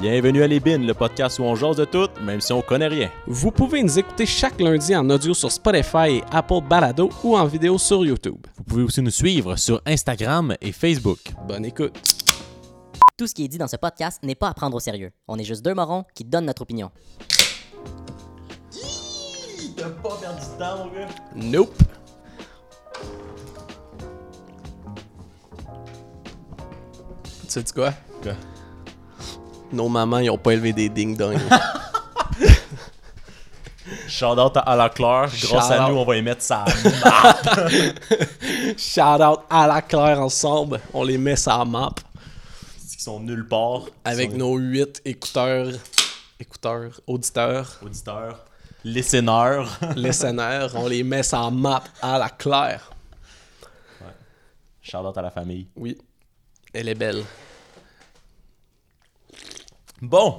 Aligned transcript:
Bienvenue 0.00 0.42
à 0.42 0.46
Les 0.46 0.58
Bines, 0.58 0.86
le 0.86 0.94
podcast 0.94 1.38
où 1.38 1.42
on 1.42 1.54
jase 1.54 1.76
de 1.76 1.84
tout, 1.84 2.08
même 2.22 2.40
si 2.40 2.50
on 2.52 2.62
connaît 2.62 2.88
rien. 2.88 3.10
Vous 3.26 3.50
pouvez 3.50 3.82
nous 3.82 3.98
écouter 3.98 4.24
chaque 4.24 4.58
lundi 4.58 4.96
en 4.96 5.08
audio 5.10 5.34
sur 5.34 5.52
Spotify 5.52 6.16
et 6.16 6.24
Apple 6.32 6.62
Balado 6.66 7.10
ou 7.22 7.36
en 7.36 7.44
vidéo 7.44 7.76
sur 7.76 8.04
YouTube. 8.04 8.46
Vous 8.56 8.64
pouvez 8.64 8.82
aussi 8.84 9.02
nous 9.02 9.10
suivre 9.10 9.54
sur 9.56 9.82
Instagram 9.84 10.56
et 10.62 10.72
Facebook. 10.72 11.18
Bonne 11.46 11.66
écoute. 11.66 11.94
Tout 13.18 13.26
ce 13.26 13.34
qui 13.34 13.44
est 13.44 13.48
dit 13.48 13.58
dans 13.58 13.68
ce 13.68 13.76
podcast 13.76 14.22
n'est 14.22 14.34
pas 14.34 14.48
à 14.48 14.54
prendre 14.54 14.74
au 14.76 14.80
sérieux. 14.80 15.10
On 15.28 15.38
est 15.38 15.44
juste 15.44 15.62
deux 15.62 15.74
morons 15.74 16.04
qui 16.14 16.24
donnent 16.24 16.46
notre 16.46 16.62
opinion. 16.62 16.90
T'as 19.76 19.90
pas 19.90 20.16
perdu 20.20 20.40
du 20.40 20.58
temps, 20.58 20.78
mon 20.78 20.92
gars? 20.92 21.08
Nope. 21.36 21.74
Tu 27.42 27.48
sais 27.48 27.60
-tu 27.60 27.74
quoi? 27.74 27.92
Quoi? 28.22 28.32
Nos 29.72 29.88
mamans, 29.88 30.18
ils 30.18 30.30
ont 30.30 30.38
pas 30.38 30.52
élevé 30.52 30.72
des 30.72 30.88
ding-dong. 30.88 31.38
Shout 34.08 34.38
out 34.38 34.56
à 34.56 34.76
la 34.76 34.88
Claire, 34.90 35.30
grâce 35.42 35.70
à 35.70 35.88
nous, 35.88 35.96
on 35.96 36.04
va 36.04 36.16
y 36.16 36.22
mettre 36.22 36.42
ça. 36.42 36.64
Shout 38.76 39.22
out 39.22 39.40
à 39.48 39.66
la 39.66 39.82
Claire 39.82 40.20
ensemble. 40.20 40.80
On 40.92 41.02
les 41.02 41.18
met 41.18 41.34
la 41.46 41.64
map 41.64 41.90
qui 43.02 43.02
sont 43.02 43.20
nulle 43.20 43.48
part. 43.48 43.86
avec 44.04 44.30
sont 44.30 44.36
nos 44.36 44.56
8 44.56 45.02
écouteurs, 45.04 45.68
écouteurs, 46.38 47.00
auditeurs, 47.06 47.80
auditeurs, 47.82 48.44
listeneurs. 48.84 49.78
listeners. 49.96 50.68
On 50.74 50.86
les 50.86 51.02
met 51.02 51.22
la 51.32 51.50
map 51.50 51.82
à 52.00 52.18
la 52.18 52.28
Claire. 52.28 52.92
Shout 54.82 54.98
out 54.98 55.16
à 55.16 55.22
la 55.22 55.30
famille. 55.30 55.66
Oui. 55.74 55.98
Elle 56.72 56.88
est 56.88 56.94
belle. 56.94 57.24
Bon, 60.02 60.34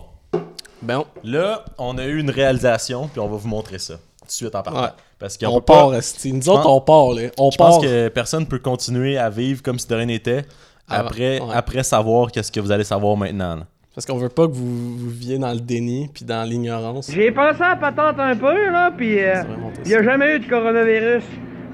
Bon, 0.81 1.05
là, 1.23 1.63
on 1.77 1.97
a 1.97 2.03
eu 2.05 2.19
une 2.19 2.29
réalisation, 2.29 3.07
puis 3.07 3.21
on 3.21 3.27
va 3.29 3.37
vous 3.37 3.47
montrer 3.47 3.79
ça 3.79 3.93
tout 3.93 4.25
de 4.27 4.31
suite 4.31 4.53
en 4.53 4.61
partant. 4.61 4.81
Ouais. 4.83 4.89
Parce 5.17 5.37
qu'on 5.37 5.47
on 5.47 5.59
peut 5.61 5.65
pas- 5.67 5.73
part, 5.83 5.95
esti. 5.95 6.33
Nous 6.33 6.49
autres, 6.49 6.67
on 6.69 6.81
part, 6.81 7.13
là. 7.13 7.29
On 7.37 7.49
Je 7.51 7.57
part. 7.57 7.67
pense 7.69 7.83
que 7.85 8.09
personne 8.09 8.45
peut 8.45 8.59
continuer 8.59 9.17
à 9.17 9.29
vivre 9.29 9.63
comme 9.63 9.79
si 9.79 9.87
de 9.87 9.95
rien 9.95 10.07
n'était 10.07 10.41
après, 10.89 11.39
ouais. 11.39 11.47
après 11.53 11.83
savoir 11.83 12.29
qu'est-ce 12.33 12.51
que 12.51 12.59
vous 12.59 12.71
allez 12.73 12.83
savoir 12.83 13.15
maintenant. 13.15 13.55
là. 13.55 13.63
Parce 13.95 14.05
qu'on 14.05 14.17
veut 14.17 14.27
pas 14.27 14.47
que 14.47 14.51
vous, 14.51 14.97
vous 14.97 15.09
viviez 15.09 15.37
dans 15.37 15.53
le 15.53 15.61
déni 15.61 16.09
puis 16.13 16.25
dans 16.25 16.43
l'ignorance. 16.43 17.09
J'ai 17.09 17.31
pensé 17.31 17.61
à 17.61 17.77
patente 17.77 18.19
un 18.19 18.35
peu, 18.35 18.69
là, 18.71 18.91
pis 18.91 19.19
euh, 19.19 19.43
il 19.85 19.89
n'y 19.89 19.95
a 19.95 20.03
jamais 20.03 20.35
eu 20.35 20.39
de 20.39 20.49
coronavirus. 20.49 21.23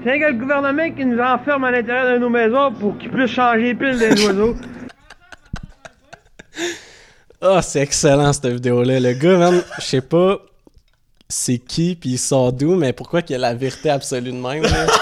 C'est 0.04 0.20
que 0.20 0.26
le 0.26 0.34
gouvernement 0.38 0.88
qui 0.92 1.04
nous 1.04 1.18
enferme 1.18 1.64
à 1.64 1.72
l'intérieur 1.72 2.12
de 2.14 2.18
nos 2.18 2.28
maisons 2.30 2.72
pour 2.78 2.96
qu'ils 2.98 3.10
puissent 3.10 3.30
changer 3.32 3.62
les 3.62 3.74
piles 3.74 3.98
des 3.98 4.10
oiseaux. 4.26 4.54
Ah, 7.42 7.62
c'est 7.62 7.80
excellent 7.80 8.32
cette 8.32 8.46
vidéo-là. 8.46 9.00
Le 9.00 9.12
gars, 9.12 9.36
man, 9.38 9.62
je 9.78 9.84
sais 9.84 10.00
pas 10.00 10.38
c'est 11.32 11.58
qui 11.58 11.94
puis 11.94 12.10
il 12.10 12.18
sort 12.18 12.52
d'où, 12.52 12.74
mais 12.74 12.92
pourquoi 12.92 13.22
qu'il 13.22 13.34
y 13.34 13.36
a 13.36 13.38
la 13.40 13.54
vérité 13.54 13.88
absolue 13.88 14.32
de 14.32 14.36
même, 14.36 14.62
là? 14.62 14.86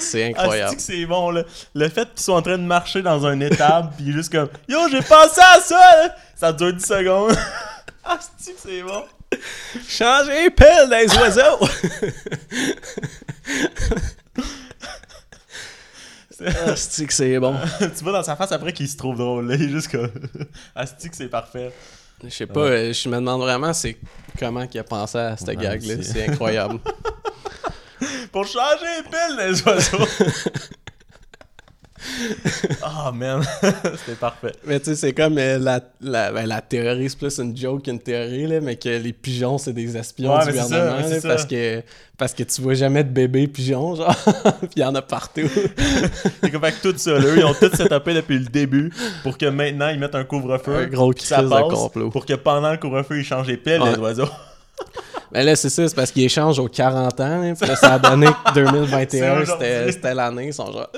C'est 0.00 0.24
Ah, 0.36 0.42
incroyable. 0.42 0.70
c'est 0.72 0.76
que 0.76 0.82
c'est 0.82 1.06
bon, 1.06 1.30
là? 1.30 1.42
Le 1.74 1.88
fait 1.88 2.06
qu'ils 2.10 2.20
soient 2.22 2.36
en 2.36 2.42
train 2.42 2.58
de 2.58 2.64
marcher 2.64 3.00
dans 3.00 3.24
un 3.24 3.40
étable, 3.40 3.88
pis 3.96 4.12
juste 4.12 4.30
comme 4.30 4.50
Yo, 4.68 4.78
j'ai 4.90 5.00
pensé 5.00 5.40
à 5.40 5.58
ça! 5.58 5.78
là. 5.78 6.14
Ça 6.36 6.52
dure 6.52 6.74
10 6.74 6.84
secondes. 6.84 7.34
ah, 8.04 8.18
c'est 8.38 8.52
que 8.52 8.60
c'est 8.62 8.82
bon? 8.82 9.04
Changer 9.88 10.50
piles 10.50 10.90
des 10.90 11.16
oiseaux! 11.16 11.66
c'est 16.76 17.06
que 17.06 17.12
c'est 17.12 17.38
bon. 17.38 17.54
tu 17.78 18.04
vois 18.04 18.12
dans 18.12 18.22
sa 18.22 18.36
face 18.36 18.52
après 18.52 18.72
qu'il 18.72 18.88
se 18.88 18.96
trouve 18.96 19.16
drôle, 19.16 19.48
là. 19.48 19.54
Il 19.54 19.62
est 19.64 19.68
juste 19.68 19.88
comme. 19.88 20.10
c'est 20.98 21.08
que 21.08 21.16
c'est 21.16 21.28
parfait. 21.28 21.72
Je 22.22 22.28
sais 22.28 22.46
pas, 22.46 22.92
je 22.92 23.08
me 23.08 23.16
demande 23.16 23.40
vraiment 23.40 23.72
c'est 23.72 23.96
comment 24.38 24.66
qu'il 24.66 24.78
a 24.80 24.84
pensé 24.84 25.16
à 25.18 25.36
cette 25.38 25.48
Ouais, 25.48 25.56
gag-là. 25.56 25.94
c'est- 25.96 26.02
C'est 26.02 26.28
incroyable. 26.28 26.78
Pour 28.32 28.46
changer 28.46 28.84
les 28.98 29.02
piles 29.10 29.36
des 29.54 29.62
oiseaux. 29.62 30.06
Ah, 32.82 33.12
man. 33.12 33.42
C'était 33.62 34.16
parfait. 34.18 34.52
Mais 34.66 34.78
tu 34.80 34.86
sais, 34.86 34.96
c'est 34.96 35.12
comme 35.12 35.38
euh, 35.38 35.58
la, 35.58 35.80
la, 36.00 36.32
ben, 36.32 36.46
la 36.46 36.60
théorie, 36.60 37.08
c'est 37.10 37.18
plus 37.18 37.38
une 37.38 37.56
joke 37.56 37.82
qu'une 37.84 37.98
théorie, 38.00 38.46
là, 38.46 38.60
mais 38.60 38.76
que 38.76 38.88
les 38.88 39.12
pigeons, 39.12 39.58
c'est 39.58 39.72
des 39.72 39.96
espions 39.96 40.34
Ouais, 40.36 40.44
du 40.46 40.56
ça, 40.56 40.62
gouvernement, 40.64 41.08
là, 41.08 41.18
parce, 41.22 41.44
que, 41.44 41.82
parce 42.18 42.34
que 42.34 42.42
tu 42.42 42.60
vois 42.62 42.74
jamais 42.74 43.04
de 43.04 43.08
bébés 43.10 43.46
pigeons, 43.48 43.94
genre, 43.96 44.14
puis 44.60 44.70
il 44.76 44.82
y 44.82 44.84
en 44.84 44.94
a 44.94 45.02
partout. 45.02 45.48
C'est 46.42 46.50
comme 46.50 46.64
avec 46.64 46.80
tout 46.82 46.94
ça, 46.96 47.12
là, 47.12 47.20
eux, 47.26 47.38
ils 47.38 47.44
ont 47.44 47.54
tout 47.54 47.74
setupé 47.74 48.14
depuis 48.14 48.38
le 48.38 48.46
début 48.46 48.92
pour 49.22 49.38
que 49.38 49.46
maintenant 49.46 49.88
ils 49.88 49.98
mettent 49.98 50.14
un 50.14 50.24
couvre-feu. 50.24 50.74
Un 50.76 50.86
gros 50.86 51.12
ça 51.16 51.36
crise 51.38 51.48
de 51.50 51.74
complot. 51.74 52.10
Pour 52.10 52.26
que 52.26 52.34
pendant 52.34 52.70
le 52.72 52.78
couvre-feu, 52.78 53.18
ils 53.18 53.24
changent 53.24 53.48
les 53.48 53.56
piles, 53.56 53.80
Ouais. 53.80 53.92
les 53.92 53.98
oiseaux. 53.98 54.28
mais 55.32 55.44
là, 55.44 55.54
c'est 55.56 55.68
ça, 55.70 55.86
c'est 55.88 55.94
parce 55.94 56.10
qu'ils 56.10 56.24
échangent 56.24 56.58
aux 56.58 56.68
40 56.68 57.20
ans, 57.20 57.40
là, 57.42 57.54
puis 57.58 57.68
là, 57.68 57.76
ça 57.76 57.94
a 57.94 57.98
donné 57.98 58.26
que 58.26 58.32
C'est 58.48 58.54
2021, 58.62 59.40
aujourd'hui. 59.42 59.66
c'était 59.92 60.14
l'année, 60.14 60.46
ils 60.48 60.54
sont 60.54 60.70
genre, 60.72 60.88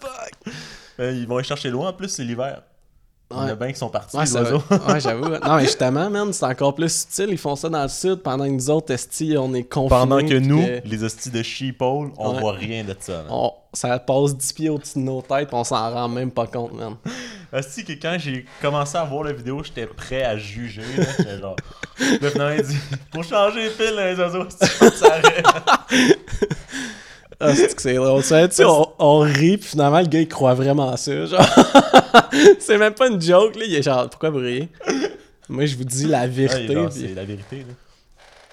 fuck. 0.00 0.54
Euh, 1.00 1.12
Ils 1.12 1.26
vont 1.26 1.38
les 1.38 1.44
chercher 1.44 1.70
loin, 1.70 1.88
en 1.90 1.92
plus, 1.92 2.08
c'est 2.08 2.24
l'hiver. 2.24 2.62
Il 3.30 3.36
y 3.36 3.40
en 3.40 3.42
a 3.42 3.46
Ouais. 3.48 3.56
bien 3.56 3.72
qui 3.72 3.78
sont 3.78 3.90
partis, 3.90 4.16
Ouais, 4.16 4.24
les 4.24 4.34
oiseaux. 4.36 4.62
ouais, 4.88 5.00
j'avoue. 5.00 5.28
Non, 5.28 5.56
mais 5.56 5.64
justement, 5.64 6.08
man, 6.08 6.32
c'est 6.32 6.46
encore 6.46 6.74
plus 6.74 6.90
subtil. 7.02 7.28
Ils 7.30 7.36
font 7.36 7.56
ça 7.56 7.68
dans 7.68 7.82
le 7.82 7.88
sud 7.90 8.16
pendant 8.22 8.44
que 8.46 8.50
nous 8.52 8.70
autres, 8.70 8.90
esti, 8.94 9.36
on 9.38 9.52
est 9.52 9.64
confinés. 9.64 10.00
Pendant 10.00 10.18
que 10.26 10.38
nous, 10.38 10.64
que 10.64 10.80
les 10.86 11.04
hosties 11.04 11.28
de 11.30 11.42
sheeple, 11.42 11.84
on 11.84 12.32
Ouais. 12.34 12.40
voit 12.40 12.52
rien 12.54 12.84
de 12.84 12.96
ça. 12.98 13.24
on- 13.28 13.52
ça 13.74 13.98
passe 13.98 14.34
10 14.34 14.52
pieds 14.54 14.70
au-dessus 14.70 14.98
de 14.98 15.04
nos 15.04 15.20
têtes, 15.20 15.50
on 15.52 15.62
s'en 15.62 15.92
rend 15.92 16.08
même 16.08 16.30
pas 16.30 16.46
compte, 16.46 16.72
man. 16.72 16.96
Hostie 17.52 17.84
que 17.84 17.92
quand 17.92 18.16
j'ai 18.18 18.46
commencé 18.62 18.96
à 18.96 19.04
voir 19.04 19.24
la 19.24 19.32
vidéo, 19.34 19.62
j'étais 19.62 19.86
prêt 19.86 20.22
à 20.22 20.38
juger. 20.38 20.80
là. 20.96 21.38
Genre... 21.38 21.56
Là, 22.22 22.30
finalement, 22.30 22.56
il 22.58 22.62
dit 22.66 22.78
«Pour 23.12 23.24
changer 23.24 23.64
les 23.64 23.70
piles, 23.70 23.94
les 23.94 24.18
oiseaux, 24.18 24.46
ça 24.50 25.12
arrête. 25.12 25.44
Ah, 27.40 27.54
c'est 27.54 27.74
que 27.74 27.80
c'est 27.82 27.94
drôle. 27.94 28.22
Ça, 28.24 28.48
tu 28.48 28.64
on, 28.64 28.88
on 28.98 29.18
rit, 29.20 29.58
puis 29.58 29.68
finalement, 29.70 30.00
le 30.00 30.06
gars, 30.06 30.20
il 30.20 30.28
croit 30.28 30.54
vraiment 30.54 30.90
à 30.90 30.96
ça. 30.96 31.24
Genre, 31.26 31.40
c'est 32.58 32.78
même 32.78 32.94
pas 32.94 33.08
une 33.08 33.20
joke, 33.20 33.54
là. 33.56 33.64
Il 33.64 33.74
est 33.76 33.82
genre, 33.82 34.08
pourquoi 34.10 34.30
vous 34.30 34.38
riez? 34.38 34.68
Moi, 35.48 35.66
je 35.66 35.76
vous 35.76 35.84
dis 35.84 36.06
la 36.06 36.22
Ouais, 36.22 36.26
vérité. 36.28 36.74
puis- 36.74 36.84
C'est 36.90 37.14
la 37.14 37.24
vérité. 37.24 37.56
Là. 37.58 37.74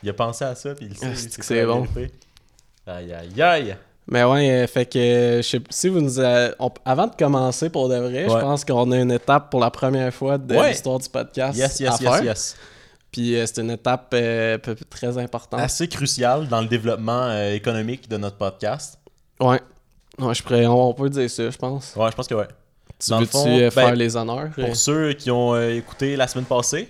Il 0.04 0.10
a 0.10 0.14
pensé 0.14 0.46
à 0.46 0.54
ça, 0.56 0.76
puis 0.76 0.88
il 0.92 0.96
sait 0.98 1.08
Ah, 1.12 1.16
c'est 1.16 1.36
que 1.36 1.46
c'est 1.46 1.66
bon. 1.66 1.88
Aïe, 2.88 3.12
aïe, 3.14 3.42
aïe. 3.42 3.76
Mais 4.08 4.24
ouais, 4.24 4.52
euh, 4.52 4.68
fait 4.68 4.86
que, 4.86 5.00
euh, 5.00 5.38
je 5.42 5.48
sais 5.50 5.62
si 5.72 5.90
vous 5.90 6.00
nous. 6.00 6.20
a- 6.22 6.52
on- 6.60 6.70
avant 6.86 7.08
de 7.08 7.16
commencer 7.16 7.72
pour 7.72 7.90
de 7.90 7.96
vrai, 7.96 8.26
je 8.30 8.34
pense 8.40 8.64
qu'on 8.64 8.92
a 8.92 8.98
une 9.00 9.12
étape 9.12 9.50
pour 9.50 9.60
la 9.62 9.72
première 9.72 10.14
fois 10.14 10.38
de 10.38 10.56
Ouais. 10.56 10.70
l'histoire 10.70 11.00
du 11.00 11.10
podcast. 11.10 11.58
Yes, 11.58 11.82
à 11.82 11.84
yes, 11.86 12.02
yes, 12.02 12.22
yes. 12.24 12.56
Puis 13.16 13.34
euh, 13.38 13.46
c'est 13.46 13.62
une 13.62 13.72
étape 13.72 14.12
euh, 14.14 14.58
très 14.90 15.18
importante. 15.18 15.62
Assez 15.62 15.88
crucial 15.88 16.50
dans 16.50 16.60
le 16.60 16.68
développement 16.68 17.22
euh, 17.28 17.54
économique 17.54 18.10
de 18.10 18.18
notre 18.18 18.36
podcast. 18.36 19.00
Ouais. 19.40 19.62
Ouais, 20.20 20.34
je 20.34 20.44
pourrais- 20.44 20.66
on, 20.66 20.90
on 20.90 20.94
peut 20.94 21.10
dire 21.10 21.30
ça, 21.30 21.50
je 21.50 21.58
pense. 21.58 21.94
Ouais, 21.96 22.12
je 22.12 22.16
pense 22.18 22.28
que 22.28 22.36
ouais. 22.36 22.48
Tu 23.00 23.12
Dans 23.12 23.20
le 23.20 23.24
veux-tu 23.26 23.38
fond, 23.38 23.48
euh, 23.48 23.60
ben, 23.62 23.72
faire 23.72 23.96
les 23.96 24.18
honneurs? 24.18 24.50
Pour 24.54 24.76
ceux 24.76 25.14
qui 25.14 25.32
ont 25.32 25.58
écouté 25.70 26.18
la 26.18 26.28
semaine 26.28 26.44
passée, 26.44 26.90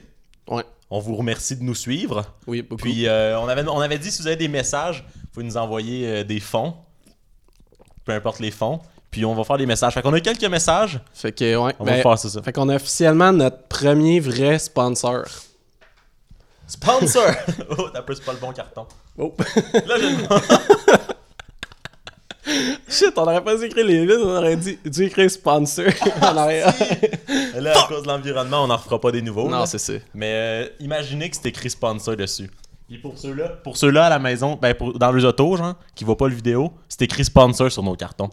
Ouais. 0.50 0.64
on 0.90 0.98
vous 1.00 1.16
remercie 1.16 1.56
de 1.58 1.62
nous 1.62 1.76
suivre. 1.76 2.26
Oui, 2.48 2.64
beaucoup. 2.64 2.82
Puis 2.82 3.06
on, 3.08 3.48
avait, 3.48 3.68
on 3.68 3.80
avait 3.80 4.00
dit 4.00 4.10
si 4.10 4.20
vous 4.24 4.28
avez 4.28 4.36
des 4.36 4.48
messages, 4.48 5.06
vous 5.14 5.28
pouvez 5.32 5.46
nous 5.46 5.58
envoyer 5.58 6.24
des 6.24 6.40
fonds. 6.40 6.74
Peu 8.04 8.14
importe 8.14 8.40
les 8.40 8.50
fonds. 8.52 8.80
Puis 9.12 9.26
on 9.26 9.36
va 9.36 9.44
faire 9.44 9.58
des 9.60 9.68
messages. 9.68 9.94
Fait 9.94 10.02
qu'on 10.02 10.14
a 10.14 10.20
quelques 10.22 10.44
messages. 10.46 11.00
Fait 11.14 11.32
que, 11.32 11.56
ouais. 11.56 11.74
On 11.80 11.86
ben, 11.86 11.98
va 11.98 12.02
faire 12.02 12.18
ça. 12.18 12.30
ça. 12.30 12.42
Fait 12.42 12.52
qu'on 12.52 12.70
a 12.70 12.76
officiellement 12.78 13.32
notre 13.32 13.62
premier 13.68 14.20
vrai 14.20 14.58
sponsor. 14.58 15.26
Sponsor! 16.68 17.32
oh, 17.78 17.90
t'as 17.94 18.02
c'est 18.08 18.26
pas 18.26 18.34
le 18.34 18.40
bon 18.40 18.52
carton. 18.52 18.88
Oh. 19.18 19.34
Là, 19.74 19.96
je 20.00 20.08
Shit, 22.88 23.14
on 23.18 23.24
aurait 23.24 23.44
pas 23.44 23.56
dû 23.56 23.66
écrire 23.66 23.86
les 23.86 24.06
lignes, 24.06 24.18
on 24.24 24.38
aurait 24.38 24.56
dû, 24.56 24.80
dû 24.86 25.04
écrire 25.06 25.30
sponsor 25.32 25.86
en 26.22 26.38
arrière. 26.38 26.72
Là, 27.56 27.74
à 27.84 27.88
cause 27.88 28.04
de 28.04 28.08
l'environnement, 28.08 28.64
on 28.64 28.68
n'en 28.68 28.78
refera 28.78 29.02
pas 29.02 29.12
des 29.12 29.24
nouveaux. 29.24 29.50
non, 29.50 29.60
là. 29.60 29.66
c'est 29.66 29.80
ça. 29.80 29.94
Mais 30.14 30.32
euh, 30.32 30.68
imaginez 30.80 31.30
que 31.30 31.36
c'est 31.36 31.48
écrit 31.50 31.72
sponsor 31.72 32.16
dessus. 32.16 32.50
Puis 32.88 33.00
pour 33.00 33.18
ceux-là, 33.18 33.50
pour 33.64 33.78
ceux-là 33.78 34.06
à 34.06 34.10
la 34.10 34.20
maison, 34.20 34.60
ben 34.62 34.76
pour- 34.76 34.98
dans 34.98 35.12
les 35.12 35.26
autos, 35.26 35.58
genre, 35.58 35.74
qui 35.96 36.04
voient 36.04 36.18
pas 36.18 36.28
le 36.28 36.36
vidéo, 36.36 36.72
c'est 36.88 37.02
écrit 37.02 37.26
sponsor 37.26 37.72
sur 37.72 37.82
nos 37.82 37.96
cartons. 37.96 38.30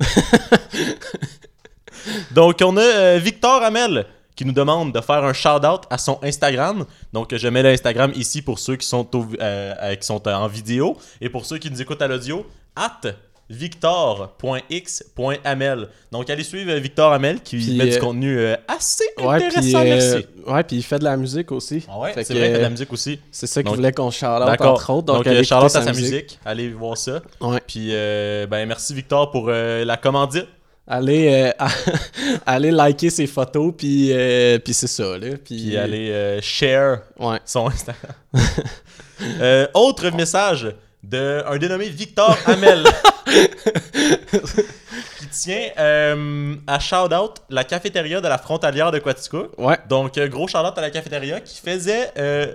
Donc 2.33 2.61
on 2.63 2.77
a 2.77 2.83
euh, 2.83 3.19
Victor 3.19 3.63
Hamel 3.63 4.07
qui 4.37 4.45
nous 4.45 4.53
demande 4.53 4.93
de 4.93 5.01
faire 5.01 5.25
un 5.25 5.33
shout-out 5.33 5.83
à 5.91 5.99
son 5.99 6.19
Instagram. 6.23 6.85
Donc 7.13 7.35
je 7.35 7.49
mets 7.49 7.63
l'Instagram 7.63 8.13
ici 8.15 8.43
pour 8.43 8.59
ceux 8.59 8.77
qui 8.77 8.87
sont, 8.87 9.09
au- 9.17 9.27
euh, 9.41 9.75
euh, 9.83 9.95
qui 9.97 10.07
sont 10.07 10.27
en 10.29 10.47
vidéo 10.49 10.97
et 11.21 11.29
pour 11.29 11.45
ceux 11.47 11.59
qui 11.59 11.71
nous 11.71 11.81
écoutent 11.83 12.03
à 12.03 12.09
l'audio, 12.09 12.47
at 12.77 13.01
victor.x.amel. 13.51 15.89
Donc 16.11 16.31
allez 16.31 16.43
suivre 16.45 16.71
euh, 16.71 16.79
Victor 16.79 17.13
Hamel 17.13 17.41
qui 17.41 17.57
Puis, 17.57 17.77
met 17.77 17.87
du 17.87 17.97
euh, 17.97 17.99
contenu 17.99 18.39
euh, 18.39 18.57
assez 18.69 19.05
Ouais, 19.19 19.37
intéressant, 19.37 19.61
puis 19.61 19.77
euh, 19.77 19.85
merci. 19.85 20.27
ouais, 20.47 20.65
puis 20.65 20.77
il 20.77 20.83
fait 20.83 20.99
de 20.99 21.05
la 21.05 21.17
musique 21.17 21.53
aussi. 21.53 21.85
Ah 21.89 21.99
ouais, 21.99 22.13
c'est 22.15 22.33
vrai, 22.33 22.35
il 22.35 22.41
fait 22.53 22.55
de 22.55 22.59
la 22.59 22.67
euh, 22.67 22.71
musique 22.71 22.93
aussi. 22.93 23.21
C'est 23.31 23.47
ça 23.47 23.63
qu'il 23.63 23.75
voulait 23.75 23.93
qu'on 23.93 24.11
shout-out, 24.11 24.47
D'accord. 24.47 24.75
entre 24.75 24.91
autres. 24.91 25.07
Donc, 25.07 25.17
Donc, 25.19 25.27
euh, 25.27 25.41
écouter 25.43 25.55
à 25.65 25.69
sa 25.69 25.93
musique. 25.93 26.39
Allez 26.45 26.71
voir 26.71 26.97
ça. 26.97 27.21
Ouais, 27.41 27.61
Puis, 27.67 27.89
euh, 27.93 28.47
ben, 28.47 28.67
merci 28.67 28.95
Victor 28.95 29.31
pour 29.31 29.47
euh, 29.49 29.85
la 29.85 29.97
commandite. 29.97 30.47
Allez, 30.95 31.53
euh, 31.59 31.67
allez 32.47 32.71
liker 32.71 33.09
ses 33.09 33.27
photos, 33.27 33.73
puis, 33.79 34.11
euh, 34.13 34.59
puis 34.59 34.75
c'est 34.75 34.87
ça, 34.87 35.17
là. 35.17 35.37
Puis, 35.43 35.69
Puis 35.69 35.77
aller 35.79 36.11
euh, 36.11 36.39
share 36.43 36.99
Ouais. 37.19 37.39
son 37.47 37.69
Instagram. 37.69 38.13
Autre 39.75 40.11
message 40.11 40.69
de 41.03 41.43
un 41.47 41.57
dénommé 41.57 41.89
Victor 41.89 42.37
Hamel 42.47 42.85
qui 45.19 45.27
tient 45.29 45.69
euh, 45.79 46.55
à 46.67 46.79
shout 46.79 47.13
out 47.13 47.37
la 47.51 47.65
cafétéria 47.65 48.21
de 48.21 48.29
la 48.29 48.39
frontalière 48.39 48.91
de 48.91 48.99
Quaticook. 48.99 49.59
Ouais. 49.59 49.79
Donc 49.89 50.19
gros 50.19 50.47
shout 50.47 50.59
out 50.59 50.77
à 50.77 50.81
la 50.81 50.91
cafétéria 50.91 51.41
qui 51.41 51.61
faisait 51.61 52.11
euh, 52.19 52.53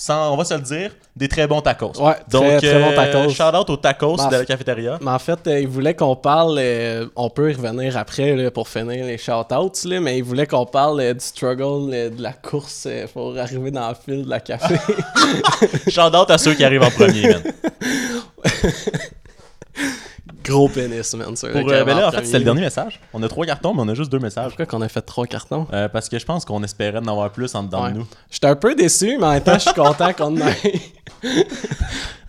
sans 0.00 0.32
on 0.32 0.36
va 0.38 0.44
se 0.46 0.54
le 0.54 0.60
dire 0.62 0.92
des 1.14 1.28
très 1.28 1.46
bons 1.46 1.60
tacos. 1.60 1.92
Ouais, 2.00 2.14
Donc 2.30 2.56
très 2.56 2.80
bons 2.80 2.92
euh, 2.92 2.96
tacos. 2.96 3.28
shout 3.34 3.54
out 3.54 3.68
aux 3.68 3.76
tacos 3.76 4.16
Bah, 4.16 4.28
de 4.30 4.36
la 4.36 4.44
cafétéria. 4.46 4.98
Mais 5.02 5.10
en 5.10 5.18
fait, 5.18 5.46
euh, 5.46 5.60
il 5.60 5.68
voulait 5.68 5.92
qu'on 5.94 6.16
parle, 6.16 6.56
euh, 6.58 7.06
on 7.16 7.28
peut 7.28 7.50
y 7.50 7.54
revenir 7.54 7.98
après 7.98 8.34
là, 8.34 8.50
pour 8.50 8.66
finir 8.66 9.04
les 9.04 9.18
shout-outs, 9.18 9.84
là, 9.84 10.00
mais 10.00 10.16
il 10.16 10.24
voulait 10.24 10.46
qu'on 10.46 10.64
parle 10.64 11.00
euh, 11.00 11.12
du 11.12 11.20
struggle, 11.20 11.90
de 11.90 12.22
la 12.22 12.32
course 12.32 12.88
pour 13.12 13.36
arriver 13.36 13.70
dans 13.70 13.90
le 13.90 13.94
fil 13.94 14.24
de 14.24 14.30
la 14.30 14.40
café. 14.40 14.76
shout 15.90 16.16
out 16.16 16.30
à 16.30 16.38
ceux 16.38 16.54
qui 16.54 16.64
arrivent 16.64 16.82
en 16.82 16.90
premier, 16.90 17.28
man. 17.28 17.42
Gros 20.50 20.68
pénis, 20.68 21.14
man. 21.14 21.36
sur 21.36 21.50
Pour, 21.50 21.70
euh, 21.70 21.84
ben 21.84 21.96
là, 21.96 22.08
en 22.08 22.12
fait, 22.12 22.24
c'était 22.24 22.38
le 22.38 22.44
dernier 22.44 22.60
message. 22.62 23.00
On 23.14 23.22
a 23.22 23.28
trois 23.28 23.46
cartons, 23.46 23.72
mais 23.74 23.82
on 23.82 23.88
a 23.88 23.94
juste 23.94 24.10
deux 24.10 24.18
messages. 24.18 24.48
Pourquoi 24.48 24.66
qu'on 24.66 24.82
a 24.82 24.88
fait 24.88 25.00
trois 25.02 25.26
cartons? 25.26 25.66
Euh, 25.72 25.88
parce 25.88 26.08
que 26.08 26.18
je 26.18 26.24
pense 26.26 26.44
qu'on 26.44 26.62
espérait 26.62 26.98
en 26.98 27.06
avoir 27.06 27.30
plus 27.30 27.54
en 27.54 27.62
dedans 27.62 27.84
Ouais. 27.84 27.92
de 27.92 27.98
nous. 27.98 28.06
J'étais 28.30 28.48
un 28.48 28.56
peu 28.56 28.74
déçu, 28.74 29.16
mais 29.18 29.26
en 29.26 29.30
même 29.32 29.42
temps, 29.42 29.54
je 29.54 29.60
suis 29.60 29.74
content 29.74 30.12
qu'on 30.12 30.36
en 30.40 30.46
ait. 30.48 30.80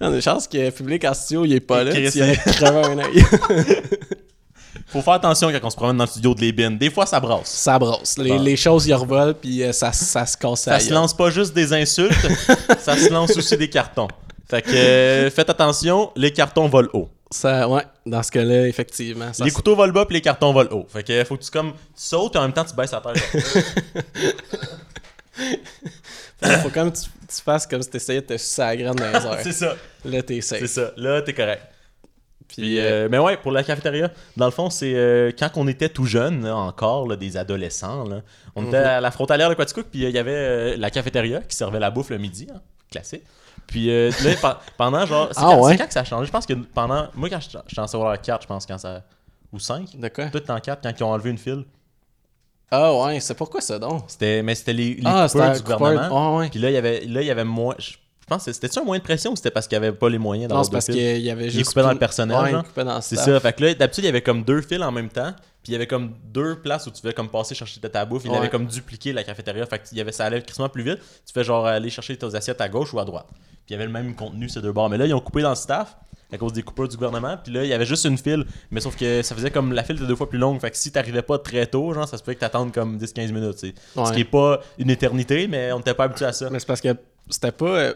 On 0.02 0.12
a 0.12 0.16
une 0.16 0.22
chance 0.22 0.48
que 0.48 0.58
le 0.58 0.72
public 0.72 1.06
en 1.06 1.14
studio, 1.14 1.46
il 1.46 1.54
est 1.54 1.60
pas 1.60 1.84
là. 1.84 1.94
Tu 1.94 2.22
aurait 2.22 2.36
crevé 2.36 2.82
un 2.84 2.98
œil. 3.00 3.24
Faut 4.88 5.02
faire 5.02 5.14
attention 5.14 5.50
quand 5.52 5.60
on 5.64 5.70
se 5.70 5.76
promène 5.76 5.98
dans 5.98 6.04
le 6.04 6.10
studio 6.10 6.34
de 6.34 6.42
les 6.42 6.52
bins. 6.52 6.72
Des 6.72 6.90
fois, 6.90 7.06
ça 7.06 7.20
brasse. 7.20 7.48
ça 7.50 7.80
brosse. 7.80 8.18
Les, 8.18 8.32
Bon. 8.32 8.42
les 8.42 8.56
choses 8.58 8.88
y 8.88 8.94
revolent, 8.94 9.36
puis 9.36 9.64
euh, 9.64 9.72
ça, 9.72 9.94
ça 9.94 10.26
se 10.26 10.36
casse 10.38 10.62
Ça 10.64 10.80
se 10.80 10.92
lance 10.94 11.14
pas 11.16 11.30
juste 11.30 11.54
des 11.54 11.72
insultes, 11.72 12.12
ça 12.80 12.98
se 12.98 13.10
lance 13.10 13.36
aussi 13.38 13.56
des 13.56 13.70
cartons. 13.70 14.08
Fait 14.50 14.62
que 14.62 14.72
euh, 14.72 15.30
faites 15.32 15.50
attention, 15.50 16.12
les 16.18 16.32
cartons 16.32 16.68
volent 16.68 16.90
haut. 16.94 17.10
Ça, 17.32 17.68
ouais, 17.70 17.84
dans 18.06 18.22
ce 18.24 18.32
cas-là, 18.32 18.68
effectivement. 18.68 19.32
Ça 19.32 19.46
les 19.46 19.52
couteaux 19.52 19.76
volent 19.76 19.94
bas 19.94 20.06
puis 20.06 20.16
les 20.16 20.22
cartons 20.22 20.52
volent 20.52 20.70
haut. 20.72 20.86
Fait 20.90 21.02
que 21.04 21.24
faut 21.24 21.38
que 21.38 21.44
tu 21.44 21.50
comme 21.52 21.72
tu 21.72 21.78
sautes 21.96 22.36
et 22.36 22.40
en 22.40 22.42
même 22.42 22.54
temps 22.54 22.66
tu 22.66 22.76
baisses 22.76 22.92
la 22.92 23.02
tête. 23.02 23.24
faut 26.62 26.70
comme 26.70 26.92
tu, 26.92 27.04
tu 27.04 27.42
fasses 27.44 27.66
comme 27.68 27.82
si 27.82 27.90
t'essayais 27.90 28.22
de 28.22 28.26
te 28.28 28.38
sucer 28.38 28.62
la 28.62 28.76
graine 28.76 28.96
dans 28.96 29.38
c'est 29.44 29.52
ça, 29.54 29.76
Là, 30.06 30.22
t'es 30.22 30.42
safe. 30.42 30.60
c'est 30.60 30.68
ça. 30.68 30.92
Là, 30.98 31.22
t'es 31.22 31.34
correct. 31.34 31.62
Puis, 32.48 32.62
Puis, 32.64 32.80
euh, 32.80 33.06
euh, 33.06 33.08
mais 33.10 33.18
ouais, 33.18 33.38
pour 33.38 33.54
la 33.54 33.64
cafétéria, 33.64 34.12
dans 34.36 34.46
le 34.46 34.52
fond, 34.52 34.70
c'est 34.70 34.94
euh, 34.94 35.32
quand 35.38 35.52
on 35.56 35.70
était 35.70 35.88
tout 35.88 36.06
jeune, 36.06 36.44
là, 36.44 36.54
encore, 36.58 37.08
là, 37.08 37.16
des 37.16 37.38
adolescents, 37.38 38.04
là, 38.04 38.24
on 38.56 38.68
était 38.68 38.80
Mhm. 38.80 38.86
à 38.88 39.00
la 39.00 39.12
frontalière 39.12 39.48
de 39.50 39.54
Quaticook, 39.54 39.86
puis 39.90 40.02
il 40.02 40.10
y 40.10 40.18
avait 40.18 40.76
la 40.76 40.90
cafétéria 40.92 41.40
qui 41.40 41.56
servait 41.56 41.80
la 41.80 41.92
bouffe 41.92 42.10
le 42.10 42.18
midi, 42.18 42.48
hein, 42.54 42.60
classique. 42.92 43.24
Puis 43.72 43.90
euh, 43.90 44.12
là, 44.24 44.36
pe- 44.42 44.60
pendant 44.78 45.06
genre. 45.08 45.30
C'est 45.32 45.40
Ah 45.40 45.44
quand, 45.44 45.62
ouais? 45.64 45.72
c'est 45.72 45.78
quand 45.80 45.88
que 45.88 45.94
ça 45.94 46.02
a 46.02 46.04
changé? 46.04 46.28
Je 46.28 46.32
pense 46.32 46.46
que 46.46 46.54
pendant. 46.54 47.08
Moi, 47.16 47.30
quand 47.30 47.40
j'étais 47.40 47.80
en 47.80 47.88
secondaire 47.88 48.22
4, 48.22 48.44
je 48.44 48.48
pense, 48.48 48.66
quand 48.68 48.78
ça. 48.78 49.02
Ou 49.52 49.58
5 49.60 49.98
De 49.98 50.08
quoi? 50.10 50.26
Peut-être 50.28 50.50
en 50.52 50.60
4, 50.60 50.84
quand 50.84 50.92
ils 50.98 51.04
ont 51.04 51.12
enlevé 51.12 51.32
une 51.32 51.38
file. 51.38 51.66
Ah 52.70 52.94
ouais, 52.94 53.20
c'est 53.20 53.34
pourquoi 53.34 53.60
ça 53.60 53.80
donc? 53.80 54.04
C'était, 54.08 54.42
mais 54.44 54.56
c'était 54.56 54.72
les, 54.72 54.94
les 54.94 55.02
ah, 55.06 55.28
coupeurs 55.30 55.54
du 55.54 55.62
gouvernement. 55.62 56.34
Ah 56.34 56.38
ouais. 56.38 56.50
Puis 56.50 56.60
là, 56.60 56.70
il 56.70 56.74
y 56.74 56.78
avait, 56.78 57.02
là, 57.02 57.22
il 57.22 57.28
y 57.28 57.32
avait 57.32 57.44
moins. 57.44 57.76
Je 57.80 57.94
pense 58.34 58.46
que 58.46 58.54
c'était-tu 58.54 58.80
un 58.80 58.84
moyen 58.84 59.00
de 59.00 59.04
pression 59.04 59.32
ou 59.32 59.36
c'était 59.36 59.52
parce 59.52 59.68
qu'il 59.68 59.78
n'y 59.80 59.86
avait 59.86 59.96
pas 59.96 60.10
les 60.10 60.18
moyens 60.18 60.48
d'avoir 60.50 60.66
c'est 60.66 60.72
deux 60.72 60.76
parce 60.76 60.86
fils? 60.88 60.96
qu'il 60.96 61.22
y 61.22 61.30
avait 61.30 61.46
Il 61.46 61.52
juste. 61.52 61.76
dans 61.76 61.92
le 61.92 61.98
personnel, 62.00 62.38
Ouais, 62.38 62.52
il 62.52 62.64
coupait 62.64 62.84
dans 62.84 62.96
le 62.96 63.02
C'est 63.02 63.16
staff. 63.16 63.26
ça. 63.28 63.40
Fait 63.40 63.54
que 63.54 63.64
là, 63.64 63.74
d'habitude, 63.74 64.04
il 64.04 64.08
y 64.08 64.10
avait 64.10 64.22
comme 64.22 64.44
deux 64.44 64.62
fils 64.62 64.82
en 64.82 64.92
même 64.92 65.10
temps. 65.10 65.34
Puis 65.64 65.72
il 65.72 65.74
y 65.74 65.76
avait 65.76 65.86
comme 65.88 66.14
deux 66.34 66.56
places 66.60 66.88
où 66.88 66.92
tu 66.92 67.02
devais 67.04 67.14
comme 67.14 67.30
passer 67.30 67.54
chercher 67.54 67.80
ta 67.82 68.04
bouffe. 68.06 68.24
Il 68.26 68.32
Ouais. 68.32 68.38
avait 68.38 68.50
comme 68.50 68.66
dupliqué 68.66 69.14
la 69.14 69.24
cafétéria. 69.24 69.64
Fait 69.68 69.78
que 69.78 69.84
il 69.92 69.98
y 69.98 70.02
avait, 70.02 70.12
ça 70.12 70.26
allait 70.26 70.42
crissement 70.42 70.70
plus 70.70 70.82
vite. 70.84 70.98
Tu 71.26 71.34
fais 71.34 71.44
genre 71.44 71.68
aller 71.68 71.90
chercher 71.92 72.18
tes 72.18 72.34
assiettes 72.36 72.62
à 72.62 72.68
gauche 72.70 72.94
ou 72.94 73.00
à 73.00 73.06
droite. 73.06 73.28
Puis 73.30 73.40
il 73.70 73.72
y 73.74 73.76
avait 73.76 73.86
le 73.86 73.92
même 73.92 74.16
contenu 74.16 74.50
ces 74.50 74.60
deux 74.62 74.72
bords. 74.72 74.90
Mais 74.90 74.98
là, 74.98 75.06
ils 75.06 75.14
ont 75.14 75.20
coupé 75.20 75.44
dans 75.44 75.50
le 75.52 75.56
staff 75.56 75.96
à 76.34 76.38
cause 76.38 76.54
des 76.54 76.64
coupeurs 76.64 76.88
du 76.88 76.96
gouvernement. 76.96 77.36
Puis 77.44 77.54
là, 77.54 77.64
il 77.64 77.70
y 77.70 77.74
avait 77.74 77.86
juste 77.86 78.06
une 78.06 78.18
file. 78.18 78.46
Mais 78.72 78.80
sauf 78.80 78.96
que 78.96 79.22
ça 79.22 79.36
faisait 79.36 79.52
comme 79.52 79.72
la 79.74 79.84
file 79.84 79.98
était 79.98 80.08
deux 80.08 80.16
fois 80.16 80.30
plus 80.30 80.40
longue. 80.40 80.60
Fait 80.60 80.72
que 80.72 80.78
si 80.78 80.92
t'arrivais 80.92 81.22
pas 81.22 81.38
très 81.38 81.68
tôt, 81.68 81.94
genre, 81.94 82.08
ça 82.08 82.18
se 82.18 82.24
pouvait 82.24 82.36
que 82.36 82.40
t'attendes 82.40 82.74
comme 82.74 82.98
10-15 82.98 83.32
minutes. 83.32 83.58
tu 83.58 83.68
sais. 83.68 83.74
Ouais. 83.96 84.06
Ce 84.08 84.14
qui 84.14 84.22
est 84.22 84.24
pas 84.24 84.62
une 84.80 84.90
éternité, 84.90 85.48
mais 85.48 85.72
on 85.74 85.78
n'était 85.78 85.94
pas 85.94 86.06
habitué 86.06 86.26
à 86.26 86.34
ça. 86.34 86.50
Mais 86.50 86.58
c'est 86.60 86.66
parce 86.68 86.82
que 86.82 86.96
c'était 87.30 87.52
pas. 87.52 87.66
euh, 87.66 87.94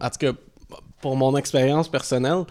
en 0.00 0.10
tout 0.10 0.18
cas, 0.18 0.32
pour 1.00 1.16
mon 1.16 1.36
expérience 1.36 1.88
personnelle, 1.88 2.44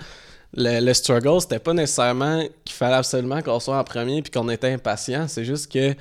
le, 0.54 0.80
le 0.80 0.94
struggle, 0.94 1.42
c'était 1.42 1.60
pas 1.60 1.74
nécessairement 1.74 2.44
qu'il 2.66 2.76
fallait 2.76 2.96
absolument 2.96 3.42
qu'on 3.42 3.60
soit 3.60 3.78
en 3.78 3.84
premier 3.84 4.22
puis 4.22 4.32
qu'on 4.32 4.50
était 4.50 4.74
impatient. 4.74 5.28
C'est 5.28 5.46
juste 5.46 5.72
que 5.72 5.96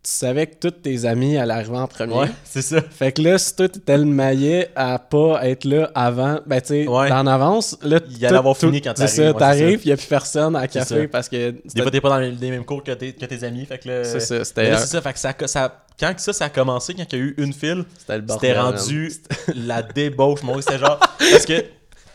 tu 0.00 0.10
savais 0.12 0.46
que 0.46 0.54
tous 0.56 0.70
tes 0.70 1.04
amis 1.04 1.36
allaient 1.36 1.52
arriver 1.54 1.76
en 1.76 1.86
premier. 1.88 2.14
Ouais, 2.14 2.28
c'est 2.44 2.62
ça. 2.62 2.80
Fait 2.80 3.12
que 3.12 3.20
là, 3.20 3.36
si 3.36 3.54
toi 3.56 3.68
t'étais 3.68 3.98
le 3.98 4.04
maillet 4.04 4.70
à 4.76 4.98
pas 4.98 5.40
être 5.46 5.64
là 5.64 5.90
avant, 5.94 6.40
ben 6.46 6.60
tu 6.60 6.68
sais, 6.68 6.88
Ouais. 6.88 7.10
en 7.12 7.26
avance, 7.26 7.76
là, 7.82 7.98
Il 8.08 8.24
allait 8.24 8.36
avoir 8.38 8.56
fini 8.56 8.80
quand 8.80 8.92
C'est 8.96 9.04
t'arrives, 9.04 9.16
ça, 9.16 9.32
c'est 9.32 9.38
t'arrives, 9.38 9.78
ça. 9.78 9.82
il 9.84 9.88
y 9.88 9.92
a 9.92 9.96
plus 9.96 10.06
personne 10.06 10.56
à 10.56 10.66
café 10.68 11.08
parce 11.08 11.28
que. 11.28 11.50
Des 11.74 11.82
fois, 11.82 11.90
t'es 11.90 12.00
pas 12.00 12.08
dans 12.10 12.18
les, 12.18 12.50
mêmes 12.50 12.64
cours 12.64 12.82
que 12.82 12.92
tes, 12.92 13.12
que 13.12 13.26
tes 13.26 13.44
amis. 13.44 13.66
Fait 13.66 13.78
que 13.78 13.88
là, 13.88 14.04
C'est 14.04 14.20
ça, 14.20 14.44
c'était. 14.44 14.70
là, 14.70 14.78
c'est 14.78 14.86
ça, 14.86 15.02
fait 15.02 15.12
que 15.12 15.18
ça, 15.18 15.34
ça- 15.46 15.84
quand 16.00 16.14
ça, 16.18 16.32
ça 16.32 16.44
a 16.44 16.48
commencé, 16.48 16.94
quand 16.94 17.04
il 17.12 17.18
y 17.18 17.20
a 17.20 17.24
eu 17.24 17.34
une 17.38 17.52
file, 17.52 17.84
C'était 18.28 18.56
rendu 18.58 19.12
la 19.54 19.82
débauche. 19.82 20.42
Moi, 20.44 20.62
c'était 20.62 20.78
genre. 20.78 20.98
Parce 21.18 21.44
que 21.44 21.64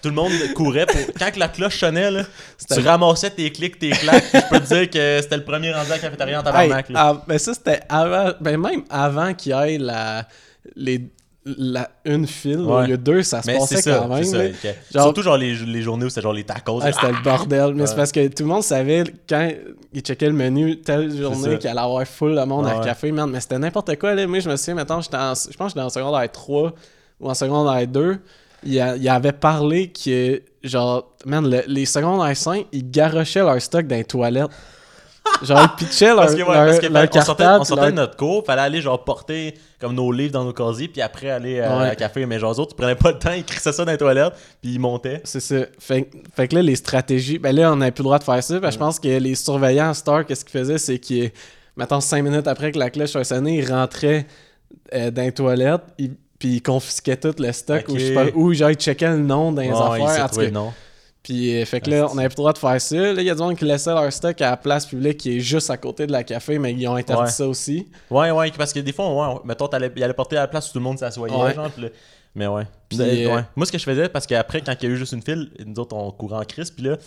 tout 0.03 0.09
le 0.09 0.15
monde 0.15 0.31
courait 0.53 0.85
pour. 0.85 0.99
Quand 1.19 1.35
la 1.37 1.47
cloche 1.47 1.79
sonnait, 1.79 2.11
là, 2.11 2.23
tu 2.71 2.79
ramassais 2.81 3.31
tes 3.31 3.51
clics, 3.51 3.79
tes 3.79 3.89
claques. 3.89 4.25
je 4.33 4.39
peux 4.49 4.59
te 4.59 4.67
dire 4.67 4.89
que 4.89 5.19
c'était 5.23 5.37
le 5.37 5.43
premier 5.45 5.71
rendu 5.73 5.91
à 5.91 5.95
la 5.95 5.99
cafétéria 5.99 6.41
en 6.41 6.43
Hey, 6.43 6.51
tabarnak. 6.69 6.89
là. 6.89 6.99
ah, 7.17 7.23
ben 7.27 7.39
ça, 7.39 7.53
c'était 7.55 7.79
avant. 7.89 8.33
Ben 8.39 8.57
même 8.59 8.83
avant 8.89 9.33
qu'il 9.33 9.53
y 9.53 9.55
ait 9.55 9.77
la. 9.79 10.27
Les, 10.75 11.09
la, 11.45 11.89
une 12.05 12.25
file, 12.25 12.59
au 12.59 12.77
Ouais. 12.77 12.87
lieu 12.87 12.97
de 12.97 13.03
deux, 13.03 13.21
ça 13.21 13.41
se 13.41 13.47
Mais 13.47 13.57
passait 13.57 13.81
ça. 13.81 13.97
quand 13.99 14.07
même. 14.15 14.23
c'est 14.23 14.53
ça. 14.53 14.67
Genre- 14.93 15.03
Surtout 15.03 15.23
genre 15.23 15.35
les, 15.35 15.53
les 15.55 15.81
journées 15.81 16.05
où 16.05 16.09
c'était 16.09 16.21
genre 16.21 16.31
les 16.31 16.45
tacos. 16.45 16.79
Ah, 16.81 16.91
c'était 16.93 17.11
le 17.11 17.21
bordel. 17.21 17.73
Mais 17.75 17.85
c'est 17.85 17.97
parce 17.97 18.13
que 18.13 18.25
tout 18.29 18.43
le 18.43 18.49
monde 18.49 18.63
savait 18.63 19.03
quand 19.27 19.49
il 19.93 20.01
checkait 20.01 20.27
le 20.27 20.31
menu, 20.33 20.79
telle 20.79 21.13
journée 21.17 21.57
qu'il 21.57 21.69
allait 21.69 21.81
avoir 21.81 22.05
full 22.07 22.33
le 22.35 22.45
monde 22.45 22.65
à 22.67 22.75
le 22.77 22.83
café, 22.85 23.11
man. 23.11 23.29
Mais 23.29 23.41
c'était 23.41 23.59
n'importe 23.59 23.93
quoi. 23.99 24.15
Là. 24.15 24.25
Moi, 24.25 24.39
je 24.39 24.49
me 24.49 24.55
souviens, 24.55 24.75
maintenant, 24.75 25.01
je 25.01 25.09
pense 25.09 25.45
que 25.45 25.51
j'étais 25.67 25.81
en 25.81 25.89
secondaire 25.89 26.31
3 26.31 26.73
ou 27.19 27.29
en 27.29 27.33
secondaire 27.33 27.87
2. 27.87 28.19
Il, 28.65 28.79
a- 28.79 28.95
il 28.95 29.07
avait 29.09 29.31
parlé 29.31 29.91
que, 29.91 30.41
genre, 30.63 31.13
man, 31.25 31.49
le- 31.49 31.63
les 31.67 31.85
secondaires 31.85 32.35
5, 32.35 32.65
ils 32.71 32.89
garochaient 32.89 33.39
leur 33.41 33.61
stock 33.61 33.85
dans 33.87 33.95
les 33.95 34.03
toilettes. 34.03 34.49
Genre, 35.41 35.59
ils 35.79 35.85
pitchaient 35.85 36.07
leur, 36.07 36.17
Parce 36.17 36.35
que, 36.35 36.41
ouais, 36.41 36.53
leur, 36.53 36.65
parce 36.65 36.79
que 36.79 36.85
leur 36.87 37.03
on 37.03 37.21
sortait, 37.21 37.43
cartable, 37.43 37.61
on 37.61 37.63
sortait 37.63 37.81
leur- 37.83 37.91
de 37.91 37.95
notre 37.95 38.17
cours, 38.17 38.45
fallait 38.45 38.61
aller 38.61 38.81
genre 38.81 39.03
porter 39.05 39.53
comme 39.79 39.95
nos 39.95 40.11
livres 40.11 40.33
dans 40.33 40.43
nos 40.43 40.51
casiers, 40.53 40.89
puis 40.89 41.01
après 41.01 41.29
aller 41.29 41.61
à, 41.61 41.77
Ouais. 41.77 41.89
à 41.89 41.95
café. 41.95 42.25
Mais 42.25 42.39
genre, 42.39 42.51
eux 42.53 42.59
autres, 42.59 42.73
ils 42.73 42.81
prenaient 42.81 42.95
pas 42.95 43.11
le 43.13 43.19
temps, 43.19 43.31
ils 43.31 43.43
crissaient 43.45 43.71
ça 43.71 43.85
dans 43.85 43.91
les 43.93 43.97
toilettes, 43.97 44.33
puis 44.61 44.73
ils 44.73 44.79
montaient. 44.79 45.21
C'est 45.23 45.39
ça. 45.39 45.55
Fait, 45.79 46.09
fait 46.35 46.47
que 46.49 46.55
là, 46.55 46.61
les 46.61 46.75
stratégies. 46.75 47.39
Ben 47.39 47.55
là, 47.55 47.71
on 47.71 47.77
n'avait 47.77 47.91
plus 47.91 48.01
le 48.01 48.07
droit 48.07 48.19
de 48.19 48.23
faire 48.25 48.43
ça. 48.43 48.59
Ben, 48.59 48.69
Je 48.69 48.77
pense 48.77 48.99
que 48.99 49.07
les 49.07 49.35
surveillants 49.35 49.89
à 49.91 49.93
Star, 49.93 50.25
qu'est-ce 50.25 50.43
qu'ils 50.43 50.59
faisaient, 50.59 50.77
c'est 50.77 50.99
qu'ils, 50.99 51.31
mettons, 51.77 52.01
cinq 52.01 52.21
minutes 52.21 52.47
après 52.47 52.71
que 52.73 52.79
la 52.79 52.89
cloche 52.89 53.15
a 53.15 53.23
sonné, 53.23 53.59
ils 53.59 53.71
rentraient 53.71 54.27
euh, 54.93 55.09
dans 55.09 55.21
les 55.21 55.31
toilettes, 55.31 55.81
ils- 55.97 56.15
puis 56.43 56.55
ils 56.55 56.61
confisquaient 56.61 57.15
tout 57.15 57.33
le 57.39 57.53
stock, 57.53 57.85
ou, 57.87 57.97
je 57.97 58.07
sais 58.07 58.13
pas, 58.13 58.25
ou 58.35 58.53
genre, 58.53 58.69
ils 58.69 58.75
checkaient 58.75 59.11
le 59.11 59.19
nom 59.19 59.53
dans 59.53 59.61
les 59.61 59.69
affaires. 59.69 60.25
en 60.25 60.27
tout. 60.27 60.73
Puis, 61.23 61.55
euh, 61.55 61.63
fait 61.63 61.79
que 61.79 61.89
là, 61.89 62.05
on 62.11 62.15
n'avait 62.15 62.27
plus 62.27 62.33
le 62.33 62.41
droit 62.41 62.51
de 62.51 62.57
faire 62.57 62.81
ça. 62.81 62.97
Là, 62.97 63.21
il 63.21 63.23
y 63.23 63.29
a 63.29 63.33
du 63.33 63.41
monde 63.41 63.55
qui 63.55 63.63
laissait 63.63 63.91
leur 63.93 64.11
stock 64.11 64.41
à 64.41 64.49
la 64.49 64.57
place 64.57 64.85
publique 64.85 65.19
qui 65.19 65.37
est 65.37 65.39
juste 65.39 65.69
à 65.69 65.77
côté 65.77 66.05
de 66.05 66.11
la 66.11 66.25
café, 66.25 66.59
mais 66.59 66.73
ils 66.73 66.85
ont 66.85 66.95
interdit 66.95 67.23
Ouais. 67.23 67.29
ça 67.29 67.47
aussi. 67.47 67.87
Ouais, 68.11 68.29
ouais, 68.31 68.51
parce 68.57 68.73
que 68.73 68.81
des 68.81 68.91
fois, 68.91 69.09
ouais, 69.35 69.39
mettons, 69.45 69.69
il 69.95 70.03
allait 70.03 70.13
porter 70.13 70.35
à 70.35 70.41
la 70.41 70.47
place 70.49 70.69
où 70.69 70.73
tout 70.73 70.79
le 70.79 70.83
monde 70.83 70.99
s'assoyait, 70.99 71.33
Ouais. 71.33 71.53
genre, 71.53 71.69
mais 72.35 72.45
ouais. 72.47 72.63
Euh, 72.63 72.99
euh, 72.99 73.35
ouais. 73.37 73.41
Moi, 73.55 73.65
ce 73.65 73.71
que 73.71 73.77
je 73.77 73.85
faisais, 73.85 74.09
parce 74.09 74.27
qu'après, 74.27 74.59
quand 74.59 74.73
il 74.81 74.89
y 74.89 74.91
a 74.91 74.95
eu 74.95 74.97
juste 74.97 75.13
une 75.13 75.21
file, 75.21 75.49
nous 75.65 75.79
autres, 75.79 75.95
on 75.95 76.11
courait 76.11 76.35
en 76.39 76.43
crise, 76.43 76.71
puis 76.71 76.83
là, 76.83 76.97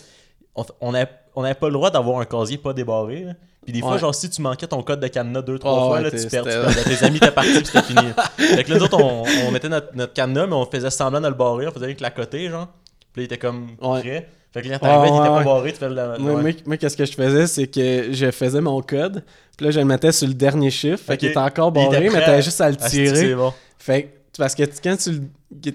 on 0.55 0.65
on 0.81 0.95
avait, 0.95 1.11
on 1.35 1.43
pas 1.43 1.67
le 1.67 1.73
droit 1.73 1.91
d'avoir 1.91 2.19
un 2.19 2.25
casier 2.25 2.57
pas 2.57 2.73
débarré, 2.73 3.23
là. 3.23 3.33
Puis 3.67 3.73
des 3.73 3.81
fois, 3.81 3.91
Ouais. 3.95 3.99
genre, 3.99 4.15
si 4.15 4.29
tu 4.29 4.41
manquais 4.41 4.65
ton 4.65 4.81
code 4.81 5.01
de 5.01 5.07
cadenas 5.09 5.41
deux, 5.41 5.59
trois 5.59 5.73
Ah 5.73 5.85
fois, 5.87 5.95
ouais, 5.97 6.03
là, 6.03 6.09
tu 6.11 6.25
perds, 6.29 6.43
tu 6.45 6.49
perdais. 6.49 6.83
Tes 6.85 7.03
amis 7.03 7.17
étaient 7.17 7.31
partis, 7.31 7.51
puis 7.51 7.65
c'était 7.65 7.81
fini. 7.81 7.99
fait 8.37 8.63
que 8.63 8.71
là, 8.71 8.77
nous 8.77 8.83
autres, 8.85 8.97
on, 9.03 9.25
on 9.45 9.51
mettait 9.51 9.67
notre, 9.67 9.93
notre 9.93 10.13
cadenas, 10.13 10.47
mais 10.47 10.53
on 10.53 10.65
faisait 10.65 10.89
semblant 10.89 11.19
de 11.19 11.27
le 11.27 11.33
barrer, 11.33 11.67
on 11.67 11.71
faisait 11.71 11.83
avec 11.83 11.99
la 11.99 12.09
côté, 12.09 12.47
genre. 12.49 12.67
Puis 13.11 13.21
là, 13.21 13.23
il 13.23 13.25
était 13.25 13.37
comme 13.37 13.67
Ouais. 13.81 13.99
prêt. 13.99 14.29
Fait 14.53 14.61
que 14.61 14.69
là, 14.69 14.79
t'arrivais, 14.79 15.11
Ouais, 15.11 15.17
il 15.17 15.19
était 15.19 15.35
pas 15.35 15.43
barré, 15.43 15.73
tu 15.73 15.79
fais 15.79 15.89
le. 15.89 15.95
Moi, 16.17 16.41
moi, 16.41 16.51
moi, 16.65 16.77
qu'est-ce 16.77 16.95
que 16.95 17.03
je 17.03 17.11
faisais, 17.11 17.45
c'est 17.45 17.67
que 17.67 18.07
je 18.13 18.31
faisais 18.31 18.61
mon 18.61 18.81
code, 18.81 19.21
puis 19.57 19.65
là, 19.65 19.71
je 19.71 19.79
le 19.79 19.85
mettais 19.85 20.13
sur 20.13 20.29
le 20.29 20.33
dernier 20.33 20.71
chiffre, 20.71 21.03
fait 21.03 21.17
qu'il 21.17 21.27
était 21.27 21.37
encore 21.37 21.73
barré, 21.73 22.09
mais 22.09 22.21
t'avais 22.23 22.41
juste 22.41 22.61
à 22.61 22.69
le 22.69 22.77
Ah, 22.79 22.89
tirer. 22.89 23.35
bon. 23.35 23.51
Fait 23.77 24.03
que, 24.03 24.07
parce 24.37 24.55
que 24.55 24.63
quand 24.81 24.95
tu 24.95 25.11
le, 25.11 25.21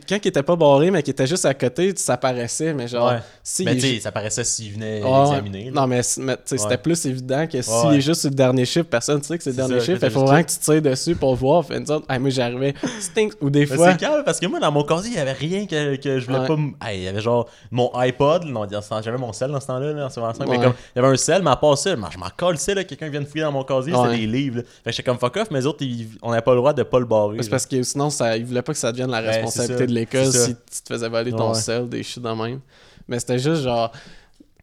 quand 0.07 0.19
il 0.23 0.29
était 0.29 0.43
pas 0.43 0.55
barré, 0.55 0.91
mais 0.91 1.03
qui 1.03 1.11
était 1.13 1.27
juste 1.27 1.47
à 1.47 1.55
côté, 1.55 1.95
ça 1.97 2.19
paraissait, 2.19 2.75
mais 2.75 2.87
genre, 2.89 3.11
Ouais. 3.11 3.19
si 3.43 3.65
Mais 3.65 3.75
tu 3.77 4.01
ça 4.01 4.13
paraissait 4.13 4.45
s'il 4.45 4.75
venait 4.75 5.03
Ouais, 5.03 5.09
ouais. 5.11 5.23
examiner. 5.31 5.65
là. 5.71 5.81
Non, 5.81 5.87
mais, 5.87 6.03
c'était 6.03 6.67
Ouais. 6.67 6.77
plus 6.77 7.07
évident 7.07 7.47
que 7.47 7.63
s'il 7.63 7.95
est 7.95 8.01
juste 8.03 8.21
sur 8.21 8.29
le 8.29 8.37
dernier 8.37 8.67
chiffre, 8.67 8.85
personne 8.91 9.19
ne 9.19 9.23
sait 9.23 9.39
que 9.39 9.43
c'est 9.43 9.49
le 9.51 9.55
C'est 9.57 9.63
dernier 9.63 9.81
ça, 9.81 9.87
chiffre. 9.87 10.05
Il 10.05 10.11
faut 10.11 10.27
vraiment 10.27 10.43
que 10.45 10.51
tu 10.51 10.59
tires 10.59 10.83
dessus 10.83 11.15
pour 11.15 11.35
voir. 11.37 11.65
Fait 11.65 11.79
une 11.79 11.87
sorte, 11.87 12.05
hey, 12.11 12.19
moi 12.19 12.29
j'arrivais, 12.29 12.75
stink, 13.01 13.33
ou 13.41 13.49
des 13.49 13.65
fois. 13.65 13.93
c'est 13.93 13.99
calme 14.01 14.23
parce 14.27 14.39
que 14.39 14.47
moi, 14.47 14.61
dans 14.61 14.71
mon 14.71 14.85
casier, 14.85 15.13
il 15.13 15.17
y 15.17 15.21
avait 15.21 15.33
rien 15.33 15.65
que, 15.67 15.97
que 15.97 16.19
je 16.21 16.27
voulais 16.27 16.47
pas. 16.47 16.53
m- 16.55 16.75
Hey, 16.83 16.99
il 16.99 17.05
y 17.05 17.09
avait 17.09 17.23
genre 17.23 17.49
mon 17.71 17.91
iPod. 17.95 18.45
Non, 18.45 18.67
j'avais 19.03 19.17
mon 19.19 19.33
sel 19.33 19.51
dans 19.53 19.61
ce 19.61 19.69
temps-là, 19.69 19.93
là, 19.95 20.07
en 20.15 20.33
mais 20.49 20.59
comme 20.59 20.75
il 20.95 20.97
y 20.97 20.99
avait 20.99 21.09
un 21.09 21.17
sel, 21.17 21.43
mais 21.43 21.51
à 21.51 21.57
part 21.57 21.79
ça, 21.79 21.91
je 21.95 22.19
m'en 22.19 22.27
colle, 22.37 22.57
là, 22.75 22.85
quelqu'un 22.85 23.09
vient 23.09 23.23
de 23.23 23.27
fouiller 23.27 23.45
dans 23.45 23.53
mon 23.53 23.65
casier, 23.65 23.95
c'était 23.95 24.19
des 24.19 24.27
livres. 24.27 24.57
là. 24.59 24.63
Fait 24.85 24.91
que 24.91 24.97
j'étais 24.97 25.03
comme 25.05 25.19
fuck 25.19 25.35
off, 25.39 25.49
mais 25.51 25.61
les 25.61 25.67
autres, 25.67 25.83
ils- 25.83 26.09
on 26.21 26.29
n'avait 26.31 26.43
pas 26.43 26.51
le 26.53 26.59
droit 26.59 26.75
de 26.75 26.83
pas 26.83 26.99
le 26.99 27.07
barrer. 27.07 27.39
C'est 27.41 27.49
parce 27.49 27.65
que 27.65 27.83
sinon, 27.83 28.11
ça, 28.11 28.37
il 28.37 28.45
voulait 28.45 28.61
pas 28.61 28.73
que 28.75 28.79
ça 28.79 28.93
devienne 28.93 29.11
la 29.11 29.23
Ouais, 29.23 29.45
c'est 29.49 29.62
responsabilité 29.63 29.87
de 29.87 29.93
l'école 29.93 30.33
si 30.33 30.55
tu 30.55 30.83
te 30.83 30.93
faisais 30.95 31.09
voler 31.09 31.31
ton 31.33 31.49
Ouais. 31.51 31.55
sel, 31.59 31.89
des 31.89 32.03
shit 32.03 32.23
de 32.23 32.29
même. 32.29 32.61
Mais 33.09 33.19
c'était 33.21 33.39
juste 33.39 33.63
genre. 33.63 33.91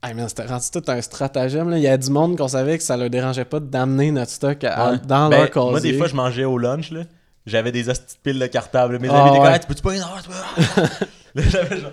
Hey 0.02 0.14
man, 0.14 0.30
c'était 0.30 0.46
rendu 0.46 0.66
tout 0.72 0.84
un 0.88 1.02
stratagème. 1.02 1.70
Là. 1.70 1.78
Il 1.78 1.84
y 1.84 1.88
a 1.88 1.98
du 1.98 2.10
monde 2.10 2.38
qu'on 2.38 2.48
savait 2.48 2.78
que 2.78 2.84
ça 2.84 2.96
leur 2.96 3.10
dérangeait 3.10 3.44
pas 3.46 3.60
d'amener 3.60 4.12
notre 4.12 4.32
stock 4.32 4.64
à- 4.64 4.92
Ouais. 4.92 4.98
dans 5.06 5.28
Ben, 5.30 5.40
leur 5.40 5.52
casier. 5.52 5.70
Moi, 5.72 5.80
des 5.82 5.94
fois, 5.98 6.08
je 6.08 6.16
mangeais 6.16 6.46
au 6.46 6.58
lunch, 6.58 6.92
là. 6.92 7.02
J'avais 7.46 7.72
des 7.74 7.84
piles 8.24 8.40
de 8.40 8.46
cartable. 8.48 8.98
Mes 9.00 9.10
Ah, 9.10 9.22
amis 9.24 9.30
étaient 9.32 9.40
comme. 9.40 9.54
Hey, 9.54 9.60
tu 9.60 9.68
peux-tu 9.68 9.82
pas 9.82 9.96
y 9.96 10.00
avoir, 10.00 10.24
toi? 10.24 10.36
Là, 11.36 11.44
j'avais 11.50 11.80
genre. 11.82 11.92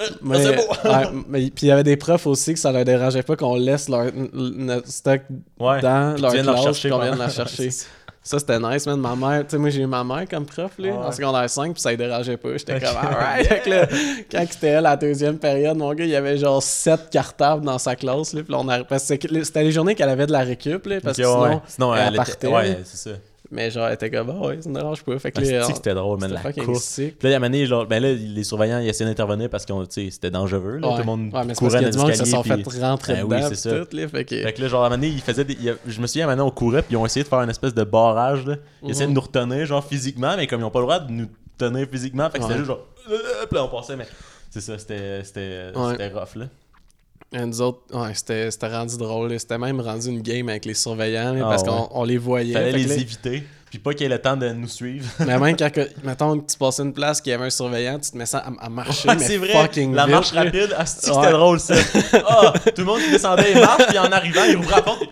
Euh, 0.00 0.04
Mais, 0.22 0.42
c'est 0.42 0.54
beau! 0.56 0.62
ouais, 0.84 1.04
mais- 1.28 1.40
puis 1.50 1.66
il 1.66 1.68
y 1.68 1.70
avait 1.72 1.82
des 1.82 1.96
profs 1.96 2.26
aussi 2.28 2.52
que 2.54 2.60
ça 2.60 2.70
leur 2.70 2.84
dérangeait 2.84 3.24
pas 3.24 3.34
qu'on 3.34 3.56
laisse 3.56 3.88
leur, 3.88 4.06
notre 4.32 4.86
stock 4.88 5.22
Ouais. 5.58 5.80
dans 5.80 6.20
leur 6.20 6.30
classe 6.32 6.82
qu'on 6.82 6.88
pendant- 6.90 7.16
la 7.16 7.28
chercher. 7.30 7.70
Ça, 8.28 8.38
c'était 8.38 8.58
nice, 8.60 8.86
man. 8.86 9.00
Ma 9.00 9.16
mère, 9.16 9.40
tu 9.44 9.52
sais, 9.52 9.56
moi, 9.58 9.70
j'ai 9.70 9.80
eu 9.80 9.86
ma 9.86 10.04
mère 10.04 10.26
comme 10.28 10.44
prof, 10.44 10.72
là, 10.76 10.88
Ouais. 10.88 10.92
en 10.92 11.10
secondaire 11.12 11.48
5, 11.48 11.72
puis 11.72 11.80
ça 11.80 11.92
ne 11.92 11.96
dérangeait 11.96 12.36
pas. 12.36 12.50
J'étais 12.58 12.78
comme, 12.78 12.94
alright. 12.94 13.48
Quand 14.30 14.44
c'était 14.50 14.66
elle, 14.66 14.82
la 14.82 14.98
deuxième 14.98 15.38
période, 15.38 15.78
mon 15.78 15.94
gars, 15.94 16.04
il 16.04 16.10
y 16.10 16.14
avait 16.14 16.36
genre 16.36 16.62
7 16.62 17.08
cartables 17.10 17.64
dans 17.64 17.78
sa 17.78 17.96
classe, 17.96 18.34
là, 18.34 18.42
puis 18.42 18.54
on 18.54 18.68
a... 18.68 18.84
parce 18.84 19.08
que 19.08 19.44
c'était 19.44 19.62
les 19.62 19.72
journées 19.72 19.94
qu'elle 19.94 20.10
avait 20.10 20.26
de 20.26 20.32
la 20.32 20.40
récup, 20.40 20.84
là, 20.84 21.00
parce 21.02 21.16
que 21.16 21.22
sinon, 21.22 21.40
ouais. 21.42 21.58
Sinon, 21.68 21.94
elle 21.94 22.12
partait. 22.14 22.48
Ouais, 22.48 22.78
c'est 22.84 23.10
ça. 23.12 23.16
Mais 23.50 23.70
genre, 23.70 23.86
elle 23.86 23.94
était 23.94 24.10
comme, 24.10 24.30
ah 24.30 24.46
ouais, 24.46 24.60
ça 24.60 24.68
me 24.68 24.74
dérange 24.74 25.02
pas. 25.02 25.18
Fait 25.18 25.32
que 25.32 25.38
Ah, 25.40 25.50
là, 25.60 25.62
c'était 25.64 25.94
drôle, 25.94 26.20
man, 26.20 26.32
la 26.32 26.52
course? 26.52 26.82
sick. 26.84 27.18
Puis 27.18 27.28
là, 27.28 27.30
il 27.30 27.32
y 27.32 27.34
a 27.36 27.62
un 27.62 27.66
genre, 27.66 27.86
ben 27.86 28.02
là, 28.02 28.12
les 28.12 28.44
surveillants, 28.44 28.78
ils 28.80 28.88
essayaient 28.88 29.08
d'intervenir 29.08 29.48
parce 29.48 29.64
que 29.64 29.72
c'était 29.88 30.30
dangereux. 30.30 30.78
Là, 30.78 30.88
Ouais. 30.88 30.92
Tout 30.94 30.98
le 31.00 31.04
monde 31.04 31.32
ouais, 31.32 31.44
mais 31.44 31.54
c'est 31.54 31.58
courait 31.64 31.80
dans 31.80 31.98
monde 31.98 32.10
qui 32.10 32.16
se 32.16 32.22
l'escalier. 32.22 32.30
sont 32.30 32.42
puis- 32.42 32.70
fait 32.72 32.80
rentrer 32.86 33.14
Ben 33.14 33.22
oui, 33.24 33.28
dedans, 33.36 33.42
c'est 33.44 33.50
pis 33.50 33.56
ça. 33.56 33.70
tout, 33.86 33.96
là, 33.96 34.08
fait 34.08 34.24
que... 34.24 34.42
Fait 34.42 34.52
que 34.52 34.62
là, 34.62 34.68
genre, 34.68 34.82
à 34.82 34.86
un 34.86 34.90
moment 34.90 35.00
donné, 35.02 35.12
ils 35.14 35.20
faisaient 35.22 35.44
des- 35.44 35.58
je 35.86 36.00
me 36.00 36.06
souviens, 36.06 36.26
maintenant, 36.26 36.46
on 36.46 36.50
courait, 36.50 36.82
puis 36.82 36.92
ils 36.92 36.96
ont 36.96 37.06
essayé 37.06 37.24
de 37.24 37.28
faire 37.28 37.40
une 37.40 37.50
espèce 37.50 37.74
de 37.74 37.84
barrage, 37.84 38.44
là. 38.46 38.56
Ils 38.82 38.90
essayaient 38.90 39.06
de 39.08 39.12
nous 39.12 39.20
retenir, 39.20 39.64
genre, 39.66 39.84
physiquement, 39.84 40.34
mais 40.36 40.46
comme 40.46 40.60
ils 40.60 40.64
n'ont 40.64 40.70
pas 40.70 40.80
le 40.80 40.84
droit 40.84 41.00
de 41.00 41.10
nous 41.10 41.26
tenir 41.56 41.86
physiquement, 41.90 42.28
fait 42.30 42.38
que 42.38 42.44
Ouais. 42.44 42.48
c'était 42.48 42.58
juste 42.58 42.68
genre, 42.68 42.86
euh, 43.10 43.16
puis 43.48 43.56
là, 43.56 43.64
on 43.64 43.68
passait, 43.68 43.96
mais 43.96 44.06
c'est 44.50 44.60
ça, 44.60 44.78
c'était 44.78 45.24
c'était 45.24 45.70
Ouais. 45.74 45.92
c'était 45.92 46.08
rough, 46.08 46.36
là. 46.36 46.44
Et 47.32 47.44
nous 47.44 47.60
autres, 47.60 47.80
ouais, 47.92 48.14
c'était 48.14 48.50
c'était 48.50 48.68
rendu 48.68 48.96
drôle. 48.96 49.38
C'était 49.38 49.58
même 49.58 49.80
rendu 49.80 50.08
une 50.08 50.22
game 50.22 50.48
avec 50.48 50.64
les 50.64 50.72
surveillants 50.74 51.34
là, 51.34 51.40
Ah, 51.44 51.48
parce 51.50 51.62
ouais. 51.62 51.68
qu'on 51.68 51.88
on 51.92 52.04
les 52.04 52.16
voyait. 52.16 52.54
Fallait 52.54 52.72
les 52.72 52.84
là- 52.84 52.94
éviter, 52.94 53.42
puis 53.68 53.78
pas 53.78 53.92
qu'ils 53.92 54.06
aient 54.06 54.08
le 54.08 54.18
temps 54.18 54.36
de 54.36 54.48
nous 54.48 54.66
suivre. 54.68 55.06
mais 55.20 55.38
même 55.38 55.54
quand, 55.58 55.70
que- 55.70 55.90
mettons 56.04 56.38
que 56.38 56.50
tu 56.50 56.56
passais 56.56 56.82
une 56.82 56.94
place 56.94 57.20
qu'il 57.20 57.32
y 57.32 57.34
avait 57.34 57.44
un 57.44 57.50
surveillant, 57.50 57.98
tu 57.98 58.10
te 58.12 58.16
mets 58.16 58.24
ça 58.24 58.38
à, 58.38 58.64
à 58.64 58.68
marcher, 58.70 59.08
Ouais, 59.10 59.16
mais 59.16 59.26
c'est 59.26 59.36
vrai, 59.36 59.52
fucking 59.52 59.94
la 59.94 60.06
vite, 60.06 60.14
marche 60.14 60.32
rapide, 60.32 60.74
c'était 60.86 61.32
drôle, 61.32 61.60
ça. 61.60 61.74
Ah, 62.26 62.54
tout 62.64 62.72
le 62.80 62.84
monde 62.84 63.00
descendait 63.10 63.52
les 63.52 63.60
marches, 63.60 63.86
puis 63.88 63.98
en 63.98 64.10
arrivant, 64.10 64.44
il 64.48 64.56
ouvrait 64.56 64.76
la 64.76 64.82
porte, 64.82 65.02
et- 65.02 65.08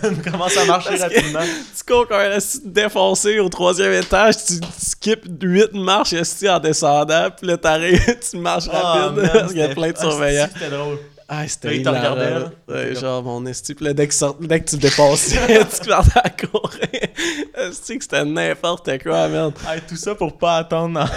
commence 0.30 0.56
à 0.56 0.64
marcher 0.64 0.90
Parce 0.90 1.02
rapidement. 1.02 1.40
Tu 1.76 1.84
cours 1.84 2.06
un 2.10 2.32
esti 2.32 2.60
défoncé 2.64 3.38
au 3.38 3.48
troisième 3.48 3.92
étage, 3.92 4.36
tu, 4.44 4.60
tu 4.60 4.66
skippes 4.78 5.26
8 5.40 5.74
marches 5.74 6.14
en 6.48 6.58
descendant, 6.58 7.28
puis 7.36 7.46
là 7.46 7.56
t'arrives, 7.56 8.18
tu 8.30 8.36
marches 8.38 8.68
Ah, 8.72 8.76
rapide 8.76 9.22
man, 9.22 9.30
parce 9.32 9.52
qu'il 9.52 9.60
y 9.60 9.64
a 9.64 9.68
plein 9.68 9.90
de 9.90 9.96
ah, 9.96 10.00
surveillants. 10.00 10.48
C'était 10.52 10.70
drôle. 10.70 10.98
Ah, 11.28 11.48
c'était 11.48 11.76
il 11.76 11.82
te 11.82 11.88
regardait, 11.88 12.30
là. 12.30 12.50
Ouais, 12.68 12.94
genre 12.94 13.22
mon 13.22 13.46
esti. 13.46 13.74
Puis 13.74 13.86
là, 13.86 13.94
dès 13.94 14.06
que, 14.06 14.12
sort- 14.12 14.36
dès 14.38 14.60
que 14.60 14.68
tu 14.68 14.76
le 14.76 14.82
dépassais, 14.82 15.38
tu 15.80 15.88
partais 15.88 16.20
à 16.22 16.28
courir. 16.28 17.08
Esti 17.56 17.96
que 17.96 18.04
c'était 18.04 18.24
n'importe 18.24 18.90
quoi, 19.02 19.28
merde. 19.28 19.54
Hey, 19.66 19.80
tout 19.88 19.96
ça 19.96 20.14
pour 20.14 20.36
pas 20.36 20.58
attendre. 20.58 21.08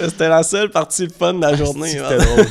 C'était 0.00 0.28
la 0.28 0.42
seule 0.42 0.70
partie 0.70 1.08
fun 1.08 1.34
de 1.34 1.42
la 1.42 1.54
journée. 1.54 1.90
C'était 1.92 2.18
drôle. 2.18 2.46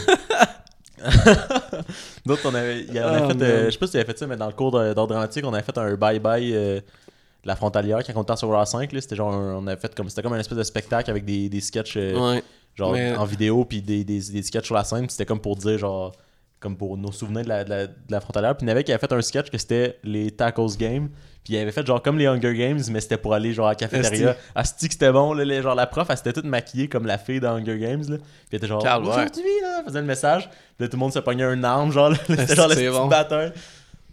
D'autres, 2.30 2.44
on 2.50 2.54
avait, 2.56 2.82
il 2.82 2.94
y 2.94 3.00
avait 3.00 3.22
Oh, 3.26 3.30
fait, 3.30 3.42
euh, 3.42 3.66
je 3.66 3.72
sais 3.72 3.78
pas 3.78 3.86
si 3.88 3.92
tu 3.92 3.98
avais 3.98 4.06
fait 4.06 4.18
ça, 4.18 4.28
mais 4.28 4.38
dans 4.38 4.48
le 4.48 4.54
cours 4.54 4.72
d'art 4.72 5.08
dramatique, 5.08 5.44
on 5.46 5.54
avait 5.54 5.64
fait 5.64 5.78
un 5.78 5.96
bye-bye 5.96 6.52
euh, 6.54 6.76
de 6.80 7.48
la 7.48 7.56
frontalière 7.56 8.00
quand 8.06 8.14
on 8.16 8.22
était 8.24 8.32
en 8.32 8.36
secondaire 8.38 8.68
5. 8.68 8.92
là. 8.94 9.02
C'était 9.02 9.16
genre, 9.16 9.34
un- 9.34 9.56
on 9.56 9.68
avait 9.68 9.80
fait 9.82 9.94
comme, 9.96 10.08
c'était 10.10 10.22
comme 10.22 10.34
un 10.34 10.40
espèce 10.40 10.58
de 10.58 10.64
spectacle 10.64 11.10
avec 11.10 11.26
des, 11.26 11.50
des 11.50 11.60
sketchs 11.62 11.98
euh, 11.98 12.34
Ouais. 12.36 12.44
genre 12.76 12.94
mais- 12.94 13.16
en 13.16 13.26
vidéo 13.26 13.66
puis 13.66 13.82
des, 13.82 14.04
des, 14.04 14.20
des 14.22 14.44
sketchs 14.44 14.66
sur 14.66 14.76
la 14.76 14.84
scène. 14.84 15.10
C'était 15.10 15.26
comme 15.26 15.40
pour 15.42 15.56
dire 15.56 15.78
genre, 15.78 16.12
comme 16.60 16.76
pour 16.78 16.98
nos 16.98 17.12
souvenirs 17.12 17.44
de 17.44 17.50
la, 17.50 17.64
de 17.64 17.70
la, 17.70 17.88
de 17.88 17.94
la 18.10 18.20
frontalière. 18.20 18.56
Puis 18.58 18.66
il 18.66 18.70
y 18.70 18.72
en 18.72 18.76
avait 18.76 18.84
qui 18.84 18.92
avait 18.92 19.00
fait 19.00 19.14
un 19.14 19.22
sketch 19.22 19.50
que 19.50 19.58
c'était 19.58 19.98
les 20.04 20.32
Tacos 20.32 20.76
Game. 20.78 21.10
Puis 21.44 21.54
il 21.54 21.58
avait 21.58 21.72
fait 21.72 21.86
genre 21.88 22.02
comme 22.02 22.18
les 22.18 22.28
Hunger 22.28 22.54
Games, 22.54 22.82
mais 22.92 23.00
c'était 23.00 23.18
pour 23.18 23.34
aller 23.34 23.54
genre 23.54 23.68
à 23.68 23.72
la 23.72 23.76
cafétéria. 23.76 24.36
Asti 24.56 24.88
que 24.88 24.94
c'était 24.94 25.12
bon, 25.12 25.34
là, 25.34 25.46
les- 25.46 25.62
genre 25.62 25.74
la 25.76 25.88
prof, 25.88 26.08
elle 26.10 26.18
s'était 26.18 26.34
toute 26.34 26.44
maquillée 26.46 26.90
comme 26.90 27.06
la 27.06 27.18
fille 27.18 27.40
dans 27.40 27.56
Hunger 27.56 27.80
Games. 27.80 28.04
Là. 28.10 28.18
Puis 28.18 28.26
elle 28.52 28.58
était 28.58 28.68
genre, 28.68 28.80
aujourd'hui, 29.02 29.42
là, 29.62 29.78
elle 29.80 29.86
faisait 29.86 30.02
le 30.02 30.08
message. 30.08 30.50
Puis 30.50 30.60
là, 30.86 30.88
tout 30.90 30.98
le 30.98 31.00
monde 31.00 31.14
se 31.14 31.20
pognait 31.20 31.46
un 31.46 31.64
arme, 31.64 31.92
genre, 31.92 32.14
c'était 32.28 32.56
genre 32.56 32.68
le 32.68 32.76
petit 32.76 32.90
bon. 32.90 33.08
batteur. 33.08 33.52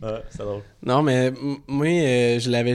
Ouais, 0.03 0.23
c'est 0.31 0.39
drôle. 0.43 0.61
Non, 0.85 1.03
mais 1.03 1.33
moi, 1.67 1.87
euh, 1.87 2.39
je 2.39 2.51
l'avais. 2.51 2.75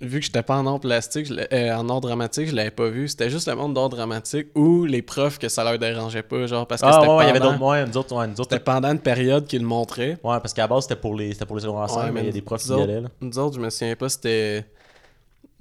Vu 0.00 0.20
que 0.20 0.26
j'étais 0.26 0.42
pas 0.42 0.56
en 0.58 0.66
art 0.66 0.78
plastique, 0.80 1.30
euh, 1.30 1.72
en 1.74 1.88
art 1.88 2.02
dramatique, 2.02 2.48
je 2.48 2.54
l'avais 2.54 2.70
pas 2.70 2.88
vu. 2.90 3.08
C'était 3.08 3.30
juste 3.30 3.48
le 3.48 3.54
monde 3.54 3.72
d'art 3.72 3.88
dramatique 3.88 4.48
ou 4.54 4.84
les 4.84 5.00
profs 5.00 5.38
que 5.38 5.48
ça 5.48 5.64
leur 5.64 5.78
dérangeait 5.78 6.22
pas, 6.22 6.46
genre 6.46 6.66
parce 6.66 6.82
que 6.82 6.86
Ah 6.86 6.98
c'était 7.00 7.12
ouais, 7.14 7.24
il 7.24 7.26
y 7.28 7.30
avait 7.30 7.38
pendant- 7.38 7.52
d'autres. 7.52 7.64
Ouais, 7.64 7.86
nous 7.86 7.96
autres, 7.96 8.14
ouais, 8.14 8.26
nous 8.26 8.32
autres, 8.34 8.50
C'était 8.50 8.62
pendant 8.62 8.90
une 8.92 8.98
période 9.00 9.46
qu'ils 9.46 9.62
le 9.62 9.66
montraient. 9.66 10.18
ouais, 10.22 10.40
parce 10.40 10.52
qu'à 10.52 10.62
la 10.62 10.68
base, 10.68 10.82
c'était 10.82 10.96
pour 11.00 11.14
les, 11.14 11.32
c'était 11.32 11.46
pour 11.46 11.56
les 11.56 11.62
secondaires 11.62 11.88
5, 11.88 12.04
Ouais, 12.04 12.10
mais 12.12 12.20
il 12.20 12.26
y 12.26 12.28
a 12.28 12.32
des 12.32 12.42
profs 12.42 12.62
qui 12.62 12.68
y 12.68 12.72
allaient. 12.82 13.00
Là. 13.00 13.08
Nous 13.22 13.38
autres, 13.38 13.56
je 13.56 13.60
me 13.60 13.70
souviens 13.70 13.96
pas 13.96 14.08
c'était. 14.10 14.66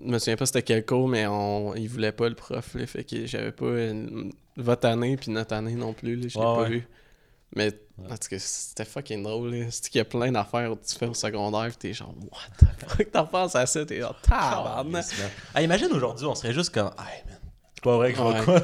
Je 0.04 0.12
me 0.12 0.20
souviens 0.20 0.36
pas 0.36 0.46
c'était 0.46 0.64
quel 0.64 0.86
cours, 0.86 1.08
mais 1.08 1.26
on... 1.28 1.74
ils 1.76 1.88
voulaient 1.88 2.12
pas 2.12 2.28
le 2.28 2.36
prof, 2.36 2.76
là. 2.76 2.86
Fait 2.86 3.06
que 3.06 3.26
j'avais 3.26 3.54
pas 3.54 3.66
une- 3.68 4.34
votre 4.58 4.86
année 4.88 5.16
puis 5.16 5.32
notre 5.32 5.54
année 5.56 5.76
non 5.76 5.94
plus, 5.94 6.18
là. 6.18 6.28
Je 6.28 6.38
l'ai 6.38 6.44
pas 6.44 6.64
vu. 6.66 6.88
Mais 7.56 7.72
en 8.10 8.18
tout 8.18 8.28
cas, 8.30 8.40
c'était 8.40 8.84
fucking 8.84 9.24
drôle, 9.24 9.54
là. 9.56 9.66
C'est 9.72 9.90
qu'il 9.90 10.00
y 10.00 10.02
a 10.02 10.06
plein 10.06 10.32
d'affaires 10.32 10.72
que 10.72 10.86
tu 10.86 10.96
fais 10.96 11.08
au 11.08 11.14
secondaire 11.14 11.70
pis 11.72 11.78
t'es 11.78 11.94
genre, 11.94 12.14
what 12.32 12.40
the 12.60 12.90
fuck, 12.90 13.12
t'en 13.14 13.26
penses 13.26 13.56
à 13.56 13.66
ça? 13.66 13.86
T'es 13.86 14.02
genre, 14.02 14.16
tabarnak. 14.22 15.06
Yes, 15.06 15.20
man. 15.20 15.30
Ah, 15.54 15.62
imagine 15.62 15.92
aujourd'hui, 15.94 16.26
on 16.26 16.36
serait 16.36 16.54
juste 16.54 16.74
comme. 16.74 16.92
Hey, 17.00 17.24
man. 17.26 17.40
C'est 17.86 17.92
pas 17.92 17.98
vrai 17.98 18.12
que 18.14 18.18
je 18.18 18.44
quoi. 18.44 18.56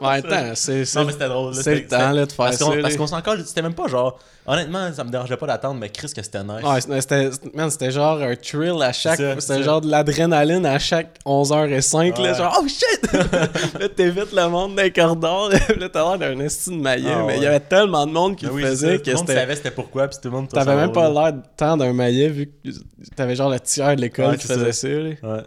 Ouais, 0.00 0.16
attends, 0.18 0.52
c'est. 0.54 0.84
c'est- 0.86 0.98
non, 0.98 1.04
mais 1.04 1.12
c'était 1.12 1.28
drôle. 1.28 1.54
là, 1.54 1.62
C'est 1.62 1.74
le 1.74 1.86
temps, 1.86 2.10
là, 2.12 2.24
de 2.26 2.32
faire 2.32 2.36
Parce 2.46 2.56
ça. 2.56 2.66
parce 2.80 2.96
qu'on 2.96 3.06
s'en 3.06 3.20
colle, 3.20 3.44
c'était 3.44 3.60
même 3.62 3.74
pas 3.74 3.88
genre. 3.88 4.18
Honnêtement, 4.46 4.92
ça 4.92 5.04
me 5.04 5.10
dérangeait 5.10 5.36
pas 5.36 5.46
d'attendre, 5.46 5.78
mais 5.78 5.88
Chris, 5.90 6.10
que 6.16 6.22
c'était 6.22 6.42
nice. 6.42 6.64
Ouais, 6.64 7.00
c'était- 7.00 7.30
man, 7.54 7.70
c'était 7.70 7.90
genre 7.92 8.20
un 8.22 8.34
thrill 8.34 8.82
à 8.82 8.92
chaque. 8.92 9.20
C'était 9.38 9.62
genre 9.62 9.80
de 9.82 9.88
l'adrénaline 9.90 10.64
à 10.66 10.78
chaque 10.78 11.18
11h05. 11.26 12.18
Là, 12.22 12.32
genre, 12.34 12.58
oh 12.60 12.66
shit! 12.66 13.12
là, 13.78 13.88
t'évites 13.88 14.32
le 14.32 14.48
monde 14.48 14.76
les 14.78 14.90
corridors. 14.92 15.50
là, 15.50 15.88
t'as 15.88 16.16
l'air 16.16 16.18
d'un 16.18 16.40
esti 16.40 16.70
de 16.70 16.76
maillet. 16.76 17.12
Ah, 17.14 17.22
mais 17.26 17.34
il 17.34 17.38
ouais. 17.40 17.44
y 17.44 17.46
avait 17.46 17.60
tellement 17.60 18.06
de 18.06 18.12
monde 18.12 18.34
qui 18.36 18.46
le 18.46 18.52
oui, 18.52 18.62
c'est 18.62 18.70
faisait 18.70 18.98
tout 18.98 19.10
le 19.10 19.16
monde 19.16 19.26
savait 19.28 19.56
c'était 19.56 19.70
pourquoi, 19.70 20.08
puis 20.08 20.18
tout 20.22 20.28
le 20.30 20.34
monde. 20.36 20.48
T'avais 20.48 20.74
même 20.74 20.92
pas 20.92 21.08
l'air 21.10 21.34
tant 21.56 21.76
d'un 21.76 21.92
maillet 21.92 22.28
vu 22.28 22.46
que 22.46 22.70
t'avais 23.14 23.36
genre 23.36 23.50
le 23.50 23.60
tiers 23.60 23.94
de 23.94 24.00
l'école 24.00 24.30
Ouais, 24.30 24.38
qui 24.38 24.46
faisait 24.46 24.72
ça. 24.72 24.88
là. 24.88 25.10
Ouais. 25.22 25.42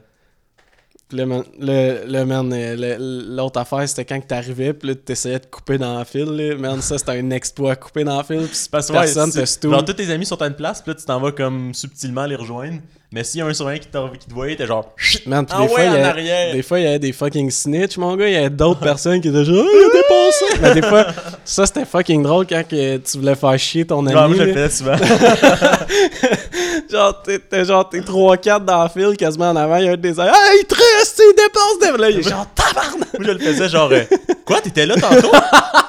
Man, 1.14 1.44
le, 1.60 2.04
le, 2.08 2.18
euh, 2.18 2.98
le- 2.98 3.36
l'autre 3.36 3.60
affaire, 3.60 3.88
c'était 3.88 4.06
quand 4.06 4.20
que 4.20 4.26
t'arrivais, 4.26 4.74
puis 4.74 4.90
là, 4.90 4.96
t'essayais 4.96 5.40
de 5.40 5.46
couper 5.46 5.78
dans 5.78 5.98
la 6.00 6.04
file. 6.06 6.26
Là. 6.26 6.56
Man, 6.58 6.82
ça, 6.82 6.98
c'était 6.98 7.12
un 7.12 7.30
exploit, 7.30 7.76
couper 7.76 8.04
dans 8.04 8.18
la 8.18 8.24
file, 8.24 8.48
puis 8.48 8.58
Parce 8.72 8.88
que 8.88 8.94
personne 8.94 9.26
ouais, 9.26 9.30
te 9.30 9.40
c'est- 9.40 9.46
stoule. 9.46 9.72
Genre, 9.72 9.86
tous 9.86 9.94
tes 9.94 10.10
amis 10.10 10.26
sont 10.26 10.42
à 10.42 10.48
une 10.48 10.56
place, 10.56 10.82
puis 10.82 10.92
là, 10.92 10.96
tu 11.00 11.06
t'en 11.06 11.20
vas 11.20 11.32
comme 11.32 11.74
subtilement 11.76 12.26
les 12.26 12.36
rejoindre. 12.36 12.80
Mais 13.12 13.24
s'il 13.24 13.40
y 13.40 13.44
a 13.44 13.46
un 13.46 13.54
surveillant 13.54 13.80
qui, 13.80 13.88
qui 14.20 14.28
te 14.28 14.34
voyait, 14.34 14.56
t'es 14.56 14.66
genre. 14.66 14.92
Chut! 14.98 15.26
Man, 15.26 15.46
puis 15.46 15.56
Ah 15.58 15.62
des, 15.62 15.68
fois, 15.70 15.78
ouais, 15.78 15.86
il 15.86 15.94
y 15.94 15.96
en 15.96 16.04
a- 16.04 16.08
arrière. 16.08 16.54
des 16.54 16.64
fois, 16.64 16.80
il 16.80 16.84
y 16.84 16.88
avait 16.88 17.00
des 17.00 17.14
fucking 17.14 17.50
snitch, 17.52 17.98
mon 17.98 18.16
gars. 18.18 18.28
Il 18.28 18.34
y 18.34 18.38
avait 18.38 18.50
d'autres 18.50 18.80
personnes 18.92 19.22
qui 19.22 19.30
étaient 19.30 19.46
genre, 19.46 19.64
oh, 19.66 19.70
il 19.74 19.86
a 19.86 19.90
dépassé. 19.94 20.46
Mais 20.62 20.74
des 20.82 20.88
fois, 20.88 21.06
ça, 21.46 21.66
c'était 21.66 21.86
fucking 21.86 22.24
drôle 22.24 22.46
quand 22.48 22.64
que 22.68 22.98
tu 22.98 23.18
voulais 23.18 23.36
faire 23.36 23.58
chier 23.58 23.86
ton 23.86 24.06
ami. 24.06 24.16
Ouais, 24.16 24.28
moi, 24.28 24.36
je 24.38 24.44
le 24.44 24.70
souvent. 24.70 24.96
genre, 26.92 27.22
t'es, 27.24 27.66
genre, 27.66 27.88
t'es 27.90 28.00
3-4 28.02 28.66
dans 28.66 28.84
la 28.84 28.90
file, 28.90 29.16
quasiment 29.18 29.50
en 29.52 29.56
avant. 29.56 29.78
Il 29.78 29.86
y 29.86 29.90
a 29.90 29.92
un 29.94 29.98
des 29.98 30.20
Ah, 30.20 30.32
il 30.60 30.66
te 30.66 30.76
reste, 30.76 31.22
il 31.24 31.34
dépasse. 31.36 31.80
des- 31.94 31.98
Là, 32.02 32.10
il 32.10 32.20
est 32.20 32.24
genre, 32.30 32.48
tabarnak. 32.54 33.14
Moi, 33.20 33.28
je 33.28 33.32
le 33.32 33.40
faisais 33.40 33.70
genre. 33.70 33.90
euh, 33.92 34.04
Quoi, 34.46 34.62
t'étais 34.62 34.86
là 34.86 34.96
tantôt? 34.96 35.32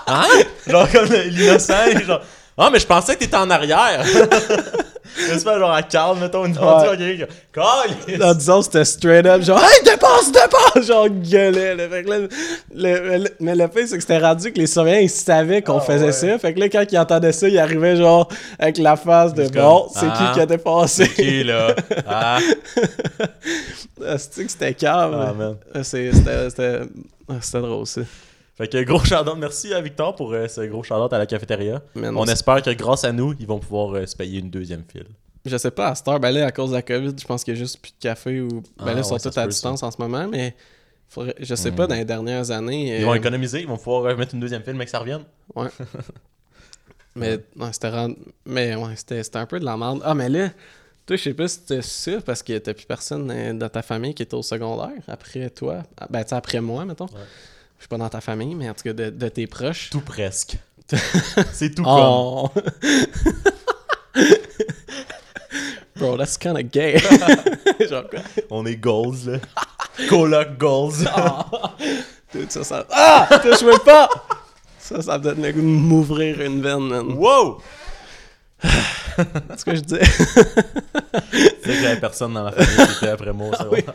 Hein? 0.09 0.23
Genre 0.69 0.89
comme 0.93 1.07
l'innocent, 1.09 1.75
genre. 2.07 2.21
Ah, 2.59 2.71
mais 2.73 2.79
je 2.79 2.87
pensais 2.87 3.15
que 3.15 3.21
t'étais 3.21 3.37
en 3.37 3.51
arrière. 3.51 4.03
J'espère 5.29 5.59
genre 5.59 5.73
à 5.73 5.83
Carl, 5.83 6.19
mettons, 6.19 6.45
une 6.45 6.57
Ouais. 6.59 6.97
quelqu'un 6.97 7.27
qui 7.27 7.33
Calisse! 7.53 8.19
Là, 8.19 8.35
disons, 8.35 8.61
c'était 8.61 8.85
straight 8.85 9.25
up, 9.25 9.41
genre, 9.43 9.59
hey, 9.63 9.83
dépasse, 9.83 10.31
dépasse! 10.31 10.87
Genre, 10.87 11.09
gueulait, 11.09 11.75
là. 11.75 11.89
Fait 11.89 12.03
que 12.05 12.11
là, 12.11 12.19
le- 12.75 13.19
le- 13.19 13.31
mais 13.41 13.55
le 13.55 13.67
fait, 13.69 13.87
c'est 13.87 13.97
que 13.97 14.03
c'était 14.03 14.19
rendu 14.19 14.53
que 14.53 14.59
les 14.59 14.67
surveillants, 14.67 15.01
ils 15.01 15.09
savaient 15.11 15.63
qu'on 15.63 15.79
Ah, 15.79 15.83
faisait 15.83 16.07
ouais. 16.07 16.13
ça. 16.13 16.39
Fait 16.39 16.53
que 16.53 16.61
là, 16.61 16.69
quand 16.69 16.85
ils 16.91 16.99
entendaient 16.99 17.33
ça, 17.33 17.49
ils 17.49 17.59
arrivaient, 17.59 17.97
genre, 17.97 18.29
avec 18.59 18.77
la 18.79 18.97
face 18.97 19.33
de 19.33 19.45
C'est 19.45 19.55
bon, 19.55 19.89
c'est 19.95 20.07
ah, 20.11 20.27
qui 20.29 20.35
qui 20.35 20.41
a 20.41 20.47
dépassé? 20.47 21.09
Qui 21.09 21.45
là? 21.45 21.75
Ah, 22.07 22.39
Ah, 24.07 24.19
C'est-tu 24.19 24.45
que 24.45 24.53
c'était 24.53 24.75
calme? 24.75 25.17
Ah, 25.19 25.33
man. 25.33 25.57
C'est- 25.83 26.13
C'était 26.13 26.51
c'était- 26.51 26.81
ah, 27.29 27.35
c'était 27.41 27.61
drôle, 27.61 27.87
ça. 27.87 28.03
Fait 28.57 28.69
que 28.69 28.83
gros 28.85 29.05
shout 29.05 29.15
Merci 29.37 29.75
à 29.75 29.81
Victor 29.81 30.15
pour 30.17 30.33
euh, 30.33 30.49
ce 30.49 30.63
gros 30.63 30.83
shout 30.83 30.95
à 30.95 31.19
la 31.19 31.27
cafétéria. 31.27 31.83
Man, 31.95 32.17
On 32.17 32.25
espère 32.25 32.63
que 32.63 32.71
grâce 32.71 33.05
à 33.05 33.13
nous, 33.13 33.35
ils 33.39 33.47
vont 33.47 33.59
pouvoir 33.59 33.95
euh, 33.95 34.07
se 34.07 34.17
payer 34.17 34.41
une 34.41 34.51
deuxième 34.51 34.83
file. 34.91 35.07
Je 35.45 35.57
sais 35.59 35.71
pas, 35.71 35.89
à 35.91 35.95
cette 35.95 36.09
heure, 36.09 36.19
ben 36.19 36.31
là, 36.33 36.47
à 36.47 36.51
cause 36.53 36.71
de 36.71 36.75
la 36.75 36.83
COVID, 36.83 37.15
je 37.21 37.25
pense 37.27 37.45
qu'il 37.45 37.55
y 37.55 37.57
a 37.57 37.61
juste 37.61 37.81
plus 37.81 37.93
de 37.93 37.99
café 38.01 38.41
ou. 38.41 38.49
Ben 38.49 38.63
Ah, 38.81 38.85
là, 38.95 38.99
ils 39.01 39.05
sont 39.05 39.15
ouais, 39.15 39.21
tous 39.21 39.37
à 39.39 39.47
distance 39.47 39.83
en 39.83 39.91
ce 39.91 40.01
moment, 40.01 40.27
mais. 40.27 40.57
faudrait- 41.09 41.37
Je 41.39 41.55
sais 41.55 41.71
pas, 41.71 41.87
dans 41.87 41.95
les 41.95 42.05
dernières 42.05 42.51
années. 42.51 42.99
Ils 42.99 43.03
euh, 43.03 43.07
vont 43.07 43.15
économiser, 43.15 43.61
ils 43.61 43.69
vont 43.69 43.77
pouvoir 43.77 44.07
euh, 44.07 44.17
mettre 44.17 44.35
une 44.35 44.41
deuxième 44.41 44.63
file, 44.63 44.75
mais 44.75 44.87
que 44.87 44.91
ça 44.91 44.99
revienne. 45.01 45.23
Ouais. 45.55 45.69
mais 47.15 47.39
ouais, 47.57 47.73
c'était 47.73 47.91
rend- 47.91 48.15
Mais 48.45 48.75
ouais, 48.75 48.95
c'était 48.97 49.37
un 49.37 49.47
peu 49.47 49.61
de 49.61 49.65
la 49.65 49.77
merde. 49.77 50.01
Ah, 50.05 50.15
mais 50.15 50.29
là, 50.29 50.49
toi, 51.07 51.17
je 51.17 51.23
sais 51.23 51.35
pas 51.35 51.47
si 51.47 51.57
c'était 51.61 51.83
sûr 51.83 52.23
parce 52.23 52.43
que 52.43 52.57
t'as 52.59 52.75
plus 52.75 52.87
personne 52.87 53.31
euh, 53.31 53.53
dans 53.53 53.69
ta 53.69 53.83
famille 53.83 54.15
qui 54.15 54.23
était 54.23 54.35
au 54.35 54.43
secondaire 54.43 54.91
après 55.07 55.49
toi. 55.51 55.83
Ah, 55.99 56.07
Ben, 56.11 56.25
tu 56.25 56.35
après 56.35 56.61
moi, 56.61 56.85
mettons. 56.85 57.07
Je 57.79 57.83
suis 57.85 57.89
pas 57.89 57.99
dans 57.99 58.09
ta 58.09 58.21
famille, 58.21 58.55
mais 58.55 58.69
en 58.71 58.75
tout 58.75 58.85
cas, 58.85 58.93
de, 58.93 59.11
de 59.11 59.29
tes 59.29 59.47
proches. 59.47 59.91
Tout 59.91 60.01
presque. 60.01 60.57
C'est 61.53 61.75
tout 61.75 61.83
comme. 61.83 61.93
Oh! 61.95 62.51
Bro, 65.97 66.17
that's 66.19 66.37
kinda 66.37 66.63
gay. 66.63 66.99
Genre 67.89 68.09
quoi? 68.09 68.21
On 68.51 68.67
est 68.67 68.77
goals, 68.77 69.17
là. 69.27 69.39
Coloc 70.09 70.59
goals. 70.59 71.09
Dude, 72.33 72.51
ça, 72.51 72.65
ça... 72.65 72.87
Ah! 72.91 73.27
Touche-moi 73.43 73.79
pas! 73.85 74.09
Ça, 74.79 75.01
ça 75.01 75.19
me 75.19 75.25
donne 75.25 75.43
le 75.43 75.53
goût 75.53 75.61
de 75.61 75.67
m'ouvrir 75.67 76.41
une 76.43 76.61
veine, 76.63 76.81
man. 76.89 77.15
wow! 77.15 77.61
C'est 79.51 79.59
ce 79.61 79.65
que 79.65 79.75
je 79.77 79.81
dis. 79.81 79.97
C'est 81.63 81.73
que 81.73 81.83
j'avais 81.83 82.01
personne 82.01 82.35
dans 82.35 82.45
ma 82.45 82.53
famille 82.53 82.87
qui 82.87 82.93
était 83.05 83.09
après 83.09 83.33
moi. 83.33 83.51
va. 83.51 83.93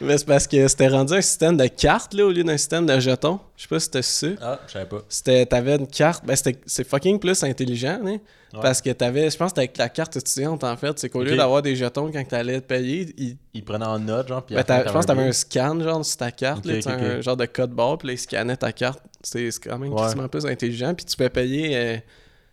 Mais 0.00 0.16
c'est 0.16 0.26
parce 0.26 0.46
que 0.46 0.66
c'était 0.68 0.88
rendu 0.88 1.12
un 1.12 1.20
système 1.20 1.56
de 1.56 1.66
cartes, 1.66 2.14
là, 2.14 2.24
au 2.24 2.30
lieu 2.30 2.42
d'un 2.44 2.56
système 2.56 2.86
de 2.86 2.98
jetons. 2.98 3.40
Je 3.56 3.62
sais 3.62 3.68
pas 3.68 3.78
si 3.80 3.84
c'était 3.86 4.02
ça. 4.02 4.26
Ah, 4.40 4.60
je 4.66 4.72
savais 4.72 4.86
pas. 4.86 5.02
C'était, 5.08 5.44
t'avais 5.44 5.76
une 5.76 5.86
carte, 5.86 6.24
ben 6.24 6.34
c'était, 6.36 6.58
c'est 6.66 6.86
fucking 6.88 7.18
plus 7.18 7.42
intelligent, 7.44 7.98
hein, 8.04 8.18
Ouais. 8.52 8.58
parce 8.62 8.80
que 8.80 8.90
t'avais, 8.90 9.30
je 9.30 9.36
pense 9.36 9.52
que 9.52 9.58
avec 9.60 9.76
la 9.76 9.88
carte 9.88 10.16
étudiante, 10.16 10.64
en 10.64 10.76
fait, 10.76 10.98
c'est 10.98 11.08
qu'au 11.08 11.22
lieu 11.22 11.36
d'avoir 11.36 11.62
des 11.62 11.76
jetons 11.76 12.10
quand 12.10 12.26
t'allais 12.26 12.60
te 12.60 12.66
payer, 12.66 13.12
ils- 13.18 13.36
Ils 13.54 13.64
prenaient 13.64 13.84
en 13.86 13.98
note, 13.98 14.26
genre, 14.28 14.42
puis 14.44 14.54
ben, 14.56 14.64
la 14.66 14.86
je 14.86 14.92
pense 14.92 15.02
que 15.04 15.08
t'avais 15.08 15.28
un 15.28 15.32
scan, 15.32 15.78
genre, 15.80 16.04
sur 16.04 16.16
ta 16.16 16.30
carte, 16.32 16.64
Ok, 16.66 16.84
là, 16.84 16.92
un 16.94 17.20
genre 17.20 17.36
de 17.36 17.46
code 17.46 17.72
barre, 17.72 17.98
puis 17.98 18.08
là, 18.08 18.14
ils 18.14 18.18
scannaient 18.18 18.56
ta 18.56 18.72
carte. 18.72 19.00
C'est, 19.22 19.50
quand 19.62 19.78
même 19.78 19.92
Ouais. 19.92 20.00
quasiment 20.02 20.28
plus 20.28 20.46
intelligent, 20.46 20.94
puis 20.94 21.04
tu 21.04 21.16
peux 21.16 21.28
payer, 21.28 21.76
euh, 21.76 21.96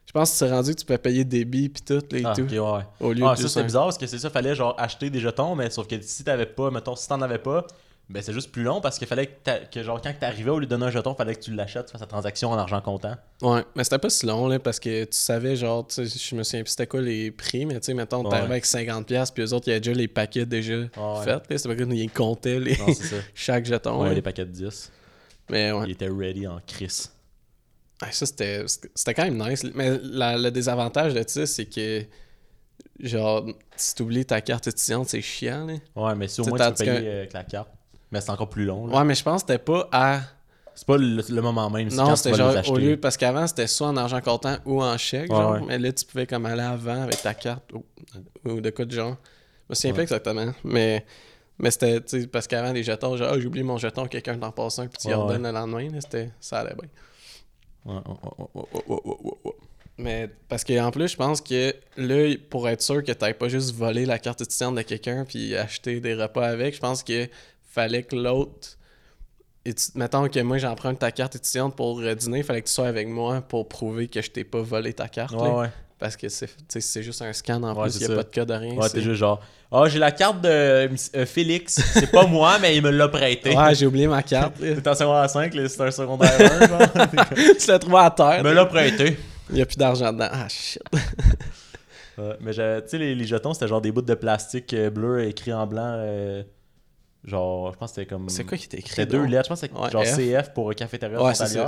je 0.07 0.11
pense 0.13 0.31
que 0.31 0.37
c'est 0.37 0.49
rendu 0.49 0.73
que 0.73 0.79
tu 0.79 0.85
peux 0.85 0.97
payer 0.97 1.23
débit, 1.25 1.69
puis 1.69 1.83
tout, 1.85 2.01
là, 2.11 2.17
et 2.19 2.23
Ah, 2.25 2.33
tout, 2.33 2.41
ok, 2.43 2.49
ouais, 2.51 2.59
ouais. 2.59 2.83
au 3.01 3.13
lieu 3.13 3.23
Ah, 3.27 3.35
de 3.35 3.41
ça, 3.41 3.49
c'est 3.49 3.63
bizarre 3.63 3.83
parce 3.85 3.97
que 3.97 4.07
c'est 4.07 4.17
ça, 4.19 4.29
fallait 4.29 4.55
genre 4.55 4.73
acheter 4.79 5.09
des 5.09 5.19
jetons, 5.19 5.53
mais 5.55 5.69
sauf 5.69 5.85
que 5.87 6.01
si 6.01 6.23
t'avais 6.23 6.45
pas, 6.47 6.71
mettons, 6.71 6.95
si 6.95 7.07
t'en 7.07 7.21
avais 7.21 7.37
pas, 7.39 7.67
ben 8.09 8.23
c'est 8.23 8.31
juste 8.31 8.53
plus 8.53 8.63
long 8.63 8.79
parce 8.79 8.97
qu'il 8.97 9.05
fallait 9.07 9.25
que, 9.27 9.51
que 9.69 9.83
genre 9.83 9.99
quand 10.01 10.13
t'arrivais 10.17 10.49
au 10.49 10.59
lieu 10.59 10.65
de 10.65 10.69
donner 10.69 10.85
un 10.85 10.91
jeton, 10.91 11.13
fallait 11.13 11.35
que 11.35 11.41
tu 11.41 11.53
l'achètes, 11.53 11.87
tu 11.87 11.91
fasses 11.91 11.99
la 11.99 12.07
transaction 12.07 12.49
en 12.51 12.57
argent 12.57 12.79
comptant. 12.79 13.15
Ouais, 13.41 13.65
mais 13.75 13.83
c'était 13.83 13.97
pas 13.99 14.09
si 14.09 14.25
long, 14.25 14.47
là, 14.47 14.59
parce 14.59 14.79
que 14.79 15.03
tu 15.03 15.09
savais, 15.17 15.57
genre, 15.57 15.85
je 15.93 16.35
me 16.35 16.43
souviens 16.43 16.63
plus 16.63 16.69
c'était 16.69 16.87
quoi 16.87 17.01
les 17.01 17.31
prix, 17.31 17.65
mais 17.65 17.73
tu 17.81 17.87
sais, 17.87 17.93
mettons, 17.93 18.23
Ouais. 18.23 18.29
t'arrivais 18.29 18.51
avec 18.53 18.65
50$, 18.65 19.33
puis 19.33 19.43
eux 19.43 19.53
autres, 19.53 19.67
il 19.67 19.71
y 19.71 19.73
avait 19.73 19.81
déjà 19.81 19.91
les 19.93 20.07
paquets 20.07 20.45
déjà 20.45 20.75
ouais. 20.75 20.87
faits, 21.25 21.49
là. 21.49 21.57
C'était 21.57 21.67
pas 21.67 21.75
comme 21.75 21.91
ils 21.91 22.09
comptaient 22.09 22.61
les... 22.61 22.77
Non, 22.77 22.85
chaque 23.35 23.65
jeton, 23.65 24.01
Ouais, 24.01 24.15
les 24.15 24.21
paquets 24.21 24.45
de 24.45 24.51
10. 24.51 24.89
Mais 25.49 25.73
ouais. 25.73 25.83
Ils 25.87 25.91
étaient 25.91 26.07
ready 26.09 26.47
en 26.47 26.59
crise. 26.65 27.11
Ouais, 28.01 28.12
ça, 28.12 28.25
c'était 28.25 28.63
c'était 28.94 29.13
quand 29.13 29.24
même 29.24 29.38
nice. 29.50 29.63
Mais 29.74 29.98
la- 30.04 30.38
le 30.38 30.51
désavantage 30.51 31.13
de 31.13 31.24
ça, 31.27 31.46
c'est 31.48 31.66
que, 31.66 32.04
genre, 33.00 33.46
si 33.75 33.96
t'oublies 33.96 34.25
ta 34.25 34.42
carte 34.42 34.68
étudiante, 34.68 35.10
c'est 35.10 35.22
chiant, 35.22 35.66
là. 35.66 35.74
Ouais, 35.96 36.16
mais 36.16 36.27
si 36.27 36.42
au 36.42 36.46
moins 36.46 36.58
tu 36.58 36.66
peux 36.66 36.74
payer 36.86 37.10
avec 37.10 37.34
la 37.34 37.44
carte. 37.44 37.70
Mais 38.12 38.22
c'est 38.22 38.30
encore 38.30 38.50
plus 38.50 38.66
long. 38.66 38.88
là. 38.88 38.98
Ouais, 38.98 39.04
mais 39.04 39.16
je 39.16 39.24
pense 39.24 39.44
que 39.44 39.51
c'était 39.51 39.63
pas 39.63 39.88
à... 39.92 40.22
C'est 40.75 40.86
pas 40.86 40.98
le, 40.98 41.24
le 41.27 41.42
moment 41.42 41.70
même, 41.72 41.89
Non, 41.92 42.16
c'était 42.16 42.38
genre 42.38 42.54
les 42.54 42.70
au 42.70 42.77
lieu... 42.77 42.98
Parce 42.98 43.18
qu'avant, 43.18 43.48
c'était 43.48 43.66
soit 43.68 43.88
en 43.88 43.98
argent 43.98 44.22
comptant 44.22 44.58
ou 44.66 44.82
en 44.84 44.96
chèque, 44.98 45.32
Ouais, 45.32 45.38
genre. 45.38 45.54
ouais. 45.54 45.62
Mais 45.68 45.80
là, 45.80 45.92
tu 45.92 46.06
pouvais 46.06 46.27
comme 46.27 46.46
aller 46.46 46.62
avant 46.62 47.01
avec 47.01 47.22
ta 47.22 47.34
carte 47.34 47.74
ou, 47.74 47.84
ou 48.46 48.62
de 48.62 48.70
quoi 48.70 48.86
de 48.86 48.92
genre. 48.92 49.18
Je 49.68 49.72
me 49.72 49.75
souviens 49.75 49.94
pas 49.94 50.01
exactement, 50.04 50.54
mais... 50.63 51.06
Mais 51.60 51.72
c'était, 51.72 52.00
tu 52.01 52.22
sais, 52.22 52.27
parce 52.27 52.46
qu'avant, 52.48 52.72
les 52.72 52.84
jetons, 52.84 53.18
genre, 53.18 53.30
ah, 53.34 53.39
j'ai 53.39 53.48
oublié 53.48 53.63
mon 53.63 53.77
jeton, 53.80 54.06
quelqu'un 54.08 54.38
t'en 54.38 54.51
passe 54.51 54.77
un, 54.77 54.86
puis 54.88 55.00
tu 55.00 55.08
y 55.08 55.13
Ouais, 55.16 55.20
redonnes 55.20 55.42
le 55.44 55.51
lendemain, 55.51 55.89
là, 55.89 56.00
c'était... 56.00 56.30
Ça 56.39 56.60
allait 56.60 56.75
bien. 56.75 56.88
Mais 59.98 60.29
parce 60.48 60.63
qu'en 60.63 60.91
plus, 60.91 61.08
je 61.10 61.17
pense 61.17 61.41
que 61.41 61.74
là, 61.98 62.36
pour 62.50 62.70
être 62.70 62.82
sûr 62.82 63.03
que 63.03 63.12
t'ailles 63.12 63.34
pas 63.34 63.50
juste 63.50 63.74
volé 63.74 64.06
la 64.06 64.20
carte 64.20 64.41
étudiante 64.41 64.75
de 64.75 64.84
quelqu'un 64.84 65.25
puis 65.25 65.56
acheter 65.56 66.00
des 66.00 66.13
repas 66.13 66.48
avec, 66.48 66.75
je 66.75 66.79
pense 66.79 67.03
que 67.03 67.27
fallait 67.63 68.03
que 68.03 68.15
l'autre. 68.15 68.77
Mettons 69.96 70.29
que 70.29 70.39
moi 70.39 70.60
j'emprunte 70.60 71.00
ta 71.00 71.12
carte 71.12 71.35
étudiante 71.35 71.75
pour 71.75 72.00
euh, 72.00 72.16
dîner, 72.16 72.44
fallait 72.44 72.61
que 72.61 72.68
tu 72.68 72.74
sois 72.74 72.88
avec 72.88 73.07
moi 73.07 73.42
pour 73.42 73.68
prouver 73.68 74.07
que 74.07 74.22
je 74.22 74.31
t'ai 74.31 74.44
pas 74.44 74.61
volé 74.61 74.94
ta 74.94 75.09
carte. 75.09 75.35
Parce 76.00 76.16
que 76.16 76.27
c'est 76.29 77.01
juste 77.01 77.22
un 77.24 77.33
scan 77.33 77.64
en 77.64 77.75
Ouais, 77.75 77.83
plus, 77.90 77.96
il 77.96 78.01
y 78.01 78.05
a 78.05 78.07
ça. 78.10 78.16
pas 78.16 78.24
de 78.24 78.29
code 78.33 78.48
de 78.50 78.53
rien. 78.53 78.75
Ouais, 78.75 78.83
c'est- 78.88 78.94
t'es 78.96 79.01
juste 79.01 79.16
genre, 79.16 79.42
ah, 79.72 79.83
j'ai 79.88 79.98
la 79.98 80.12
carte 80.12 80.42
de 80.42 80.48
euh, 80.50 81.25
Félix. 81.25 81.81
C'est 81.94 82.12
pas 82.12 82.25
moi, 82.27 82.60
mais 82.62 82.75
il 82.77 82.83
me 82.83 82.92
l'a 82.92 83.07
prêté. 83.07 83.55
Ouais, 83.57 83.74
j'ai 83.74 83.88
oublié 83.88 84.07
ma 84.07 84.22
carte. 84.22 84.53
T'es 84.60 84.88
en 84.88 84.94
secondaire 84.94 85.29
5, 85.29 85.53
là, 85.55 85.68
c'est 85.68 85.81
un 85.81 85.90
secondaire 85.92 86.31
1, 86.40 86.68
genre. 86.68 87.16
tu 87.60 87.68
l'as 87.68 87.79
trouvé 87.79 87.98
à 87.98 88.12
terre. 88.12 88.36
Il 88.38 88.44
me 88.44 88.53
l'a 88.53 88.66
prêté. 88.68 89.18
Il 89.50 89.57
y 89.57 89.62
a 89.62 89.66
plus 89.66 89.77
d'argent 89.77 90.14
dedans. 90.14 90.27
Ah 90.31 90.48
shit. 90.50 90.81
Ouais, 92.18 92.36
mais 92.42 92.51
tu 92.51 92.57
sais, 92.57 92.98
les, 92.98 93.14
les 93.14 93.25
jetons, 93.25 93.53
c'était 93.53 93.68
genre 93.68 93.79
des 93.81 93.92
bouts 93.92 94.01
de 94.01 94.16
plastique 94.16 94.74
euh, 94.74 94.90
bleu 94.90 95.24
écrit 95.25 95.53
en 95.53 95.68
blanc. 95.68 95.94
euh, 95.98 96.42
genre, 97.24 97.72
je 97.74 97.77
pense 97.77 97.92
que 97.92 97.96
c'était 98.01 98.07
comme. 98.10 98.27
C'est 98.29 98.44
quoi 98.44 98.57
qui 98.57 98.66
était 98.66 98.77
écrit 98.79 98.90
C'était 98.90 99.05
deux 99.05 99.24
lettres. 99.25 99.44
Je 99.46 99.50
pense 99.50 99.62
que 99.62 99.68
c'était 99.68 99.79
Ouais, 99.79 99.92
genre 99.92 100.03
F. 100.03 100.18
CF 100.18 100.53
pour 100.53 100.74
cafétéria 100.74 101.22
Ouais, 101.22 101.36
c'est 101.36 101.46
ça. 101.46 101.68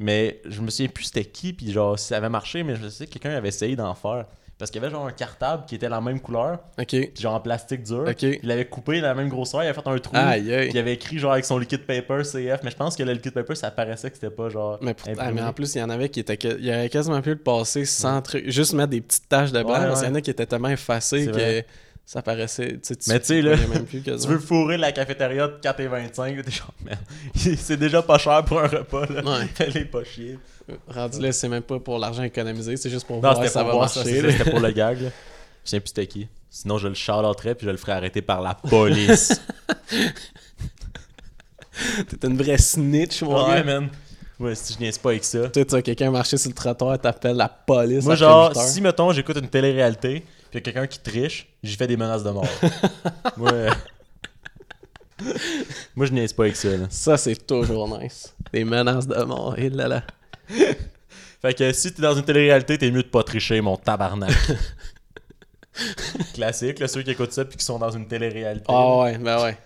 Mais 0.00 0.40
je 0.46 0.60
me 0.62 0.70
souviens 0.70 0.88
plus 0.88 1.04
c'était 1.04 1.24
qui, 1.24 1.52
puis 1.52 1.70
genre, 1.70 1.98
si 1.98 2.06
ça 2.08 2.16
avait 2.16 2.28
marché, 2.30 2.62
mais 2.64 2.74
je 2.74 2.88
sais 2.88 3.06
que 3.06 3.12
quelqu'un 3.12 3.36
avait 3.36 3.48
essayé 3.48 3.76
d'en 3.76 3.94
faire. 3.94 4.24
Parce 4.58 4.70
qu'il 4.70 4.82
y 4.82 4.84
avait 4.84 4.92
genre 4.92 5.06
un 5.06 5.12
cartable 5.12 5.64
qui 5.66 5.74
était 5.74 5.88
la 5.88 6.02
même 6.02 6.20
couleur, 6.20 6.58
Ok. 6.78 6.88
puis 6.88 7.10
genre 7.18 7.34
en 7.34 7.40
plastique 7.40 7.82
dur. 7.82 8.04
Ok. 8.08 8.22
Il 8.22 8.40
l'avait 8.42 8.66
coupé 8.66 9.00
la 9.00 9.14
même 9.14 9.28
grosseur, 9.30 9.62
il 9.62 9.68
avait 9.68 9.80
fait 9.80 9.88
un 9.88 9.96
trou. 9.98 10.14
Aïe, 10.16 10.52
aïe. 10.54 10.68
puis 10.68 10.74
Il 10.74 10.78
avait 10.78 10.92
écrit 10.92 11.18
genre 11.18 11.32
avec 11.32 11.46
son 11.46 11.56
liquid 11.58 11.86
paper 11.86 12.22
CF, 12.24 12.60
mais 12.62 12.70
je 12.70 12.76
pense 12.76 12.94
que 12.94 13.02
le 13.02 13.12
liquid 13.12 13.32
paper 13.32 13.54
ça 13.54 13.68
apparaissait 13.68 14.10
que 14.10 14.16
c'était 14.16 14.28
pas 14.34 14.50
genre. 14.50 14.78
Mais, 14.82 14.92
pour- 14.92 15.08
ah, 15.18 15.32
mais 15.32 15.40
en 15.40 15.52
plus, 15.54 15.74
il 15.74 15.78
y 15.78 15.82
en 15.82 15.88
avait 15.88 16.10
qui 16.10 16.20
étaient. 16.20 16.38
Il 16.58 16.66
y 16.66 16.70
aurait 16.70 16.90
quasiment 16.90 17.22
pu 17.22 17.30
le 17.30 17.36
passer 17.38 17.86
sans 17.86 18.20
truc. 18.20 18.50
Juste 18.50 18.74
mettre 18.74 18.90
des 18.90 19.00
petites 19.00 19.28
taches 19.30 19.50
de 19.52 19.62
blanc. 19.62 19.72
Ouais, 19.88 19.94
qu'il 19.94 20.04
y 20.08 20.10
en 20.10 20.14
a 20.14 20.20
qui 20.20 20.30
étaient 20.30 20.44
tellement 20.46 20.68
effacés 20.68 21.24
C'est 21.24 21.30
que 21.30 21.36
vrai. 21.36 21.66
Ça 22.06 22.22
paraissait. 22.22 22.72
Tu 22.72 22.78
sais, 22.82 22.96
tu 22.96 23.10
Mais 23.10 23.20
tu 23.20 23.26
sais, 23.26 23.42
là, 23.42 23.54
voyais 23.54 23.72
même 23.72 23.86
plus 23.86 24.02
Tu 24.02 24.10
veux 24.10 24.38
fourrer 24.38 24.76
la 24.76 24.92
cafétéria 24.92 25.46
de 25.48 25.58
4,25, 25.62 26.36
là, 26.36 26.42
t'es 26.42 26.50
genre, 26.50 26.74
man, 26.84 26.98
c'est 27.34 27.76
déjà 27.76 28.02
pas 28.02 28.18
cher 28.18 28.44
pour 28.44 28.60
un 28.60 28.66
repas, 28.66 29.06
là. 29.06 29.22
Ouais. 29.22 29.46
Fais-les 29.54 29.84
pas 29.84 30.02
chier. 30.04 30.38
Rendu 30.88 31.20
là, 31.20 31.32
c'est 31.32 31.48
même 31.48 31.62
pas 31.62 31.78
pour 31.80 31.98
l'argent 31.98 32.22
économisé, 32.22 32.76
c'est 32.76 32.90
juste 32.90 33.06
pour 33.06 33.16
Non, 33.16 33.22
voir 33.32 33.44
si 33.44 33.48
ça 33.50 33.64
va 33.64 33.74
marcher. 33.74 34.30
c'était 34.30 34.50
pour 34.50 34.60
le 34.60 34.70
gag, 34.70 35.00
là. 35.02 35.08
Je 35.64 35.70
sais 35.70 35.80
plus 35.80 35.88
c'était 35.88 36.06
qui. 36.06 36.28
Sinon, 36.48 36.78
je 36.78 36.88
le 36.88 36.94
shout-outerais 36.94 37.54
puis 37.54 37.66
je 37.66 37.70
le 37.70 37.76
ferais 37.76 37.92
arrêter 37.92 38.22
par 38.22 38.40
la 38.40 38.54
police. 38.54 39.40
T'es 42.08 42.26
une 42.26 42.36
vraie 42.36 42.58
snitch, 42.58 43.22
mon 43.22 43.48
ouais, 43.48 43.56
gars. 43.56 43.64
man. 43.64 43.88
Ouais, 44.38 44.54
si 44.54 44.72
je 44.74 44.78
niaise 44.78 44.98
pas 44.98 45.10
avec 45.10 45.24
ça. 45.24 45.48
Tu 45.50 45.62
vois 45.62 45.82
quelqu'un 45.82 46.10
marcher 46.10 46.38
sur 46.38 46.48
le 46.50 46.54
trottoir, 46.54 46.98
t'appelles 46.98 47.36
la 47.36 47.48
police. 47.48 48.04
Moi, 48.04 48.14
genre, 48.16 48.50
8 48.50 48.56
heures. 48.56 48.64
si, 48.68 48.80
mettons, 48.80 49.12
j'écoute 49.12 49.36
une 49.36 49.48
télé-réalité 49.48 50.24
puis 50.50 50.58
y 50.58 50.58
a 50.58 50.60
quelqu'un 50.60 50.86
qui 50.86 51.00
triche, 51.00 51.48
j'y 51.62 51.76
fais 51.76 51.86
des 51.86 51.96
menaces 51.96 52.24
de 52.24 52.30
mort. 52.30 52.48
Moi, 53.36 53.52
euh, 53.52 53.70
Moi, 55.94 56.06
je 56.06 56.12
niaise 56.12 56.32
pas 56.32 56.44
avec 56.44 56.56
ça, 56.56 56.68
là. 56.68 56.86
Ça, 56.90 57.16
c'est 57.16 57.46
toujours 57.46 57.98
nice. 57.98 58.34
Des 58.52 58.64
menaces 58.64 59.06
de 59.06 59.22
mort. 59.22 59.58
Et 59.58 59.70
là 59.70 59.88
là. 59.88 60.02
Fait 61.42 61.54
que 61.54 61.72
si 61.72 61.94
t'es 61.94 62.02
dans 62.02 62.14
une 62.14 62.24
télé-réalité, 62.24 62.76
t'es 62.76 62.90
mieux 62.90 63.02
de 63.02 63.08
pas 63.08 63.22
tricher, 63.22 63.60
mon 63.60 63.76
tabarnak. 63.76 64.30
Classique, 66.34 66.78
là, 66.78 66.88
ceux 66.88 67.02
qui 67.02 67.12
écoutent 67.12 67.32
ça 67.32 67.44
puis 67.44 67.56
qui 67.56 67.64
sont 67.64 67.78
dans 67.78 67.90
une 67.90 68.06
télé-réalité. 68.06 68.66
Ah 68.68 68.98
ouais, 68.98 69.18
ben 69.18 69.42
ouais. 69.42 69.56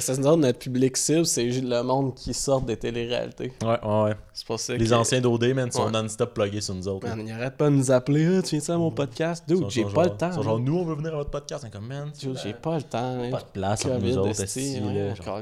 Ça 0.00 0.14
dit, 0.14 0.20
notre 0.20 0.58
public 0.58 0.96
cible, 0.96 1.24
c'est 1.24 1.50
juste 1.50 1.64
le 1.64 1.82
monde 1.82 2.14
qui 2.14 2.34
sort 2.34 2.60
des 2.60 2.76
téléréalités. 2.76 3.52
Ouais, 3.62 3.78
ouais, 3.82 4.02
ouais. 4.04 4.14
C'est 4.34 4.46
pour 4.46 4.60
ça 4.60 4.74
Les 4.76 4.86
que- 4.86 4.92
anciens 4.92 5.20
d'OD, 5.20 5.54
man, 5.54 5.70
sont 5.72 5.86
Ouais. 5.86 5.90
non-stop 5.90 6.34
pluggés 6.34 6.60
sur 6.60 6.74
nous 6.74 6.86
autres. 6.88 7.06
Man, 7.08 7.26
ils 7.26 7.32
arrêtent 7.32 7.56
pas 7.56 7.70
de 7.70 7.74
nous 7.76 7.90
appeler. 7.90 8.38
Ah, 8.38 8.42
tu 8.42 8.58
viens 8.58 8.74
à 8.74 8.78
mon 8.78 8.90
podcast? 8.90 9.44
Dude, 9.48 9.64
j'ai 9.70 9.82
genre- 9.82 9.92
pas 9.94 10.04
le 10.04 10.10
temps. 10.10 10.28
ils 10.30 10.34
sont 10.34 10.42
genre, 10.42 10.60
nous, 10.60 10.76
on 10.78 10.84
veut 10.84 10.94
venir 10.94 11.14
à 11.14 11.16
votre 11.16 11.30
podcast. 11.30 11.62
C'est 11.64 11.72
comme, 11.72 11.86
man, 11.86 12.10
Dude, 12.20 12.38
j'ai 12.42 12.52
pas 12.52 12.76
le 12.76 12.82
temps. 12.82 12.98
hein. 13.22 13.30
pas 13.30 13.38
de 13.40 13.44
place 13.52 13.86
entre 13.86 13.98
nous 13.98 14.18
autres, 14.18 14.40
esti, 14.42 14.80
ouais, 14.84 14.94
là. 15.08 15.14
Genre. 15.14 15.40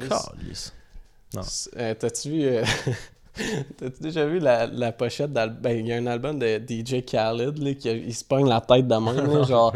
Non. 1.34 1.42
Euh, 1.78 1.94
T'as-tu 1.98 2.30
vu. 2.30 2.44
euh, 2.44 2.62
T'as-tu 3.78 4.00
déjà 4.02 4.24
vu 4.26 4.38
la, 4.38 4.66
la 4.66 4.92
pochette 4.92 5.32
d'album? 5.32 5.60
Ben, 5.60 5.78
il 5.78 5.86
y 5.88 5.92
a 5.92 5.96
un 5.96 6.06
album 6.06 6.38
de 6.38 6.56
DJ 6.58 7.04
Khaled, 7.04 7.58
là, 7.58 7.74
qui 7.74 7.90
il 7.90 8.14
se 8.14 8.24
pogne 8.24 8.48
la 8.48 8.60
tête 8.60 8.86
de 8.86 8.94
là, 8.94 9.42
genre... 9.48 9.74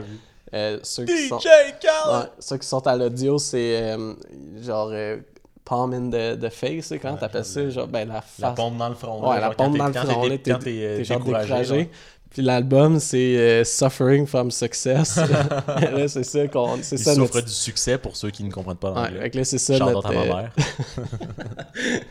euh, 0.54 0.78
ceux 0.82 1.04
qui 1.04 1.28
sont... 1.28 1.38
DJ 1.38 1.44
Khaled! 1.44 2.22
Ouais, 2.24 2.30
ceux 2.38 2.56
qui 2.58 2.66
sont 2.66 2.86
à 2.86 2.96
l'audio, 2.96 3.38
c'est 3.38 3.82
euh, 3.82 4.14
genre 4.60 4.90
euh, 4.92 5.18
palm 5.64 5.92
in 5.92 6.10
the, 6.10 6.38
the 6.40 6.48
face, 6.50 6.92
comment 7.00 7.14
Ouais, 7.14 7.20
t'appelles 7.20 7.44
ça? 7.44 7.68
Genre, 7.70 7.86
ben, 7.86 8.08
la 8.08 8.20
face. 8.20 8.40
La 8.40 8.50
pompe 8.52 8.76
dans 8.76 8.88
le 8.88 8.94
front. 8.94 9.20
Ouais, 9.22 9.36
là, 9.36 9.40
la 9.40 9.46
genre 9.48 9.56
quand 9.56 9.64
pompe 9.64 9.72
t'es- 9.74 9.78
dans 9.78 9.86
le 9.86 9.92
quand 9.92 10.00
front, 10.00 10.22
Quand 10.46 10.58
t'es 10.58 11.02
découragé. 11.02 11.90
Puis 12.30 12.42
l'album, 12.42 13.00
c'est 13.00 13.36
euh, 13.36 13.64
Suffering 13.64 14.24
from 14.24 14.52
Success. 14.52 15.16
là, 15.66 16.06
c'est 16.06 16.22
ça 16.22 16.46
qu'on. 16.46 16.78
C'est 16.80 16.94
Il 16.96 17.02
ça 17.02 17.14
souffre 17.16 17.34
notre. 17.34 17.46
du 17.48 17.52
succès 17.52 17.98
pour 17.98 18.14
ceux 18.16 18.30
qui 18.30 18.44
ne 18.44 18.52
comprennent 18.52 18.76
pas 18.76 18.92
Ouais, 18.92 19.10
l'anglais. 19.10 19.30
là, 19.34 19.44
c'est 19.44 19.58
ça, 19.58 19.78
notre, 19.78 20.10
euh, 20.12 20.24
mère. 20.26 20.52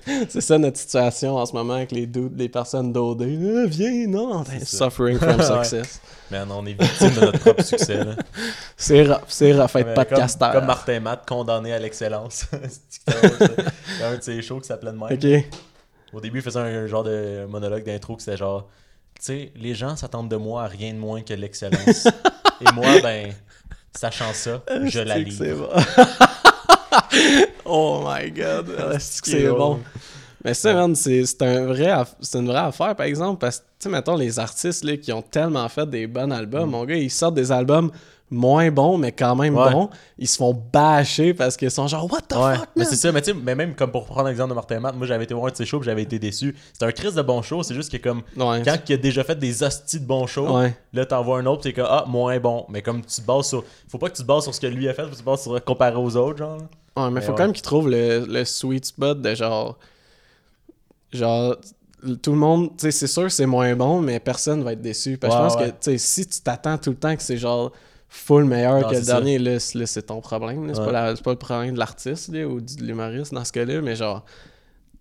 c'est 0.29 0.41
ça 0.41 0.57
notre 0.57 0.77
situation 0.77 1.37
en 1.37 1.45
ce 1.45 1.53
moment 1.53 1.73
avec 1.75 1.91
les 1.93 2.05
doutes, 2.05 2.33
les 2.35 2.49
personnes 2.49 2.91
dodées. 2.91 3.37
Ah, 3.63 3.67
viens, 3.67 4.07
non, 4.07 4.43
ça. 4.43 4.65
suffering 4.89 5.17
from 5.17 5.39
Ouais. 5.39 5.63
success. 5.63 6.01
Man, 6.29 6.49
on 6.51 6.65
est 6.65 6.73
victime 6.79 7.11
de 7.15 7.21
notre 7.21 7.39
propre 7.39 7.63
succès. 7.63 8.03
Là. 8.03 8.15
C'est 8.77 9.03
rough, 9.03 9.21
c'est 9.29 9.53
rough 9.53 9.71
Mais 9.75 9.81
être 9.81 9.93
podcasteur. 9.95 10.51
Comme, 10.51 10.59
comme 10.59 10.67
Martin 10.67 10.99
Matt, 10.99 11.25
condamné 11.27 11.73
à 11.73 11.79
l'excellence. 11.79 12.45
C'est 12.89 14.03
un 14.03 14.17
de 14.17 14.21
ses 14.21 14.41
shows 14.41 14.59
qui 14.59 14.67
s'appelait 14.67 14.91
de 14.91 14.97
même. 14.97 15.11
Ok. 15.43 15.49
Au 16.13 16.19
début, 16.19 16.39
il 16.39 16.41
faisait 16.43 16.59
un 16.59 16.87
genre 16.87 17.03
de 17.03 17.45
monologue 17.47 17.83
d'intro 17.85 18.15
qui 18.17 18.25
c'était 18.25 18.37
genre 18.37 18.67
sais, 19.25 19.51
les 19.55 19.75
gens 19.75 19.95
s'attendent 19.95 20.29
de 20.29 20.35
moi 20.35 20.63
à 20.63 20.67
rien 20.67 20.93
de 20.93 20.99
moins 20.99 21.21
que 21.21 21.33
l'excellence. 21.33 22.07
Et 22.61 22.71
moi, 22.73 22.99
ben, 23.01 23.33
sachant 23.95 24.33
ça, 24.33 24.61
je 24.83 24.99
la 24.99 25.17
livre. 25.17 25.67
bon? 25.67 26.05
oh 27.65 28.03
my 28.05 28.31
god. 28.31 28.69
Est 28.93 28.99
c'est 28.99 29.47
bon? 29.49 29.79
Mais 30.43 30.53
ça, 30.53 30.73
man, 30.73 30.95
c'est 30.95 31.41
un 31.41 31.65
vrai 31.65 31.91
une 32.33 32.47
vraie 32.47 32.59
affaire, 32.59 32.95
par 32.95 33.05
exemple, 33.05 33.39
parce 33.39 33.59
que, 33.59 33.63
tu 33.63 33.83
sais, 33.83 33.89
mettons, 33.89 34.15
les 34.15 34.39
artistes 34.39 34.83
là, 34.83 34.95
qui 34.95 35.11
ont 35.11 35.21
tellement 35.21 35.67
fait 35.67 35.89
des 35.89 36.07
bons 36.07 36.31
albums, 36.31 36.69
mon 36.69 36.85
gars, 36.85 36.95
ils 36.95 37.11
sortent 37.11 37.35
des 37.35 37.51
albums 37.51 37.91
moins 38.31 38.69
bons, 38.71 38.97
mais 38.97 39.11
quand 39.11 39.35
même. 39.35 39.55
Ouais. 39.57 39.71
bons. 39.71 39.89
Ils 40.17 40.27
se 40.27 40.37
font 40.37 40.53
bâcher 40.71 41.33
parce 41.33 41.57
qu'ils 41.57 41.71
sont 41.71 41.87
genre, 41.87 42.11
what 42.11 42.21
the 42.27 42.35
Ouais, 42.35 42.55
fuck, 42.57 42.69
mais 42.75 42.85
c'est 42.85 42.95
ça, 42.95 43.11
mais 43.11 43.21
tu 43.21 43.31
sais, 43.31 43.37
mais 43.41 43.55
même 43.55 43.73
comme 43.75 43.91
pour 43.91 44.05
prendre 44.05 44.27
l'exemple 44.27 44.49
de 44.49 44.55
Martin 44.55 44.79
Matt, 44.79 44.95
moi 44.95 45.07
j'avais 45.07 45.23
été 45.23 45.33
voir 45.33 45.47
un 45.47 45.51
de 45.51 45.55
ses 45.55 45.65
shows, 45.65 45.81
j'avais 45.81 46.03
été 46.03 46.19
déçu. 46.19 46.55
C'était 46.73 46.85
un 46.85 46.91
crise 46.91 47.13
de 47.15 47.21
bon 47.21 47.41
show, 47.41 47.63
c'est 47.63 47.73
juste 47.75 47.91
que 47.91 47.97
comme 47.97 48.21
Ouais. 48.37 48.61
quand 48.63 48.77
il 48.87 48.93
a 48.93 48.97
déjà 48.97 49.23
fait 49.23 49.35
des 49.37 49.63
hosties 49.63 49.99
de 49.99 50.05
bons 50.05 50.27
shows, 50.27 50.47
là 50.93 51.05
t'en 51.05 51.23
vois 51.23 51.39
un 51.39 51.45
autre, 51.45 51.63
c'est 51.63 51.73
que 51.73 51.81
ah, 51.81 52.05
moins 52.07 52.39
bon. 52.39 52.65
Mais 52.69 52.81
comme 52.81 53.01
tu 53.01 53.21
te 53.21 53.25
bases 53.25 53.47
sur. 53.47 53.63
Faut 53.87 53.97
pas 53.97 54.09
que 54.09 54.15
tu 54.15 54.21
te 54.21 54.27
bases 54.27 54.43
sur 54.43 54.53
ce 54.53 54.59
que 54.59 54.67
lui 54.67 54.87
a 54.89 54.93
fait, 54.93 55.03
faut 55.03 55.09
que 55.09 55.15
tu 55.15 55.21
te 55.21 55.25
bases 55.25 55.41
sur 55.43 55.63
comparé 55.63 55.95
aux 55.95 56.15
autres, 56.15 56.37
genre. 56.37 56.57
Ouais, 56.97 57.05
mais 57.05 57.11
Mais 57.11 57.21
faut 57.21 57.33
quand 57.33 57.43
même 57.43 57.53
qu'ils 57.53 57.61
trouvent 57.63 57.89
le, 57.89 58.25
le 58.27 58.45
sweet 58.45 58.85
spot 58.85 59.21
de 59.21 59.33
genre. 59.35 59.77
Genre, 61.11 61.55
tout 62.21 62.31
le 62.31 62.37
monde, 62.37 62.69
tu 62.77 62.83
sais, 62.83 62.91
c'est 62.91 63.07
sûr 63.07 63.23
que 63.23 63.29
c'est 63.29 63.45
moins 63.45 63.75
bon, 63.75 63.99
mais 63.99 64.19
personne 64.19 64.63
va 64.63 64.73
être 64.73 64.81
déçu. 64.81 65.17
Parce 65.17 65.33
que 65.33 65.39
Ouais, 65.41 65.49
je 65.49 65.53
pense 65.55 65.61
ouais. 65.63 65.71
que, 65.71 65.75
tu 65.83 65.91
sais, 65.91 65.97
si 65.97 66.27
tu 66.27 66.41
t'attends 66.41 66.77
tout 66.77 66.91
le 66.91 66.95
temps 66.95 67.15
que 67.15 67.21
c'est 67.23 67.37
genre 67.37 67.71
full 68.09 68.45
meilleur 68.45 68.81
Non, 68.81 68.89
que 68.89 68.95
le 68.95 69.01
dernier, 69.01 69.37
là, 69.39 69.59
c'est 69.59 69.77
là, 69.77 69.85
c'est 69.85 70.01
ton 70.03 70.19
problème. 70.21 70.69
C'est 70.73 70.83
pas, 70.83 70.91
la- 70.91 71.15
c'est 71.15 71.23
pas 71.23 71.31
le 71.31 71.37
problème 71.37 71.73
de 71.75 71.79
l'artiste 71.79 72.29
ou 72.29 72.59
de 72.59 72.83
l'humoriste 72.83 73.33
dans 73.33 73.45
ce 73.45 73.51
cas-là, 73.51 73.81
mais 73.81 73.95
genre, 73.95 74.25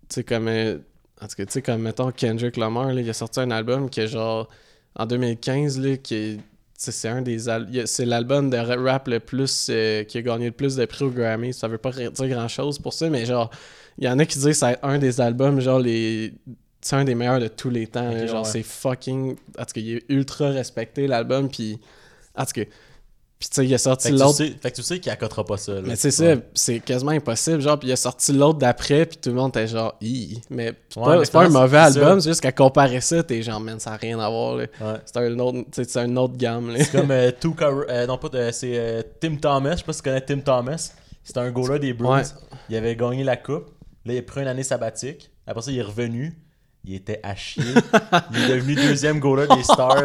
tu 0.07 0.15
sais, 0.15 0.23
comme. 0.23 0.47
euh, 0.47 0.77
en 1.21 1.27
tout 1.27 1.35
cas, 1.35 1.45
tu 1.45 1.51
sais, 1.51 1.61
comme 1.61 1.81
mettons 1.81 2.11
Kendrick 2.11 2.55
Lamar, 2.55 2.93
là, 2.93 3.01
il 3.01 3.09
a 3.09 3.13
sorti 3.13 3.39
un 3.41 3.51
album 3.51 3.89
qui 3.89 3.99
est 4.01 4.07
genre. 4.07 4.47
En 4.95 5.05
2015, 5.05 5.79
là, 5.79 5.97
qui 5.97 6.15
est. 6.15 6.37
C'est 6.81 7.09
un 7.09 7.21
des 7.21 7.49
al- 7.49 7.67
c'est 7.85 8.05
l'album 8.05 8.49
de 8.49 8.55
rap 8.57 9.09
le 9.09 9.19
plus 9.19 9.67
euh, 9.69 10.05
qui 10.05 10.17
a 10.17 10.21
gagné 10.21 10.45
le 10.45 10.51
plus 10.53 10.77
de 10.77 10.85
prix 10.85 11.03
au 11.03 11.09
Grammy. 11.09 11.53
Ça 11.53 11.67
veut 11.67 11.77
pas 11.77 11.91
dire 11.91 12.11
grand 12.29 12.47
chose 12.47 12.79
pour 12.79 12.93
ça, 12.93 13.09
mais 13.09 13.25
genre 13.25 13.49
il 13.97 14.05
y 14.05 14.09
en 14.09 14.17
a 14.17 14.25
qui 14.25 14.37
disent 14.37 14.45
que 14.47 14.53
c'est 14.53 14.77
un 14.81 14.97
des 14.97 15.19
albums 15.19 15.59
genre 15.59 15.79
les 15.79 16.33
c'est 16.79 16.95
un 16.95 17.03
des 17.03 17.15
meilleurs 17.15 17.41
de 17.41 17.49
tous 17.49 17.69
les 17.69 17.85
temps. 17.85 18.09
Genre 18.25 18.43
ouais. 18.45 18.49
c'est 18.49 18.63
fucking 18.63 19.31
en 19.57 19.65
tout 19.65 19.73
cas 19.73 19.81
il 19.81 19.97
est 19.97 20.03
ultra 20.07 20.51
respecté 20.51 21.05
l'album 21.05 21.49
puis 21.49 21.77
en 22.37 22.45
tout 22.45 22.53
cas 22.53 22.63
puis 23.39 23.47
tu 23.47 23.55
sais 23.55 23.65
il 23.65 23.73
a 23.73 23.77
sorti 23.77 24.11
l'autre 24.11 24.35
fait 24.37 24.69
que 24.69 24.75
tu 24.75 24.83
sais 24.83 24.99
qu'il 24.99 25.09
accotera 25.11 25.45
pas 25.45 25.55
ça. 25.55 25.73
là. 25.75 25.81
mais 25.85 25.95
c'est 25.95 26.11
ça, 26.11 26.35
c'est 26.53 26.79
quasiment 26.81 27.11
impossible. 27.11 27.61
Genre, 27.61 27.79
puis 27.79 27.87
il 27.87 27.91
a 27.93 27.95
sorti 27.95 28.33
l'autre 28.33 28.59
d'après, 28.59 29.05
puis 29.05 29.17
tout 29.17 29.29
le 29.29 29.35
monde 29.35 29.49
était 29.51 29.67
genre, 29.67 29.95
Hi. 30.01 30.41
Mais 30.49 30.73
c'est 30.89 30.99
Ouais, 30.99 31.05
pas, 31.05 31.19
mais 31.19 31.25
pas 31.25 31.45
un 31.45 31.49
mauvais 31.49 31.77
album, 31.77 32.19
c'est 32.19 32.29
juste 32.31 32.41
qu'à 32.41 32.51
comparer 32.51 32.99
ça, 33.01 33.23
t'es 33.23 33.41
genre, 33.41 33.61
man, 33.61 33.79
ça 33.79 33.91
n'a 33.91 33.95
rien 33.95 34.19
à 34.19 34.29
voir. 34.29 34.55
là. 34.57 34.65
Ouais. 34.81 34.97
C'est 35.05 35.17
un 35.17 35.39
autre, 35.39 35.59
c'est 35.71 35.97
une 35.97 36.17
autre 36.17 36.35
gamme. 36.35 36.69
Là. 36.73 36.83
C'est 36.83 36.91
comme 36.91 37.11
euh, 37.11 37.31
Tuka, 37.39 37.69
euh, 37.69 38.05
non 38.07 38.17
pas 38.17 38.51
c'est 38.51 38.77
euh, 38.77 39.01
Tim 39.21 39.35
Thomas, 39.37 39.71
je 39.71 39.77
sais 39.77 39.83
pas 39.83 39.93
si 39.93 39.99
tu 40.01 40.03
connais 40.09 40.21
Tim 40.21 40.39
Thomas. 40.39 40.91
C'est 41.23 41.37
un 41.37 41.49
goaler 41.51 41.79
des 41.79 41.93
Bruins. 41.93 42.19
Ouais. 42.21 42.23
Il 42.69 42.75
avait 42.75 42.95
gagné 42.95 43.23
la 43.23 43.37
coupe. 43.37 43.67
Là, 44.05 44.13
il 44.13 44.17
a 44.17 44.21
pris 44.23 44.41
une 44.41 44.47
année 44.47 44.63
sabbatique. 44.63 45.29
Après 45.47 45.61
ça, 45.61 45.71
il 45.71 45.77
est 45.77 45.83
revenu. 45.83 46.37
Il 46.85 46.95
était 46.95 47.19
à 47.23 47.35
chier. 47.35 47.61
il 48.31 48.43
est 48.43 48.47
devenu 48.55 48.73
deuxième 48.75 49.19
goaler 49.19 49.47
des 49.47 49.63
Stars. 49.63 50.03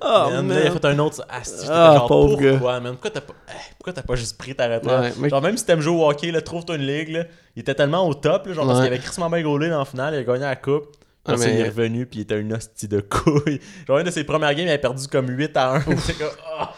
Oh, 0.00 0.30
Man, 0.30 0.46
il 0.50 0.66
a 0.66 0.70
fait 0.70 0.84
un 0.86 0.98
autre. 0.98 1.24
Ah, 1.28 1.40
j'étais 1.44 1.66
Ah, 1.70 1.94
genre, 1.96 2.06
pauvre 2.08 2.38
pourquoi, 2.50 2.80
man? 2.80 2.92
Pourquoi 2.94 3.10
t'as 3.10 3.20
pas, 3.20 3.34
eh, 3.48 3.52
pourquoi 3.78 3.92
t'as 3.92 4.02
pas 4.02 4.14
juste 4.16 4.38
pris 4.38 4.54
ta 4.54 4.66
retraite? 4.66 5.00
Ouais, 5.00 5.12
mais- 5.18 5.28
Genre, 5.28 5.42
même 5.42 5.56
si 5.56 5.66
t'aimes 5.66 5.80
jouer 5.80 5.94
au 6.02 6.08
hockey, 6.08 6.30
là, 6.32 6.40
trouve-toi 6.40 6.76
une 6.76 6.86
ligue. 6.86 7.10
Là. 7.10 7.24
Il 7.56 7.60
était 7.60 7.74
tellement 7.74 8.08
au 8.08 8.14
top, 8.14 8.46
là, 8.46 8.52
genre, 8.54 8.66
parce 8.66 8.78
qu'il 8.80 8.86
avait 8.88 8.98
crissement 8.98 9.28
bien 9.28 9.42
goalé 9.42 9.68
dans 9.68 9.78
la 9.80 9.84
finale. 9.84 10.14
Il 10.14 10.18
a 10.18 10.22
gagné 10.24 10.40
la 10.40 10.56
coupe. 10.56 10.86
Après 11.26 11.46
Ah, 11.46 11.50
il 11.50 11.60
est 11.60 11.68
revenu, 11.68 12.06
puis 12.06 12.20
il 12.20 12.22
était 12.22 12.38
une 12.38 12.52
hostie 12.52 12.86
de 12.88 13.00
couille. 13.00 13.60
Genre, 13.88 13.98
une 13.98 14.04
de 14.06 14.10
ses 14.10 14.24
premières 14.24 14.54
games, 14.54 14.66
il 14.66 14.68
avait 14.68 14.78
perdu 14.78 15.06
comme 15.08 15.28
8 15.30 15.56
à 15.56 15.74
1. 15.76 15.80
C'est 15.98 16.18
comme, 16.18 16.28
ah. 16.58 16.74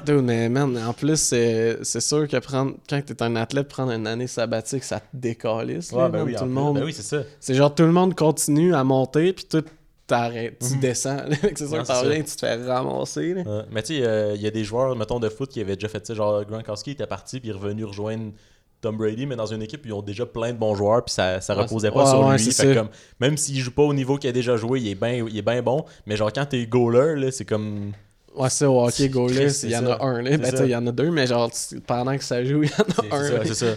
Dude, 0.06 0.22
mais 0.22 0.48
man, 0.48 0.76
en 0.78 0.92
plus, 0.92 1.16
c'est 1.16 1.78
c'est 1.82 2.00
sûr 2.00 2.26
que 2.28 2.36
prendre, 2.38 2.74
quand 2.88 3.00
t'es 3.04 3.22
un 3.22 3.36
athlète, 3.36 3.68
prendre 3.68 3.92
une 3.92 4.06
année 4.06 4.26
sabbatique, 4.26 4.84
ça 4.84 5.00
te 5.00 5.06
décalisse. 5.12 5.92
là, 5.92 6.08
ben 6.08 6.24
oui, 6.24 6.34
tout 6.36 6.44
le 6.44 6.50
monde. 6.50 6.78
Ben 6.78 6.84
oui, 6.84 6.92
c'est 6.92 7.02
ça. 7.02 7.22
C'est 7.40 7.54
genre 7.54 7.74
tout 7.74 7.82
le 7.84 7.92
monde 7.92 8.14
continue 8.14 8.74
à 8.74 8.82
monter, 8.84 9.32
puis 9.32 9.44
tout 9.44 9.64
t'arrêtes, 10.06 10.58
tu 10.66 10.78
descends. 10.78 11.18
c'est 11.40 11.58
sûr 11.58 11.68
Mhm. 11.68 11.76
Non, 11.76 11.84
que 11.84 12.16
tu 12.16 12.36
te 12.36 12.40
fais 12.40 12.54
ramasser. 12.66 13.34
là. 13.34 13.42
Ouais. 13.42 13.62
Mais 13.70 13.82
tu 13.82 13.96
sais, 13.98 14.02
euh, 14.06 14.34
il 14.36 14.40
y 14.40 14.46
a 14.46 14.50
des 14.50 14.64
joueurs, 14.64 14.96
mettons, 14.96 15.20
de 15.20 15.28
foot 15.28 15.50
qui 15.50 15.60
avaient 15.60 15.74
déjà 15.76 15.88
fait 15.88 16.06
ça. 16.06 16.14
Genre, 16.14 16.44
Gronkowski 16.46 16.92
était 16.92 17.06
parti, 17.06 17.40
puis 17.40 17.50
il 17.50 17.52
est 17.52 17.58
revenu 17.58 17.84
rejoindre 17.84 18.32
Tom 18.80 18.96
Brady, 18.96 19.26
mais 19.26 19.34
dans 19.36 19.46
une 19.46 19.62
équipe, 19.62 19.84
ils 19.86 19.92
ont 19.92 20.02
déjà 20.02 20.24
plein 20.24 20.52
de 20.52 20.56
bons 20.58 20.74
joueurs, 20.74 21.04
puis 21.04 21.12
ça, 21.12 21.40
ça 21.40 21.54
Ouais, 21.56 21.62
reposait 21.62 21.88
c'est- 21.88 21.94
pas 21.94 22.04
ouais, 22.04 22.10
sur 22.10 22.20
ouais, 22.26 22.36
lui. 22.36 22.52
c'est 22.52 22.66
Fait 22.68 22.74
comme, 22.74 22.88
même 23.20 23.36
s'il 23.36 23.58
joue 23.58 23.72
pas 23.72 23.82
au 23.82 23.92
niveau 23.92 24.16
qu'il 24.18 24.30
a 24.30 24.32
déjà 24.32 24.56
joué, 24.56 24.80
il 24.80 24.88
est 24.88 24.94
bien 24.94 25.26
il 25.28 25.36
est 25.36 25.42
bien 25.42 25.60
bon. 25.62 25.84
Mais 26.06 26.16
genre, 26.16 26.32
quand 26.32 26.46
t'es 26.46 26.64
goaler, 26.66 27.20
là, 27.20 27.30
c'est 27.32 27.44
comme. 27.44 27.92
Ouais, 28.36 28.50
ça, 28.50 28.70
au 28.70 28.86
hockey, 28.86 29.08
goal 29.08 29.32
là, 29.32 29.40
Christ, 29.40 29.64
il 29.64 29.70
y 29.70 29.76
en 29.76 29.80
c'est 29.80 29.90
a 29.90 29.98
un. 30.04 30.22
Là. 30.22 30.30
C'est 30.30 30.38
Ben, 30.52 30.64
il 30.66 30.70
y 30.70 30.76
en 30.76 30.86
a 30.86 30.92
deux, 30.92 31.10
mais 31.10 31.26
genre, 31.26 31.50
pendant 31.86 32.16
que 32.16 32.22
ça 32.22 32.44
joue, 32.44 32.62
il 32.62 32.68
y 32.70 32.72
en 32.72 32.84
C'est 33.02 33.12
a 33.12 33.16
un. 33.16 33.22
c'est 33.24 33.30
ça, 33.36 33.44
c'est 33.44 33.54
ça. 33.54 33.74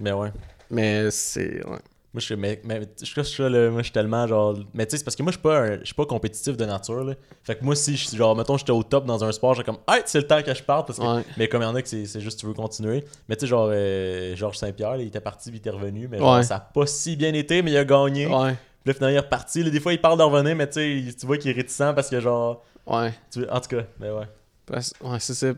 Mais 0.00 0.12
ouais. 0.12 0.32
Mais 0.70 1.10
c'est. 1.12 1.64
Ouais. 1.66 1.78
Moi, 2.14 2.20
je 2.20 2.26
suis, 2.26 2.36
mais, 2.36 2.60
mais, 2.64 2.80
je 3.02 3.22
suis 3.22 3.42
là, 3.42 3.70
moi, 3.70 3.80
je 3.80 3.86
suis 3.86 3.92
tellement 3.92 4.24
genre. 4.28 4.56
Mais 4.72 4.86
tu 4.86 4.92
sais, 4.92 4.98
c'est 4.98 5.04
parce 5.04 5.16
que 5.16 5.22
moi, 5.24 5.32
je 5.32 5.36
suis 5.36 5.42
pas, 5.42 5.58
un- 5.58 5.78
je 5.80 5.84
suis 5.86 5.94
pas 5.94 6.06
compétitif 6.06 6.56
de 6.56 6.64
nature, 6.64 7.02
là. 7.02 7.14
Fait 7.42 7.56
que 7.56 7.64
moi, 7.64 7.74
si, 7.74 7.96
je, 7.96 8.16
genre, 8.16 8.36
mettons, 8.36 8.56
j'étais 8.56 8.70
au 8.70 8.84
top 8.84 9.04
dans 9.04 9.24
un 9.24 9.32
sport, 9.32 9.54
j'ai 9.54 9.64
comme, 9.64 9.78
hey, 9.88 10.02
c'est 10.06 10.18
le 10.20 10.26
temps 10.28 10.40
que 10.40 10.54
je 10.54 10.62
parte. 10.62 10.86
Parce 10.86 10.98
que, 11.00 11.04
Ouais. 11.16 11.24
Mais 11.36 11.48
comme 11.48 11.62
il 11.62 11.64
y 11.64 11.68
en 11.68 11.74
a 11.74 11.82
que 11.82 11.88
c'est 11.88 12.20
juste 12.20 12.38
tu 12.38 12.46
veux 12.46 12.54
continuer. 12.54 13.04
Mais 13.28 13.34
tu 13.34 13.40
sais, 13.40 13.46
genre, 13.48 13.68
euh, 13.72 14.36
Georges 14.36 14.58
Saint-Pierre, 14.58 14.96
il 15.00 15.08
était 15.08 15.20
parti, 15.20 15.50
puis 15.50 15.58
il 15.58 15.60
était 15.60 15.70
revenu. 15.70 16.06
Mais 16.08 16.18
genre, 16.18 16.36
Ouais. 16.36 16.42
ça 16.44 16.56
a 16.56 16.60
pas 16.60 16.86
si 16.86 17.16
bien 17.16 17.34
été, 17.34 17.62
mais 17.62 17.72
il 17.72 17.76
a 17.76 17.84
gagné. 17.84 18.26
Puis 18.26 18.34
Ouais. 18.34 18.54
là, 18.86 18.92
finalement, 18.94 19.08
il 19.14 19.16
est 19.16 19.18
reparti. 19.20 19.64
Là, 19.64 19.70
des 19.70 19.80
fois, 19.80 19.92
il 19.92 20.00
parle 20.00 20.18
de 20.18 20.22
revenir, 20.22 20.54
mais 20.54 20.68
tu 20.68 21.08
sais, 21.10 21.14
tu 21.18 21.26
vois 21.26 21.36
qu'il 21.36 21.50
est 21.50 21.54
réticent 21.54 21.78
parce 21.96 22.08
que, 22.08 22.20
genre. 22.20 22.62
Ouais. 22.86 23.12
Tu... 23.32 23.44
En 23.50 23.58
tout 23.60 23.70
cas, 23.76 23.82
mais 23.98 24.10
ouais. 24.10 24.26
Parce- 24.66 24.94
ouais, 25.02 25.18
c'est 25.20 25.34
ça. 25.34 25.48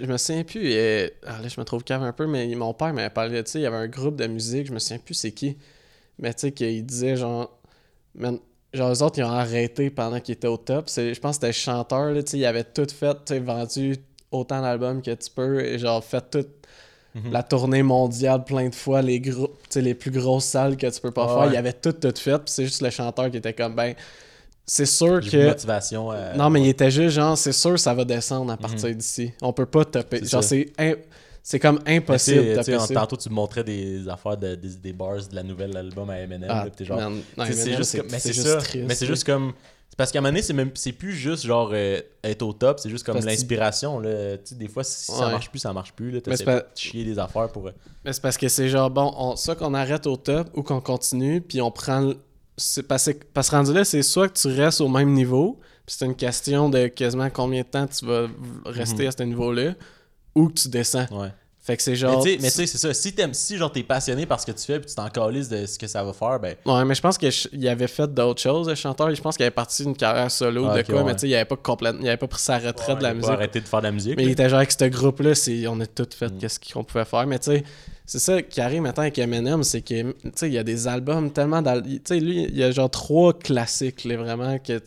Je 0.00 0.06
me 0.06 0.16
souviens 0.16 0.44
plus. 0.44 0.60
euh, 0.72 1.08
ah, 1.26 1.38
là, 1.42 1.48
je 1.48 1.60
me 1.60 1.64
trouve 1.64 1.82
cave 1.84 2.02
un 2.02 2.12
peu, 2.12 2.26
mais 2.26 2.46
mon 2.54 2.72
père 2.72 2.94
m'avait 2.94 3.10
parlé 3.10 3.42
de 3.42 3.46
ça. 3.48 3.58
Il 3.58 3.62
y 3.62 3.66
avait 3.66 3.76
un 3.76 3.88
groupe 3.88 4.16
de 4.16 4.26
musique, 4.26 4.68
je 4.68 4.72
me 4.72 4.78
souviens 4.78 4.98
plus 5.04 5.12
c'est 5.14 5.32
qui. 5.32 5.58
Mais 6.18 6.32
tu 6.34 6.40
sais, 6.42 6.52
qu'il 6.52 6.84
disait 6.86 7.16
genre. 7.16 7.50
Man, 8.14 8.38
genre, 8.72 8.92
eux 8.92 9.02
autres, 9.02 9.18
ils 9.18 9.24
ont 9.24 9.30
arrêté 9.30 9.90
pendant 9.90 10.20
qu'ils 10.20 10.34
étaient 10.34 10.46
au 10.48 10.56
top. 10.56 10.88
C'est- 10.88 11.14
Je 11.14 11.20
pense 11.20 11.32
que 11.38 11.46
c'était 11.46 11.46
le 11.48 11.52
chanteur, 11.52 12.12
là, 12.12 12.22
tu 12.22 12.30
sais, 12.32 12.38
ils 12.38 12.44
avaient 12.46 12.64
tout 12.64 12.86
fait, 12.88 13.14
tu 13.24 13.34
sais, 13.34 13.38
vendu 13.40 13.96
autant 14.30 14.60
d'albums 14.62 15.02
que 15.02 15.10
tu 15.12 15.30
peux, 15.30 15.60
et 15.64 15.78
genre, 15.78 16.02
fait 16.04 16.24
toute 16.30 16.48
Mhm. 17.14 17.30
la 17.32 17.42
tournée 17.44 17.82
mondiale 17.84 18.42
plein 18.44 18.68
de 18.68 18.74
fois, 18.74 19.00
les 19.02 19.22
sais, 19.68 19.80
les 19.80 19.94
plus 19.94 20.10
grosses 20.10 20.44
salles 20.46 20.76
que 20.76 20.88
tu 20.88 21.00
peux 21.00 21.10
pas 21.12 21.26
faire. 21.28 21.38
ouais. 21.46 21.52
Ils 21.52 21.56
avaient 21.56 21.72
tout, 21.72 21.92
tout 21.92 22.12
fait, 22.16 22.38
puis 22.38 22.46
c'est 22.48 22.64
juste 22.64 22.82
le 22.82 22.90
chanteur 22.90 23.30
qui 23.30 23.36
était 23.36 23.52
comme, 23.52 23.74
ben, 23.76 23.94
c'est 24.66 24.86
sûr 24.86 25.20
que. 25.20 25.46
motivation. 25.48 26.10
Non, 26.36 26.50
mais 26.50 26.62
il 26.62 26.68
était 26.68 26.90
juste 26.90 27.14
genre, 27.14 27.36
c'est 27.38 27.52
sûr, 27.52 27.78
ça 27.78 27.94
va 27.94 28.04
descendre 28.04 28.52
à 28.52 28.56
partir 28.56 28.94
d'ici. 28.94 29.32
On 29.42 29.52
peut 29.52 29.66
pas 29.66 29.84
topper. 29.84 30.18
Mhm. 30.18 30.24
C'est 30.24 30.30
Genre, 30.30 30.42
c'est 30.44 30.72
c'est 31.46 31.60
comme 31.60 31.78
impossible 31.86 32.56
tu 32.56 32.62
sais, 32.64 32.78
ça. 32.78 32.94
tantôt, 32.94 33.16
tu 33.16 33.28
me 33.28 33.34
montrais 33.34 33.62
des 33.62 34.08
affaires, 34.08 34.36
de, 34.36 34.54
des, 34.54 34.70
des 34.76 34.92
bars 34.94 35.18
de 35.18 35.34
la 35.36 35.42
nouvelle 35.42 35.76
album 35.76 36.08
à 36.10 36.18
Eminem. 36.18 36.48
Ah, 36.50 36.66
c'est 36.74 36.84
juste 37.76 37.96
comme- 37.98 38.06
mais 38.10 38.18
c'est 38.18 38.32
juste 38.32 38.46
ça 38.48 38.56
triste, 38.56 38.84
mais 38.88 38.94
c'est 38.94 39.06
juste 39.06 39.24
comme 39.24 39.52
parce 39.96 40.10
qu'à 40.10 40.18
un 40.18 40.22
moment 40.22 40.30
donné 40.32 40.42
c'est 40.42 40.52
même 40.54 40.70
c'est 40.74 40.90
plus 40.90 41.12
juste 41.12 41.46
genre 41.46 41.70
euh, 41.72 42.00
être 42.24 42.42
au 42.42 42.52
top 42.52 42.80
c'est 42.80 42.90
juste 42.90 43.06
comme 43.06 43.16
l'inspiration 43.24 44.00
là 44.00 44.36
des 44.50 44.66
fois 44.66 44.82
si 44.82 45.12
ça 45.12 45.26
Ouais. 45.26 45.32
marche 45.32 45.50
plus 45.50 45.60
ça 45.60 45.72
marche 45.72 45.92
plus 45.92 46.10
là 46.10 46.20
t'essaies 46.20 46.42
pas- 46.44 46.60
de 46.62 46.66
chier 46.74 47.04
des 47.04 47.16
affaires 47.16 47.48
pour 47.52 47.68
euh, 47.68 47.72
Mais 48.04 48.12
c'est 48.12 48.20
parce 48.20 48.36
que 48.36 48.48
c'est 48.48 48.68
genre, 48.68 48.90
bon, 48.90 49.14
on, 49.16 49.36
soit 49.36 49.54
qu'on 49.54 49.72
arrête 49.72 50.08
au 50.08 50.16
top 50.16 50.48
ou 50.54 50.64
qu'on 50.64 50.80
continue, 50.80 51.40
puis 51.40 51.60
on 51.60 51.70
prend. 51.70 52.12
c'est 52.56 52.82
Parce 52.82 53.04
que, 53.12 53.18
parce 53.32 53.50
que 53.50 53.54
rendu 53.56 53.72
là, 53.72 53.84
c'est 53.84 54.02
soit 54.02 54.28
que 54.28 54.36
tu 54.38 54.48
restes 54.48 54.80
au 54.80 54.88
même 54.88 55.12
niveau, 55.12 55.60
puis 55.86 55.94
c'est 55.96 56.06
une 56.06 56.16
question 56.16 56.68
de 56.68 56.88
quasiment 56.88 57.30
combien 57.30 57.62
de 57.62 57.66
temps 57.68 57.86
tu 57.86 58.04
vas 58.04 58.26
rester 58.66 59.04
Mhm. 59.04 59.08
à 59.08 59.12
ce 59.12 59.22
niveau-là, 59.22 59.74
ou 60.34 60.48
que 60.48 60.54
tu 60.54 60.68
descends. 60.68 61.06
ouais 61.12 61.28
Fait 61.60 61.76
que 61.78 61.82
c'est 61.82 61.96
genre. 61.96 62.22
mais 62.22 62.36
tu 62.36 62.50
sais, 62.50 62.66
c'est 62.66 62.76
ça. 62.78 62.92
Si 62.92 63.14
t'aimes, 63.14 63.32
si 63.32 63.56
genre 63.56 63.72
t'es 63.72 63.82
passionné 63.82 64.26
par 64.26 64.38
ce 64.38 64.44
que 64.46 64.52
tu 64.52 64.62
fais 64.64 64.78
puis 64.80 64.88
tu 64.90 64.94
t'en 64.94 65.08
calisses 65.08 65.48
de 65.48 65.64
ce 65.64 65.78
que 65.78 65.86
ça 65.86 66.04
va 66.04 66.12
faire, 66.12 66.38
ben. 66.38 66.56
Ouais, 66.66 66.84
mais 66.84 66.94
je 66.94 67.00
pense 67.00 67.16
qu'il 67.16 67.68
avait 67.68 67.86
fait 67.86 68.12
d'autres 68.12 68.42
choses, 68.42 68.68
le 68.68 68.74
chanteur. 68.74 69.14
Je 69.14 69.22
pense 69.22 69.36
qu'il 69.36 69.44
avait 69.44 69.50
parti 69.50 69.82
d'une 69.82 69.96
carrière 69.96 70.30
solo 70.30 70.66
Ah, 70.68 70.76
de 70.76 70.82
quoi, 70.86 70.96
ouais. 70.96 71.04
mais 71.04 71.14
tu 71.14 71.20
sais, 71.20 71.28
il 71.28 71.34
avait 71.34 71.44
pas 71.46 71.56
complètement. 71.56 72.00
Il 72.02 72.08
avait 72.08 72.18
pas 72.18 72.26
pris 72.28 72.42
sa 72.42 72.58
retraite 72.58 72.98
de 72.98 73.02
la 73.02 73.10
il 73.12 73.16
musique. 73.16 73.30
arrêté 73.30 73.60
de 73.60 73.66
faire 73.66 73.80
de 73.80 73.84
la 73.86 73.92
musique. 73.92 74.16
Mais 74.16 74.24
il 74.24 74.30
était 74.32 74.48
genre 74.48 74.58
avec 74.58 74.72
ce 74.72 74.84
groupe-là, 74.84 75.32
on 75.70 75.80
a 75.80 75.86
tout 75.86 76.06
fait 76.14 76.28
Mm. 76.28 76.38
qu'est-ce 76.38 76.60
qu'on 76.72 76.84
pouvait 76.84 77.04
faire. 77.06 77.26
Mais 77.26 77.38
tu 77.38 77.50
sais, 77.52 77.64
c'est 78.04 78.18
ça 78.18 78.42
qui 78.42 78.60
arrive 78.60 78.82
maintenant 78.82 79.02
avec 79.04 79.18
Eminem, 79.18 79.62
c'est 79.62 79.80
que, 79.80 80.12
tu 80.12 80.16
sais, 80.34 80.48
il 80.48 80.52
y 80.52 80.58
a 80.58 80.62
des 80.62 80.86
albums 80.86 81.30
tellement... 81.32 81.62
Tu 81.62 82.00
sais, 82.04 82.20
lui, 82.20 82.42
il 82.44 82.56
y 82.58 82.62
a 82.62 82.70
genre 82.72 82.90
trois 82.90 83.32
classiques, 83.32 84.04
là, 84.04 84.18
vraiment, 84.18 84.58
que 84.58 84.82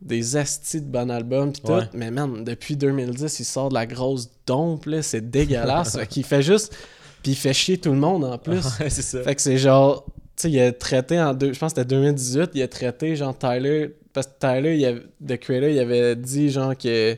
des 0.00 0.36
astis 0.36 0.80
de 0.80 0.86
bons 0.86 1.10
albums 1.10 1.52
pis 1.52 1.60
tout. 1.60 1.72
Mais 1.94 2.10
man, 2.10 2.44
depuis 2.44 2.76
2010, 2.76 3.38
il 3.38 3.44
sort 3.44 3.68
de 3.68 3.74
la 3.74 3.86
grosse 3.86 4.30
dompe, 4.46 4.86
là, 4.86 5.02
c'est 5.02 5.30
dégueulasse. 5.30 5.98
fait 5.98 6.06
qu'il 6.06 6.24
fait 6.24 6.42
juste... 6.42 6.74
Puis 7.22 7.32
il 7.32 7.36
fait 7.36 7.52
chier 7.52 7.76
tout 7.76 7.92
le 7.92 7.98
monde, 7.98 8.24
en 8.24 8.38
plus. 8.38 8.64
Ouais, 8.80 8.88
c'est 8.88 9.02
ça. 9.02 9.22
Fait 9.22 9.34
que 9.34 9.42
c'est 9.42 9.58
genre, 9.58 10.06
tu 10.36 10.42
sais, 10.42 10.50
il 10.50 10.58
a 10.58 10.72
traité 10.72 11.20
en 11.20 11.34
deux, 11.34 11.52
je 11.52 11.58
pense 11.58 11.74
que 11.74 11.80
c'était 11.80 11.94
2018, 11.94 12.52
il 12.54 12.62
a 12.62 12.68
traité 12.68 13.14
genre 13.14 13.36
Tyler, 13.36 13.94
parce 14.14 14.26
que 14.26 14.32
Tyler, 14.38 14.76
il 14.76 14.84
avait, 14.86 15.02
The 15.26 15.38
Creator, 15.38 15.68
il 15.68 15.78
avait 15.78 16.16
dit 16.16 16.48
genre 16.50 16.76
que 16.76 17.16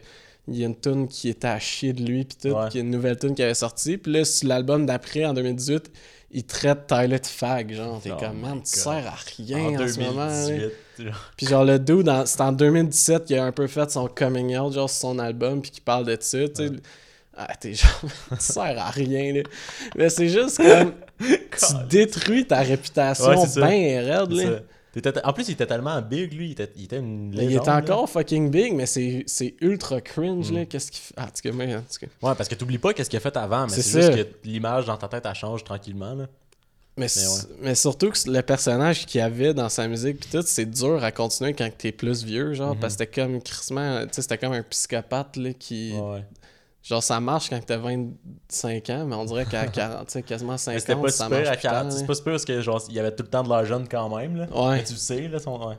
il 0.48 0.56
y 0.56 0.64
a 0.64 0.66
une 0.66 0.74
tune 0.74 1.06
qui 1.06 1.28
était 1.28 1.46
à 1.46 1.60
chier 1.60 1.92
de 1.92 2.02
lui 2.02 2.24
pis 2.24 2.36
tout, 2.36 2.56
qu'il 2.68 2.80
y 2.80 2.82
a 2.82 2.84
une 2.84 2.90
nouvelle 2.90 3.16
tune 3.16 3.36
qui 3.36 3.44
avait 3.44 3.54
sorti, 3.54 3.96
puis 3.96 4.12
là 4.12 4.24
sur 4.24 4.48
l'album 4.48 4.86
d'après 4.86 5.24
en 5.24 5.34
2018, 5.34 5.92
il 6.32 6.44
traite 6.44 6.86
Tyler 6.86 7.18
de 7.18 7.26
fag, 7.26 7.74
genre, 7.74 8.00
t'es 8.02 8.10
Oh 8.12 8.16
comme 8.18 8.38
man, 8.40 8.62
tu 8.62 8.78
sers 8.78 9.06
à 9.06 9.14
rien 9.36 9.78
en 9.78 9.82
en, 9.82 9.88
ce 9.88 10.00
moment. 10.00 10.26
2018. 10.26 10.72
genre. 11.06 11.30
Puis 11.36 11.46
genre 11.46 11.64
le 11.64 11.78
dude, 11.78 12.10
c'était 12.24 12.42
en 12.42 12.52
2017 12.52 13.24
qu'il 13.26 13.38
a 13.38 13.44
un 13.44 13.52
peu 13.52 13.66
fait 13.66 13.90
son 13.90 14.08
coming 14.08 14.56
out, 14.56 14.72
genre 14.72 14.88
sur 14.88 15.00
son 15.00 15.18
album, 15.18 15.60
puis 15.60 15.70
qu'il 15.70 15.82
parle 15.82 16.06
de 16.06 16.16
ça, 16.18 16.38
tu 16.48 16.54
sais. 16.54 16.72
Ah, 17.36 17.54
t'es 17.58 17.74
genre, 17.74 18.00
tu 18.30 18.36
sers 18.38 18.78
à 18.78 18.90
rien, 18.90 19.32
là. 19.34 19.42
Mais 19.96 20.08
c'est 20.08 20.28
juste 20.28 20.58
comme, 20.58 20.94
tu 21.20 21.86
détruis 21.88 22.46
ta 22.46 22.60
réputation 22.60 23.28
Ouais, 23.28 23.46
c'est 23.46 23.60
bien 23.60 24.02
raide, 24.02 24.34
C'est 24.34 24.44
là. 24.44 24.58
T'étais- 24.92 25.24
En 25.24 25.32
plus, 25.32 25.48
il 25.48 25.52
était 25.52 25.66
tellement 25.66 26.00
big, 26.02 26.32
lui. 26.34 26.48
Il 26.48 26.52
était, 26.52 26.70
il 26.76 26.84
était 26.84 26.98
une 26.98 27.32
Il 27.32 27.40
est 27.52 27.64
là. 27.66 27.76
encore 27.78 28.08
fucking 28.10 28.50
big, 28.50 28.74
mais 28.74 28.84
c'est 28.86 29.24
ultra 29.62 30.00
cringe, 30.02 30.50
Mm. 30.50 30.54
là. 30.56 30.64
Qu'est-ce 30.66 30.90
qu'il 30.92 31.00
fait? 31.00 31.14
Ah, 31.16 31.24
en 31.24 31.26
tout 31.28 31.42
cas. 31.42 32.06
Ouais, 32.28 32.34
parce 32.36 32.48
que 32.48 32.54
t'oublies 32.54 32.78
pas 32.78 32.92
qu'est-ce 32.92 33.08
qu'il 33.08 33.16
a 33.16 33.20
fait 33.20 33.36
avant, 33.36 33.62
mais 33.66 33.72
C'est 33.72 34.02
juste 34.02 34.14
que 34.14 34.26
l'image 34.46 34.84
dans 34.86 34.96
ta 34.98 35.08
tête, 35.08 35.24
elle 35.26 35.34
change 35.34 35.64
tranquillement, 35.64 36.14
là. 36.14 36.26
Mais, 36.98 37.06
ouais. 37.06 37.56
mais 37.62 37.74
surtout 37.74 38.10
que 38.10 38.18
le 38.30 38.42
personnage 38.42 39.06
qu'il 39.06 39.18
y 39.20 39.22
avait 39.22 39.54
dans 39.54 39.70
sa 39.70 39.88
musique 39.88 40.20
pis 40.20 40.28
tout, 40.28 40.42
c'est 40.44 40.66
dur 40.66 41.02
à 41.02 41.10
continuer 41.10 41.54
quand 41.54 41.70
t'es 41.78 41.90
plus 41.90 42.22
vieux, 42.22 42.52
genre, 42.52 42.74
Mhm. 42.74 42.80
parce 42.80 42.96
que 42.96 43.04
c'était 43.04 43.22
comme 43.22 43.40
crissement, 43.40 44.02
tu 44.02 44.08
sais, 44.12 44.20
c'était 44.20 44.36
comme 44.36 44.52
un 44.52 44.62
psychopathe, 44.62 45.36
là, 45.38 45.54
qui... 45.54 45.94
Ouais. 45.94 46.22
Genre, 46.82 47.02
ça 47.02 47.20
marche 47.20 47.48
quand 47.48 47.60
t'as 47.64 47.76
25 47.76 48.90
ans, 48.90 49.04
mais 49.06 49.14
on 49.14 49.24
dirait 49.24 49.46
qu'à 49.46 49.66
40, 49.68 50.06
tu 50.06 50.12
sais, 50.14 50.22
quasiment 50.22 50.52
Mais 50.52 50.58
50, 50.58 50.80
c'était 50.80 50.96
pas 50.96 51.08
ça 51.10 51.28
marche 51.28 51.46
à 51.48 51.52
plus 51.52 51.62
tant, 51.62 51.68
40. 51.70 51.84
là. 51.84 51.90
C'est 51.96 52.06
pas 52.06 52.14
super 52.14 52.32
parce 52.32 52.44
que, 52.44 52.60
genre, 52.60 52.82
il 52.88 52.94
y 52.96 52.98
avait 52.98 53.12
tout 53.14 53.22
le 53.22 53.28
temps 53.28 53.42
de 53.44 53.48
l'air 53.48 53.64
jeune 53.64 53.86
quand 53.88 54.16
même, 54.16 54.36
là. 54.36 54.46
Ouais. 54.52 54.76
Mais 54.78 54.84
tu 54.84 54.92
le 54.94 54.98
sais, 54.98 55.28
là, 55.28 55.38
son. 55.38 55.58
Ouais. 55.68 55.76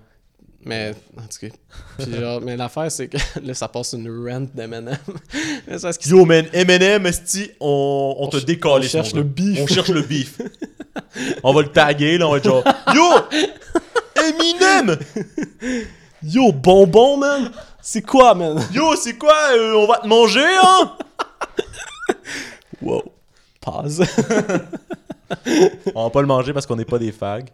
Mais, 0.65 0.93
en 1.17 1.23
tout 1.23 1.45
cas. 1.47 1.53
Puis 1.97 2.13
genre, 2.15 2.39
mais 2.39 2.55
l'affaire, 2.55 2.89
c'est 2.89 3.09
que 3.09 3.17
là, 3.43 3.53
ça 3.53 3.67
passe 3.67 3.91
une 3.93 4.07
rent 4.07 4.47
d'Eminem. 4.53 4.97
Yo, 6.05 6.23
man, 6.25 6.45
Eminem, 6.53 7.05
esti, 7.05 7.51
on, 7.59 8.15
on 8.19 8.27
te 8.27 8.37
ch- 8.37 8.45
décolle. 8.45 8.81
on 8.85 8.87
cherche 8.87 9.13
le 9.13 9.23
beef. 9.23 9.59
On 9.61 9.67
cherche 9.67 9.89
le 9.89 10.03
beef. 10.03 10.39
on 11.43 11.53
va 11.53 11.61
le 11.63 11.67
taguer, 11.67 12.17
là, 12.17 12.29
on 12.29 12.31
va 12.31 12.37
être 12.37 12.45
genre 12.45 12.63
Yo! 12.95 13.03
Eminem! 14.15 14.97
Yo, 16.23 16.53
bonbon, 16.53 17.17
man! 17.17 17.51
C'est 17.83 18.01
quoi, 18.01 18.33
man? 18.33 18.59
Yo, 18.73 18.95
c'est 18.95 19.17
quoi? 19.17 19.35
euh, 19.55 19.73
on 19.75 19.85
va 19.87 19.97
te 19.97 20.07
manger, 20.07 20.45
hein? 20.63 20.93
Wow. 22.81 23.03
Pause. 23.61 24.03
On 25.95 26.03
va 26.03 26.09
pas 26.09 26.21
le 26.21 26.27
manger 26.27 26.51
parce 26.53 26.65
qu'on 26.65 26.75
n'est 26.75 26.83
pas 26.85 26.99
des 26.99 27.11
fags. 27.13 27.49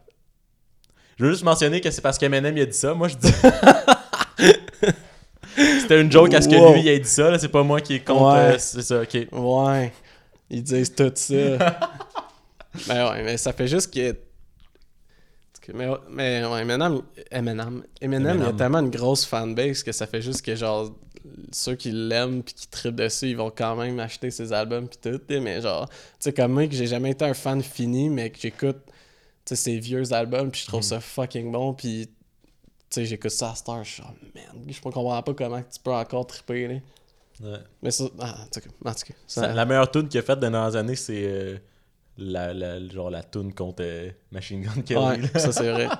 Je 1.18 1.26
veux 1.26 1.32
juste 1.32 1.44
mentionner 1.44 1.82
que 1.82 1.92
c'est 1.92 2.02
parce 2.02 2.18
qu'Eminem 2.18 2.58
il 2.58 2.62
a 2.63 2.65
dit 2.65 2.78
ça. 2.78 2.94
Moi, 2.96 3.08
je 3.10 3.15
dis. 3.15 3.32
C'était 5.56 6.02
une 6.02 6.12
joke 6.12 6.34
à 6.34 6.42
ce 6.42 6.50
que 6.50 6.56
Wow. 6.56 6.74
lui 6.74 6.82
il 6.82 6.89
a 6.89 6.98
dit 6.98 7.08
ça. 7.10 7.30
là. 7.30 7.38
C'est 7.39 7.48
pas 7.50 7.62
moi 7.63 7.80
qui 7.82 7.96
est 7.96 8.00
contre. 8.00 8.24
Ouais. 8.34 8.56
euh, 8.56 8.58
c'est 8.58 8.82
ça, 8.82 9.02
ok. 9.02 9.18
ouais. 9.32 9.94
Ils 10.50 10.63
disent 10.63 10.94
tout 10.96 11.12
ça. 11.13 11.34
ben 12.88 13.10
ouais, 13.12 13.24
mais 13.24 13.38
ça 13.38 13.54
fait 13.54 13.68
juste 13.68 13.94
que. 13.94 14.15
Mais, 15.74 15.88
mais 16.10 16.46
ouais, 16.46 16.62
Eminem, 16.62 17.02
Eminem, 17.32 17.84
Eminem, 18.02 18.38
il 18.40 18.46
y 18.46 18.48
a 18.50 18.54
tellement 18.54 18.80
une 18.80 18.90
grosse 18.90 19.26
fanbase 19.26 19.84
que 19.84 19.92
ça 19.92 20.08
fait 20.08 20.22
juste 20.22 20.44
que 20.46 20.56
genre 20.56 20.92
ceux 21.52 21.76
qui 21.76 21.92
l'aiment 21.92 22.44
puis 22.44 22.54
qui 22.54 22.68
trippent 22.68 22.96
dessus, 22.96 23.30
ils 23.30 23.38
vont 23.38 23.52
quand 23.56 23.76
même 23.76 24.00
acheter 24.00 24.32
ses 24.32 24.54
albums 24.54 24.88
puis 24.88 25.00
tout, 25.02 25.22
mais 25.30 25.62
genre 25.62 25.88
tu 25.90 25.96
sais 26.20 26.34
comme 26.34 26.54
moi 26.54 26.68
que 26.68 26.74
j'ai 26.76 26.88
jamais 26.88 27.12
été 27.12 27.26
un 27.26 27.34
fan 27.34 27.62
fini 27.62 28.10
mais 28.10 28.30
que 28.30 28.40
j'écoute 28.40 28.78
tu 28.86 28.92
sais 29.46 29.56
ses 29.56 29.80
vieux 29.80 30.12
albums 30.14 30.50
puis 30.52 30.62
je 30.62 30.68
trouve 30.68 30.82
ça 30.82 31.00
fucking 31.00 31.52
bon 31.52 31.74
puis 31.74 32.08
tu 32.08 32.14
sais 32.90 33.06
j'écoute 33.06 33.32
ça 33.32 33.52
à 33.52 33.56
Star, 33.56 33.84
je 33.84 33.90
suis 33.92 34.02
genre 34.04 34.14
man, 34.36 34.66
je 34.68 34.82
comprends 34.82 35.22
pas 35.22 35.34
comment 35.34 35.62
tu 35.62 35.80
peux 35.84 35.92
encore 35.94 36.26
tripper 36.28 36.68
là. 36.68 36.76
Ouais. 37.42 37.58
Mais 37.82 37.92
ça 37.92 38.06
ah, 38.20 38.36
en 38.44 38.46
tout 38.48 38.60
cas, 38.60 38.70
en 38.90 38.94
tout 38.94 39.06
cas, 39.08 39.14
ça- 39.28 39.42
Ça- 39.44 39.54
La 39.54 39.66
meilleure 39.66 39.90
tune 39.92 40.08
qu'il 40.10 40.20
a 40.20 40.24
faite 40.24 40.40
dans 40.40 40.68
les 40.68 40.76
années, 40.76 40.96
c'est 40.96 41.24
euh, 41.26 41.58
la, 42.20 42.54
la, 42.54 42.88
genre 42.90 43.10
la 43.10 43.24
tune 43.24 43.54
contre 43.54 43.82
euh, 43.86 44.10
Machine 44.32 44.62
Gun 44.62 44.82
Kelly. 44.86 45.00
Ouais, 45.00 45.40
ça 45.40 45.52
c'est 45.52 45.72
vrai. 45.72 45.88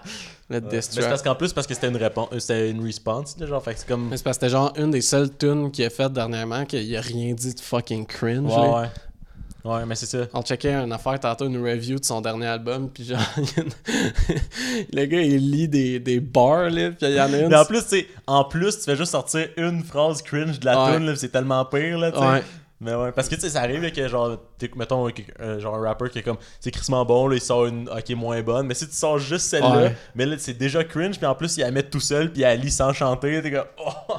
Ouais. 0.50 0.60
Mais 0.72 0.82
c'est 0.82 1.02
parce 1.08 1.22
qu'en 1.22 1.36
plus, 1.36 1.54
parce 1.54 1.68
que 1.68 1.76
c'était 1.76 1.90
une 1.90 1.98
réponse, 1.98 2.30
euh, 2.34 2.40
c'était 2.40 2.72
une 2.72 2.84
response, 2.84 3.36
genre, 3.40 3.64
fait 3.64 3.76
c'est 3.78 3.88
comme. 3.88 4.10
Mais 4.10 4.18
c'est 4.18 4.24
parce 4.24 4.40
que 4.40 4.46
c'était 4.48 4.52
genre 4.52 4.74
une 4.78 4.90
des 4.90 5.02
seules 5.02 5.30
tunes 5.38 5.70
qu'il 5.70 5.86
a 5.86 5.92
faites 5.92 6.12
dernièrement 6.12 6.66
qu'il 6.66 6.98
a 6.98 7.02
rien 7.02 7.36
dit 7.36 7.54
de 7.54 7.60
fucking 7.60 8.08
cringe. 8.08 8.52
Ouais, 8.52 8.80
ouais. 8.82 8.88
Ouais, 9.64 9.86
mais 9.86 9.94
c'est 9.94 10.08
ça. 10.08 10.26
On 10.34 10.42
checkait 10.42 10.74
une 10.74 10.92
affaire 10.92 11.20
tantôt, 11.20 11.46
une 11.46 11.62
review 11.64 12.00
de 12.00 12.04
son 12.06 12.22
dernier 12.22 12.48
album, 12.48 12.90
puis 12.90 13.04
genre, 13.04 13.20
le 14.94 15.06
gars 15.06 15.22
il 15.22 15.52
lit 15.52 15.68
des, 15.68 16.00
des 16.00 16.20
bars, 16.20 16.70
là, 16.70 16.92
puis 16.92 17.08
il 17.08 17.14
y 17.16 17.22
en 17.22 17.32
a 17.32 17.38
une. 17.38 17.50
Mais 17.50 17.56
en 17.56 17.66
plus, 17.66 17.84
tu 17.84 17.90
sais, 17.90 18.08
en 18.26 18.44
plus, 18.44 18.78
tu 18.78 18.86
fais 18.86 18.96
juste 18.96 19.12
sortir 19.12 19.50
une 19.58 19.84
phrase 19.84 20.22
cringe 20.22 20.60
de 20.60 20.66
la 20.66 20.84
Ouais. 20.86 20.98
tune, 20.98 21.16
c'est 21.16 21.30
tellement 21.30 21.64
pire, 21.66 21.98
là, 22.00 22.12
tu. 22.12 22.46
Mais 22.82 22.96
ouais, 22.96 23.12
parce 23.12 23.28
que 23.28 23.36
tu 23.36 23.42
sais, 23.42 23.50
ça 23.50 23.62
arrive 23.62 23.82
là, 23.82 23.92
que 23.92 24.08
genre, 24.08 24.38
t'es- 24.58 24.72
mettons, 24.76 25.08
un- 25.08 25.12
un- 25.39 25.60
genre 25.60 25.76
un 25.76 25.82
rapper 25.82 26.10
qui 26.10 26.20
est 26.20 26.24
comme, 26.24 26.38
c'est 26.62 26.72
crissement 26.72 27.04
bon, 27.04 27.28
là, 27.28 27.36
il 27.36 27.42
sort 27.42 27.65
une, 27.65 27.89
ok, 27.89 28.10
moins 28.12 28.42
bonne, 28.42 28.68
mais 28.68 28.74
si 28.74 28.88
tu 28.88 28.96
sors 28.96 29.20
juste 29.20 29.48
celle-là, 29.48 29.78
Ouais. 29.82 29.96
mais 30.15 30.26
là, 30.26 30.36
c'est 30.39 30.54
déjà 30.54 30.84
cringe, 30.86 31.18
puis 31.18 31.26
en 31.26 31.36
plus, 31.36 31.58
il 31.58 31.62
la 31.62 31.72
met 31.72 31.84
tout 31.84 32.00
seul, 32.00 32.32
puis 32.32 32.44
elle 32.44 32.62
lit 32.62 32.72
sans 32.72 32.94
chanter, 32.94 33.42
t'es 33.42 33.52
comme, 33.52 33.65
oh! 33.86 34.15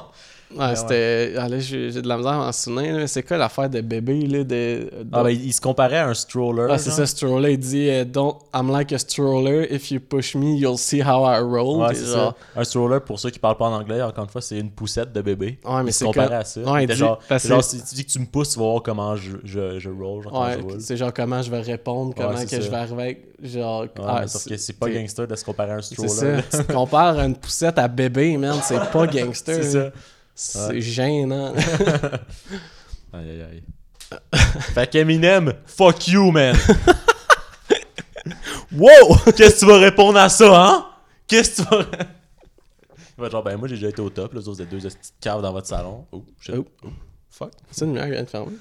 Ouais, 0.57 0.75
c'était. 0.75 1.33
Ah, 1.37 1.47
j'ai 1.59 1.91
de 2.01 2.07
la 2.07 2.17
misère 2.17 2.31
à 2.33 2.37
m'en 2.45 2.51
souvenir, 2.51 2.97
là. 2.97 3.07
C'est 3.07 3.23
quoi 3.23 3.37
l'affaire 3.37 3.69
de 3.69 3.81
bébé, 3.81 4.25
là? 4.27 4.43
De, 4.43 4.89
Ah, 5.11 5.23
ben, 5.23 5.29
il, 5.29 5.53
se 5.53 5.61
comparait 5.61 5.97
à 5.99 6.07
un 6.07 6.13
stroller. 6.13 6.67
Ah, 6.69 6.77
c'est 6.77 6.91
ça, 6.91 7.05
stroller. 7.05 7.53
Il 7.53 7.57
dit 7.59 7.89
euh, 7.89 8.03
Don't, 8.05 8.35
I'm 8.53 8.69
like 8.71 8.91
a 8.93 8.97
stroller. 8.97 9.67
If 9.73 9.91
you 9.91 9.99
push 9.99 10.35
me, 10.35 10.55
you'll 10.57 10.77
see 10.77 11.01
how 11.01 11.25
I 11.25 11.39
roll. 11.39 11.81
Ouais, 11.81 11.95
genre- 11.95 12.35
ça. 12.55 12.59
Un 12.59 12.63
stroller, 12.63 12.99
pour 13.05 13.19
ceux 13.19 13.29
qui 13.29 13.39
parlent 13.39 13.57
pas 13.57 13.65
en 13.65 13.73
anglais, 13.73 14.01
encore 14.01 14.23
une 14.25 14.29
fois, 14.29 14.41
c'est 14.41 14.57
une 14.57 14.71
poussette 14.71 15.13
de 15.13 15.21
bébé. 15.21 15.59
Ouais, 15.65 15.83
mais 15.83 15.89
il 15.91 15.93
se 15.93 16.05
c'est 16.05 16.11
comme- 16.11 16.31
à 16.31 16.43
ça. 16.43 16.61
Ouais, 16.61 16.85
dit- 16.85 16.93
genre, 16.95 17.19
genre, 17.43 17.63
si 17.63 17.81
tu 17.83 17.95
dis 17.95 18.05
que 18.05 18.11
tu 18.11 18.19
me 18.19 18.25
pousses, 18.25 18.49
tu 18.49 18.59
vas 18.59 18.65
voir 18.65 18.83
comment 18.83 19.15
je, 19.15 19.31
je, 19.43 19.79
je 19.79 19.89
roll, 19.89 20.23
genre, 20.23 20.41
Ouais, 20.41 20.57
c'est 20.79 20.97
genre 20.97 21.13
comment 21.13 21.41
je 21.41 21.49
vais 21.49 21.61
répondre, 21.61 22.13
comment 22.15 22.33
que 22.33 22.47
ça. 22.49 22.59
je 22.59 22.69
vais 22.69 22.75
arriver 22.77 23.01
avec. 23.03 23.25
Genre. 23.43 23.81
Ouais, 23.81 23.89
ah, 24.05 24.19
mais 24.21 24.27
sauf 24.27 24.45
que 24.47 24.55
c'est 24.57 24.73
pas 24.73 24.87
gangster 24.89 25.25
de 25.27 25.35
se 25.35 25.43
comparer 25.43 25.71
à 25.71 25.75
un 25.77 25.81
C'est 25.81 25.95
stroller. 25.95 26.41
ça. 26.49 26.63
Tu 26.63 26.73
compares 26.73 27.17
à 27.17 27.25
une 27.25 27.35
poussette 27.35 27.79
à 27.79 27.87
bébé, 27.87 28.37
man. 28.37 28.59
C'est 28.63 28.77
pas 28.91 29.07
gangster. 29.07 29.55
c'est 29.63 29.71
ça. 29.71 29.89
C'est 30.35 30.81
gênant. 30.81 31.53
Aïe 33.13 33.29
aïe 33.29 33.41
aïe. 33.41 33.63
fait 34.73 34.89
qu'Eminem, 34.89 35.53
fuck 35.65 36.07
you, 36.07 36.31
man. 36.31 36.55
wow! 38.71 39.15
Qu'est-ce 39.35 39.55
que 39.55 39.59
tu 39.59 39.65
vas 39.65 39.79
répondre 39.79 40.17
à 40.17 40.29
ça, 40.29 40.65
hein? 40.65 40.85
Qu'est-ce 41.27 41.61
que 41.63 41.67
tu 41.67 41.75
vas. 41.75 41.85
Il 43.17 43.21
va 43.21 43.25
être 43.27 43.31
genre, 43.33 43.43
ben 43.43 43.57
moi 43.57 43.67
j'ai 43.67 43.75
déjà 43.75 43.89
été 43.89 44.01
au 44.01 44.09
top, 44.09 44.33
là, 44.33 44.41
vous 44.41 44.61
êtes 44.61 44.69
deux 44.69 44.79
petites 44.79 45.13
caves 45.19 45.41
dans 45.41 45.51
votre 45.51 45.67
salon. 45.67 46.05
Oh, 46.11 46.23
shit. 46.39 46.55
Oh. 46.57 46.65
Oh, 46.85 46.89
fuck. 47.29 47.51
C'est 47.69 47.85
une 47.85 47.91
lumière 47.91 48.05
qui 48.05 48.11
vient 48.11 48.23
de 48.23 48.29
fermer? 48.29 48.53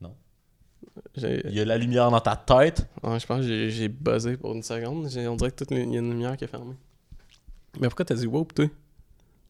Non. 0.00 0.14
Il 1.16 1.52
y 1.52 1.60
a 1.60 1.64
la 1.64 1.76
lumière 1.76 2.10
dans 2.10 2.20
ta 2.20 2.36
tête? 2.36 2.86
Ouais, 3.02 3.18
je 3.18 3.26
pense 3.26 3.40
que 3.44 3.68
j'ai- 3.68 3.88
buzzé 3.88 4.36
pour 4.36 4.54
une 4.54 4.62
seconde. 4.62 5.06
On 5.06 5.36
dirait 5.36 5.50
que 5.50 5.56
toute 5.56 5.70
il 5.72 5.78
y 5.92 5.96
a 5.96 6.00
une 6.00 6.10
lumière 6.10 6.36
qui 6.36 6.44
est 6.44 6.48
fermée. 6.48 6.76
Mais 7.80 7.88
pourquoi 7.88 8.04
t'as 8.04 8.14
dit 8.14 8.26
wow, 8.26 8.46
toi? 8.54 8.66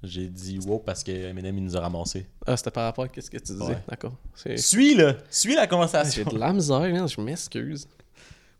J'ai 0.03 0.29
dit 0.29 0.61
wow 0.65 0.79
parce 0.79 1.03
que 1.03 1.11
Eminem 1.11 1.59
il 1.59 1.65
nous 1.65 1.77
a 1.77 1.81
ramassé. 1.81 2.27
Ah, 2.47 2.57
c'était 2.57 2.71
par 2.71 2.85
rapport 2.85 3.05
à 3.05 3.09
ce 3.21 3.29
que 3.31 3.37
tu 3.39 3.53
disais. 3.53 3.65
Ouais. 3.65 3.79
D'accord. 3.89 4.13
C'est- 4.35 4.57
Suis 4.57 4.95
là, 4.95 5.15
suis 5.29 5.55
la 5.57 5.63
J'ai 5.63 5.69
conversation. 5.69 6.25
de 6.25 6.39
la 6.39 6.53
misère, 6.53 6.81
man. 6.81 7.09
Je 7.09 7.21
m'excuse. 7.21 7.89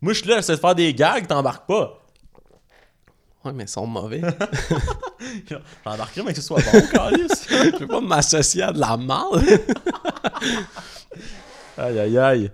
Moi 0.01 0.11
je 0.13 0.19
suis 0.19 0.27
là, 0.29 0.35
j'essaie 0.37 0.55
de 0.55 0.59
faire 0.59 0.75
des 0.75 0.93
gags, 0.93 1.25
t'embarques 1.27 1.65
pas. 1.67 1.95
Ouais, 3.45 3.53
mais 3.53 3.63
ils 3.63 3.69
sont 3.69 3.87
mauvais. 3.87 4.19
J'embarquerai, 5.85 6.23
mais 6.23 6.33
que 6.33 6.41
ce 6.41 6.45
soit 6.47 6.59
bon, 6.61 6.81
calice. 6.91 7.47
Je 7.49 7.77
peux 7.77 7.87
pas 7.87 8.01
m'associer 8.01 8.63
à 8.63 8.73
de 8.73 8.79
la 8.79 8.97
merde. 8.97 9.41
Aïe 11.77 11.99
aïe 11.99 12.17
aïe. 12.17 12.51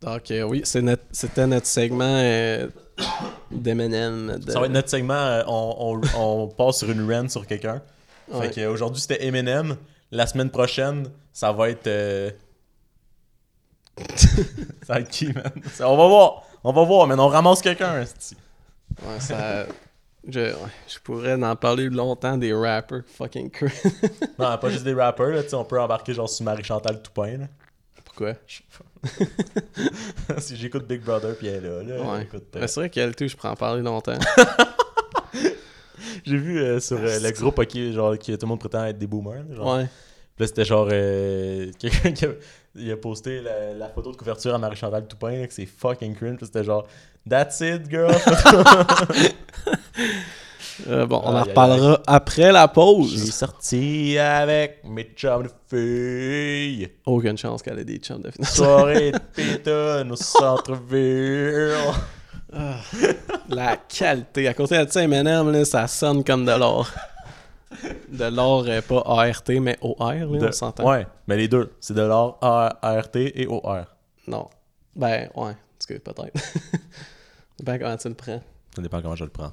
Donc, 0.00 0.30
euh, 0.30 0.42
oui, 0.42 0.62
c'est 0.64 0.82
notre- 0.82 1.04
c'était 1.12 1.46
notre 1.46 1.66
segment 1.66 2.04
euh, 2.04 2.68
d'Eminem. 3.50 4.38
de- 4.38 4.50
Ça 4.50 4.60
va 4.60 4.66
être 4.66 4.72
notre 4.72 4.88
segment, 4.90 5.14
euh, 5.14 5.42
on, 5.46 6.00
on, 6.14 6.18
on 6.20 6.48
passe 6.48 6.78
sur 6.78 6.90
une 6.90 7.10
run 7.10 7.28
sur 7.28 7.46
quelqu'un. 7.46 7.82
Ouais. 8.32 8.48
Fait 8.50 8.62
qu'aujourd'hui 8.66 9.00
c'était 9.00 9.24
Eminem. 9.26 9.76
La 10.12 10.26
semaine 10.26 10.50
prochaine, 10.50 11.08
ça 11.32 11.52
va 11.52 11.70
être. 11.70 11.86
euh, 11.86 12.30
Ça 14.86 14.94
va 14.94 15.00
être 15.00 15.08
qui, 15.10 15.26
man? 15.32 15.50
Ça- 15.72 15.88
On 15.88 15.96
va 15.96 16.06
voir. 16.08 16.42
On 16.62 16.72
va 16.72 16.84
voir, 16.84 17.06
mais 17.06 17.14
on 17.14 17.28
ramasse 17.28 17.62
quelqu'un, 17.62 18.00
esti. 18.02 18.36
Ouais, 19.02 19.18
ça. 19.20 19.66
Je, 20.28 20.40
ouais, 20.40 20.54
je 20.86 20.98
pourrais 20.98 21.42
en 21.42 21.56
parler 21.56 21.88
longtemps 21.88 22.36
des 22.36 22.52
rappers 22.52 23.00
fucking 23.06 23.50
cringe. 23.50 23.72
Non, 24.38 24.58
pas 24.58 24.68
juste 24.68 24.84
des 24.84 24.92
rappers, 24.92 25.28
là, 25.28 25.42
tu 25.42 25.48
sais, 25.50 25.54
on 25.54 25.64
peut 25.64 25.80
embarquer 25.80 26.12
genre 26.12 26.28
sur 26.28 26.44
Marie-Chantal 26.44 27.00
Toupin, 27.00 27.38
là. 27.38 27.46
Pourquoi? 28.20 28.36
si 30.40 30.56
j'écoute 30.56 30.86
Big 30.86 31.00
Brother 31.02 31.34
puis 31.38 31.46
elle 31.46 31.64
est 31.64 31.68
là, 31.68 31.82
là, 31.82 32.02
Ouais. 32.12 32.28
euh, 32.56 32.66
c'est 32.66 32.80
vrai 32.80 32.90
qu'elle 32.90 33.16
tout, 33.16 33.26
je 33.26 33.34
pourrais 33.34 33.48
en 33.48 33.56
parler 33.56 33.80
longtemps. 33.82 34.18
j'ai 36.26 36.36
vu 36.36 36.58
euh, 36.60 36.80
sur 36.80 36.98
euh, 36.98 37.18
le 37.18 37.30
groupe 37.30 37.58
ok, 37.58 37.76
genre 37.92 38.18
que 38.18 38.32
tout 38.32 38.38
le 38.42 38.46
monde 38.46 38.60
prétend 38.60 38.84
être 38.84 38.98
des 38.98 39.06
boomers, 39.06 39.44
genre. 39.54 39.74
ouais. 39.76 39.86
Puis 40.36 40.44
là, 40.44 40.46
c'était 40.48 40.64
genre 40.66 40.88
quelqu'un 41.78 42.12
qui 42.12 42.26
a, 42.26 42.28
il 42.74 42.90
a 42.92 42.96
posté 42.98 43.40
la, 43.40 43.72
la 43.72 43.88
photo 43.88 44.12
de 44.12 44.16
couverture 44.16 44.54
à 44.54 44.58
Marie-Chantal 44.58 45.06
Toupin, 45.08 45.38
là, 45.40 45.46
que 45.46 45.52
c'est 45.54 45.64
fucking 45.66 46.14
cringe, 46.14 46.36
puis 46.36 46.46
c'était 46.46 46.64
genre 46.64 46.86
That's 47.28 47.60
it, 47.60 47.88
girl. 47.90 48.14
Euh, 50.88 51.06
bon, 51.06 51.20
on 51.24 51.36
en 51.36 51.42
reparlera 51.42 52.00
après 52.06 52.52
la 52.52 52.66
J'ai 52.66 52.72
pause. 52.74 53.30
sorti 53.32 54.18
avec 54.18 54.82
mes 54.84 55.04
chums 55.16 55.44
de 55.44 55.50
filles. 55.68 56.88
Aucune 57.06 57.38
chance 57.38 57.62
qu'elle 57.62 57.78
ait 57.78 57.84
des 57.84 57.98
chums 57.98 58.20
de 58.22 58.30
finale. 58.30 58.50
Soirée 58.50 59.12
de 59.12 59.18
pétonne 59.34 60.12
au 60.12 60.16
centre-ville. 60.16 61.74
La 63.48 63.76
qualité. 63.76 64.48
À 64.48 64.54
côté 64.54 64.84
de 64.84 64.90
ça, 64.90 65.02
M&M, 65.02 65.50
là, 65.52 65.64
ça 65.64 65.86
sonne 65.86 66.24
comme 66.24 66.44
de 66.44 66.52
l'or. 66.52 66.88
De 68.08 68.24
l'or, 68.24 68.64
pas 68.88 69.02
ART, 69.06 69.42
mais 69.60 69.78
OR, 69.80 69.96
là, 70.12 70.24
De- 70.26 70.46
on 70.48 70.52
s'entend. 70.52 70.88
Ouais, 70.90 71.06
mais 71.26 71.36
les 71.36 71.48
deux. 71.48 71.72
C'est 71.80 71.94
de 71.94 72.02
l'or 72.02 72.38
ART 72.42 73.08
et 73.14 73.46
OR. 73.46 73.84
Non. 74.26 74.48
Ben, 74.96 75.28
ouais. 75.36 75.52
Parce 75.78 75.86
que 75.86 75.94
peut-être. 75.94 76.34
ben, 77.62 77.78
comment 77.78 77.96
tu 77.96 78.08
le 78.08 78.14
prends? 78.14 78.42
Ça 78.74 78.82
dépend 78.82 79.00
comment 79.00 79.16
je 79.16 79.24
le 79.24 79.30
prends. 79.30 79.52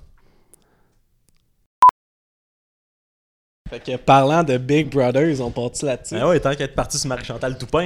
Fait 3.69 3.79
que 3.83 3.95
parlant 3.97 4.43
de 4.43 4.57
Big 4.57 4.89
Brother, 4.89 5.29
ils 5.29 5.43
ont 5.43 5.51
parti 5.51 5.85
là-dessus? 5.85 6.15
Ah 6.19 6.29
ouais, 6.29 6.39
tant 6.39 6.55
qu'être 6.55 6.75
parti 6.75 6.97
sur 6.97 7.07
Marie-Chantal 7.09 7.57
Toupin, 7.57 7.85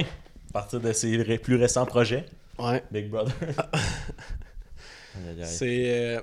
à 0.50 0.52
partir 0.52 0.80
de 0.80 0.92
ses 0.92 1.16
ré- 1.22 1.38
plus 1.38 1.56
récents 1.56 1.86
projets, 1.86 2.24
Ouais. 2.58 2.82
Big 2.90 3.08
Brother. 3.10 3.34
C'est. 5.44 5.84
euh, 5.86 6.20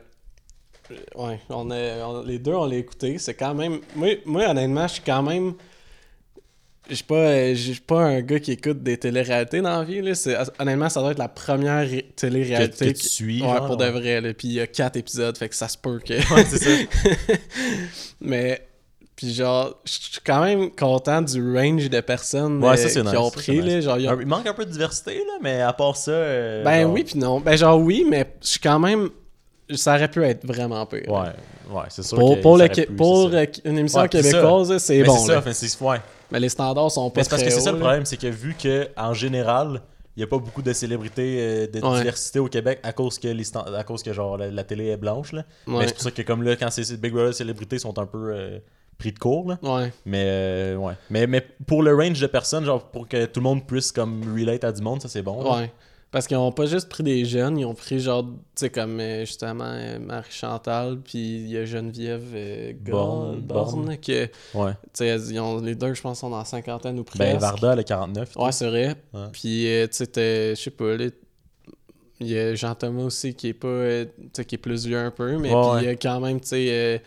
Ouais, 1.16 1.40
on 1.50 1.70
on- 1.70 2.24
les 2.24 2.40
deux, 2.40 2.54
on 2.54 2.66
l'a 2.66 2.78
écouté. 2.78 3.20
C'est 3.20 3.36
quand 3.36 3.54
même. 3.54 3.80
Moi, 3.96 4.16
moi, 4.26 4.50
honnêtement, 4.50 4.88
je 4.88 4.94
suis 4.94 5.04
quand 5.06 5.22
même. 5.22 5.54
Je 6.90 6.96
suis 6.96 7.04
pas, 7.04 7.14
euh, 7.16 7.50
je 7.54 7.74
suis 7.74 7.82
pas 7.82 8.02
un 8.02 8.22
gars 8.22 8.40
qui 8.40 8.54
écoute 8.54 8.82
des 8.82 8.98
téléréalités 8.98 9.62
dans 9.62 9.78
la 9.78 9.84
vie. 9.84 10.02
Là. 10.02 10.16
C'est- 10.16 10.36
Honnêtement, 10.58 10.90
ça 10.90 11.02
doit 11.02 11.12
être 11.12 11.20
la 11.20 11.28
première 11.28 11.88
ré- 11.88 12.12
télé-réalité 12.16 12.88
Que- 12.88 12.92
que 12.98 13.04
tu 13.04 13.08
suis, 13.08 13.42
Ouais, 13.44 13.48
genre, 13.48 13.68
pour 13.68 13.78
de 13.78 13.84
ouais. 13.86 13.92
vrai. 13.92 14.22
là. 14.22 14.34
Puis 14.34 14.48
il 14.48 14.54
y 14.56 14.60
a 14.60 14.66
quatre 14.66 14.96
épisodes, 14.98 15.38
fait 15.38 15.50
que 15.50 15.56
ça 15.56 15.68
se 15.68 15.78
peut 15.78 16.00
que. 16.00 16.14
Ouais, 16.34 16.44
c'est 16.46 16.58
ça. 16.58 16.72
Mais. 18.22 18.68
Puis 19.20 19.34
genre, 19.34 19.76
je 19.84 19.92
suis 19.92 20.22
quand 20.26 20.42
même 20.42 20.72
content 20.72 21.22
du 21.22 21.54
range 21.54 21.90
de 21.90 22.00
personnes 22.00 22.64
Ouais, 22.64 22.70
euh, 22.70 22.76
ça, 22.78 23.02
qui 23.02 23.06
nice, 23.06 23.18
ont 23.18 23.30
pris. 23.30 23.58
là. 23.62 23.76
nice. 23.76 23.84
Genre, 23.84 23.96
ont- 23.98 24.20
Il 24.22 24.26
manque 24.26 24.48
un 24.48 24.54
peu 24.54 24.64
de 24.64 24.72
diversité, 24.72 25.16
là, 25.16 25.34
mais 25.42 25.60
à 25.60 25.74
part 25.74 25.98
ça. 25.98 26.12
euh, 26.12 26.64
Ben 26.64 26.84
genre- 26.84 26.92
oui, 26.94 27.04
puis 27.04 27.20
non. 27.20 27.42
Ben 27.42 27.58
genre 27.58 27.78
oui, 27.82 28.06
mais 28.10 28.34
je 28.42 28.48
suis 28.48 28.60
quand 28.62 28.80
même. 28.80 29.10
Ça 29.76 29.96
aurait 29.96 30.08
pu 30.08 30.24
être 30.24 30.46
vraiment 30.46 30.86
pire. 30.86 31.02
Ouais, 31.10 31.28
ouais, 31.70 31.84
c'est 31.90 32.02
sûr. 32.04 32.18
Pour, 32.18 32.38
que 32.38 32.42
pour, 32.42 32.58
ça 32.58 32.64
le, 32.66 32.72
aurait 32.72 32.86
pu, 32.86 32.94
pour 32.94 33.30
c'est 33.30 33.36
ça. 33.36 33.38
euh, 33.42 33.46
une 33.72 33.78
émission 33.78 34.00
Ouais, 34.00 34.08
québécoise, 34.08 34.78
c'est 34.78 34.98
Mais 35.00 35.04
bon. 35.04 35.18
c'est 35.18 35.26
ça, 35.28 35.34
là. 35.34 35.40
enfin, 35.40 35.52
c'est 35.54 35.82
ouais. 35.84 35.98
Mais 36.32 36.40
les 36.40 36.50
standards 36.50 36.90
sont 36.92 37.10
pas 37.10 37.20
Mais 37.20 37.24
c'est 37.26 37.30
parce 37.30 37.42
très 37.42 37.52
que 37.52 37.56
c'est 37.58 37.62
ça 37.62 37.72
le 37.74 37.78
problème, 37.80 38.06
c'est 38.06 38.16
que 38.18 38.28
vu 38.28 38.56
que 38.56 38.88
en 38.96 39.14
général, 39.14 39.82
il 40.16 40.20
n'y 40.20 40.24
a 40.24 40.28
pas 40.28 40.38
beaucoup 40.38 40.62
de 40.62 40.72
célébrités 40.72 41.68
de 41.68 41.82
Ouais. 41.86 41.98
diversité 41.98 42.40
au 42.40 42.48
Québec 42.48 42.80
à 42.84 42.94
cause 42.94 43.20
que 43.20 43.28
les 43.28 43.44
à 43.58 43.84
cause 43.84 44.02
que 44.02 44.14
genre 44.14 44.38
la, 44.38 44.50
la 44.50 44.64
télé 44.64 44.88
est 44.88 44.98
blanche 44.98 45.34
là. 45.34 45.44
Ouais. 45.68 45.80
Mais 45.80 45.88
c'est 45.88 45.94
pour 45.96 46.04
ça 46.04 46.12
que 46.12 46.22
comme 46.22 46.42
là 46.42 46.56
quand 46.56 46.70
c'est 46.72 46.86
c'est 46.86 46.96
Big 47.00 47.12
Brother 47.12 47.34
célébrités 47.34 47.80
sont 47.80 48.00
un 48.00 48.06
peu 48.06 48.32
euh, 48.34 48.60
pris 49.00 49.12
de 49.14 49.18
court 49.20 49.50
là. 49.50 49.58
Ouais. 49.64 49.92
Mais 50.06 50.26
euh, 50.28 50.76
ouais. 50.76 50.94
Mais, 51.10 51.26
mais 51.26 51.42
pour 51.66 51.82
le 51.82 51.96
range 51.96 52.20
de 52.22 52.28
personnes, 52.28 52.66
genre 52.66 52.84
pour 52.92 53.08
que 53.08 53.26
tout 53.26 53.40
le 53.40 53.46
monde 53.46 53.66
puisse 53.66 53.92
comme 53.92 54.22
relate 54.38 54.64
à 54.64 54.72
du 54.72 54.82
monde, 54.84 55.02
ça 55.02 55.08
c'est 55.08 55.24
bon. 55.24 55.42
là. 55.44 55.58
Ouais. 55.62 55.72
Parce 56.12 56.26
qu'ils 56.26 56.38
ont 56.38 56.52
pas 56.52 56.66
juste 56.66 56.90
pris 56.90 57.04
des 57.04 57.24
jeunes, 57.24 57.60
ils 57.60 57.66
ont 57.66 57.76
pris 57.76 58.00
genre, 58.00 58.24
tu 58.24 58.30
sais, 58.56 58.72
comme 58.72 59.00
euh, 59.00 59.26
justement 59.26 59.66
euh, 59.68 60.00
Marie-Chantal, 60.00 60.98
puis 61.04 61.20
il 61.20 61.50
y 61.50 61.56
a 61.58 61.66
Geneviève 61.66 62.24
euh, 62.34 62.74
Borne, 62.82 63.42
Borne, 63.42 63.86
Borne. 63.86 63.98
que, 63.98 64.26
tu 64.26 64.32
Ouais. 64.56 64.72
sais, 64.92 65.16
ils 65.30 65.40
ont, 65.40 65.62
les 65.62 65.76
deux, 65.76 65.94
je 65.94 66.02
pense, 66.02 66.22
sont 66.22 66.32
dans 66.32 66.40
la 66.40 66.46
cinquantaine 66.46 66.98
ou 66.98 67.04
presque. 67.04 67.20
Ben 67.22 67.38
Varda 67.38 67.74
elle 67.74 67.80
a 67.80 67.84
49. 67.84 68.36
Ouais, 68.38 68.52
c'est 68.52 68.68
vrai. 68.68 68.96
Ouais. 69.14 69.26
Puis, 69.32 69.68
euh, 69.68 69.86
tu 69.86 70.04
sais, 70.12 70.56
je 70.56 70.60
sais 70.60 70.72
pas, 70.72 70.96
il 72.22 72.28
y 72.28 72.40
a 72.40 72.56
Jean-Thomas 72.56 73.04
aussi 73.04 73.36
qui 73.36 73.50
est 73.50 73.54
pas, 73.54 73.68
euh, 73.68 74.06
tu 74.06 74.30
sais, 74.34 74.46
qui 74.46 74.56
est 74.56 74.58
plus 74.58 74.88
vieux 74.88 74.98
un 74.98 75.12
peu, 75.12 75.38
mais 75.38 75.50
puis 75.50 75.58
il 75.78 75.84
y 75.86 75.88
a 75.90 75.96
quand 75.96 76.20
même, 76.20 76.42
tu 76.42 76.48
sais, 76.48 77.04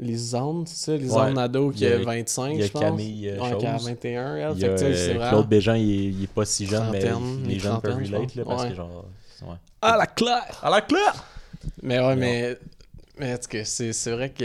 euh, 0.00 0.04
Lisanne, 0.04 0.64
c'est 0.66 0.76
ça, 0.84 0.92
Ouais. 0.92 0.98
Lisanne 0.98 1.34
Nadeau 1.34 1.70
qui 1.70 1.86
a 1.86 1.96
a- 1.96 1.98
25, 1.98 2.50
il 2.52 2.58
y 2.58 2.62
a 2.62 2.66
je 2.66 2.72
pense. 2.72 2.82
Camille, 2.82 3.28
euh, 3.28 3.40
ouais, 3.40 3.56
qui 3.58 3.66
a 3.66 3.78
Chose. 3.78 3.86
21, 3.88 4.36
elle. 4.36 4.52
Il 4.56 4.60
y 4.60 4.64
a 4.64 4.68
tu 4.74 4.78
sais, 4.78 5.16
euh. 5.16 5.28
Claude 5.28 5.46
il 5.50 5.90
est, 5.90 6.04
il 6.12 6.22
est 6.24 6.26
pas 6.32 6.44
si 6.44 6.66
jeune, 6.66 6.90
mais 6.92 7.00
les 7.00 7.54
une 7.54 7.60
jeunes 7.60 7.80
peuvent 7.80 7.98
je 8.04 8.14
relate 8.14 8.34
là, 8.34 8.44
pense. 8.44 8.52
parce 8.54 8.62
Ouais. 8.64 8.70
que 8.70 8.76
genre. 8.76 9.04
Ah, 9.82 9.96
la 9.98 10.06
claire! 10.06 10.60
À 10.62 10.70
la 10.70 10.80
claire! 10.80 11.24
Mais 11.82 11.98
ouais, 12.00 12.16
mais. 12.16 12.56
Mais 13.18 13.34
c'est 13.64 14.10
vrai 14.10 14.30
que. 14.30 14.44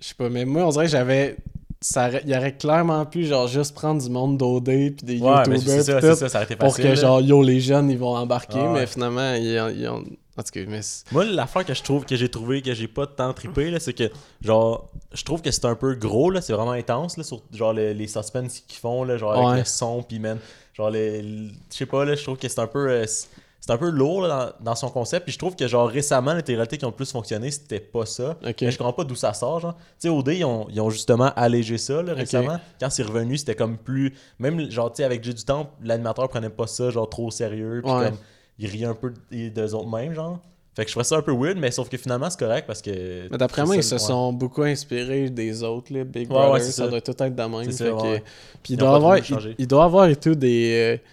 Je 0.00 0.08
sais 0.08 0.14
pas, 0.16 0.28
mais 0.28 0.44
moi, 0.44 0.66
on 0.66 0.70
dirait 0.70 0.84
que 0.86 0.90
j'avais. 0.90 1.36
ça 1.80 2.10
Il 2.24 2.30
y 2.30 2.36
aurait 2.36 2.56
clairement 2.56 3.04
pu, 3.06 3.24
genre, 3.24 3.46
juste 3.46 3.74
prendre 3.74 4.02
du 4.02 4.10
monde 4.10 4.36
d'OD 4.38 4.64
puis 4.64 4.92
des 5.02 5.16
YouTubers 5.16 5.60
ça, 5.60 6.16
ça, 6.16 6.28
ça 6.28 6.46
pour 6.56 6.76
que, 6.76 6.94
genre, 6.94 7.20
yo, 7.20 7.42
les 7.42 7.60
jeunes, 7.60 7.90
ils 7.90 7.98
vont 7.98 8.16
embarquer, 8.16 8.58
Ah 8.58 8.72
mais 8.72 8.86
finalement, 8.86 9.34
ils 9.34 9.88
ont- 9.88 10.04
En 10.36 10.42
tout 10.42 10.50
cas, 10.52 10.60
mais. 10.66 10.82
c'est- 10.82 11.10
Moi, 11.12 11.24
l'affaire 11.24 11.64
que 11.64 11.74
je 11.74 11.82
trouve 11.82 12.04
que 12.04 12.16
j'ai 12.16 12.28
trouvé 12.28 12.60
que 12.60 12.74
j'ai 12.74 12.88
pas 12.88 13.06
tant 13.06 13.32
trippé, 13.32 13.70
là, 13.70 13.78
c'est 13.78 13.92
que, 13.92 14.10
genre, 14.42 14.90
je 15.12 15.22
trouve 15.24 15.42
que 15.42 15.50
c'est 15.50 15.64
un 15.64 15.76
peu 15.76 15.94
gros, 15.94 16.30
là, 16.30 16.40
c'est 16.40 16.52
vraiment 16.52 16.72
intense, 16.72 17.16
là, 17.16 17.22
sur, 17.24 17.40
genre, 17.52 17.72
les, 17.72 17.94
les 17.94 18.08
suspens 18.08 18.48
qu'ils 18.66 18.78
font, 18.80 19.04
là, 19.04 19.16
genre, 19.16 19.32
avec 19.34 19.60
le 19.60 19.64
son, 19.64 20.02
pis 20.02 20.18
man, 20.18 20.38
genre, 20.72 20.90
les, 20.90 21.22
les- 21.22 21.48
je 21.70 21.76
sais 21.76 21.86
pas, 21.86 22.04
là, 22.04 22.14
je 22.16 22.22
trouve 22.22 22.36
que 22.36 22.48
c'est 22.48 22.58
un 22.58 22.66
peu, 22.66 22.88
euh, 22.90 23.04
c'est 23.06 23.70
un 23.70 23.78
peu 23.78 23.88
lourd, 23.90 24.22
là, 24.22 24.54
dans, 24.58 24.70
dans 24.72 24.74
son 24.74 24.88
concept, 24.90 25.24
puis 25.24 25.32
je 25.32 25.38
trouve 25.38 25.54
que, 25.54 25.68
genre, 25.68 25.88
récemment, 25.88 26.34
les 26.34 26.42
téléréalités 26.42 26.78
qui 26.78 26.84
ont 26.84 26.88
le 26.90 26.94
plus 26.96 27.10
fonctionné, 27.12 27.50
c'était 27.52 27.78
pas 27.80 28.04
ça. 28.04 28.36
Mais 28.42 28.54
je 28.72 28.76
comprends 28.76 28.92
pas 28.92 29.04
d'où 29.04 29.14
ça 29.14 29.32
sort, 29.34 29.60
genre. 29.60 29.74
Tu 29.76 29.80
sais, 30.00 30.08
OD, 30.08 30.28
ils 30.34 30.44
ont, 30.44 30.66
ils 30.68 30.80
ont 30.80 30.90
justement 30.90 31.32
allégé 31.36 31.78
ça, 31.78 32.02
là, 32.02 32.12
récemment. 32.12 32.58
Quand 32.80 32.90
c'est 32.90 33.04
revenu, 33.04 33.38
c'était 33.38 33.54
comme 33.54 33.78
plus, 33.78 34.12
même, 34.40 34.68
genre, 34.70 34.90
tu 34.92 34.96
sais, 34.96 35.04
avec 35.04 35.22
Jay 35.22 35.32
du 35.32 35.44
Temple, 35.44 35.70
l'animateur 35.82 36.28
prenait 36.28 36.50
pas 36.50 36.66
ça, 36.66 36.90
genre, 36.90 37.08
trop 37.08 37.28
au 37.28 37.30
sérieux, 37.30 37.80
puis 37.84 37.92
Ouais. 37.92 38.08
comme, 38.10 38.18
il 38.58 38.66
riait 38.68 38.86
un 38.86 38.94
peu 38.94 39.12
d'eux 39.30 39.74
autres 39.74 39.88
mêmes, 39.88 40.12
genre. 40.14 40.38
Fait 40.76 40.82
que 40.84 40.88
je 40.88 40.94
trouvais 40.94 41.04
ça 41.04 41.16
un 41.16 41.22
peu 41.22 41.32
weird, 41.32 41.56
mais 41.56 41.70
sauf 41.70 41.88
que 41.88 41.96
finalement, 41.96 42.28
c'est 42.30 42.38
correct 42.38 42.66
parce 42.66 42.82
que. 42.82 43.28
Mais 43.30 43.38
d'après 43.38 43.64
moi, 43.64 43.76
ils 43.76 43.84
se 43.84 43.96
sont 43.98 44.32
beaucoup 44.32 44.62
inspirés 44.62 45.30
des 45.30 45.62
autres, 45.62 45.92
les 45.92 46.02
Big 46.04 46.22
Ouais, 46.28 46.34
Brother. 46.36 46.52
ouais, 46.54 46.60
ça, 46.60 46.72
ça. 46.72 46.88
doit 46.88 47.00
tout 47.00 47.12
être 47.12 47.34
de 47.36 47.42
même. 47.42 47.70
Ça, 47.70 47.84
que- 47.84 47.92
ouais. 47.92 48.22
Puis 48.62 48.72
il 48.72 48.74
Ils 48.74 48.76
doit 48.78 48.94
avoir, 48.96 49.18
il, 49.18 49.54
il 49.58 49.66
doit 49.68 49.84
avoir 49.84 50.06
et 50.08 50.16
tout 50.16 50.34
des. 50.34 50.98
euh, 51.00 51.08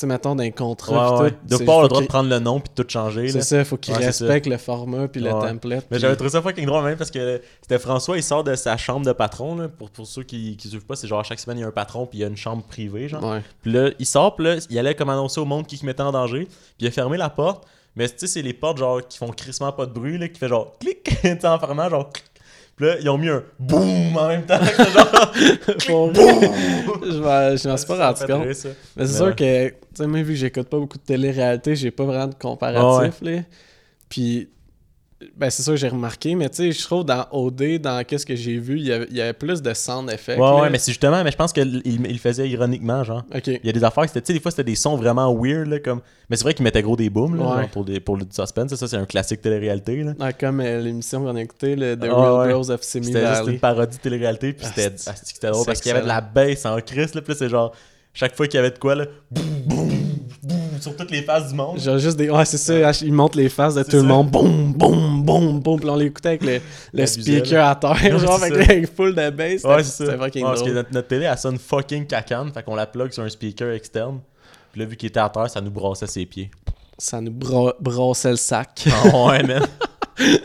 sais, 0.00 0.06
mettons, 0.06 0.34
d'un 0.34 0.50
contrat. 0.50 1.16
Ouais, 1.16 1.22
ouais. 1.24 1.34
c'est- 1.48 1.64
pas 1.64 1.72
avoir 1.72 1.82
le 1.82 1.88
droit 1.88 2.00
de 2.00 2.04
qu'il- 2.06 2.08
prendre 2.12 2.28
le 2.30 2.38
nom 2.38 2.60
puis 2.60 2.70
de 2.76 2.82
tout 2.82 2.88
changer, 2.90 3.28
C'est 3.28 3.40
ça, 3.42 3.58
il 3.60 3.64
faut 3.64 3.76
Ouais, 3.76 3.94
ça. 3.94 3.98
respectent 3.98 4.46
le 4.46 4.58
format 4.58 5.08
puis 5.08 5.20
le 5.20 5.30
template. 5.30 5.86
Mais 5.90 5.98
j'avais 5.98 6.14
trouvé 6.16 6.30
ça 6.30 6.42
fucking 6.42 6.66
drôle 6.66 6.84
même 6.84 6.96
parce 6.98 7.10
que 7.10 7.40
c'était 7.62 7.78
François, 7.78 8.16
il 8.16 8.22
sort 8.22 8.44
de 8.44 8.54
sa 8.54 8.76
chambre 8.76 9.06
de 9.06 9.12
patron, 9.12 9.56
là. 9.56 9.68
Pour, 9.68 9.90
pour 9.90 10.06
ceux 10.06 10.22
qui, 10.22 10.56
qui 10.56 10.68
suivent 10.68 10.84
pas, 10.86 10.96
c'est 10.96 11.06
genre 11.08 11.20
à 11.20 11.22
chaque 11.22 11.40
semaine, 11.40 11.58
il 11.58 11.62
y 11.62 11.64
a 11.64 11.68
un 11.68 11.72
patron 11.72 12.06
puis 12.06 12.18
il 12.18 12.22
y 12.22 12.24
a 12.24 12.28
une 12.28 12.36
chambre 12.36 12.62
privée, 12.62 13.08
genre. 13.08 13.36
Puis 13.62 13.72
là, 13.72 13.90
il 13.98 14.06
sort, 14.06 14.36
puis 14.36 14.44
là, 14.44 14.56
il 14.68 14.78
allait 14.78 14.94
comme 14.94 15.08
annoncer 15.10 15.40
au 15.40 15.44
monde 15.44 15.66
qui 15.66 15.76
se 15.76 15.86
mettait 15.86 16.02
en 16.02 16.12
danger. 16.12 16.44
Puis 16.44 16.50
il 16.80 16.86
a 16.86 16.90
fermé 16.90 17.16
la 17.16 17.30
porte. 17.30 17.64
Mais 17.98 18.06
tu 18.10 18.14
sais, 18.18 18.26
c'est 18.26 18.42
les 18.42 18.52
portes 18.52 18.76
genre 18.76 19.00
qui 19.08 19.16
font 19.16 19.30
crissement 19.30 19.72
pas 19.72 19.86
de 19.86 19.92
bruit, 19.92 20.18
là, 20.18 20.28
qui 20.28 20.38
fait 20.38 20.48
genre 20.48 20.76
clic, 20.78 21.02
tu 21.04 21.16
sais, 21.22 21.46
en 21.46 21.58
fermant, 21.58 21.88
genre 21.88 22.10
clic. 22.12 22.26
Puis 22.76 22.86
là, 22.86 22.96
ils 23.00 23.08
ont 23.08 23.16
mis 23.16 23.30
un 23.30 23.42
boum 23.58 24.16
en 24.16 24.28
même 24.28 24.44
temps. 24.44 24.58
genre. 25.78 26.12
Vrai, 26.12 27.56
je 27.56 27.68
m'en 27.68 27.76
suis 27.76 27.86
pas 27.86 28.06
rendu 28.06 28.20
compte. 28.20 28.42
rire. 28.42 28.74
Mais 28.96 29.06
c'est 29.06 29.16
sûr 29.16 29.34
que, 29.34 29.68
tu 29.68 29.74
sais, 29.94 30.06
moi, 30.06 30.22
vu 30.22 30.34
que 30.34 30.38
j'écoute 30.38 30.68
pas 30.68 30.78
beaucoup 30.78 30.98
de 30.98 31.02
télé-réalité, 31.02 31.74
j'ai 31.74 31.90
pas 31.90 32.04
vraiment 32.04 32.26
de 32.26 32.34
comparatif, 32.34 33.22
là. 33.22 33.40
Puis, 34.10 34.48
ben, 35.34 35.48
c'est 35.48 35.62
sûr 35.62 35.72
que 35.72 35.78
j'ai 35.78 35.88
remarqué, 35.88 36.34
mais 36.34 36.50
tu 36.50 36.56
sais, 36.56 36.72
je 36.72 36.82
trouve 36.82 37.02
dans 37.04 37.26
OD, 37.30 37.78
dans 37.78 38.04
qu'est-ce 38.04 38.26
que 38.26 38.36
j'ai 38.36 38.58
vu, 38.58 38.78
il 38.78 38.86
y 38.86 38.92
avait, 38.92 39.06
il 39.10 39.16
y 39.16 39.22
avait 39.22 39.32
plus 39.32 39.62
de 39.62 39.72
sound 39.72 40.10
effects. 40.10 40.36
Ouais, 40.38 40.44
là. 40.44 40.60
ouais, 40.60 40.70
mais 40.70 40.78
c'est 40.78 40.92
justement, 40.92 41.24
mais 41.24 41.30
je 41.30 41.36
pense 41.38 41.54
qu'il 41.54 41.80
il 41.86 42.02
le 42.06 42.18
faisait 42.18 42.46
ironiquement, 42.48 43.02
genre. 43.02 43.24
Il 43.46 43.60
y 43.64 43.68
a 43.70 43.72
des 43.72 43.82
affaires, 43.84 44.04
c'était, 44.06 44.20
tu 44.20 44.26
sais, 44.26 44.32
des 44.34 44.40
fois 44.40 44.50
c'était 44.50 44.64
des 44.64 44.74
sons 44.74 44.94
vraiment 44.96 45.34
weird, 45.34 45.68
là, 45.68 45.78
comme. 45.78 46.02
Mais 46.28 46.36
c'est 46.36 46.42
vrai 46.42 46.52
qu'il 46.52 46.64
mettait 46.64 46.82
gros 46.82 46.96
des 46.96 47.08
booms, 47.08 47.34
là, 47.36 47.44
Ouais. 47.44 47.62
genre, 47.62 47.68
pour, 47.70 47.84
des, 47.86 47.98
pour 47.98 48.16
le 48.18 48.26
suspense. 48.30 48.74
Ça, 48.74 48.86
c'est 48.88 48.96
un 48.96 49.06
classique 49.06 49.40
télé-réalité, 49.40 50.02
là. 50.02 50.12
Ah, 50.20 50.32
comme 50.34 50.60
euh, 50.60 50.80
l'émission 50.82 51.22
qu'on 51.24 51.34
a 51.34 51.40
écouté, 51.40 51.76
le 51.76 51.96
The 51.96 52.04
Ah, 52.10 52.14
Real 52.14 52.40
ouais. 52.40 52.48
Girls 52.48 52.70
of 52.74 52.82
Simi 52.82 53.06
C'était 53.06 53.26
juste 53.26 53.46
une 53.48 53.58
parodie 53.58 53.98
télé-réalité, 53.98 54.52
puis 54.52 54.66
Ah, 54.68 54.72
c'était, 54.74 54.96
ah, 55.06 55.12
c'était 55.22 55.50
drôle 55.50 55.64
parce 55.64 55.80
qu'il 55.80 55.88
y 55.90 55.92
avait 55.92 56.02
de 56.02 56.08
la 56.08 56.20
baisse 56.20 56.66
en 56.66 56.78
crise, 56.80 57.14
là, 57.14 57.22
puis 57.22 57.34
c'est 57.38 57.48
genre, 57.48 57.72
chaque 58.12 58.34
fois 58.36 58.46
qu'il 58.46 58.56
y 58.56 58.58
avait 58.58 58.70
de 58.70 58.78
quoi, 58.78 58.94
là, 58.94 59.06
boum, 59.30 59.44
boum, 59.64 59.88
boum, 60.42 60.58
sur 60.80 60.96
toutes 60.96 61.10
les 61.10 61.22
faces 61.22 61.48
du 61.48 61.54
monde. 61.54 61.78
Genre 61.78 61.98
juste 61.98 62.16
des. 62.16 62.30
Ouais, 62.30 62.44
c'est 62.44 62.58
ça, 62.58 62.90
ils 63.02 63.12
montrent 63.12 63.36
les 63.38 63.48
faces 63.48 63.74
de 63.74 63.82
tout 63.82 63.96
le 63.96 64.02
monde. 64.02 64.30
Boum, 64.30 64.72
boum, 64.72 65.22
boum, 65.22 65.60
boum. 65.60 65.80
Puis 65.80 65.88
on 65.88 65.96
l'écoutait 65.96 66.28
avec 66.30 66.62
le, 66.92 67.06
speaker 67.06 67.66
à 67.66 67.74
terre, 67.76 68.18
genre 68.18 68.42
avec 68.42 68.68
les 68.68 68.86
full 68.86 69.14
de 69.14 69.30
bass. 69.30 69.64
Ouais, 69.64 69.82
c'est 69.82 70.04
ça. 70.04 70.16
fucking 70.18 70.42
Ouais, 70.42 70.50
parce 70.50 70.62
que 70.62 70.70
notre, 70.70 70.92
notre 70.92 71.08
télé, 71.08 71.24
elle 71.26 71.38
sonne 71.38 71.58
fucking 71.58 72.06
cacane, 72.06 72.52
fait 72.52 72.62
qu'on 72.62 72.74
la 72.74 72.86
plug 72.86 73.12
sur 73.12 73.22
un 73.22 73.28
speaker 73.28 73.72
externe. 73.72 74.20
Puis 74.72 74.80
là, 74.80 74.86
vu 74.86 74.96
qu'il 74.96 75.08
était 75.08 75.20
à 75.20 75.28
terre, 75.28 75.48
ça 75.48 75.60
nous 75.60 75.70
brassait 75.70 76.06
ses 76.06 76.26
pieds. 76.26 76.50
Ça 76.98 77.20
nous 77.20 77.30
bra- 77.32 77.76
brassait 77.80 78.30
le 78.30 78.36
sac. 78.36 78.86
Ah 78.90 79.26
ouais, 79.26 79.42
man. 79.42 79.66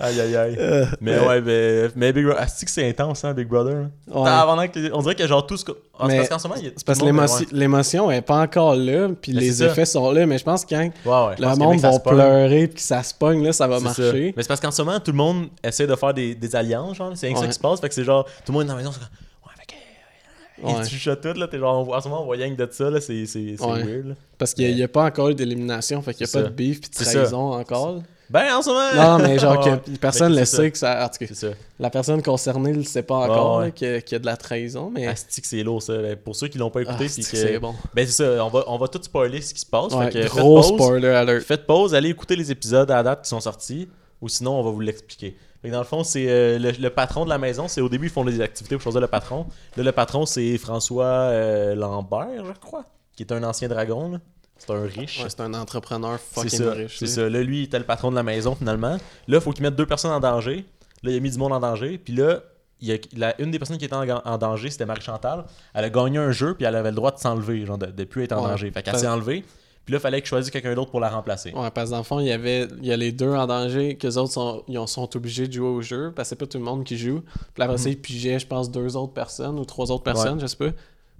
aïe, 0.00 0.20
aïe, 0.20 0.36
aïe. 0.36 0.56
Euh, 0.58 0.86
Mais 1.00 1.18
ouais, 1.18 1.40
mais, 1.40 1.88
mais 1.94 2.12
Big 2.12 2.24
Brother, 2.24 2.46
que 2.46 2.70
c'est 2.70 2.88
intense, 2.88 3.24
hein, 3.24 3.34
Big 3.34 3.46
Brother. 3.48 3.76
hein? 3.76 3.90
Ouais. 4.08 4.24
Tabarnak, 4.24 4.78
on 4.92 5.02
dirait 5.02 5.14
que 5.14 5.26
genre 5.26 5.46
tout 5.46 5.56
ce 5.56 5.64
que. 5.64 5.72
Ah, 5.98 6.06
c'est 6.08 6.16
parce 6.16 6.28
qu'en 6.28 6.38
ce 6.38 6.48
moment, 6.48 6.60
il 6.60 6.66
y 6.66 6.68
a. 6.68 6.72
C'est 6.76 6.86
parce 6.86 6.98
que 6.98 7.04
l'émotion- 7.04 7.46
mais 7.52 7.58
l'émotion 7.58 8.10
est 8.10 8.22
pas 8.22 8.40
encore 8.40 8.74
là, 8.74 9.08
puis 9.20 9.32
Mais 9.34 9.40
les 9.40 9.52
ça. 9.52 9.66
effets 9.66 9.84
sont 9.84 10.10
là, 10.12 10.24
mais 10.26 10.38
je 10.38 10.44
pense 10.44 10.64
que 10.64 10.70
quand 10.74 10.80
Ouais, 10.80 10.90
pense 11.36 11.38
le 11.38 11.56
monde 11.56 11.76
que 11.76 11.82
va 11.82 11.98
pleurer 12.00 12.66
puis 12.68 12.76
que 12.76 12.80
ça 12.80 13.02
se 13.02 13.12
pogne, 13.14 13.44
là, 13.44 13.52
ça 13.52 13.66
va 13.66 13.78
ça. 13.78 13.84
marcher. 13.84 14.32
Mais 14.36 14.42
c'est 14.42 14.48
parce 14.48 14.60
qu'en 14.60 14.70
ce 14.70 14.82
moment, 14.82 14.98
tout 15.00 15.10
le 15.12 15.16
monde 15.18 15.48
essaie 15.62 15.86
de 15.86 15.94
faire 15.94 16.14
des, 16.14 16.34
des 16.34 16.56
alliances, 16.56 16.96
genre. 16.96 17.12
C'est 17.14 17.26
rien 17.26 17.34
que 17.34 17.40
ça 17.42 17.46
qui 17.46 17.52
se 17.52 17.60
passe. 17.60 17.80
Fait 17.80 17.88
que 17.88 17.94
c'est 17.94 18.04
genre, 18.04 18.24
tout 18.24 18.52
le 18.52 18.54
monde 18.54 18.62
est 18.64 18.68
dans 18.68 18.74
la 18.76 18.78
maison, 18.80 18.92
c'est. 18.92 19.00
Ouais, 19.00 20.72
que. 20.72 20.80
Et 20.80 20.82
tu 20.84 20.90
chuchotes 20.94 21.20
tout, 21.20 21.38
là. 21.38 21.46
T'es 21.48 21.58
genre, 21.58 21.88
en 21.88 22.00
ce 22.00 22.08
moment, 22.08 22.22
on 22.22 22.24
voit 22.26 22.36
rien 22.36 22.50
que 22.54 22.62
de 22.62 22.68
ça, 22.72 22.88
là. 22.90 23.00
C'est 23.00 23.12
Ouais. 23.14 23.56
weird, 23.82 24.08
là. 24.08 24.14
Parce 24.38 24.54
qu'il 24.54 24.74
n'y 24.74 24.82
a, 24.82 24.88
pas 24.88 25.04
encore 25.04 25.28
eu 25.28 25.34
d'élimination, 25.34 26.00
fait 26.02 26.14
qu'il 26.14 26.24
n'y 26.26 26.30
a 26.30 26.32
pas 26.32 26.44
ça. 26.44 26.48
de 26.50 26.54
beef 26.54 26.80
puis 26.80 26.90
de 26.90 26.94
trahison 27.04 27.52
encore. 27.52 28.00
Ben, 28.30 28.54
en 28.54 28.62
ce 28.62 28.68
moment. 28.70 29.18
Non, 29.18 29.24
mais 29.26 29.38
genre 29.40 29.58
que 29.84 29.90
personne 29.96 30.32
Mais 30.32 30.40
le 30.40 30.46
c'est 30.46 30.56
sait 30.56 30.70
que 30.70 30.78
ça. 30.78 31.04
En 31.04 31.08
tout 31.08 31.26
cas, 31.26 31.34
ça. 31.34 31.48
la 31.80 31.90
personne 31.90 32.22
concernée 32.22 32.70
ne 32.72 32.76
le 32.78 32.84
sait 32.84 33.02
pas 33.02 33.16
encore 33.16 33.52
Ouais, 33.54 33.58
ouais. 33.58 33.64
là, 33.66 33.70
qu'il 33.72 33.88
y 33.88 33.94
a- 33.94 34.00
qu'il 34.00 34.12
y 34.12 34.16
a 34.16 34.18
de 34.20 34.26
la 34.26 34.36
trahison, 34.36 34.90
mais. 34.94 35.06
Asti 35.08 35.40
que 35.40 35.46
c'est 35.48 35.62
lourd, 35.64 35.82
ça? 35.82 35.96
Ben, 35.98 36.16
Pour 36.16 36.36
ceux 36.36 36.46
qui 36.48 36.56
l'ont 36.56 36.70
pas 36.70 36.80
Ah, 36.80 36.90
écouté, 36.92 37.08
c'est 37.08 37.22
puis 37.22 37.30
que 37.32 37.36
que. 37.36 37.36
c'est 37.52 37.58
bon? 37.58 37.74
Ben, 37.92 38.06
c'est 38.06 38.22
ça. 38.24 38.44
On 38.44 38.48
va, 38.48 38.62
on 38.68 38.78
va 38.78 38.86
tout 38.88 39.02
spoiler 39.02 39.40
ce 39.40 39.52
qui 39.52 39.60
se 39.60 39.66
passe. 39.66 39.92
Ouais, 39.92 40.10
fait 40.10 40.22
que 40.22 40.28
gros 40.28 40.62
faites 40.62 40.70
pause. 40.76 40.80
spoiler 40.86 41.08
alert. 41.08 41.42
Faites 41.44 41.66
pause, 41.66 41.94
allez 41.94 42.10
écouter 42.10 42.36
les 42.36 42.50
épisodes 42.52 42.90
à 42.90 42.94
la 42.96 43.02
date 43.02 43.22
qui 43.22 43.28
sont 43.28 43.40
sortis, 43.40 43.88
ou 44.20 44.28
sinon 44.28 44.52
on 44.60 44.62
va 44.62 44.70
vous 44.70 44.80
l'expliquer. 44.80 45.36
Dans 45.64 45.78
le 45.78 45.84
fond, 45.84 46.04
c'est 46.04 46.24
euh, 46.28 46.58
le, 46.58 46.70
le 46.70 46.88
patron 46.90 47.24
de 47.24 47.28
la 47.30 47.36
maison. 47.36 47.66
C'est 47.68 47.80
au 47.82 47.88
début, 47.90 48.06
ils 48.06 48.10
font 48.12 48.24
des 48.24 48.40
activités 48.40 48.76
pour 48.76 48.82
choisir 48.82 49.00
le 49.00 49.08
patron. 49.08 49.44
Là, 49.76 49.82
le 49.82 49.92
patron, 49.92 50.24
c'est 50.24 50.56
François 50.56 51.04
euh, 51.04 51.74
Lambert, 51.74 52.28
je 52.46 52.58
crois, 52.60 52.84
qui 53.14 53.24
est 53.24 53.32
un 53.32 53.42
ancien 53.42 53.68
dragon. 53.68 54.12
là. 54.12 54.18
C'est 54.60 54.72
un 54.72 54.82
riche. 54.82 55.20
Ouais, 55.22 55.28
c'est 55.28 55.40
un 55.40 55.54
entrepreneur 55.54 56.18
fucking 56.20 56.50
ça. 56.58 56.72
riche. 56.72 56.98
C'est 56.98 57.06
là. 57.06 57.10
ça. 57.12 57.28
Là, 57.28 57.42
lui, 57.42 57.60
il 57.60 57.64
était 57.64 57.78
le 57.78 57.84
patron 57.86 58.10
de 58.10 58.16
la 58.16 58.22
maison 58.22 58.54
finalement. 58.54 58.92
Là, 58.92 58.98
il 59.26 59.40
faut 59.40 59.50
qu'il 59.52 59.62
mette 59.64 59.74
deux 59.74 59.86
personnes 59.86 60.12
en 60.12 60.20
danger. 60.20 60.64
Là, 61.02 61.10
il 61.10 61.16
a 61.16 61.20
mis 61.20 61.30
du 61.30 61.38
monde 61.38 61.52
en 61.52 61.60
danger. 61.60 61.98
Puis 61.98 62.12
là, 62.14 62.40
il 62.80 62.92
a, 62.92 62.96
la- 63.16 63.40
une 63.40 63.50
des 63.50 63.58
personnes 63.58 63.78
qui 63.78 63.84
était 63.86 63.94
en, 63.96 64.06
en 64.08 64.38
danger, 64.38 64.70
c'était 64.70 64.86
Marie-Chantal. 64.86 65.44
Elle 65.74 65.84
a 65.84 65.90
gagné 65.90 66.18
un 66.18 66.30
jeu, 66.32 66.54
puis 66.54 66.64
elle 66.66 66.76
avait 66.76 66.90
le 66.90 66.96
droit 66.96 67.10
de 67.10 67.18
s'enlever, 67.18 67.64
genre 67.66 67.78
de, 67.78 67.86
de 67.86 68.04
plus 68.04 68.22
être 68.24 68.32
en 68.32 68.42
Ouais. 68.44 68.50
danger. 68.50 68.70
Fait 68.70 68.82
qu'elle 68.82 68.98
s'est 68.98 69.08
enlevée. 69.08 69.44
Puis 69.86 69.92
là, 69.92 69.98
il 69.98 70.02
fallait 70.02 70.20
qu'il 70.20 70.28
choisisse 70.28 70.50
quelqu'un 70.50 70.74
d'autre 70.74 70.90
pour 70.90 71.00
la 71.00 71.08
remplacer. 71.08 71.52
Ouais, 71.54 71.70
parce 71.70 71.86
que 71.88 71.92
dans 71.92 71.98
le 71.98 72.04
fond, 72.04 72.20
il 72.20 72.26
y 72.26 72.32
avait 72.32 72.68
il 72.80 72.86
y 72.86 72.92
a 72.92 72.96
les 72.98 73.12
deux 73.12 73.30
en 73.32 73.46
danger, 73.46 73.96
que 73.96 74.06
les 74.06 74.18
autres 74.18 74.32
sont, 74.32 74.62
ils 74.68 74.78
ont- 74.78 74.86
sont 74.86 75.16
obligés 75.16 75.48
de 75.48 75.52
jouer 75.54 75.68
au 75.68 75.80
jeu, 75.80 76.12
parce 76.14 76.28
que 76.28 76.30
c'est 76.30 76.36
pas 76.36 76.46
tout 76.46 76.58
le 76.58 76.64
monde 76.64 76.84
qui 76.84 76.98
joue. 76.98 77.22
Puis 77.54 77.62
après 77.64 77.78
ça, 77.78 77.88
Mhm. 77.88 77.96
pigeaient, 77.96 78.38
je 78.38 78.46
pense, 78.46 78.70
deux 78.70 78.94
autres 78.96 79.14
personnes 79.14 79.58
ou 79.58 79.64
trois 79.64 79.90
autres 79.90 80.04
personnes, 80.04 80.38
je 80.38 80.46
sais 80.46 80.56
pas. 80.56 80.70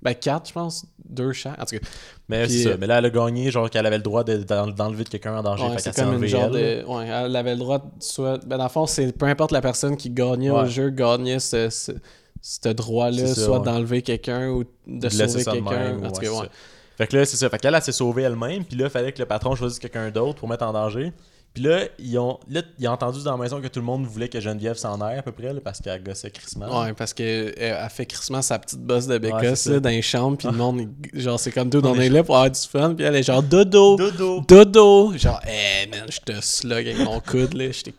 Ben, 0.03 0.15
quatre, 0.15 0.49
je 0.49 0.53
pense, 0.55 0.87
deux 1.09 1.33
chaque. 1.33 1.61
En 1.61 1.65
tout 1.67 1.77
cas, 1.79 1.87
Mais 2.29 2.45
Puis, 2.47 2.63
c'est 2.63 2.69
euh, 2.69 2.73
ça. 2.73 2.77
Mais 2.81 2.87
là, 2.87 2.99
elle 2.99 3.05
a 3.07 3.11
gagné, 3.11 3.51
genre 3.51 3.69
qu'elle 3.69 3.85
avait 3.85 3.99
le 3.99 4.03
droit 4.03 4.25
de- 4.25 4.39
d'en- 4.45 4.67
d'enlever 4.69 5.05
de 5.05 5.09
quelqu'un 5.11 5.37
en 5.37 5.43
danger. 5.43 5.65
ouais, 5.65 5.79
c'est 5.79 5.95
comme 5.95 6.15
une 6.23 6.27
genre 6.27 6.45
elle. 6.57 6.83
de. 6.85 6.87
Ouais, 6.87 7.07
elle 7.07 7.37
avait 7.37 7.53
le 7.53 7.59
droit 7.59 7.79
de 7.79 7.85
soit. 8.01 8.39
Ben, 8.47 8.57
dans 8.57 8.65
le 8.65 8.71
fond, 8.71 8.87
c'est 8.87 9.13
peu 9.17 9.27
importe 9.27 9.53
la 9.53 9.61
personne 9.61 9.97
qui 9.97 10.09
gagnait 10.11 10.51
au 10.51 10.61
Ouais. 10.63 10.69
jeu, 10.69 10.89
gagnait 10.91 11.39
ce, 11.39 11.69
ce, 11.69 11.93
ce 12.41 12.69
droit-là, 12.71 13.27
ça, 13.27 13.45
soit 13.45 13.59
d'enlever 13.59 14.01
quelqu'un 14.03 14.49
ou 14.51 14.65
de, 14.87 15.05
laisser 15.09 15.29
sauver 15.29 15.45
ça 15.45 15.51
de 15.53 15.57
quelqu'un. 15.59 15.99
En 16.03 16.11
tout 16.11 16.21
cas, 16.21 16.31
ouais. 16.31 16.37
ça. 16.47 16.49
Fait 16.97 17.07
que 17.07 17.17
là, 17.17 17.25
c'est 17.25 17.37
ça. 17.37 17.49
Fait 17.51 17.59
qu'elle, 17.59 17.75
elle 17.75 17.83
s'est 17.83 17.93
sauvée 17.93 18.23
elle-même. 18.23 18.65
Puis 18.65 18.77
là, 18.77 18.85
il 18.87 18.91
fallait 18.91 19.13
que 19.13 19.19
le 19.19 19.27
patron 19.27 19.55
choisisse 19.55 19.79
quelqu'un 19.79 20.11
d'autre 20.11 20.39
pour 20.39 20.49
mettre 20.49 20.65
en 20.65 20.73
danger. 20.73 21.13
Puis 21.53 21.65
là, 21.65 21.81
ils 21.99 22.17
ont, 22.17 22.39
là, 22.49 22.63
ils 22.79 22.87
ont 22.87 22.93
entendu 22.93 23.25
dans 23.25 23.33
la 23.37 23.43
maison 23.43 23.61
que 23.61 23.67
tout 23.67 23.81
le 23.81 23.85
monde 23.87 24.05
voulait 24.07 24.29
que 24.29 24.39
Geneviève 24.41 24.77
s'en 24.77 25.01
aille 25.01 25.19
à 25.19 25.23
peu 25.23 25.33
près, 25.33 25.53
là, 25.53 25.61
parce 25.63 25.81
qu'elle 25.81 26.01
gossait 26.03 26.31
crissement. 26.31 26.83
Ouais, 26.83 26.93
parce 26.93 27.13
qu'elle 27.13 27.53
a 27.61 27.89
fait 27.89 28.07
crissement 28.07 28.41
sa 28.41 28.59
petite 28.61 28.79
bosse 28.81 29.09
de 29.09 29.15
Ouais, 29.19 29.43
là, 29.73 29.81
dans 29.81 29.89
les 29.89 30.01
chambres, 30.03 30.37
puis 30.39 30.47
le 30.49 30.55
monde, 30.57 30.87
il- 31.13 31.21
genre, 31.21 31.41
c'est 31.41 31.51
comme 31.51 31.69
deux, 31.69 31.81
on 31.83 31.91
On 31.91 31.95
est 32.01 32.09
là 32.09 32.23
pour 32.23 32.37
avoir 32.37 32.51
du 32.53 32.61
fun, 32.61 32.95
puis 32.95 33.05
elle 33.05 33.17
est 33.17 33.25
genre 33.25 33.43
dodo, 33.43 33.97
Dodo! 33.97 34.43
dodo, 34.47 35.13
genre, 35.17 35.41
eh 35.47 35.89
man, 35.89 36.07
je 36.09 36.21
te 36.21 36.41
slug 36.41 36.87
avec 36.89 36.99
mon 37.01 37.19
coude, 37.21 37.55
là, 37.55 37.71
j'étais. 37.73 37.95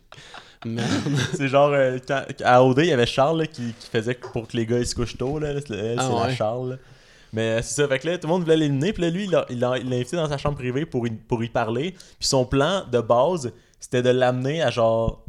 C'est 1.33 1.47
genre, 1.47 1.71
euh, 1.73 1.97
quand, 2.07 2.21
à 2.43 2.63
OD, 2.63 2.79
il 2.79 2.85
y 2.85 2.91
avait 2.93 3.07
Charles 3.07 3.39
là, 3.39 3.47
qui, 3.47 3.73
qui 3.79 3.87
faisait 3.91 4.13
pour 4.13 4.47
que 4.47 4.55
les 4.55 4.65
gars 4.67 4.77
ils 4.77 4.85
se 4.85 4.93
couchent 4.93 5.17
tôt. 5.17 5.39
Là, 5.39 5.55
c'est 5.65 5.73
elle, 5.75 5.95
Ah 5.99 6.27
ouais. 6.27 6.35
Charles. 6.35 6.77
Mais 7.33 7.41
euh, 7.49 7.61
c'est 7.61 7.81
ça. 7.81 7.87
Fait 7.87 7.99
que 7.99 8.07
là, 8.07 8.17
tout 8.17 8.27
le 8.27 8.33
monde 8.33 8.43
voulait 8.43 8.57
l'éliminer. 8.57 8.93
Puis 8.93 9.03
là, 9.03 9.09
lui, 9.09 9.23
il 9.25 9.31
l'a 9.31 9.45
il 9.49 9.59
l'a- 9.59 9.77
il 9.77 9.89
l'a 9.89 9.95
invité 9.95 10.15
dans 10.17 10.27
sa 10.29 10.37
chambre 10.37 10.57
privée 10.57 10.85
pour 10.85 11.07
y, 11.07 11.11
pour 11.11 11.43
y 11.43 11.49
parler. 11.49 11.91
Puis 12.19 12.27
son 12.27 12.45
plan 12.45 12.83
de 12.91 12.99
base, 12.99 13.51
c'était 13.79 14.01
de 14.01 14.09
l'amener 14.09 14.61
à 14.61 14.69
genre. 14.69 15.23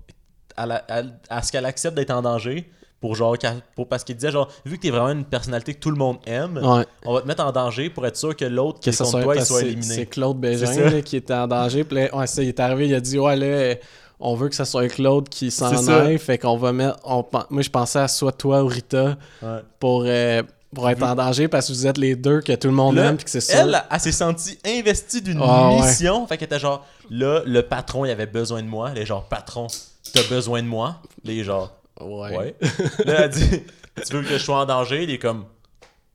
à, 0.56 0.66
la- 0.66 0.84
à- 0.88 1.02
à 1.30 1.42
ce 1.42 1.50
qu'elle 1.50 1.64
accepte 1.64 1.96
d'être 1.96 2.10
en 2.10 2.20
danger. 2.22 2.68
Pour 3.00 3.14
genre. 3.16 3.36
Pour, 3.74 3.88
parce 3.88 4.04
qu'il 4.04 4.14
disait 4.16 4.30
genre, 4.30 4.48
vu 4.66 4.76
que 4.76 4.82
t'es 4.82 4.90
vraiment 4.90 5.08
une 5.10 5.24
personnalité 5.24 5.74
que 5.74 5.80
tout 5.80 5.90
le 5.90 5.96
monde 5.96 6.18
aime, 6.26 6.58
Ouais, 6.58 6.84
on 7.04 7.14
va 7.14 7.22
te 7.22 7.26
mettre 7.26 7.44
en 7.44 7.50
danger 7.50 7.88
pour 7.90 8.06
être 8.06 8.16
sûr 8.16 8.36
que 8.36 8.44
l'autre 8.44 8.78
qui 8.78 8.90
que 8.90 8.94
est 8.94 8.98
contre 8.98 9.10
soit, 9.10 9.22
toi, 9.22 9.36
il 9.36 9.44
soit 9.46 9.60
c'est- 9.60 9.66
éliminé. 9.66 9.94
c'est 9.94 10.06
Claude 10.06 10.38
Bégin 10.38 10.90
là, 10.90 11.00
qui 11.02 11.16
était 11.16 11.34
en 11.34 11.48
danger, 11.48 11.82
puis 11.84 11.96
là, 11.96 12.14
ouais, 12.16 12.26
ça, 12.28 12.42
il 12.42 12.48
est 12.50 12.60
arrivé, 12.60 12.86
il 12.88 12.94
a 12.94 13.00
dit, 13.00 13.18
ouais, 13.18 13.34
là, 13.34 13.74
on 14.20 14.36
veut 14.36 14.48
que 14.48 14.54
ça 14.54 14.64
soit 14.64 14.86
Claude 14.88 15.28
qui 15.28 15.50
s'en 15.50 15.88
aille, 15.88 16.18
fait 16.18 16.38
qu'on 16.38 16.56
va 16.56 16.72
mettre, 16.72 16.98
on, 17.04 17.24
moi 17.50 17.62
je 17.62 17.70
pensais 17.70 17.98
à 17.98 18.06
soit 18.08 18.30
toi 18.32 18.62
ou 18.62 18.66
Rita 18.68 19.16
Ouais. 19.42 19.58
pour, 19.80 20.04
euh, 20.06 20.42
pour 20.74 20.88
être 20.88 21.02
en 21.02 21.14
danger, 21.14 21.48
parce 21.48 21.68
que 21.68 21.72
vous 21.72 21.86
êtes 21.86 21.98
les 21.98 22.16
deux 22.16 22.40
que 22.40 22.52
tout 22.54 22.68
le 22.68 22.74
monde 22.74 22.96
Là, 22.96 23.06
aime, 23.06 23.16
puis 23.16 23.24
que 23.24 23.30
c'est 23.30 23.40
ça. 23.40 23.58
Elle, 23.62 23.82
elle 23.90 24.00
s'est 24.00 24.12
sentie 24.12 24.58
investie 24.66 25.20
d'une 25.22 25.38
Ah, 25.42 25.68
ouais. 25.70 25.82
mission. 25.82 26.26
Fait 26.26 26.36
qu'elle 26.38 26.46
était 26.46 26.58
genre, 26.58 26.86
là, 27.10 27.42
le 27.44 27.62
patron, 27.62 28.04
il 28.04 28.10
avait 28.10 28.26
besoin 28.26 28.62
de 28.62 28.68
moi. 28.68 28.90
Elle 28.94 29.02
est 29.02 29.06
genre, 29.06 29.28
patron, 29.28 29.66
t'as 30.14 30.22
besoin 30.28 30.62
de 30.62 30.68
moi? 30.68 30.96
Les 31.24 31.44
genre, 31.44 31.76
Ouais. 32.00 32.36
ouais. 32.36 32.56
là, 33.04 33.24
elle 33.24 33.30
dit, 33.30 33.62
tu 34.06 34.16
veux 34.16 34.22
que 34.22 34.28
je 34.28 34.38
sois 34.38 34.56
en 34.60 34.64
danger? 34.66 35.02
Il 35.04 35.10
est 35.10 35.18
comme, 35.18 35.44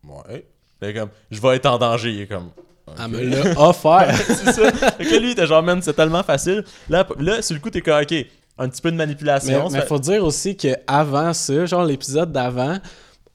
ouais. 0.03 0.45
Elle 0.81 0.89
est 0.89 0.93
comme, 0.93 1.09
je 1.31 1.39
vais 1.41 1.55
être 1.55 1.65
en 1.67 1.77
danger. 1.77 2.11
Il 2.11 2.21
est 2.21 2.27
comme, 2.27 2.49
Elle 2.99 3.07
me 3.09 3.21
l'a 3.23 3.59
offert. 3.61 4.15
c'est 4.27 4.53
ça. 4.53 4.71
Fait 4.71 5.03
que 5.05 5.15
lui, 5.17 5.27
il 5.27 5.31
était 5.31 5.47
genre, 5.47 5.61
man, 5.63 5.81
c'est 5.81 5.93
tellement 5.93 6.23
facile. 6.23 6.63
Là, 6.89 7.05
là, 7.19 7.41
sur 7.41 7.53
le 7.55 7.59
coup, 7.61 7.69
t'es 7.69 7.81
comme, 7.81 8.01
ok, 8.01 8.13
un 8.59 8.69
petit 8.69 8.81
peu 8.81 8.91
de 8.91 8.95
manipulation. 8.97 9.69
mais 9.69 9.81
fait- 9.81 9.87
faut 9.87 9.99
dire 9.99 10.23
aussi 10.23 10.57
que 10.57 10.69
avant 10.87 11.31
ça, 11.33 11.65
genre 11.67 11.85
l'épisode 11.85 12.31
d'avant, 12.31 12.77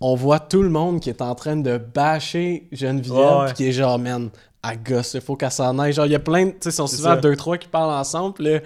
on 0.03 0.14
voit 0.14 0.40
tout 0.40 0.62
le 0.62 0.68
monde 0.68 1.00
qui 1.00 1.09
est 1.11 1.22
en 1.22 1.34
train 1.34 1.57
de 1.57 1.78
bâcher 1.78 2.68
Geneviève, 2.72 3.14
Ouais, 3.16 3.40
ouais. 3.42 3.46
pis 3.48 3.55
qui 3.55 3.68
est 3.68 3.72
genre, 3.72 3.98
man, 3.98 4.30
à 4.62 4.76
gosse, 4.76 5.14
il 5.14 5.20
faut 5.20 5.36
qu'elle 5.36 5.50
s'en 5.50 5.78
aille. 5.78 5.92
Genre, 5.92 6.07
il 6.07 6.12
y 6.12 6.16
a 6.16 6.18
plein 6.20 6.46
de. 6.46 6.50
Tu 6.50 6.57
sais, 6.61 6.68
ils 6.70 6.72
sont 6.72 6.86
souvent 6.86 7.16
deux, 7.16 7.36
trois 7.36 7.57
qui 7.59 7.68
parlent 7.68 7.92
ensemble, 7.98 8.34
pis 8.34 8.42
là, 8.44 8.59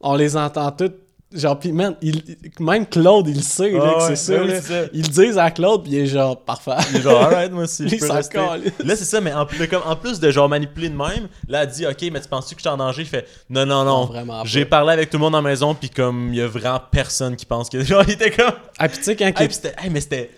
on 0.00 0.14
les 0.16 0.36
entend 0.36 0.70
toutes. 0.72 0.94
Genre, 1.32 1.58
pis 1.58 1.72
man, 1.72 1.96
il- 2.00 2.22
même 2.60 2.86
Claude, 2.86 3.26
il 3.26 3.34
le 3.36 3.42
sait, 3.42 3.72
là, 3.72 3.78
Ouais, 3.78 3.94
que 3.94 3.98
ouais, 4.02 4.08
c'est 4.10 4.16
ça, 4.36 4.40
oui, 4.40 4.48
là. 4.48 4.60
c'est 4.60 4.68
ça. 4.84 4.88
Ils 4.92 5.02
le 5.02 5.08
disent 5.08 5.36
à 5.38 5.50
Claude, 5.50 5.82
pis 5.82 5.90
il 5.90 5.98
est 5.98 6.06
genre, 6.06 6.40
parfait. 6.40 6.70
Il 6.92 6.98
est 6.98 7.00
genre, 7.02 7.24
alright, 7.24 7.50
moi 7.50 7.64
aussi, 7.64 7.88
je 7.88 7.96
peux 7.96 8.08
rester. 8.12 8.38
Là, 8.38 8.94
c'est 8.94 9.04
ça, 9.04 9.20
mais 9.20 9.32
en, 9.32 9.44
plus- 9.44 9.66
comme, 9.66 9.82
en 9.84 9.96
plus 9.96 10.20
de 10.20 10.30
genre 10.30 10.48
manipuler 10.48 10.90
de 10.90 10.96
même, 10.96 11.26
là, 11.48 11.64
elle 11.64 11.70
dit, 11.70 11.84
ok, 11.86 12.02
mais 12.12 12.20
tu 12.20 12.28
penses-tu 12.28 12.54
que 12.54 12.60
je 12.60 12.68
suis 12.68 12.72
en 12.72 12.76
danger? 12.76 13.02
Il 13.02 13.08
fait, 13.08 13.26
non, 13.50 13.66
non, 13.66 13.84
Non. 13.84 14.44
J'ai 14.44 14.64
parlé 14.64 14.92
avec 14.92 15.10
tout 15.10 15.16
le 15.16 15.22
monde 15.22 15.32
la 15.34 15.42
maison, 15.42 15.74
puis 15.74 15.90
comme, 15.90 16.28
il 16.28 16.36
y 16.36 16.40
a 16.42 16.46
vraiment 16.46 16.80
personne 16.88 17.34
qui 17.34 17.46
pense 17.46 17.68
que. 17.68 17.80
Genre, 17.84 18.04
il 18.06 18.12
était 18.12 18.30
comme. 18.30 18.52
Ah, 18.78 18.88
pis 18.88 18.98
tu 18.98 19.02
sais, 19.04 19.16
quand 19.16 19.26
il. 19.40 19.42
Hey, 19.42 19.90
mais 19.90 20.00
c'était. 20.00 20.30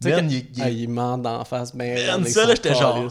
Tu 0.00 0.08
sais, 0.10 0.14
Man, 0.14 0.26
quand- 0.26 0.30
il- 0.34 0.46
il- 0.56 0.62
Ah, 0.62 0.70
il 0.70 0.88
ment 0.88 1.18
d'en 1.18 1.44
face, 1.44 1.74
ben. 1.74 1.94
Man, 2.06 2.22
raide, 2.24 2.28
ça, 2.32 2.44
là, 2.46 2.54
j'étais 2.54 2.74
genre- 2.74 3.08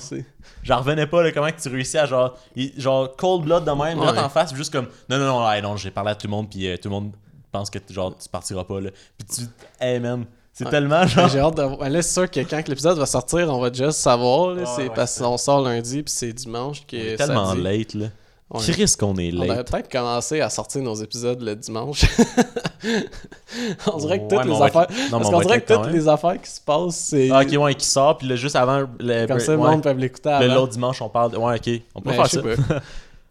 J'en 0.63 0.77
revenais 0.79 1.07
pas, 1.07 1.21
là, 1.23 1.31
comment 1.31 1.47
que 1.49 1.59
tu 1.61 1.69
réussis 1.69 1.97
à 1.97 2.05
genre. 2.05 2.35
il- 2.55 2.73
genre, 2.79 3.15
cold 3.15 3.43
blood 3.45 3.63
de 3.65 3.71
même, 3.71 3.99
Ouais. 3.99 4.11
là, 4.13 4.25
en 4.25 4.29
face, 4.29 4.53
juste 4.53 4.71
comme. 4.71 4.87
Non, 5.09 5.17
non, 5.17 5.25
non, 5.39 5.51
hey, 5.51 5.61
non, 5.61 5.75
j'ai 5.77 5.91
parlé 5.91 6.11
à 6.11 6.15
tout 6.15 6.27
le 6.27 6.31
monde, 6.31 6.49
puis 6.49 6.67
euh, 6.67 6.77
tout 6.77 6.89
le 6.89 6.95
monde 6.95 7.11
pense 7.51 7.69
que 7.69 7.79
genre, 7.89 8.15
tu 8.17 8.27
partiras 8.29 8.63
pas, 8.63 8.81
là. 8.81 8.89
Puis 9.17 9.27
tu. 9.35 9.41
Hey, 9.79 9.99
man. 9.99 10.25
C'est 10.57 10.63
Ouais. 10.65 10.71
tellement 10.71 11.01
Mais 11.01 11.07
genre. 11.07 11.27
J'ai 11.27 11.39
hâte 11.39 11.57
de 11.57 11.63
voir. 11.63 11.89
Là, 11.89 12.01
c'est 12.01 12.13
sûr 12.13 12.31
que 12.31 12.39
quand 12.39 12.65
l'épisode 12.67 12.97
va 12.97 13.05
sortir, 13.05 13.53
on 13.53 13.59
va 13.59 13.73
juste 13.73 13.97
savoir. 13.99 14.51
Là, 14.51 14.61
Ouais, 14.61 14.67
c'est 14.75 14.83
ouais, 14.83 14.95
parce 14.95 15.19
qu'on 15.19 15.37
sort 15.37 15.61
lundi 15.61 16.01
puis 16.01 16.13
c'est 16.13 16.31
dimanche 16.31 16.85
que 16.87 16.95
On 16.95 16.99
est 16.99 17.15
tellement 17.17 17.53
late, 17.53 17.93
là. 17.93 18.05
Chris 18.59 18.93
qu'on 18.99 19.15
est 19.17 19.29
On 19.33 19.39
devrait 19.41 19.47
late? 19.57 19.71
peut-être 19.71 19.91
commencer 19.91 20.41
à 20.41 20.49
sortir 20.49 20.81
nos 20.81 20.95
épisodes 20.95 21.41
le 21.41 21.55
dimanche. 21.55 22.05
on 23.91 23.97
dirait 23.97 24.19
que 24.19 24.27
toutes 24.35 24.45
les 24.45 24.51
on 24.51 24.65
être- 24.65 24.77
affaires. 24.77 24.97
non, 25.11 25.17
parce 25.19 25.27
on 25.29 25.31
qu'on 25.31 25.39
dirait 25.41 25.61
que 25.61 25.73
toutes 25.73 25.91
les 25.91 26.07
affaires 26.07 26.41
qui 26.41 26.49
se 26.49 26.61
passent, 26.61 26.95
c'est. 26.95 27.29
Ah, 27.31 27.41
ok, 27.41 27.61
ouais, 27.61 27.75
qui 27.75 27.85
sort, 27.87 28.17
puis 28.17 28.27
là, 28.27 28.35
juste 28.35 28.55
avant. 28.55 28.85
Le, 28.99 29.25
Comme 29.27 29.39
ça, 29.39 29.53
le 29.53 29.57
ouais. 29.59 29.69
monde 29.71 29.83
peut 29.83 29.91
l'écouter 29.91 30.37
Le 30.41 30.47
l'autre 30.53 30.73
dimanche, 30.73 31.01
on 31.01 31.09
parle. 31.09 31.31
de- 31.31 31.37
Ouais, 31.37 31.55
ok. 31.55 31.81
On 31.95 32.01
peut 32.01 32.09
Mais 32.11 32.15
faire 32.15 32.25
je 32.25 32.29
ça. 32.29 32.41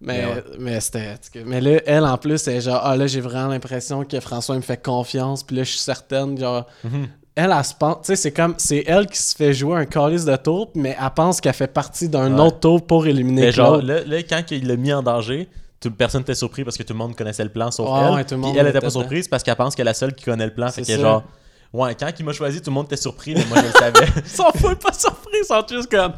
Mais, 0.01 0.23
Mais 0.23 0.27
ouais. 0.35 0.45
mais 0.59 0.81
c'était. 0.81 1.15
Mais 1.47 1.61
là, 1.63 1.81
elle 1.87 2.05
en 2.05 2.19
plus, 2.19 2.47
elle 2.49 2.57
est 2.57 2.61
genre, 2.61 2.81
ah 2.83 2.95
là, 2.97 3.07
j'ai 3.07 3.21
vraiment 3.23 3.49
l'impression 3.49 4.05
que 4.05 4.21
François 4.21 4.55
me 4.57 4.61
fait 4.61 4.83
confiance. 4.83 5.43
Puis 5.43 5.57
là, 5.57 5.63
je 5.63 5.71
suis 5.71 5.79
certaine, 5.79 6.37
genre. 6.37 6.67
Mhm. 6.83 7.09
Elle, 7.37 7.53
elle 7.57 7.65
se 7.65 7.75
pense. 7.75 7.97
Tu 8.03 8.07
sais, 8.07 8.17
c'est 8.17 8.33
comme. 8.33 8.55
C'est 8.59 8.85
elle 8.87 9.07
qui 9.07 9.19
se 9.19 9.35
fait 9.35 9.53
jouer 9.53 9.77
un 9.77 9.87
calice 9.87 10.25
de 10.25 10.37
tour, 10.37 10.71
mais 10.75 10.97
elle 11.01 11.11
pense 11.17 11.41
qu'elle 11.41 11.53
fait 11.55 11.67
partie 11.67 12.09
d'un 12.09 12.33
Ouais. 12.35 12.41
autre 12.47 12.61
tour 12.61 12.87
pour 12.87 13.07
éliminer 13.07 13.43
Mais 13.43 13.53
genre, 13.53 13.83
là, 13.83 14.05
là, 14.05 14.23
quand 14.23 14.43
il 14.53 14.69
l'a 14.69 14.77
mis 14.77 14.93
en 14.93 15.03
danger, 15.03 15.49
toute 15.81 15.97
personne 15.97 16.23
était 16.23 16.37
surpris 16.37 16.63
parce 16.65 16.77
que 16.77 16.85
tout 16.85 16.93
le 16.93 16.99
monde 16.99 17.17
connaissait 17.17 17.43
le 17.43 17.51
plan 17.51 17.71
sauf 17.73 17.89
Ouais, 17.91 17.99
elle. 18.09 18.15
ouais, 18.15 18.25
tout 18.25 18.35
le 18.37 18.41
Puis 18.41 18.51
monde 18.51 18.57
elle 18.57 18.69
était 18.69 18.81
pas 18.81 18.89
surprise 18.91 19.27
parce 19.27 19.43
qu'elle 19.43 19.57
pense 19.57 19.75
qu'elle 19.75 19.87
est 19.87 19.91
la 19.91 19.95
seule 19.95 20.15
qui 20.15 20.25
connaît 20.25 20.47
le 20.47 20.55
plan. 20.55 20.69
Fait 20.71 20.85
C'est 20.85 20.95
que 20.97 21.01
genre. 21.03 21.25
Ouais, 21.73 21.97
quand 21.97 22.09
il 22.17 22.25
m'a 22.25 22.33
choisi, 22.33 22.61
tout 22.63 22.71
le 22.71 22.75
monde 22.75 22.87
était 22.87 22.97
surpris, 22.97 23.35
mais 23.35 23.45
moi 23.47 23.59
je 23.61 23.67
le 23.67 23.73
savais. 23.73 24.07
Ils 24.55 24.61
foutent 24.61 24.79
pas 24.79 24.93
surpris, 24.93 25.39
ils 25.43 25.45
sont 25.45 25.65
juste 25.69 25.91
comme. 25.91 26.13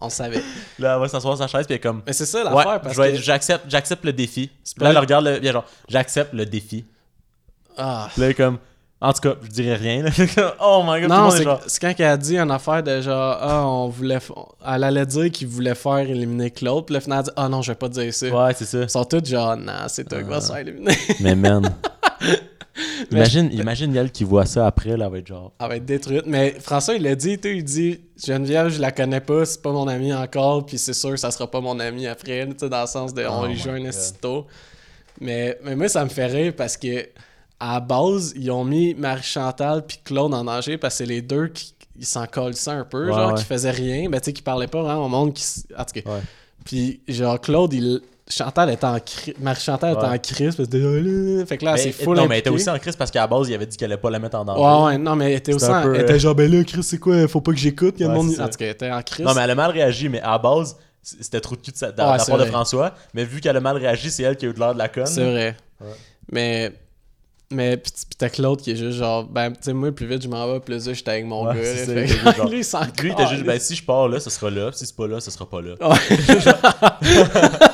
On 0.00 0.08
savait. 0.08 0.40
Là, 0.78 0.94
elle 0.94 1.00
va 1.00 1.08
s'asseoir 1.08 1.36
sur 1.36 1.48
sa 1.48 1.48
chaise, 1.48 1.66
puis 1.66 1.74
elle 1.74 1.78
est 1.78 1.80
comme. 1.80 2.02
Mais 2.06 2.12
c'est 2.12 2.26
ça 2.26 2.38
Ouais, 2.48 2.54
l'affaire, 2.64 2.80
parce 2.80 2.96
que. 2.96 3.14
j'accepte, 3.16 3.64
j'accepte 3.68 4.04
le 4.04 4.12
défi. 4.12 4.50
Là, 4.78 4.90
elle 4.90 4.98
regarde 4.98 5.24
le. 5.24 5.42
genre, 5.50 5.64
j'accepte 5.88 6.32
le 6.32 6.46
défi. 6.46 6.84
Ah. 7.76 8.08
Là, 8.16 8.26
elle 8.26 8.30
est 8.30 8.34
comme. 8.34 8.58
En 9.06 9.12
tout 9.12 9.20
cas, 9.20 9.34
je 9.42 9.48
dirais 9.48 9.74
rien. 9.76 10.02
là. 10.02 10.10
oh 10.60 10.82
my 10.86 11.00
god, 11.00 11.02
le 11.02 11.08
Non, 11.08 11.30
c'est 11.30 11.42
genre. 11.42 11.60
quand 11.80 11.94
elle 11.98 12.04
a 12.06 12.16
dit 12.16 12.38
une 12.38 12.50
affaire 12.50 12.82
de 12.82 13.00
genre, 13.02 13.36
ah, 13.40 13.66
on 13.66 13.88
voulait. 13.88 14.16
f- 14.16 14.32
Elle 14.66 14.84
allait 14.84 15.04
dire 15.06 15.30
qu'il 15.30 15.46
voulait 15.48 15.74
faire 15.74 15.98
éliminer 15.98 16.50
Claude, 16.50 16.86
puis 16.86 16.94
là, 16.94 17.00
finalement, 17.00 17.22
elle 17.22 17.28
a 17.28 17.32
dit, 17.32 17.42
ah 17.44 17.48
non, 17.50 17.60
je 17.62 17.72
vais 17.72 17.76
pas 17.76 17.88
dire 17.88 18.14
ça. 18.14 18.26
Ouais, 18.28 18.54
c'est 18.56 18.64
ça. 18.64 18.78
Ils 18.82 18.88
sont 18.90 19.04
tous 19.04 19.24
genre, 19.26 19.56
non, 19.56 19.72
c'est 19.88 20.08
toi 20.08 20.22
qui 20.22 20.28
vas 20.28 20.40
se 20.40 20.48
faire 20.52 20.58
éliminer. 20.60 20.96
Mais 21.20 21.34
man. 21.34 21.70
imagine, 23.10 23.50
imagine 23.52 23.94
elle 23.96 24.10
qui 24.10 24.24
voit 24.24 24.46
ça 24.46 24.66
après, 24.66 24.96
là, 24.96 25.04
elle 25.06 25.12
va 25.12 25.18
être 25.18 25.26
genre. 25.26 25.52
Elle 25.60 25.68
va 25.68 25.76
être 25.76 25.84
détruite. 25.84 26.24
Mais 26.26 26.56
François, 26.60 26.94
il 26.94 27.02
l'a 27.02 27.14
dit, 27.14 27.38
tu 27.38 27.48
sais, 27.50 27.56
il 27.58 27.64
dit 27.64 28.00
Geneviève, 28.24 28.68
je 28.68 28.80
la 28.80 28.90
connais 28.90 29.20
pas, 29.20 29.44
c'est 29.44 29.60
pas 29.62 29.70
mon 29.72 29.86
ami 29.86 30.12
encore, 30.14 30.64
puis 30.66 30.78
c'est 30.78 30.94
sûr 30.94 31.10
que 31.10 31.16
ça 31.16 31.30
sera 31.30 31.50
pas 31.50 31.60
mon 31.60 31.78
ami 31.78 32.06
après, 32.06 32.46
tu 32.46 32.54
sais, 32.58 32.68
dans 32.68 32.80
le 32.80 32.86
sens 32.86 33.12
de 33.14 33.24
on 33.26 33.42
Oh 33.42 33.46
lui 33.46 33.54
my 33.54 33.60
joue 33.60 33.70
un. 33.70 34.44
Mais, 35.20 35.58
mais 35.62 35.76
moi, 35.76 35.88
ça 35.88 36.02
me 36.04 36.08
fait 36.10 36.26
rire 36.26 36.52
parce 36.56 36.76
que 36.76 37.06
à 37.60 37.74
la 37.74 37.80
base, 37.80 38.32
ils 38.36 38.50
ont 38.50 38.64
mis 38.64 38.94
Marie-Chantal 38.94 39.84
puis 39.86 39.98
Claude 40.04 40.34
en 40.34 40.44
danger 40.44 40.76
parce 40.78 40.94
que 40.94 40.98
c'est 40.98 41.06
les 41.06 41.22
deux 41.22 41.48
qui 41.48 41.74
ils 41.96 42.04
s'en 42.06 42.24
ça 42.54 42.72
un 42.72 42.84
peu, 42.84 43.06
Ouais, 43.06 43.12
genre, 43.14 43.28
ouais. 43.32 43.38
qui 43.38 43.44
faisaient 43.44 43.70
rien, 43.70 44.08
ben 44.10 44.18
tu 44.20 44.24
sais, 44.26 44.32
qui 44.32 44.42
parlaient 44.42 44.66
pas 44.66 44.82
vraiment 44.82 45.06
au 45.06 45.08
monde 45.08 45.32
qui. 45.32 45.44
En 45.78 45.84
tout 45.84 46.00
cas. 46.00 46.10
Ouais. 46.10 46.20
Puis 46.64 47.00
genre, 47.08 47.40
Claude, 47.40 47.72
il. 47.72 48.00
Chantal 48.26 48.70
était 48.70 48.86
en 48.86 48.98
crise. 49.00 49.34
Marie-Chantal 49.38 49.92
était 49.92 50.00
Ouais. 50.02 50.08
en 50.08 50.18
crise 50.18 50.56
parce 50.56 50.68
que. 50.68 51.44
Fait 51.46 51.58
que 51.58 51.64
là, 51.64 51.72
Mais- 51.74 51.78
c'est 51.78 51.92
full 51.92 52.16
non, 52.16 52.26
mais 52.26 52.36
elle 52.36 52.40
était 52.40 52.48
aussi 52.50 52.70
en 52.70 52.78
crise 52.78 52.96
parce 52.96 53.10
qu'à 53.10 53.20
la 53.20 53.26
base, 53.26 53.48
il 53.50 53.54
avait 53.54 53.66
dit 53.66 53.76
qu'elle 53.76 53.92
allait 53.92 54.00
pas 54.00 54.08
la 54.10 54.18
mettre 54.18 54.36
en 54.38 54.44
danger. 54.46 54.60
Ouais, 54.62 54.84
ouais, 54.86 54.98
non, 54.98 55.14
mais 55.14 55.26
elle 55.30 55.36
était 55.38 55.52
aussi 55.52 55.66
en- 55.66 55.82
peu, 55.82 55.94
Elle 55.94 56.00
euh, 56.00 56.04
était 56.04 56.18
genre, 56.18 56.34
ben 56.34 56.50
là, 56.50 56.64
Chris, 56.64 56.82
c'est 56.82 56.98
quoi 56.98 57.28
Faut 57.28 57.42
pas 57.42 57.52
que 57.52 57.58
j'écoute. 57.58 57.96
Il 57.98 58.06
y 58.06 58.06
a 58.06 58.08
monde. 58.08 58.30
En 58.40 58.48
tout 58.48 58.56
cas, 58.56 58.64
elle 58.64 58.70
était 58.70 58.90
en 58.90 59.02
crise. 59.02 59.26
Non, 59.26 59.34
mais 59.34 59.42
elle 59.42 59.50
a 59.50 59.54
mal 59.54 59.70
réagi, 59.70 60.08
mais 60.08 60.20
à 60.22 60.30
la 60.32 60.38
base, 60.38 60.74
c'était 61.02 61.40
trop 61.40 61.54
de 61.54 61.60
cul 61.60 61.70
de, 61.70 61.76
sa- 61.76 61.92
de 61.92 62.00
Ouais, 62.02 62.16
la 62.16 62.24
part 62.24 62.38
de. 62.38 62.44
François. 62.46 62.94
Mais 63.12 63.24
vu 63.24 63.40
qu'elle 63.42 63.56
a 63.58 63.60
mal 63.60 63.76
réagi, 63.76 64.10
c'est 64.10 64.22
elle 64.22 64.36
qui 64.38 64.46
a 64.46 64.48
eu 64.48 64.54
de 64.54 64.58
l'air 64.58 64.72
de 64.72 64.78
la 64.78 64.88
conne. 64.88 65.06
C'est 65.06 65.22
vrai. 65.30 65.56
Ouais. 65.82 65.86
Mais. 66.32 66.72
Mais 67.52 67.76
pis 67.76 67.92
pis 67.92 68.16
t'as 68.16 68.30
Claude 68.30 68.60
qui 68.60 68.72
est 68.72 68.76
juste 68.76 68.98
genre, 68.98 69.24
ben, 69.24 69.50
tu 69.52 69.58
sais, 69.60 69.72
moi, 69.72 69.92
plus 69.92 70.06
vite 70.06 70.22
je 70.22 70.28
m'en 70.28 70.50
vais, 70.52 70.60
plus 70.60 70.82
j'étais 70.92 71.10
avec 71.10 71.26
mon 71.26 71.46
Ouais, 71.46 71.54
gars. 71.54 71.94
là. 71.94 72.06
Fait 72.06 72.36
genre- 72.36 72.48
lui, 72.48 72.58
il 72.58 72.64
s'en 72.64 72.80
Lui, 72.80 72.88
il 73.04 73.10
était 73.12 73.26
juste, 73.28 73.44
ben 73.44 73.60
si 73.60 73.76
je 73.76 73.84
pars 73.84 74.08
là, 74.08 74.18
ce 74.18 74.30
sera 74.30 74.50
là. 74.50 74.72
Si 74.72 74.86
c'est 74.86 74.96
pas 74.96 75.06
là, 75.06 75.20
ce 75.20 75.30
sera 75.30 75.48
pas 75.48 75.60
là. 75.60 75.74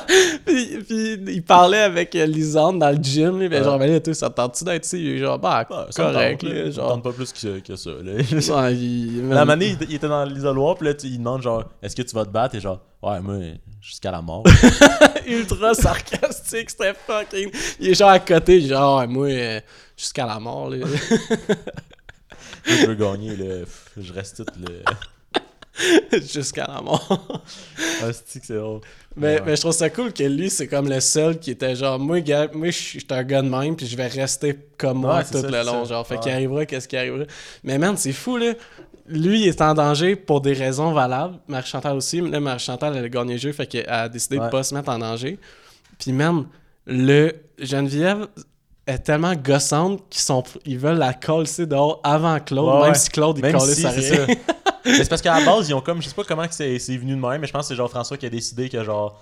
puis, 0.45 0.77
puis 0.87 1.19
il 1.35 1.43
parlait 1.43 1.79
avec 1.81 2.15
euh, 2.15 2.25
Lisande 2.25 2.79
dans 2.79 2.89
le 2.89 3.01
gym, 3.01 3.39
là, 3.41 3.47
ben, 3.49 3.63
genre, 3.63 3.79
ben 3.79 3.91
là, 3.91 3.99
toi, 3.99 4.13
ça 4.13 4.29
te 4.29 4.35
tente-tu 4.35 4.63
d'être 4.63 4.85
ici? 4.85 4.99
Il 5.01 5.09
est 5.11 5.17
genre, 5.19 5.37
bah, 5.39 5.65
correct, 5.65 6.43
là, 6.43 6.71
genre. 6.71 6.89
tente 6.89 7.03
pas 7.03 7.11
plus 7.11 7.31
que, 7.33 7.59
que 7.59 7.75
ça. 7.75 7.91
Là. 7.91 8.13
Ouais, 8.13 8.75
il- 8.75 9.27
La 9.29 9.45
manée, 9.45 9.75
il, 9.79 9.87
il 9.89 9.95
était 9.95 10.07
dans 10.07 10.25
l'isoloir, 10.25 10.75
puis 10.75 10.87
là, 10.87 10.93
tu- 10.93 11.07
il 11.07 11.17
demande 11.17 11.41
genre, 11.41 11.63
est-ce 11.81 11.95
que 11.95 12.01
tu 12.01 12.13
vas 12.15 12.25
te 12.25 12.31
battre? 12.31 12.55
Et 12.55 12.59
genre, 12.59 12.79
ouais, 13.01 13.19
moi, 13.21 13.35
jusqu'à 13.81 14.11
la 14.11 14.21
mort. 14.21 14.43
ultra 15.27 15.73
sarcastique, 15.73 16.69
c'était 16.69 16.93
fucking. 16.93 17.49
Il 17.79 17.89
est 17.89 17.93
genre 17.93 18.09
à 18.09 18.19
côté, 18.19 18.61
genre, 18.61 18.99
ouais, 18.99 19.07
moi, 19.07 19.27
euh, 19.27 19.59
jusqu'à 19.97 20.25
la 20.25 20.39
mort, 20.39 20.69
là. 20.69 20.77
Je 22.65 22.85
veux 22.85 22.95
gagner, 22.95 23.35
là. 23.35 23.65
Je 23.97 24.13
reste 24.13 24.37
tout 24.45 24.59
le. 24.59 24.81
jusqu'à 26.33 26.67
la 26.67 26.81
mort. 26.81 27.41
Ah, 28.03 28.07
c'est 28.25 28.51
drôle? 28.51 28.81
Mais, 29.15 29.35
Ouais. 29.35 29.41
mais 29.45 29.55
je 29.55 29.61
trouve 29.61 29.73
ça 29.73 29.89
cool 29.89 30.13
que 30.13 30.23
lui, 30.23 30.49
c'est 30.49 30.67
comme 30.67 30.87
le 30.89 30.99
seul 30.99 31.37
qui 31.39 31.51
était 31.51 31.75
genre, 31.75 31.99
moi, 31.99 32.19
gars, 32.21 32.47
moi 32.53 32.67
je 32.67 32.77
suis 32.77 33.05
un 33.09 33.23
gars 33.23 33.41
de 33.41 33.49
même, 33.49 33.75
puis 33.75 33.85
je 33.85 33.95
vais 33.97 34.07
rester 34.07 34.57
comme 34.77 34.99
moi 34.99 35.17
Ouais, 35.17 35.23
tout 35.23 35.41
ça, 35.41 35.49
le 35.49 35.65
long. 35.65 35.83
ça. 35.85 35.89
Genre, 35.95 36.07
fait 36.07 36.15
Ouais. 36.15 36.19
qu'il 36.21 36.31
arrivera, 36.31 36.65
qu'est-ce 36.65 36.87
qui 36.87 36.95
arrivera? 36.97 37.25
Mais 37.63 37.77
man, 37.77 37.95
c'est 37.97 38.13
fou, 38.13 38.37
là. 38.37 38.53
Lui, 39.07 39.41
il 39.41 39.47
est 39.49 39.61
en 39.61 39.73
danger 39.73 40.15
pour 40.15 40.39
des 40.41 40.53
raisons 40.53 40.93
valables. 40.93 41.37
Marie-Chantal 41.47 41.97
aussi. 41.97 42.21
Mais 42.21 42.29
là, 42.29 42.39
Marie-Chantal, 42.39 42.95
elle 42.95 43.03
a 43.05 43.09
gagné 43.09 43.33
le 43.33 43.39
jeu, 43.39 43.51
fait 43.51 43.65
qu'elle 43.65 43.89
a 43.89 44.07
décidé 44.07 44.37
de 44.37 44.47
pas 44.47 44.63
se 44.63 44.73
mettre 44.73 44.89
en 44.89 44.99
danger. 44.99 45.37
Puis 45.99 46.13
man, 46.13 46.45
le 46.85 47.33
Geneviève 47.59 48.27
est 48.87 48.99
tellement 48.99 49.35
gossante 49.35 50.03
qu'ils 50.09 50.21
sont 50.21 50.43
ils 50.65 50.79
veulent 50.79 50.97
la 50.97 51.13
coller 51.13 51.65
dehors 51.65 51.99
avant 52.03 52.39
Claude, 52.39 52.81
Ouais, 52.81 52.85
même 52.87 52.95
si 52.95 53.09
Claude 53.09 53.37
il 53.37 53.41
Même 53.43 53.57
collait 53.57 53.73
si, 53.75 53.85
rien. 53.85 54.25
c'est 54.85 55.09
parce 55.09 55.21
qu'à 55.21 55.39
la 55.39 55.45
base, 55.45 55.69
ils 55.69 55.73
ont 55.73 55.81
comme, 55.81 56.01
je 56.01 56.09
sais 56.09 56.15
pas 56.15 56.23
comment 56.23 56.47
que 56.47 56.53
c'est 56.53 56.79
c'est 56.79 56.97
venu 56.97 57.15
de 57.15 57.19
même, 57.21 57.41
mais 57.41 57.47
je 57.47 57.51
pense 57.53 57.63
que 57.63 57.67
c'est 57.69 57.75
genre 57.75 57.89
François 57.89 58.17
qui 58.17 58.25
a 58.25 58.29
décidé 58.29 58.69
que 58.69 58.83
genre. 58.83 59.21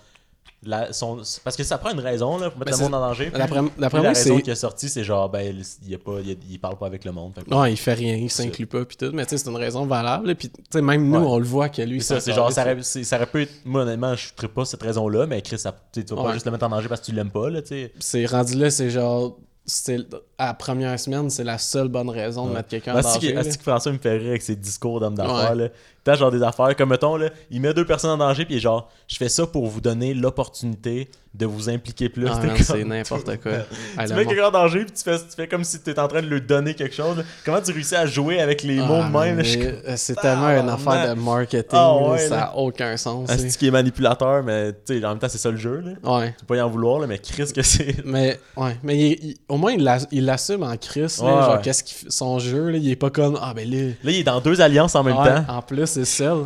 La, 0.62 0.92
son, 0.92 1.22
parce 1.46 1.56
que 1.56 1.64
ça 1.64 1.78
prend 1.78 1.92
une 1.92 2.02
raison 2.02 2.38
là, 2.38 2.50
pour 2.50 2.60
mettre 2.60 2.72
Ben, 2.72 2.78
le 2.78 2.84
monde 2.84 2.94
en 2.96 3.00
danger. 3.00 3.30
D'après 3.30 3.62
d'après 3.78 4.00
la 4.00 4.04
moi, 4.04 4.10
raison 4.10 4.36
c'est 4.36 4.42
qui 4.42 4.52
est 4.52 4.56
sortie, 4.56 4.90
c'est 4.90 5.06
genre, 5.06 5.30
ben, 5.30 5.40
il, 5.58 5.64
il, 5.88 5.94
est 5.94 5.98
pas, 5.98 6.16
il, 6.22 6.38
il 6.52 6.60
parle 6.60 6.78
pas 6.78 6.86
avec 6.88 7.06
le 7.06 7.14
monde. 7.14 7.34
que- 7.34 7.50
Non, 7.50 7.64
il 7.64 7.78
fait 7.78 7.94
rien, 7.94 8.16
il 8.16 8.30
s'inclut 8.30 8.66
pas 8.68 8.84
puis 8.84 8.98
tout, 8.98 9.12
mais 9.14 9.24
tu 9.26 9.30
sais 9.30 9.38
c'est 9.38 9.50
une 9.50 9.56
raison 9.56 9.86
valable 9.86 10.36
puis 10.36 10.50
tu 10.50 10.60
sais 10.70 10.82
même 10.82 11.08
nous 11.08 11.18
Ouais. 11.18 11.26
on 11.26 11.38
le 11.40 11.46
voit 11.46 11.70
que 11.70 11.82
lui 11.82 12.02
C'est 12.02 12.16
ça, 12.16 12.20
c'est 12.20 12.34
genre, 12.34 12.52
ça 12.52 12.64
aurait, 12.64 12.82
ça 12.84 13.16
aurait 13.16 13.26
pu 13.28 13.44
être. 13.44 13.54
Moi, 13.64 13.84
honnêtement, 13.84 14.14
je 14.16 14.32
ne 14.42 14.48
pas 14.48 14.66
cette 14.66 14.84
raison-là, 14.84 15.28
mais 15.28 15.42
Chris, 15.42 15.60
ça, 15.60 15.74
tu 15.94 16.02
vas 16.02 16.16
pas 16.18 16.24
Ouais. 16.24 16.34
juste 16.34 16.46
le 16.46 16.52
mettre 16.52 16.66
en 16.66 16.70
danger 16.70 16.90
parce 16.90 17.00
que 17.00 17.06
tu 17.06 17.14
l'aimes 17.14 17.32
pas, 17.32 17.50
là, 17.50 17.62
tu 17.62 17.70
sais. 17.70 17.94
c'est 18.00 18.26
rendu 18.26 18.56
là, 18.58 18.70
c'est 18.70 18.90
genre 18.90 19.38
c'est 19.66 19.98
à 20.40 20.48
la 20.48 20.54
première 20.56 21.00
semaine, 21.00 21.30
c'est 21.30 21.44
la 21.44 21.58
seule 21.58 21.90
bonne 21.90 22.10
raison 22.10 22.46
de 22.46 22.50
Ouais. 22.50 22.56
mettre 22.56 22.70
quelqu'un 22.70 22.96
en 22.98 23.02
danger. 23.02 23.36
asti 23.38 23.58
que 23.58 23.64
François 23.64 23.92
me 23.92 23.98
fait 24.00 24.18
rire 24.18 24.30
avec 24.30 24.42
ses 24.42 24.56
discours 24.56 25.00
d'homme 25.00 25.16
d'affaires, 25.16 25.56
Ouais. 25.56 25.72
T'as 26.02 26.16
genre 26.16 26.32
des 26.32 26.42
affaires, 26.42 26.74
comme 26.78 26.90
mettons, 26.90 27.18
là, 27.18 27.30
il 27.52 27.60
met 27.60 27.74
deux 27.74 27.86
personnes 27.86 28.10
en 28.12 28.18
danger, 28.18 28.46
puis 28.46 28.58
genre, 28.60 28.90
je 29.06 29.18
fais 29.18 29.28
ça 29.28 29.46
pour 29.46 29.68
vous 29.68 29.82
donner 29.82 30.14
l'opportunité 30.14 31.10
de 31.36 31.46
vous 31.46 31.70
impliquer 31.70 32.08
plus. 32.10 32.26
Ah, 32.28 32.40
c'est 32.64 32.84
n'importe 32.86 33.38
quoi. 33.42 33.52
Ah, 33.98 34.08
Tu 34.08 34.14
mets 34.14 34.26
quelqu'un 34.26 34.48
en 34.48 34.52
danger, 34.52 34.86
puis 34.86 34.94
tu 34.94 35.04
fais, 35.04 35.18
tu 35.20 35.36
fais 35.36 35.48
comme 35.48 35.64
si 35.66 35.80
tu 35.84 35.90
étais 35.90 36.00
en 36.00 36.08
train 36.08 36.22
de 36.22 36.28
lui 36.28 36.42
donner 36.42 36.74
quelque 36.74 36.96
chose. 36.96 37.24
Comment 37.46 37.62
tu 37.62 37.72
réussis 37.74 37.96
à 37.96 38.06
jouer 38.06 38.40
avec 38.40 38.64
les 38.64 38.78
mots 38.78 39.02
Ah, 39.04 39.08
de 39.10 39.36
même? 39.36 39.40
euh, 39.46 39.94
C'est 39.98 40.16
tellement 40.16 40.48
une 40.50 40.70
affaire 40.70 41.16
de 41.16 41.20
marketing, 41.22 41.70
Ah, 41.74 41.98
ouais, 41.98 42.18
ça 42.20 42.36
là. 42.38 42.44
a 42.46 42.56
aucun 42.56 42.96
sens. 42.98 43.30
Asti 43.30 43.58
qui 43.58 43.68
est 43.68 43.72
manipulateur, 43.72 44.42
mais 44.42 44.72
tu 44.72 44.98
sais, 45.00 45.06
en 45.06 45.10
même 45.10 45.20
temps, 45.20 45.30
c'est 45.30 45.38
ça 45.38 45.52
le 45.52 45.58
jeu. 45.58 45.82
Là. 45.82 45.92
c'est- 46.02 46.10
Ouais. 46.10 46.28
Tu 46.30 46.46
peux 46.46 46.54
pas 46.54 46.58
y 46.58 46.62
en 46.62 46.70
vouloir, 46.70 47.00
là, 47.00 47.08
mais 47.08 47.20
Chris, 47.20 47.52
que 47.54 47.62
c'est. 47.62 48.04
Mais, 48.06 48.40
ouais, 48.56 48.78
mais 48.84 48.98
il- 48.98 49.26
il- 49.32 49.38
au 49.50 49.58
moins, 49.58 49.74
il 49.74 49.84
l'a- 49.84 50.08
il 50.12 50.26
l'assume 50.30 50.64
en 50.64 50.76
Chris. 50.78 51.02
Ouais, 51.02 51.10
genre, 51.18 51.56
ouais. 51.56 51.62
qu'est-ce 51.64 51.84
qu'il 51.84 51.98
fait- 51.98 52.12
son 52.12 52.40
jeu, 52.40 52.70
là, 52.70 52.78
il 52.78 52.90
est 52.90 52.96
pas 52.96 53.10
comme 53.10 53.38
Ah, 53.42 53.54
ben 53.54 53.70
là. 53.70 53.88
Là, 54.04 54.12
il 54.12 54.16
est 54.18 54.24
dans 54.24 54.40
deux 54.42 54.62
alliances 54.62 54.96
en 54.96 55.04
même 55.04 55.18
Ouais, 55.18 55.26
temps. 55.28 55.46
En 55.58 55.62
plus, 55.62 55.86
c'est 55.86 56.06
seul. 56.06 56.46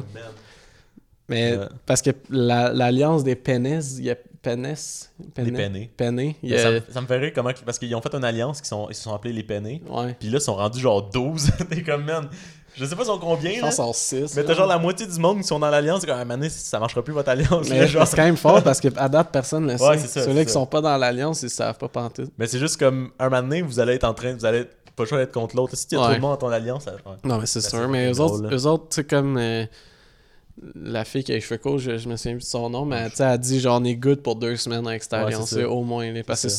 Mais 1.30 1.56
Ouais. 1.58 1.66
parce 1.86 2.02
que 2.02 2.10
la- 2.30 2.74
l'alliance 2.74 3.24
des 3.24 3.36
Pennes, 3.36 3.82
il 3.98 4.04
y 4.06 4.12
a 4.12 4.16
Pennes. 4.42 4.76
Il 6.44 6.52
y 6.54 6.60
Ça, 6.60 6.68
a. 6.68 6.72
me- 6.72 6.82
ça 6.90 7.02
me 7.02 7.08
fait 7.08 7.18
rire 7.18 7.32
comment. 7.34 7.52
Parce 7.66 7.80
qu'ils 7.80 7.96
ont 7.96 8.02
fait 8.02 8.14
une 8.14 8.26
alliance, 8.26 8.60
qui 8.62 8.68
sont, 8.68 8.88
ils 8.90 8.96
se 8.96 9.04
sont 9.04 9.14
appelés 9.14 9.34
les 9.34 9.44
pennés. 9.44 9.82
Ouais. 9.90 10.16
Puis 10.20 10.30
là, 10.30 10.38
ils 10.38 10.42
sont 10.42 10.56
rendus 10.56 10.80
genre 10.82 11.02
12. 11.10 11.50
T'es 11.70 11.82
comme, 11.82 12.04
man. 12.04 12.28
Je 12.76 12.86
sais 12.86 12.96
pas 12.96 13.06
sont 13.06 13.20
combien, 13.20 13.54
Je 13.56 13.60
pense 13.62 13.76
sont 13.76 13.94
6. 13.94 14.36
Mais 14.36 14.44
t'as 14.44 14.54
genre 14.54 14.68
la 14.68 14.78
moitié 14.80 15.06
du 15.06 15.20
monde 15.20 15.38
qui 15.42 15.44
sont 15.48 15.60
dans 15.60 15.70
l'alliance. 15.70 16.02
C'est 16.02 16.08
comme, 16.08 16.18
ah, 16.20 16.50
ça 16.50 16.80
marchera 16.80 17.04
plus 17.04 17.14
votre 17.14 17.30
alliance. 17.30 17.70
Mais 17.70 17.88
genre. 17.88 18.08
c'est 18.08 18.16
quand 18.16 18.24
même 18.24 18.38
fort 18.38 18.64
parce 18.64 18.80
qu'à 18.80 19.10
date, 19.10 19.30
personne 19.32 19.66
ne 19.66 19.74
le 19.74 19.82
Ouais, 19.82 19.98
sait. 19.98 20.08
c'est 20.08 20.22
Ceux-là 20.22 20.40
c'est 20.42 20.46
qui 20.48 20.52
sont 20.52 20.66
pas 20.66 20.82
dans 20.82 20.98
l'alliance, 20.98 21.44
ils 21.44 21.50
savent 21.50 21.78
pas 21.78 21.88
pantoute. 21.88 22.32
Mais 22.38 22.48
c'est 22.48 22.60
juste 22.60 22.78
comme, 22.78 23.12
un 23.20 23.30
moment 23.30 23.42
donné, 23.44 23.62
vous 23.62 23.80
allez 23.80 23.94
être 23.94 24.04
en 24.06 24.14
train. 24.14 24.34
Vous 24.34 24.46
allez 24.46 24.64
pas 24.96 25.04
le 25.04 25.06
choix 25.06 25.18
d'être 25.20 25.32
contre 25.34 25.56
l'autre. 25.56 25.76
Si 25.76 25.88
tu 25.88 25.96
Ouais. 26.10 26.16
de 26.16 26.22
monde 26.22 26.32
dans 26.32 26.38
ton 26.48 26.50
alliance, 26.50 26.84
ça. 26.86 26.92
ouais. 26.94 26.98
Non, 27.24 27.38
mais 27.40 27.46
c'est 27.46 27.62
Ben, 27.64 27.70
sûr. 27.70 27.80
c'est 27.80 27.88
Mais 27.88 28.12
eux 28.12 28.20
autres, 28.20 28.54
eux 28.54 28.68
sais, 28.96 29.04
comme 29.04 29.38
euh, 29.38 29.66
la 30.76 31.04
fille 31.04 31.24
qui 31.24 31.32
a 31.32 31.36
les 31.36 31.41
cheveux 31.41 31.58
courts, 31.58 31.80
je, 31.80 31.97
je 31.97 32.08
me 32.08 32.16
souviens 32.16 32.34
plus 32.34 32.43
de 32.43 32.47
son 32.49 32.70
nom, 32.70 32.86
mais 32.86 33.08
elle 33.18 33.26
a 33.26 33.38
dit 33.39 33.60
genre 33.60 33.80
on 33.82 33.84
est 33.84 33.95
good 33.95 34.22
pour 34.22 34.36
deux 34.36 34.56
semaines 34.56 34.88
avec 34.88 35.01
cette 35.01 35.14
Ouais, 35.14 35.20
alliance 35.20 35.49
ça. 35.49 35.68
au 35.68 35.84
moins. 35.84 36.12
là, 36.12 36.22
parce 36.26 36.43
que 36.43 36.49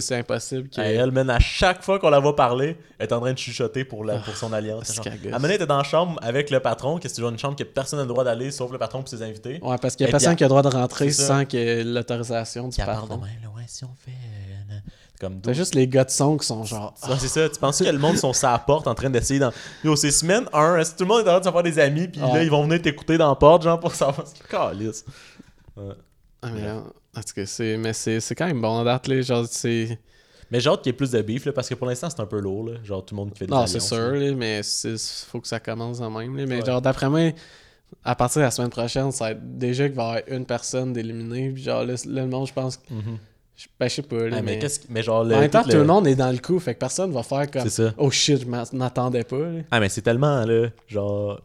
C'est 0.00 0.16
impossible. 0.16 0.68
Elle, 0.76 1.12
man, 1.12 1.30
à 1.30 1.38
chaque 1.38 1.82
fois 1.84 2.00
qu'on 2.00 2.10
la 2.10 2.18
voit 2.18 2.34
parler, 2.34 2.76
elle 2.98 3.06
est 3.06 3.12
en 3.12 3.20
train 3.20 3.32
de 3.32 3.38
chuchoter 3.38 3.84
pour, 3.84 4.04
la, 4.04 4.18
pour 4.18 4.36
son 4.36 4.52
alliance. 4.52 4.86
c'est 4.88 4.94
Genre, 4.96 5.06
elle 5.44 5.50
était 5.52 5.66
dans 5.66 5.76
la 5.78 5.84
chambre 5.84 6.18
avec 6.22 6.50
le 6.50 6.58
patron, 6.58 6.98
que 6.98 7.08
c'est 7.08 7.14
toujours 7.14 7.30
une 7.30 7.38
chambre 7.38 7.54
que 7.56 7.62
personne 7.64 7.98
n'a 8.00 8.04
le 8.04 8.08
droit 8.08 8.24
d'aller 8.24 8.50
sauf 8.50 8.72
le 8.72 8.78
patron 8.78 9.02
et 9.02 9.08
ses 9.08 9.22
invités. 9.22 9.60
Ouais, 9.62 9.76
parce 9.80 9.94
qu'il 9.94 10.06
y 10.06 10.08
a 10.08 10.10
personne 10.10 10.34
qui 10.34 10.42
a 10.42 10.46
le 10.46 10.50
droit 10.50 10.62
de 10.62 10.68
rentrer 10.68 11.10
sans 11.10 11.44
que 11.44 11.82
l'autorisation 11.84 12.68
du 12.68 12.74
Qui 12.76 12.82
parle 12.82 13.04
de 13.04 13.08
patron. 13.08 13.16
même, 13.24 13.30
là, 13.42 13.48
ouais, 13.56 13.62
si 13.68 13.84
on 13.84 13.94
fait. 14.04 14.10
Là. 15.22 15.28
comme 15.28 15.40
T'as 15.40 15.52
juste 15.52 15.74
les 15.74 15.86
gars 15.88 16.04
de 16.04 16.10
son 16.10 16.36
qui 16.36 16.46
sont 16.46 16.64
genre. 16.64 16.94
ah, 17.02 17.16
c'est 17.18 17.28
ça. 17.28 17.48
Tu 17.48 17.58
penses 17.58 17.78
que 17.78 17.84
le 17.84 17.98
monde 17.98 18.16
sont 18.16 18.32
sur 18.32 18.48
la 18.48 18.58
porte 18.58 18.86
en 18.86 18.94
train 18.94 19.10
d'essayer 19.10 19.40
dans. 19.40 19.52
Yo, 19.84 19.96
c'est 19.96 20.10
semaine 20.10 20.46
1. 20.52 20.76
Est-ce 20.78 20.92
que 20.92 20.98
tout 20.98 21.04
le 21.04 21.08
monde 21.08 21.26
est 21.26 21.30
en 21.30 21.40
train 21.40 21.40
de 21.40 21.44
se 21.46 21.50
faire 21.52 21.62
des 21.62 21.78
amis? 21.78 22.08
Puis 22.08 22.20
là, 22.20 22.42
ils 22.42 22.50
vont 22.50 22.62
venir 22.64 22.80
t'écouter 22.82 23.18
dans 23.18 23.28
la 23.28 23.34
porte, 23.36 23.62
genre, 23.62 23.78
pour 23.80 23.94
savoir 23.94 24.26
ce 24.26 24.34
qu'ils 24.34 24.46
calissent. 24.46 25.04
Ouais. 25.76 25.94
Ah, 26.42 26.48
mais, 26.54 26.62
euh, 26.64 26.80
en 27.16 27.20
tout 27.22 27.34
cas, 27.34 27.46
c'est, 27.46 27.76
mais 27.76 27.92
c'est, 27.92 28.20
c'est 28.20 28.34
quand 28.34 28.46
même 28.46 28.60
bon 28.60 28.68
en 28.68 28.84
date, 28.84 29.08
là. 29.08 29.20
Genre, 29.22 29.46
c'est. 29.50 29.98
Mais 30.50 30.60
j'ai 30.60 30.70
hâte 30.70 30.82
qu'il 30.82 30.90
y 30.90 30.94
ait 30.94 30.96
plus 30.96 31.10
de 31.10 31.20
beef, 31.22 31.44
là, 31.44 31.52
parce 31.52 31.68
que 31.68 31.74
pour 31.74 31.88
l'instant, 31.88 32.08
c'est 32.08 32.20
un 32.20 32.26
peu 32.26 32.38
lourd, 32.38 32.68
là. 32.68 32.74
Genre, 32.84 33.04
tout 33.04 33.14
le 33.14 33.20
monde 33.20 33.32
qui 33.32 33.38
fait 33.40 33.46
des 33.46 33.52
Non, 33.52 33.66
c'est 33.66 33.80
sûr, 33.80 33.96
là. 33.96 34.12
là, 34.18 34.32
mais 34.36 34.62
c'est, 34.62 34.96
faut 35.28 35.40
que 35.40 35.48
ça 35.48 35.58
commence 35.58 35.98
de 35.98 36.06
même. 36.06 36.36
là. 36.36 36.46
Mais 36.46 36.60
Ouais. 36.60 36.64
genre, 36.64 36.80
d'après 36.80 37.08
moi, 37.10 37.32
à 38.04 38.14
partir 38.14 38.40
de 38.40 38.44
la 38.44 38.50
semaine 38.52 38.70
prochaine, 38.70 39.10
ça 39.10 39.24
va 39.24 39.30
être 39.32 39.58
déjà 39.58 39.86
qu'il 39.88 39.96
va 39.96 40.02
y 40.02 40.06
avoir 40.06 40.22
une 40.28 40.46
personne 40.46 40.92
d'éliminée. 40.92 41.50
Puis 41.50 41.64
genre, 41.64 41.84
là, 41.84 41.94
là, 42.06 42.22
le 42.22 42.28
monde, 42.28 42.46
je 42.46 42.52
pense. 42.52 42.78
Mhm. 42.90 43.18
Je- 43.56 43.66
Ben, 43.80 43.88
je 43.88 43.94
sais 43.94 44.02
pas. 44.02 44.16
là, 44.28 44.36
Ah, 44.38 44.42
mais, 44.42 44.58
mais 44.90 45.02
genre, 45.02 45.24
le, 45.24 45.34
en 45.34 45.40
même 45.40 45.50
temps, 45.50 45.62
tout 45.62 45.70
le... 45.70 45.84
monde 45.84 46.06
est 46.06 46.14
dans 46.14 46.30
le 46.30 46.38
coup. 46.38 46.58
Fait 46.58 46.74
que 46.74 46.78
personne 46.80 47.10
va 47.12 47.22
faire 47.22 47.50
comme. 47.50 47.62
C'est 47.62 47.70
ça. 47.70 47.94
Oh 47.98 48.10
shit, 48.10 48.40
je 48.42 48.76
m'attendais 48.76 49.24
pas. 49.24 49.38
là. 49.38 49.60
Ah, 49.70 49.80
mais 49.80 49.88
c'est 49.88 50.02
tellement, 50.02 50.44
là, 50.44 50.68
genre, 50.88 51.40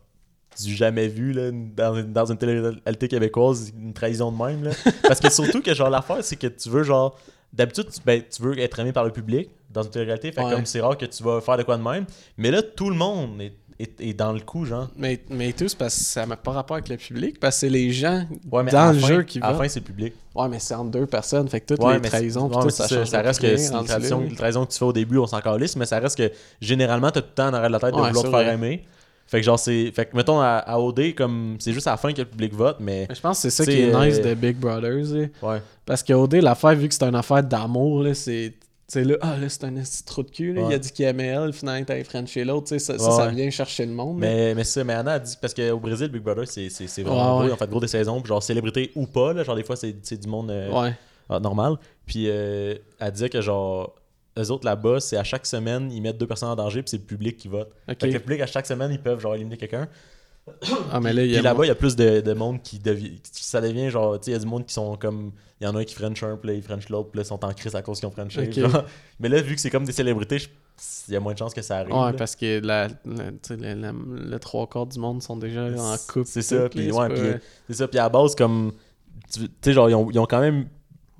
du 0.62 0.76
jamais 0.76 1.08
vu, 1.08 1.32
là, 1.32 1.50
dans 1.52 1.96
une, 1.96 2.12
dans 2.14 2.26
une 2.26 2.38
télé-réalité 2.38 3.08
québécoise, 3.08 3.72
une 3.80 3.94
trahison 3.94 4.32
de 4.32 4.44
même, 4.44 4.64
là. 4.66 4.72
Parce 5.04 5.20
que 5.20 5.32
surtout 5.32 5.62
que, 5.62 5.74
genre, 5.74 5.90
l'affaire, 5.90 6.24
c'est 6.24 6.36
que 6.36 6.48
tu 6.48 6.70
veux, 6.70 6.84
genre, 6.84 7.18
d'habitude, 7.54 7.88
tu, 7.90 8.00
ben, 8.06 8.22
tu 8.30 8.42
veux 8.42 8.58
être 8.60 8.80
aimé 8.80 8.92
par 8.92 9.06
le 9.06 9.12
public, 9.12 9.50
dans 9.70 9.84
une 9.84 9.90
télé-réalité. 9.90 10.32
Fait 10.34 10.44
Ouais. 10.44 10.52
comme 10.52 10.66
c'est 10.66 10.82
rare 10.82 10.98
que 10.98 11.06
tu 11.06 11.24
vas 11.24 11.40
faire 11.40 11.58
de 11.58 11.64
quoi 11.64 11.78
de 11.78 11.84
même. 11.84 12.06
Mais 12.38 12.52
là, 12.52 12.62
tout 12.62 12.90
le 12.90 12.96
monde 12.98 13.42
est, 13.42 13.54
est, 13.82 14.02
est 14.02 14.14
dans 14.14 14.32
le 14.34 14.40
coup, 14.40 14.66
genre. 14.66 14.88
Mais, 14.98 15.20
mais 15.30 15.52
tout, 15.54 15.68
c'est 15.68 15.78
parce 15.78 15.96
que 15.96 16.04
ça 16.04 16.26
n'a 16.26 16.36
pas 16.38 16.52
rapport 16.52 16.76
avec 16.78 16.90
le 16.90 16.98
public, 16.98 17.40
parce 17.40 17.56
que 17.56 17.60
c'est 17.62 17.70
les 17.70 17.92
gens 17.92 18.26
Ouais, 18.52 18.64
mais 18.64 18.72
dans 18.72 18.92
le 18.92 19.00
fin- 19.00 19.08
jeu 19.08 19.24
qui 19.24 19.40
À 19.42 19.52
la 19.52 19.58
fin, 19.58 19.68
c'est 19.68 19.80
le 19.80 19.86
public. 19.86 20.14
Ouais, 20.36 20.48
mais 20.48 20.60
c'est 20.60 20.74
entre 20.76 20.92
deux 20.92 21.06
personnes, 21.06 21.48
fait 21.50 21.60
que 21.62 21.74
toutes 21.74 21.84
Ouais, 21.84 22.00
les 22.00 22.10
trahisons, 22.10 22.48
ouais, 22.50 22.62
tout, 22.64 22.70
ça 22.70 22.88
Ça 23.06 23.22
reste 23.22 23.42
que 23.42 23.58
c'est 23.58 23.74
une 23.74 24.36
trahison 24.36 24.66
que 24.66 24.72
tu 24.72 24.78
fais 24.80 24.86
au 24.86 24.94
début, 24.94 25.18
on 25.18 25.28
s'en 25.28 25.42
calisse, 25.42 25.76
mais 25.76 25.86
ça 25.86 26.00
reste 26.00 26.18
que 26.18 26.32
généralement, 26.62 27.12
t'as 27.12 27.22
tout 27.22 27.28
le 27.30 27.36
temps 27.36 27.48
en 27.50 27.54
arrière 27.54 27.70
de 27.70 27.74
la 27.74 27.80
tête 27.80 27.92
de 27.92 27.96
vouloir 27.96 28.12
te 28.14 28.20
faire 28.22 28.30
vrai. 28.30 28.54
aimer. 28.54 28.84
Fait 29.28 29.40
que 29.40 29.46
genre, 29.46 29.58
c'est. 29.58 29.92
Fait 29.96 30.06
que 30.08 30.18
mettons 30.18 30.42
à, 30.42 30.58
à 30.58 30.78
OD, 30.78 31.16
comme 31.16 31.56
c'est 31.60 31.72
juste 31.72 31.88
à 31.88 31.92
la 31.92 31.98
fin 31.98 32.12
que 32.12 32.18
le 32.20 32.26
public 32.28 32.54
vote, 32.54 32.78
mais. 32.82 33.06
Mais 33.08 33.16
je 33.16 33.22
pense 33.22 33.38
que 33.42 33.50
c'est 33.50 33.50
ça 33.50 33.64
qui 33.64 33.80
est 33.80 33.86
nice 33.88 34.18
euh, 34.20 34.30
de 34.30 34.34
Big 34.34 34.58
Brothers, 34.58 35.06
là. 35.14 35.28
Ouais. 35.42 35.62
Parce 35.86 36.04
que 36.04 36.12
OD, 36.12 36.34
l'affaire, 36.36 36.76
vu 36.76 36.90
que 36.90 36.94
c'est 36.94 37.06
une 37.06 37.16
affaire 37.16 37.42
d'amour, 37.42 38.04
là, 38.04 38.14
c'est. 38.14 38.54
Tu 38.92 39.00
sais, 39.00 39.04
là, 39.06 39.16
ah, 39.22 39.38
là, 39.38 39.48
c'est 39.48 39.64
un 39.64 39.72
petit 39.74 40.04
trou 40.04 40.22
de 40.24 40.30
cul, 40.32 40.54
là. 40.54 40.64
Il 40.70 40.74
a 40.74 40.78
dit 40.78 40.92
qu'il 40.92 41.06
aimait 41.06 41.28
elle, 41.28 41.54
finalement, 41.54 41.86
t'as 41.86 42.04
Frenché 42.04 42.44
l'autre, 42.44 42.68
tu 42.68 42.78
sais, 42.78 42.80
ça, 42.80 42.98
ça, 43.00 43.06
Ouais, 43.10 43.16
ça 43.16 43.26
ouais. 43.28 43.34
vient 43.36 43.50
chercher 43.50 43.86
le 43.86 43.94
monde. 43.94 44.20
là. 44.20 44.28
Mais, 44.28 44.54
mais 44.56 44.64
ça, 44.66 44.84
mais 44.84 44.94
Anna 44.94 45.14
a 45.14 45.20
dit, 45.20 45.38
parce 45.40 45.54
qu'au 45.54 45.80
Brésil, 45.80 46.10
Big 46.10 46.22
Brother, 46.22 46.46
c'est 46.48 46.70
c'est- 46.70 46.88
c'est 46.88 47.04
vraiment 47.04 47.40
Ouais, 47.40 47.46
gros. 47.46 47.54
ont 47.54 47.58
fait 47.58 47.70
gros 47.70 47.80
des 47.80 47.88
saisons, 47.88 48.20
puis 48.22 48.28
genre 48.28 48.44
célébrité 48.44 48.92
ou 48.96 49.08
pas, 49.08 49.32
là, 49.32 49.44
genre 49.44 49.56
des 49.56 49.64
fois, 49.64 49.76
c'est 49.78 49.96
c'est 50.04 50.18
du 50.18 50.28
monde 50.28 50.52
euh, 50.52 50.90
ah, 51.30 51.40
normal. 51.40 51.76
Puis 52.06 52.26
euh, 52.28 52.76
elle 53.00 53.12
disait 53.14 53.30
que 53.30 53.40
genre, 53.40 53.96
eux 54.38 54.52
autres 54.52 54.66
là-bas, 54.66 55.00
c'est 55.00 55.16
à 55.16 55.24
chaque 55.24 55.46
semaine, 55.46 55.90
ils 55.92 56.02
mettent 56.02 56.18
deux 56.18 56.28
personnes 56.28 56.50
en 56.50 56.56
danger, 56.58 56.82
puis 56.82 56.90
c'est 56.90 56.98
le 56.98 57.04
public 57.04 57.38
qui 57.38 57.48
vote. 57.48 57.72
Fait 57.88 57.96
que 57.96 58.06
le 58.08 58.20
public, 58.20 58.42
à 58.42 58.46
chaque 58.48 58.66
semaine, 58.66 58.92
ils 58.92 59.02
peuvent 59.02 59.20
genre 59.22 59.36
éliminer 59.36 59.56
quelqu'un. 59.58 59.88
Ah, 60.92 61.00
mais 61.00 61.14
là, 61.14 61.24
il 61.24 61.30
y 61.30 61.34
Puis 61.34 61.40
a. 61.40 61.42
là-bas, 61.42 61.66
il 61.66 61.68
y 61.70 61.72
a 61.72 61.76
plus 61.76 61.96
de, 61.96 62.22
de 62.22 62.34
monde 62.34 62.62
qui 62.62 62.80
devient. 62.80 63.20
Ça 63.32 63.62
devient 63.62 63.90
genre, 63.90 64.20
tu 64.20 64.26
sais, 64.26 64.32
il 64.32 64.34
y 64.34 64.38
a 64.38 64.40
du 64.40 64.46
monde 64.46 64.66
qui 64.66 64.74
sont 64.74 64.96
comme. 64.98 65.32
Il 65.60 65.66
y 65.66 65.68
en 65.68 65.76
a 65.76 65.80
un 65.80 65.84
qui 65.84 65.94
French 65.94 66.24
un, 66.24 66.38
puis 66.38 66.48
là, 66.50 66.54
ils 66.56 66.64
French 66.64 66.90
l'autre, 66.90 67.10
puis 67.12 67.18
là, 67.20 67.24
ils 67.24 67.28
sont 67.28 67.44
en 67.46 67.54
crise 67.54 67.76
à 67.76 67.82
cause 67.84 68.00
qu'ils 68.00 68.08
ont 68.08 68.12
Frenché. 68.12 68.48
Ok. 68.48 68.54
genre. 68.72 68.84
Mais 69.20 69.30
là, 69.30 69.42
vu 69.42 69.54
que 69.56 69.62
c'est 69.62 69.70
comme 69.70 69.86
des 69.86 69.92
célébrités, 69.92 70.40
je- 70.40 70.50
il 71.08 71.14
y 71.14 71.18
a 71.18 71.20
moins 71.20 71.34
de 71.34 71.38
chances 71.38 71.54
que 71.54 71.62
ça 71.62 71.78
arrive. 71.78 71.94
Ouais, 71.94 72.12
là. 72.12 72.14
parce 72.14 72.36
que 72.36 72.60
la, 72.66 72.88
le, 73.06 74.38
trois 74.40 74.66
quarts 74.68 74.88
du 74.88 74.98
monde 75.00 75.22
sont 75.22 75.38
déjà 75.38 75.66
en 75.78 75.96
couple. 76.08 76.26
C'est 76.28 76.42
ça, 76.42 76.68
puis 76.70 76.92
ouais, 76.92 77.08
c'est 77.10 77.14
puis 77.14 77.32
pas- 77.34 77.38
c'est 77.68 77.74
ça, 77.76 77.88
puis 77.88 78.00
à 78.00 78.04
la 78.04 78.10
base, 78.10 78.34
comme. 78.36 78.72
Tu 79.32 79.42
sais, 79.62 79.74
genre, 79.74 79.90
ils 79.90 79.94
ont, 79.96 80.10
ils 80.10 80.18
ont 80.20 80.26
quand 80.26 80.40
même 80.42 80.66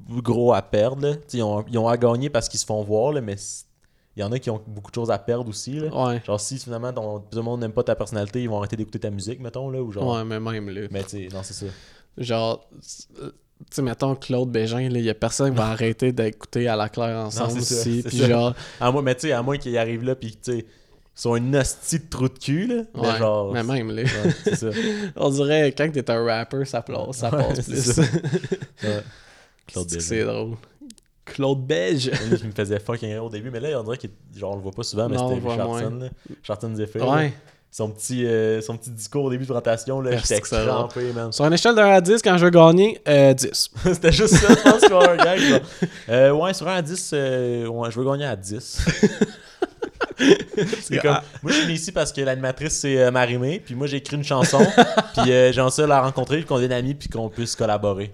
gros 0.10 0.54
à 0.54 0.62
perdre, 0.64 1.08
là. 1.08 1.14
Ils 1.34 1.44
ont, 1.44 1.64
ils 1.70 1.78
ont 1.78 1.88
à 1.88 1.96
gagner 1.98 2.30
parce 2.32 2.50
qu'ils 2.50 2.60
se 2.60 2.66
font 2.66 2.82
voir, 2.84 3.14
là, 3.14 3.22
mais 3.22 3.36
il 4.18 4.20
y 4.20 4.24
en 4.24 4.32
a 4.32 4.40
qui 4.40 4.50
ont 4.50 4.62
beaucoup 4.68 4.92
de 4.92 4.96
choses 4.96 5.12
à 5.12 5.18
perdre 5.18 5.50
aussi, 5.50 5.74
là. 5.80 5.88
Ouais. 5.88 6.22
Genre, 6.26 6.40
si 6.40 6.58
finalement, 6.58 6.92
ton, 6.92 7.20
tout 7.20 7.38
le 7.38 7.42
monde 7.42 7.62
n'aime 7.62 7.72
pas 7.72 7.84
ta 7.84 7.96
personnalité, 7.96 8.44
ils 8.44 8.50
vont 8.50 8.58
arrêter 8.58 8.76
d'écouter 8.76 9.00
ta 9.00 9.10
musique, 9.10 9.40
mettons, 9.40 9.70
là, 9.70 9.82
ou 9.82 9.92
genre. 9.92 10.18
Ouais, 10.18 10.26
mais 10.26 10.40
même 10.40 10.70
là. 10.70 10.88
Mais 10.92 11.04
tu 11.04 11.10
sais, 11.10 11.28
non, 11.34 11.42
c'est 11.44 11.54
ça. 11.54 11.66
Genre, 12.18 12.68
euh, 13.22 13.32
tu 13.60 13.66
sais, 13.70 13.82
mettons 13.82 14.16
Claude 14.16 14.52
Bégin, 14.52 14.82
il 14.82 14.98
y 15.00 15.10
a 15.10 15.14
personne 15.14 15.52
qui 15.52 15.58
va 15.58 15.68
arrêter 15.72 16.12
d'écouter 16.12 16.68
à 16.68 16.76
la 16.76 16.90
claire 16.90 17.26
ensemble 17.26 17.62
ça, 17.62 17.76
aussi. 17.76 18.04
Puis 18.06 18.18
genre, 18.18 18.54
À 18.82 18.92
moins, 18.92 19.02
mais 19.02 19.16
tu 19.16 19.22
sais, 19.28 19.32
à 19.32 19.42
moins 19.42 19.58
qu'ils 19.58 19.78
arrivent 19.78 20.04
là, 20.04 20.16
puis 20.16 20.32
tu 20.32 20.52
sais, 20.52 20.58
ils 20.60 21.22
sont 21.22 21.38
une 21.38 21.56
hostie 21.56 22.00
de 22.00 22.10
trou 22.10 22.28
de 22.28 22.38
cul, 22.38 22.68
là. 22.68 22.84
Mais 22.96 23.02
ouais, 23.02 23.18
genre. 23.18 23.54
mais 23.54 23.64
même 23.64 23.92
là. 23.92 24.02
ouais, 24.04 24.56
ça. 24.56 24.68
On 25.16 25.30
dirait 25.30 25.72
quand 25.72 25.90
t'es 25.90 26.10
un 26.12 26.26
rapper, 26.26 26.66
ça, 26.66 26.82
passe, 26.82 27.18
ça 27.18 27.30
passe 27.32 27.62
plus. 27.62 28.02
C'est 30.00 30.26
drôle. 30.26 30.58
Claude 31.34 31.66
Beige. 31.66 32.12
Qui 32.40 32.48
me 32.48 32.52
faisait 32.52 32.80
fucking 32.80 33.10
rire 33.10 33.26
au 33.26 33.30
début, 33.30 33.50
mais 33.50 33.60
là, 33.60 33.80
on 33.80 33.84
dirait 33.84 33.98
qu'il 33.98 34.10
genre, 34.36 34.54
on 34.54 34.56
le 34.56 34.62
voit 34.62 34.72
pas 34.72 34.84
souvent, 34.84 35.10
mais 35.10 35.18
c'était 35.18 35.36
le 35.36 35.42
voit 35.42 35.56
Charlton, 35.56 36.00
là. 36.02 36.08
Charlton 36.44 36.76
Zephyr. 36.76 37.08
Ouais. 37.08 37.34
Son 37.74 37.90
petit, 37.90 38.26
euh, 38.26 38.60
son 38.60 38.76
petit 38.76 38.90
discours 38.90 39.24
au 39.24 39.30
début 39.30 39.44
de 39.44 39.48
présentation, 39.48 40.02
là, 40.02 40.18
j'étais 40.18 40.42
crampé, 40.42 41.14
man. 41.14 41.32
Sur 41.32 41.46
une 41.46 41.54
échelle 41.54 41.74
de 41.74 41.80
1 41.80 41.86
à 41.86 42.02
10, 42.02 42.22
quand 42.22 42.38
je 42.38 42.44
veux 42.44 42.52
gagner, 42.52 43.00
euh, 43.08 43.34
10. 43.34 43.72
C'était 43.86 44.12
juste 44.12 44.36
ça, 44.36 44.50
je 44.50 44.88
pense 44.90 45.10
un 45.10 45.16
gag. 45.16 45.62
Euh, 46.10 46.32
ouais, 46.32 46.54
sur 46.54 46.68
1 46.68 46.76
à 46.76 46.82
10, 46.82 47.12
euh, 47.14 47.68
ouais, 47.68 47.90
je 47.90 47.98
veux 47.98 48.06
gagner 48.06 48.26
à 48.26 48.36
10. 48.36 48.82
c'est 50.82 50.98
comme, 51.00 51.20
moi, 51.42 51.52
je 51.52 51.54
suis 51.54 51.64
venu 51.64 51.74
ici 51.74 51.92
parce 51.92 52.12
que 52.12 52.22
l'animatrice, 52.22 52.80
c'est 52.80 52.98
euh, 52.98 53.12
Marimé, 53.12 53.62
puis 53.64 53.76
moi, 53.76 53.88
j'ai 53.88 53.98
écrit 53.98 54.18
une 54.18 54.24
chanson, 54.24 54.66
puis 55.14 55.32
euh, 55.32 55.52
j'ai 55.52 55.62
envie 55.62 55.82
de 55.82 55.84
la 55.84 56.02
rencontrer, 56.02 56.38
puis 56.38 56.46
qu'on 56.46 56.56
devienne 56.56 56.74
amis, 56.74 56.94
puis 56.94 57.10
qu'on 57.10 57.30
puisse 57.30 57.56
collaborer. 57.56 58.12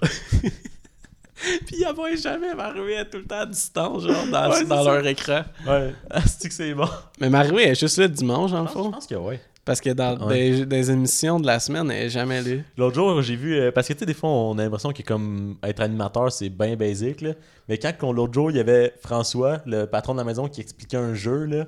Puis 1.65 1.77
il 1.79 1.93
voit 1.95 2.15
jamais 2.15 2.53
est 2.93 3.05
tout 3.05 3.17
le 3.19 3.25
temps 3.25 3.39
à 3.41 3.45
distance, 3.45 4.03
genre, 4.03 4.25
dans, 4.31 4.49
Ouais, 4.49 4.65
dans 4.65 4.83
leur 4.83 5.05
écran. 5.07 5.41
Ouais, 5.67 5.93
c'est 6.25 6.47
que 6.49 6.53
c'est 6.53 6.73
bon. 6.73 6.87
Mais 7.19 7.29
Marie 7.29 7.59
est 7.63 7.79
juste 7.79 7.97
là 7.97 8.07
dimanche, 8.07 8.51
en 8.53 8.65
Je 8.67 8.71
fond. 8.71 8.91
pense 8.91 9.05
que 9.07 9.15
ouais. 9.15 9.39
Parce 9.63 9.81
que 9.81 9.89
dans 9.89 10.17
Ouais. 10.27 10.51
des, 10.51 10.65
des 10.65 10.91
émissions 10.91 11.39
de 11.41 11.45
la 11.45 11.59
semaine, 11.59 11.91
elle 11.91 12.05
est 12.05 12.09
jamais 12.09 12.41
là. 12.41 12.61
L'autre 12.77 12.95
jour, 12.95 13.21
j'ai 13.21 13.35
vu. 13.35 13.53
euh, 13.59 13.69
parce 13.71 13.85
que 13.87 13.93
tu 13.93 13.99
sais, 13.99 14.05
des 14.05 14.13
fois, 14.13 14.29
on 14.29 14.57
a 14.57 14.63
l'impression 14.63 14.93
que 14.93 15.03
comme 15.03 15.57
être 15.61 15.81
animateur, 15.81 16.31
c'est 16.31 16.47
bien 16.49 16.75
basique. 16.77 17.19
Là. 17.19 17.31
Mais 17.67 17.77
quand 17.77 17.91
qu'on- 17.97 18.13
l'autre 18.13 18.33
jour, 18.33 18.49
il 18.49 18.55
y 18.57 18.59
avait 18.61 18.93
François, 19.03 19.59
le 19.65 19.83
patron 19.85 20.13
de 20.13 20.19
la 20.19 20.23
maison, 20.23 20.47
qui 20.47 20.61
expliquait 20.61 20.95
un 20.97 21.13
jeu, 21.13 21.43
là. 21.45 21.65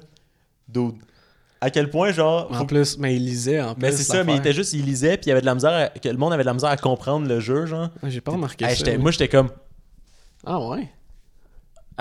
Dude, 0.69 0.93
à 1.61 1.69
quel 1.69 1.89
point, 1.89 2.11
genre. 2.11 2.47
En 2.51 2.53
faut- 2.59 2.65
plus, 2.65 2.97
mais 2.97 3.15
il 3.15 3.25
lisait 3.25 3.61
en 3.61 3.73
plus. 3.75 3.81
Mais 3.81 3.91
c'est 3.91 4.03
ça, 4.03 4.23
mais 4.23 4.33
il 4.33 4.37
était 4.39 4.53
juste, 4.53 4.73
il 4.73 4.85
lisait, 4.85 5.17
puis 5.17 5.25
il 5.25 5.29
y 5.29 5.31
avait 5.31 5.41
de 5.41 5.45
la 5.45 5.55
misère. 5.55 5.71
à- 5.71 5.89
que 5.89 6.07
le 6.09 6.17
monde 6.17 6.31
avait 6.33 6.43
de 6.43 6.47
la 6.47 6.53
misère 6.53 6.69
à 6.69 6.77
comprendre 6.77 7.27
le 7.27 7.39
jeu, 7.39 7.65
genre. 7.65 7.89
J'ai 8.03 8.21
pas 8.21 8.31
remarqué 8.31 8.65
Hey, 8.65 8.75
ça. 8.75 8.97
moi, 8.97 9.11
j'étais 9.11 9.27
comme. 9.27 9.49
Ah 10.45 10.59
ouais? 10.67 10.89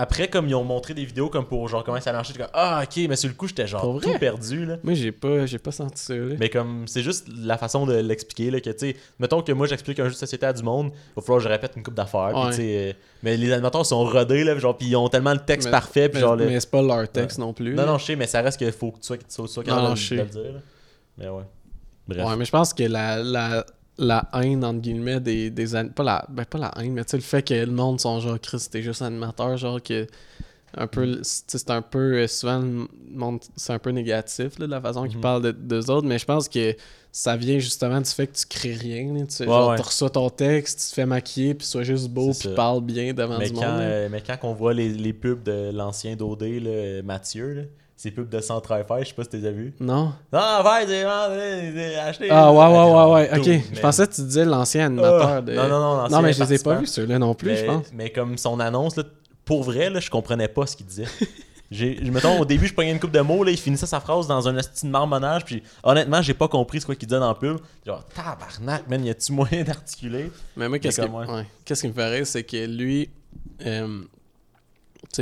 Après, 0.01 0.28
comme 0.28 0.49
ils 0.49 0.55
ont 0.55 0.62
montré 0.62 0.94
des 0.94 1.05
vidéos 1.05 1.28
comme 1.28 1.44
pour 1.44 1.66
genre 1.68 1.82
comment 1.82 2.01
ça 2.01 2.12
marchait, 2.12 2.32
j'étais 2.32 2.44
comme 2.44 2.53
Ah, 2.55 2.82
ok, 2.84 3.07
mais 3.09 3.16
sur 3.16 3.28
le 3.28 3.34
coup, 3.34 3.49
j'étais 3.49 3.66
genre 3.66 4.01
tout 4.01 4.16
perdu, 4.20 4.64
là. 4.64 4.76
Moi, 4.84 4.94
j'ai 4.94 5.11
pas, 5.11 5.44
j'ai 5.44 5.59
pas 5.59 5.72
senti 5.72 6.01
ça. 6.01 6.14
Là. 6.14 6.36
Mais 6.38 6.49
comme, 6.49 6.86
c'est 6.86 7.03
juste 7.03 7.26
la 7.36 7.59
façon 7.59 7.84
de 7.84 7.94
l'expliquer, 7.96 8.53
là, 8.53 8.61
que 8.61 8.70
tu 8.70 8.78
sais, 8.78 8.96
mettons 9.18 9.42
que 9.42 9.51
moi 9.51 9.66
j'explique 9.66 9.99
un 9.99 10.05
jeu 10.05 10.11
de 10.11 10.14
société 10.16 10.46
à 10.46 10.53
du 10.53 10.62
monde, 10.62 10.92
il 10.94 11.14
va 11.16 11.22
falloir 11.22 11.38
que 11.38 11.44
je 11.44 11.49
répète 11.49 11.72
une 11.74 11.82
coupe 11.82 11.94
d'affaires, 11.94 12.32
Ouais. 12.36 12.55
euh, 12.61 12.92
mais 13.24 13.36
les 13.36 13.51
animateurs 13.53 13.84
sont 13.84 14.05
rodés, 14.05 14.44
là, 14.44 14.57
genre, 14.59 14.76
puis 14.76 14.86
ils 14.86 14.94
ont 14.96 15.09
tellement 15.09 15.32
le 15.32 15.40
texte 15.40 15.66
Mais- 15.66 15.72
parfait, 15.72 16.09
puis 16.09 16.20
mais, 16.20 16.26
genre, 16.26 16.36
mais 16.36 16.61
c'est 16.61 16.70
pas 16.70 16.80
leur 16.82 17.09
texte 17.11 17.38
non 17.38 17.53
plus. 17.53 17.74
non, 17.74 17.84
non, 17.84 17.99
je 17.99 18.05
sais, 18.05 18.14
mais 18.16 18.28
ça 18.28 18.40
reste 18.40 18.57
qu'il 18.59 18.70
faut 18.70 18.92
que 18.92 18.99
tu 19.01 19.07
sois, 19.07 19.16
que 19.16 19.24
tu 19.24 19.30
sois, 19.49 19.64
Non, 19.66 19.74
non, 19.82 19.94
de, 19.94 20.11
de 20.11 20.14
le 20.22 20.24
dire, 20.26 20.53
là. 20.53 20.61
Mais 21.18 21.28
ouais. 21.28 21.42
Bref. 22.07 22.24
Ouais, 22.26 22.36
mais 22.36 22.44
je 22.44 22.51
pense 22.53 22.72
que 22.72 22.84
la, 22.84 23.22
la, 23.22 23.66
la 23.99 24.28
haine, 24.34 24.64
entre 24.64 24.80
guillemets, 24.80 25.20
des, 25.20 25.51
des 25.51 25.66
pas 25.94 26.03
la, 26.05 26.24
ben, 26.28 26.44
pas 26.44 26.59
la 26.59 26.70
haine, 26.78 26.92
mais 26.92 27.05
tu 27.05 27.11
sais, 27.11 27.16
le 27.16 27.22
fait 27.22 27.42
que 27.42 27.55
le 27.55 27.72
monde 27.72 28.01
sont 28.01 28.20
genre, 28.20 28.38
Chris, 28.40 28.66
t'es 28.70 28.82
juste 28.82 29.03
animateur, 29.03 29.57
genre 29.57 29.82
que. 29.82 30.07
Un 30.76 30.86
peu, 30.86 31.20
c'est 31.22 31.70
un 31.70 31.80
peu, 31.80 32.12
euh, 32.18 32.26
souvent, 32.28 32.61
le 32.61 32.86
monde, 33.11 33.40
c'est 33.57 33.72
un 33.72 33.78
peu 33.78 33.88
négatif, 33.90 34.59
là, 34.59 34.66
de 34.66 34.70
la 34.70 34.80
façon 34.82 35.07
qu'ils 35.07 35.16
Mhm. 35.16 35.22
parlent 35.22 35.42
de- 35.42 35.51
d'eux 35.53 35.90
autres, 35.90 36.07
mais 36.07 36.18
je 36.18 36.26
pense 36.26 36.46
que 36.46 36.76
ça 37.11 37.38
vient 37.38 37.59
justement 37.59 38.03
du 38.03 38.11
fait 38.11 38.26
que 38.26 38.36
tu 38.36 38.44
crées 38.46 38.74
rien, 38.74 39.14
là, 39.14 39.20
tu 39.20 39.34
sais, 39.34 39.44
Ouais, 39.46 39.51
genre, 39.51 39.70
ouais. 39.70 39.76
tu 39.76 39.82
reçois 39.82 40.11
ton 40.11 40.28
texte, 40.28 40.80
tu 40.80 40.88
te 40.90 40.94
fais 40.94 41.07
maquiller, 41.07 41.55
puis 41.55 41.66
sois 41.66 41.84
juste 41.84 42.11
beau, 42.11 42.32
puis 42.38 42.51
parle 42.55 42.82
bien 42.84 43.14
devant 43.14 43.38
mais, 43.38 43.49
du 43.49 43.55
quand, 43.59 43.62
monde. 43.66 43.80
euh, 43.80 44.09
mais 44.12 44.20
quand 44.20 44.36
on 44.42 44.53
voit 44.53 44.74
les, 44.74 44.90
les 44.90 45.14
pubs 45.14 45.42
de 45.42 45.70
l'ancien 45.72 46.14
d'OD, 46.16 46.42
là, 46.42 46.68
euh, 46.70 47.03
Mathieu, 47.03 47.55
là, 47.55 47.62
ces 47.99 48.12
pubs 48.12 48.28
de 48.28 48.40
Centre 48.40 48.76
Fi, 48.86 49.01
je 49.01 49.09
sais 49.09 49.12
pas 49.14 49.24
si 49.24 49.30
tu 49.30 49.36
les 49.38 49.46
as 49.49 49.51
vus. 49.51 49.74
Non? 49.80 50.12
Non, 50.32 50.40
c'est- 50.86 51.05
acheter. 51.96 52.28
Ah, 52.30 52.53
ouais, 52.53 52.59
ouais, 52.59 52.92
ouais, 52.94 53.12
ouais, 53.12 53.38
ok. 53.38 53.74
Je 53.74 53.80
pensais 53.80 54.07
que 54.07 54.14
tu 54.14 54.20
disais 54.22 54.44
l'ancien 54.44 54.86
animateur 54.86 55.28
Ah, 55.28 55.40
de. 55.42 55.53
Non, 55.53 55.68
non, 55.68 55.80
non, 55.80 56.09
Non, 56.09 56.22
mais 56.22 56.32
je 56.32 56.38
l'ancien 56.38 56.46
les 56.55 56.61
ai 56.61 56.64
pas 56.64 56.74
vus, 56.76 56.86
ceux-là 56.86 57.18
non 57.18 57.34
plus, 57.34 57.49
mais, 57.51 57.57
je 57.57 57.64
pense. 57.66 57.86
mais 57.92 58.11
comme 58.11 58.38
son 58.38 58.61
annonce, 58.61 58.94
là, 58.96 59.03
pour 59.44 59.64
vrai, 59.64 59.90
là, 59.90 59.99
je 59.99 60.11
comprenais 60.11 60.46
pas 60.46 60.64
ce 60.66 60.76
qu'il 60.76 60.86
disait. 60.86 61.07
J'ai, 61.72 62.01
mettons, 62.11 62.38
au 62.40 62.44
début, 62.46 62.66
je 62.68 62.72
prenais 62.72 62.92
une 62.92 63.01
coupe 63.01 63.11
de 63.11 63.20
mots, 63.20 63.42
là, 63.42 63.51
il 63.51 63.59
finissait 63.59 63.84
sa 63.84 63.99
phrase 64.01 64.26
dans 64.28 64.49
un 64.49 64.57
esti 64.57 64.86
de 64.86 64.90
marmonnage, 64.90 65.44
puis 65.44 65.62
honnêtement, 65.82 66.22
j'ai 66.22 66.32
pas 66.32 66.49
compris 66.49 66.80
ce 66.80 66.86
qu'il 66.86 66.96
disait 67.07 67.20
dans 67.20 67.28
le 67.28 67.34
pub. 67.36 67.59
Genre, 67.84 68.03
tabarnak, 68.14 68.88
man, 68.88 69.05
y 69.05 69.11
a-tu 69.11 69.32
moyen 69.32 69.64
d'articuler? 69.64 70.30
Mais 70.57 70.66
moi, 70.68 70.78
qu'est-ce 70.78 71.01
qui, 71.03 71.09
ouais. 71.09 71.26
ouais. 71.26 71.46
qu'est-ce 71.66 71.82
qui 71.82 71.88
me 71.88 71.92
ferait, 71.92 72.24
c'est 72.24 72.44
que 72.44 72.64
lui, 72.64 73.11
euh, 73.66 74.01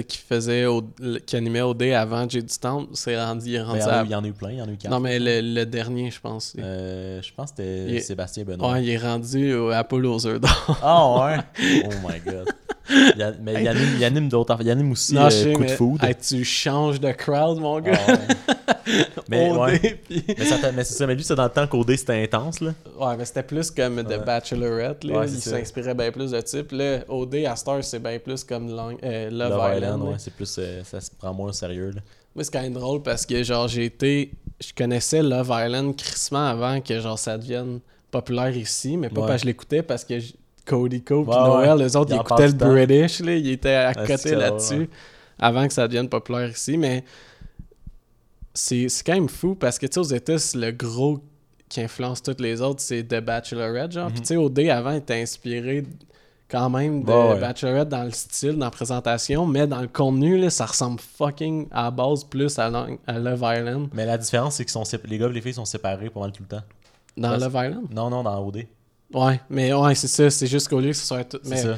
qui 0.06 0.18
faisait, 0.18 0.66
au- 0.66 0.82
qui 1.26 1.36
animait 1.36 1.60
OD 1.62 1.82
avant 1.92 2.28
J 2.28 2.42
du 2.42 2.58
Temple, 2.58 2.88
c'est 2.94 3.18
rendu, 3.22 3.46
il 3.46 3.54
est 3.54 3.58
Ben, 3.58 3.64
rendu 3.66 3.78
il, 3.78 3.82
y 3.82 3.84
en 3.84 3.88
a, 3.88 3.92
à- 3.98 4.02
eu- 4.02 4.06
il 4.06 4.10
y 4.10 4.14
en 4.14 4.24
a 4.24 4.26
eu 4.28 4.32
plein, 4.32 4.50
il 4.50 4.58
y 4.58 4.62
en 4.62 4.68
a 4.68 4.70
eu 4.72 4.76
quatre. 4.76 4.90
Non, 4.90 5.00
mais 5.00 5.18
le, 5.18 5.40
le 5.40 5.64
dernier, 5.66 6.10
je 6.10 6.20
pense. 6.20 6.54
Euh, 6.58 7.20
je 7.22 7.32
pense 7.34 7.50
que 7.52 7.56
c'était 7.58 7.96
est- 7.96 8.00
Sébastien 8.00 8.44
Benoît. 8.44 8.72
Ouais, 8.72 8.82
il 8.84 8.90
est 8.90 8.96
rendu 8.98 9.54
au 9.54 9.70
Apollo 9.70 10.14
aux 10.14 10.26
œufs 10.26 10.40
d'or. 10.40 10.78
Ah 10.82 11.24
ouais? 11.26 11.36
Oh 11.86 12.08
my 12.08 12.20
god. 12.20 12.48
Il 12.88 13.14
y 13.18 13.22
a- 13.22 13.32
mais 13.42 13.62
il 13.62 13.68
anime, 13.68 13.88
il 13.98 14.04
anime 14.04 14.28
d'autres 14.28 14.52
affaires. 14.54 14.66
Il 14.66 14.70
anime 14.70 14.92
aussi 14.92 15.14
non, 15.14 15.22
euh, 15.26 15.30
je 15.30 15.36
sais, 15.36 15.52
Coup 15.52 15.64
de 15.64 15.70
Food. 15.70 16.04
hey, 16.04 16.14
tu 16.14 16.44
changes 16.44 17.00
de 17.00 17.10
crowd, 17.12 17.58
mon 17.58 17.80
gars. 17.80 17.98
Ah 18.06 18.12
ouais. 18.12 19.06
mais, 19.28 19.50
ouais. 19.50 19.78
puis- 20.08 20.24
mais, 20.28 20.44
ça 20.44 20.56
mais 20.72 20.84
c'est 20.84 20.94
ça, 20.94 21.06
mais 21.06 21.14
lui, 21.14 21.24
c'est 21.24 21.34
dans 21.34 21.44
le 21.44 21.50
temps 21.50 21.66
qu'OD 21.66 21.96
c'était 21.96 22.22
intense, 22.22 22.60
là. 22.60 22.72
Ouais, 22.98 23.16
mais 23.16 23.24
c'était 23.24 23.42
plus 23.42 23.70
comme 23.70 24.02
The 24.04 24.08
Ouais. 24.08 24.18
Bachelorette, 24.18 25.04
là. 25.04 25.24
Il 25.26 25.30
s'inspirait 25.40 25.94
bien 25.94 26.12
plus 26.12 26.30
de 26.30 26.40
type. 26.40 26.72
Là, 26.72 27.00
OD 27.08 27.34
à 27.46 27.56
Star, 27.56 27.82
c'est 27.82 27.98
bien 28.02 28.18
plus 28.18 28.44
comme 28.44 28.68
Long- 28.70 28.96
euh, 29.02 29.30
Love, 29.30 29.50
Love 29.50 29.76
Island. 29.76 30.00
Island, 30.02 30.14
c'est 30.18 30.32
plus, 30.34 30.56
euh, 30.58 30.82
ça 30.84 31.00
se 31.00 31.10
prend 31.10 31.34
moins 31.34 31.48
au 31.50 31.52
sérieux, 31.52 31.90
là. 31.94 32.00
Moi, 32.34 32.44
c'est 32.44 32.52
quand 32.52 32.62
même 32.62 32.74
drôle 32.74 33.02
parce 33.02 33.24
que, 33.26 33.42
genre, 33.42 33.66
j'ai 33.66 33.86
été. 33.86 34.30
Je 34.60 34.72
connaissais 34.76 35.22
Love 35.22 35.50
Island 35.52 35.96
crissement 35.96 36.46
avant 36.46 36.80
que, 36.80 37.00
genre, 37.00 37.18
ça 37.18 37.36
devienne 37.38 37.80
populaire 38.10 38.56
ici, 38.56 38.96
mais 38.96 39.08
pas 39.08 39.22
parce 39.22 39.32
que 39.32 39.38
je 39.40 39.44
l'écoutais, 39.46 39.82
parce 39.82 40.04
que 40.04 40.18
j- 40.18 40.34
Cody 40.66 41.02
Co 41.02 41.22
puis 41.24 41.32
Ouais, 41.32 41.40
Noël, 41.44 41.78
les 41.78 41.96
autres, 41.96 42.10
Ils 42.10 42.14
ils 42.16 42.18
en 42.18 42.22
écoutaient 42.22 42.48
le. 42.48 42.52
British, 42.54 43.20
là. 43.20 43.34
Ils 43.34 43.50
étaient 43.50 43.74
à 43.74 43.94
côté 43.94 44.34
là-dessus 44.34 44.74
ouais. 44.80 44.88
avant 45.38 45.66
que 45.66 45.72
ça 45.72 45.86
devienne 45.88 46.08
populaire 46.08 46.50
ici, 46.50 46.76
mais 46.76 47.04
c'est 48.54 48.86
quand 49.04 49.14
même 49.14 49.28
fou 49.28 49.54
parce 49.54 49.78
que, 49.78 49.86
tu 49.86 49.94
sais, 49.94 50.00
aux 50.00 50.02
États, 50.04 50.36
le 50.54 50.70
gros 50.72 51.20
qui 51.68 51.80
influence 51.80 52.22
toutes 52.22 52.40
les 52.40 52.62
autres, 52.62 52.80
c'est 52.80 53.02
The 53.02 53.20
Bachelorette, 53.20 53.92
genre. 53.92 54.06
Puis, 54.08 54.16
Mhm. 54.18 54.22
tu 54.22 54.26
sais, 54.28 54.36
OD 54.36 54.58
avant 54.70 54.92
était 54.92 55.20
inspiré 55.20 55.82
quand 56.48 56.70
même 56.70 57.02
de 57.02 57.10
Ouais. 57.10 57.40
Bachelorette 57.40 57.88
dans 57.88 58.04
le 58.04 58.12
style, 58.12 58.52
dans 58.52 58.66
la 58.66 58.70
présentation, 58.70 59.46
mais 59.46 59.66
dans 59.66 59.80
le 59.82 59.88
contenu, 59.88 60.38
là, 60.38 60.48
ça 60.48 60.64
ressemble 60.66 61.00
fucking 61.00 61.66
à 61.72 61.84
la 61.84 61.90
base 61.90 62.22
plus 62.24 62.56
à, 62.58 62.70
Lo- 62.70 62.98
à 63.06 63.18
Love 63.18 63.44
Island. 63.58 63.88
Mais 63.92 64.06
la 64.06 64.16
différence, 64.16 64.54
c'est 64.56 64.64
que 64.64 64.70
sont 64.70 64.84
les 65.06 65.18
gars 65.18 65.26
et 65.26 65.32
les 65.32 65.40
filles 65.40 65.54
sont 65.54 65.64
séparés 65.64 66.08
pas 66.08 66.20
mal 66.20 66.30
tout 66.32 66.44
le 66.44 66.48
temps. 66.56 66.62
Dans 67.16 67.36
Love 67.36 67.52
Island? 67.66 67.86
Non, 67.92 68.10
non, 68.10 68.22
dans 68.22 68.46
OD. 68.46 68.64
Ouais, 69.14 69.40
mais 69.48 69.72
ouais, 69.72 69.94
c'est 69.94 70.08
ça, 70.08 70.28
c'est 70.30 70.46
juste 70.46 70.68
qu'au 70.68 70.80
lieu 70.80 70.88
que 70.88 70.96
ce 70.96 71.06
soit 71.06 71.24
tout. 71.24 71.38
Mais, 71.44 71.56
ça. 71.56 71.76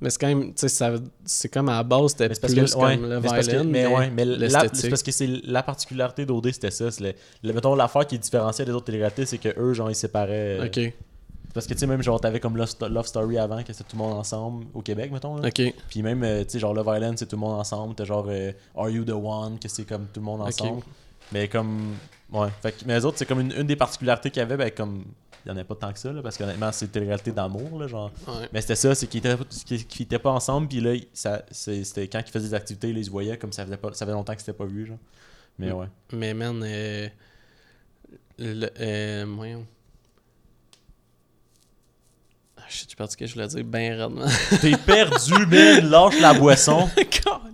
mais 0.00 0.08
c'est 0.10 0.18
quand 0.18 0.28
même, 0.28 0.54
tu 0.54 0.66
sais, 0.68 0.92
c'est 1.24 1.48
comme 1.48 1.68
à 1.68 1.74
la 1.76 1.82
base, 1.82 2.12
c'était 2.12 2.28
plus 2.28 2.38
que, 2.40 2.46
comme 2.72 3.22
que- 3.22 3.40
Island. 3.40 3.68
mais, 3.68 3.86
ouais, 3.86 4.10
mais 4.10 4.24
c'est 4.72 4.88
parce 4.88 5.02
que 5.02 5.12
c'est 5.12 5.26
la 5.44 5.62
particularité 5.62 6.24
d'OD, 6.24 6.50
c'était 6.52 6.70
ça. 6.70 6.86
Le, 7.00 7.12
le- 7.42 7.52
mettons, 7.52 7.74
l'affaire 7.74 8.06
qui 8.06 8.18
différenciait 8.18 8.64
des 8.64 8.72
autres 8.72 8.86
téléréalités, 8.86 9.26
c'est 9.26 9.38
que 9.38 9.50
eux, 9.58 9.74
genre, 9.74 9.90
ils 9.90 9.94
séparaient. 9.94 10.58
euh, 10.60 10.66
Ok, 10.66 10.92
Parce 11.52 11.66
que, 11.66 11.74
tu 11.74 11.80
sais, 11.80 11.86
même, 11.86 12.02
genre, 12.02 12.18
t'avais 12.20 12.40
comme 12.40 12.56
Love, 12.56 12.70
Love 12.88 13.06
Story 13.06 13.36
avant, 13.36 13.62
que 13.62 13.72
c'était 13.74 13.84
tout 13.90 13.96
le 13.96 14.02
monde 14.02 14.18
ensemble 14.18 14.64
au 14.72 14.80
Québec, 14.80 15.10
mettons. 15.12 15.36
là. 15.36 15.48
ok. 15.48 15.74
Puis 15.90 16.02
même, 16.02 16.22
euh, 16.24 16.44
tu 16.44 16.50
sais, 16.52 16.58
genre, 16.60 16.72
Love 16.72 16.90
Island, 16.96 17.18
c'est 17.18 17.26
tout 17.26 17.36
le 17.36 17.40
monde 17.40 17.60
ensemble. 17.60 17.94
T'as 17.94 18.04
genre 18.04 18.24
euh, 18.28 18.52
Are 18.76 18.88
You 18.88 19.04
the 19.04 19.10
One, 19.10 19.58
que 19.58 19.68
c'est 19.68 19.84
comme 19.84 20.06
tout 20.06 20.20
le 20.20 20.24
monde 20.26 20.40
ensemble. 20.42 20.82
Mais 21.32 21.46
comme. 21.48 21.94
Ouais. 22.32 22.48
Fait 22.62 22.72
que, 22.72 22.84
mais 22.86 22.94
les 22.94 23.04
autres, 23.04 23.18
c'est 23.18 23.26
comme 23.26 23.40
une, 23.40 23.52
une 23.52 23.66
des 23.66 23.76
particularités 23.76 24.30
qu'il 24.30 24.40
y 24.40 24.42
avait, 24.44 24.56
ben, 24.56 24.70
comme. 24.70 25.04
Il 25.44 25.48
y 25.48 25.52
en 25.52 25.56
avait 25.56 25.64
pas 25.64 25.74
tant 25.74 25.92
que 25.92 25.98
ça, 25.98 26.12
là, 26.12 26.20
parce 26.22 26.36
qu'honnêtement, 26.36 26.70
c'est 26.70 26.84
une 26.84 26.90
télé-réalité 26.90 27.32
d'amour, 27.32 27.78
là, 27.80 27.86
genre. 27.86 28.10
Ouais. 28.28 28.48
Mais 28.52 28.60
c'était 28.60 28.74
ça, 28.76 28.94
c'est 28.94 29.06
qu'ils 29.06 29.18
étaient, 29.26 29.36
qu'ils- 29.64 29.86
qu'ils 29.86 30.04
étaient 30.04 30.18
pas 30.18 30.30
ensemble, 30.30 30.68
puis 30.68 30.80
là, 30.80 30.92
c'était 31.50 32.08
quand 32.08 32.20
ils 32.20 32.30
faisaient 32.30 32.48
des 32.48 32.54
activités, 32.54 32.92
là, 32.92 32.98
ils 32.98 33.04
se 33.06 33.10
voyaient 33.10 33.38
comme 33.38 33.52
ça 33.52 33.64
faisait, 33.64 33.76
pas, 33.78 33.88
ça 33.94 34.04
faisait 34.04 34.14
longtemps 34.14 34.32
qu'ils 34.34 34.40
s'étaient 34.40 34.58
pas 34.58 34.66
vus, 34.66 34.86
genre. 34.86 34.98
Mais 35.58 35.72
ouais. 35.72 35.86
Mais 36.12 36.34
man, 36.34 36.62
euh, 36.64 37.08
le, 38.38 38.68
euh, 38.80 39.24
voyons. 39.28 39.66
Ah, 42.56 42.62
shit, 42.68 42.88
j'ai 42.90 42.96
perdu 42.96 43.12
ce 43.12 43.16
que 43.16 43.26
je 43.26 43.34
voulais 43.34 43.46
dire? 43.48 43.64
Ben. 43.64 44.14
T'es 44.60 44.76
perdu, 44.76 45.46
man! 45.46 45.88
Lâche 45.90 46.20
la 46.20 46.34
boisson! 46.34 46.88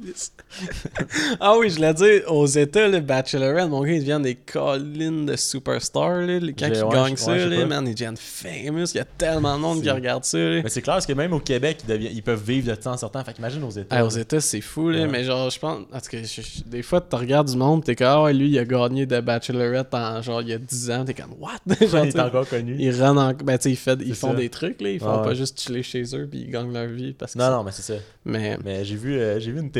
Ah 1.41 1.57
oui, 1.59 1.71
je 1.71 1.81
l'ai 1.81 1.93
dit, 1.95 2.25
aux 2.29 2.47
États, 2.47 2.89
le 2.89 3.01
Bachelorette, 3.01 3.69
mon 3.69 3.83
gars, 3.83 3.93
ils 3.93 4.01
deviennent 4.01 4.23
des 4.23 4.35
collines 4.35 5.27
de 5.27 5.37
superstars. 5.37 6.21
Là. 6.23 6.39
Quand 6.59 6.67
ils 6.69 6.83
ouais, 6.85 6.95
gagnent 6.95 7.17
ça, 7.17 7.33
ouais, 7.33 7.47
là, 7.47 7.67
man, 7.67 7.87
ils 7.87 7.95
deviennent 7.95 8.17
famous. 8.17 8.87
Il 8.95 8.97
y 8.97 9.01
a 9.01 9.05
tellement 9.05 9.57
de 9.57 9.61
monde 9.63 9.83
qui 9.83 9.91
regarde 9.91 10.25
ça. 10.25 10.39
Là. 10.39 10.61
Mais 10.63 10.69
c'est 10.69 10.83
clair, 10.83 10.95
parce 10.97 11.07
que 11.07 11.13
même 11.13 11.33
au 11.33 11.41
Québec, 11.41 11.79
ils, 11.85 11.89
deviennent- 11.89 12.13
ils 12.15 12.23
peuvent 12.23 12.43
vivre 12.43 12.69
de 12.71 12.75
temps 12.75 12.93
en 12.93 12.97
sortant. 12.97 13.23
Fait 13.25 13.33
qu'imagine 13.33 13.63
aux 13.65 13.71
États. 13.71 13.97
Ah, 13.97 14.05
aux 14.05 14.11
États, 14.11 14.41
c'est 14.41 14.61
fou, 14.61 14.91
là, 14.91 15.03
Ouais. 15.03 15.07
mais 15.09 15.25
genre, 15.25 15.51
je 15.51 15.59
pense. 15.59 15.79
En 15.93 16.01
tout 16.01 16.11
cas, 16.11 16.19
je- 16.23 16.63
des 16.65 16.83
fois, 16.83 17.01
tu 17.01 17.17
regardes 17.17 17.49
du 17.51 17.57
monde, 17.57 17.85
t'es 17.85 17.95
comme, 17.97 18.07
ah 18.27 18.33
lui, 18.33 18.49
il 18.51 18.59
a 18.59 18.65
gagné 18.65 19.07
de 19.07 19.21
Bachelorette 19.21 19.93
en 19.95 20.23
genre, 20.23 20.43
il 20.43 20.49
y 20.49 20.53
a 20.53 20.59
10 20.59 20.91
ans, 20.91 21.05
t'es 21.05 21.15
comme, 21.15 21.35
what? 21.39 21.53
genre, 21.87 22.05
il 22.05 22.09
est 22.11 22.21
encore 22.21 22.49
connu. 22.49 22.77
ils 22.79 23.03
en. 23.03 23.33
Ben, 23.35 23.59
ils, 23.65 23.77
fait- 23.77 23.99
ils 24.01 24.09
C'est 24.09 24.15
font 24.21 24.31
ça. 24.31 24.37
des 24.37 24.49
trucs, 24.49 24.81
là. 24.81 24.91
Ils 24.91 25.01
font 25.01 25.23
pas 25.23 25.35
juste 25.35 25.61
chiller 25.61 25.83
chez 25.83 26.03
eux, 26.15 26.27
puis 26.31 26.41
ils 26.47 26.51
gagnent 26.51 26.73
leur 26.73 26.87
vie. 26.89 27.13
Parce 27.13 27.35
que 27.35 27.39
Non, 27.39 27.51
non, 27.51 27.65
mais 27.65 27.73
c'est 27.73 27.83
ça. 27.83 27.95
Mais. 28.25 28.57
Mais 28.65 28.85
j'ai 28.85 28.97
vu, 28.97 29.17
euh, 29.19 29.39
j'ai 29.41 29.53
vu 29.53 29.61
une 29.61 29.71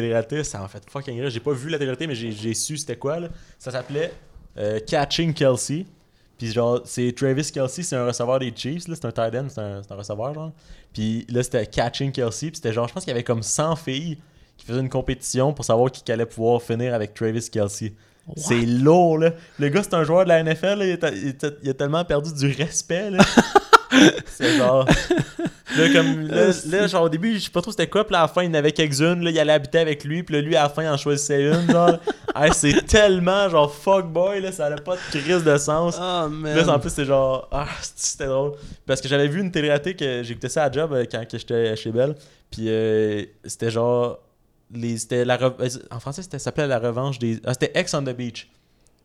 ça 0.45 0.63
en 0.63 0.69
fait 0.69 0.83
fucking 0.89 1.21
rire. 1.21 1.31
J'ai 1.31 1.41
pas 1.41 1.53
vu 1.53 1.69
la 1.69 1.79
télé-réalité, 1.79 2.07
mais 2.07 2.15
j'ai, 2.15 2.55
su 2.55 2.77
c'était 2.77 2.97
quoi, 2.97 3.21
là. 3.21 3.29
Ça 3.59 3.71
s'appelait 3.71 4.13
euh, 4.59 4.81
Catching 4.87 5.33
Kelsey. 5.35 5.87
Puis 6.39 6.53
genre, 6.53 6.83
c'est 6.85 7.15
Travis 7.17 7.51
Kelsey, 7.51 7.83
c'est 7.83 7.97
un 7.97 8.07
receveur 8.07 8.39
des 8.39 8.53
Chiefs, 8.55 8.89
là. 8.89 8.95
C'est 8.95 9.07
un 9.07 9.13
tight 9.13 9.35
end, 9.35 9.47
c'est 9.49 9.61
un, 9.61 9.97
receveur, 9.97 10.35
genre. 10.35 10.53
Puis 10.93 11.27
là, 11.31 11.43
c'était 11.43 11.67
Catching 11.67 12.13
Kelsey. 12.13 12.51
Puis 12.51 12.57
c'était 12.57 12.73
genre, 12.73 12.89
je 12.89 12.93
pense 12.93 13.05
qu'il 13.05 13.11
y 13.11 13.15
avait 13.15 13.25
comme 13.25 13.43
100 13.43 13.77
filles 13.77 14.19
qui 14.57 14.67
faisaient 14.67 14.81
une 14.81 14.89
compétition 14.89 15.53
pour 15.53 15.65
savoir 15.65 15.91
qui 15.91 16.11
allait 16.13 16.27
pouvoir 16.27 16.63
finir 16.63 16.95
avec 16.95 17.15
Travis 17.15 17.49
Kelsey. 17.51 17.95
C'est 18.37 18.67
lourd, 18.67 19.19
là. 19.19 19.31
Le 19.59 19.69
gars, 19.69 19.83
c'est 19.83 19.95
un 19.95 20.03
joueur 20.03 20.25
de 20.25 20.31
la 20.31 20.43
NFL, 20.43 20.79
là. 20.81 20.85
Il, 20.85 21.29
était- 21.29 21.57
il 21.63 21.71
a 21.71 21.75
tellement 21.75 22.05
perdu 22.05 22.33
du 22.35 22.53
respect, 22.53 23.11
là. 23.11 23.25
c'est 24.27 24.57
genre. 24.57 24.87
Là, 25.77 25.93
comme, 25.93 26.21
là, 26.29 26.47
là, 26.67 26.87
genre, 26.87 27.05
au 27.05 27.09
début, 27.09 27.35
je 27.35 27.45
sais 27.45 27.51
pas 27.51 27.63
trop 27.63 27.71
c'était 27.71 27.87
quoi, 27.87 28.05
puis 28.05 28.13
là, 28.13 28.21
à 28.21 28.23
la 28.23 28.29
fin, 28.29 28.43
il 28.43 28.51
en 28.51 28.55
avait 28.55 28.73
quelques-unes, 28.73 29.23
là, 29.23 29.31
il 29.31 29.39
allait 29.39 29.53
habiter 29.53 29.79
avec 29.79 30.05
lui, 30.05 30.23
puis 30.23 30.35
là, 30.35 30.41
lui, 30.41 30.57
à 30.57 30.65
la 30.65 30.69
fin, 30.69 30.83
il 30.83 30.89
en 30.89 30.97
choisissait 30.97 31.45
une, 31.45 31.71
genre. 31.71 31.99
Hey, 32.39 32.51
c'est 32.53 32.85
tellement, 32.87 33.49
genre, 33.49 33.75
fuck 33.75 34.13
boy, 34.13 34.43
là, 34.43 34.53
ça 34.53 34.69
n'a 34.69 34.77
pas 34.77 34.97
de 34.97 35.19
crise 35.21 35.43
de 35.43 35.57
sens. 35.57 35.97
Ah, 35.99 36.29
Puis 36.31 36.53
Là, 36.53 36.69
en 36.69 36.79
plus, 36.79 36.91
c'est 36.91 37.07
genre, 37.07 37.49
ah, 37.51 37.67
c'était 37.95 38.27
drôle. 38.27 38.53
Parce 38.85 39.01
que 39.01 39.09
j'avais 39.09 39.27
vu 39.27 39.41
une 39.41 39.51
télé-réalité 39.51 39.95
que 39.97 40.23
j'écoutais 40.23 40.51
ça 40.51 40.65
à 40.65 40.71
job 40.71 40.93
euh, 40.93 41.07
quand 41.11 41.25
j'étais 41.33 41.75
chez 41.77 41.91
Belle. 41.91 42.15
Puis 42.51 42.67
euh, 42.69 43.23
c'était 43.45 43.71
genre, 43.71 44.19
les, 44.75 44.99
c'était 44.99 45.25
la 45.25 45.41
euh, 45.43 45.69
en 45.91 46.01
français, 46.01 46.23
c'était, 46.23 46.39
ça 46.39 46.45
s'appelait 46.45 46.67
la 46.67 46.79
revanche 46.79 47.19
des. 47.19 47.41
Ah, 47.45 47.55
c'était 47.55 47.73
Ex 47.79 47.95
on 47.95 48.03
the 48.03 48.15
Beach. 48.15 48.49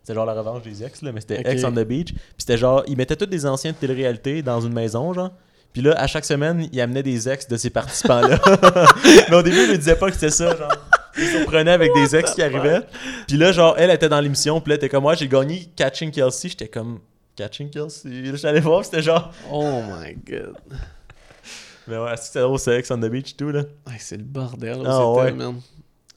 C'était 0.02 0.16
genre 0.16 0.26
la 0.26 0.34
revanche 0.34 0.64
des 0.64 0.84
ex, 0.84 1.02
là, 1.04 1.12
mais 1.12 1.22
c'était. 1.22 1.42
Ex 1.46 1.64
on 1.64 1.72
the 1.72 1.86
Beach. 1.86 2.14
Puis 2.14 2.36
c'était 2.40 2.58
genre, 2.58 2.84
ils 2.88 2.98
mettaient 2.98 3.16
tous 3.16 3.28
des 3.28 3.46
anciens 3.46 3.72
de 3.72 3.78
télé-réalité 3.78 4.42
dans 4.42 4.60
une 4.60 4.74
maison, 4.74 5.14
genre. 5.14 5.32
Puis 5.74 5.82
là, 5.82 5.94
à 5.98 6.06
chaque 6.08 6.26
semaine, 6.26 6.68
ils 6.72 6.82
amenaient 6.82 7.04
des 7.04 7.30
ex 7.30 7.48
de 7.48 7.56
ces 7.58 7.70
participants-là. 7.70 8.38
mais 9.30 9.36
au 9.36 9.42
début, 9.42 9.64
ils 9.64 9.72
ne 9.72 9.78
disaient 9.78 9.96
pas 9.96 10.08
que 10.08 10.14
c'était 10.16 10.30
ça, 10.32 10.56
genre. 10.56 10.72
Ils 11.18 11.26
se 11.26 11.38
surprenaient 11.38 11.72
avec 11.72 11.94
des 11.94 12.16
ex 12.16 12.34
qui 12.34 12.42
arrivaient. 12.42 12.82
Puis 13.28 13.38
là, 13.38 13.52
genre, 13.52 13.76
elle 13.78 13.90
était 13.92 14.10
dans 14.10 14.20
l'émission, 14.20 14.60
puis 14.62 14.70
là, 14.72 14.76
était 14.76 14.90
comme, 14.90 15.04
moi, 15.04 15.16
j'ai 15.16 15.28
gagné 15.28 15.70
Catching 15.76 16.12
Kelsey. 16.12 16.50
J'étais 16.50 16.68
comme, 16.68 17.00
Catching 17.36 17.70
Kelsey? 17.70 18.36
J'allais 18.36 18.60
voir, 18.60 18.84
c'était 18.84 19.02
genre, 19.02 19.32
Oh 19.50 19.82
my 20.00 20.16
god. 20.16 20.56
mais 21.88 21.98
ouais, 21.98 22.18
c'était 22.18 22.42
drôle, 22.42 22.60
c'est 22.60 22.78
Ex 22.78 22.92
on 22.92 22.98
the 22.98 23.06
Beach 23.10 23.32
et 23.32 23.36
tout, 23.36 23.50
là? 23.52 23.62
Hey, 23.90 23.98
c'est 24.00 24.18
le 24.18 24.24
bordel, 24.24 24.82
Ah, 24.86 25.10
ouais. 25.12 25.32
man. 25.32 25.56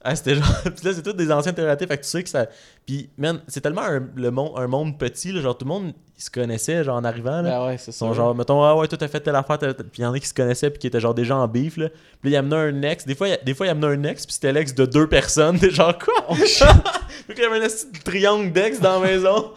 Ah, 0.07 0.14
c'était 0.14 0.34
genre. 0.34 0.44
Puis 0.64 0.84
là, 0.84 0.92
c'est 0.92 1.02
tous 1.02 1.14
des 1.14 1.32
anciens 1.32 1.52
télé-réalités, 1.55 1.86
fait 1.86 1.96
que 1.96 2.02
tu 2.02 2.09
sais 2.11 2.22
que 2.22 2.28
ça. 2.28 2.46
Puis, 2.86 3.09
man, 3.16 3.40
c'est 3.48 3.62
tellement 3.62 3.80
un, 3.82 4.02
le 4.14 4.30
monde, 4.30 4.52
un 4.57 4.66
monde 4.66 4.98
petit, 4.98 5.32
là, 5.32 5.40
genre 5.40 5.57
tout 5.57 5.64
le 5.64 5.70
monde, 5.70 5.92
ils 6.18 6.22
se 6.22 6.30
connaissait, 6.30 6.84
genre 6.84 6.96
en 6.96 7.05
arrivant, 7.05 7.40
là. 7.40 7.50
Ben 7.59 7.66
ouais, 7.66 7.78
c'est 7.78 7.90
Ils 7.90 7.94
ça. 7.94 7.98
sont 8.00 8.12
genre, 8.12 8.34
mettons, 8.34 8.62
ah 8.62 8.76
ouais, 8.76 8.86
toi 8.86 8.98
t'as 8.98 9.09
fait 9.09 9.20
telle 9.20 9.34
affaire, 9.34 9.57
telle- 9.59 9.74
puis 9.74 9.88
il 9.98 10.02
y 10.02 10.07
en 10.07 10.12
a 10.12 10.18
qui 10.20 10.28
se 10.28 10.34
connaissaient, 10.34 10.68
puis 10.68 10.78
qui 10.78 10.86
étaient 10.86 11.00
genre 11.00 11.14
déjà 11.14 11.36
en 11.36 11.48
beef, 11.48 11.78
là. 11.78 11.88
Puis 12.20 12.30
là, 12.30 12.36
il 12.36 12.36
amenait 12.36 12.57
un 12.57 12.82
ex. 12.82 13.07
Des 13.07 13.14
fois, 13.14 13.28
il, 13.28 13.38
des 13.44 13.55
fois, 13.55 13.66
il 13.66 13.70
amenait 13.70 13.86
un 13.86 14.02
ex, 14.05 14.26
puis 14.26 14.34
c'était 14.34 14.52
l'ex 14.52 14.74
de 14.74 14.84
deux 14.84 15.09
personnes. 15.09 15.59
T'es 15.61 15.70
genre, 15.70 15.96
quoi? 15.98 16.12
Oh, 16.28 16.34
Puis 16.34 16.44
il 17.36 17.38
y 17.38 17.44
avait 17.44 17.64
un 17.64 17.68
triangle 18.05 18.52
d'ex 18.52 18.80
dans 18.80 19.00
la 19.00 19.07
maison. 19.09 19.52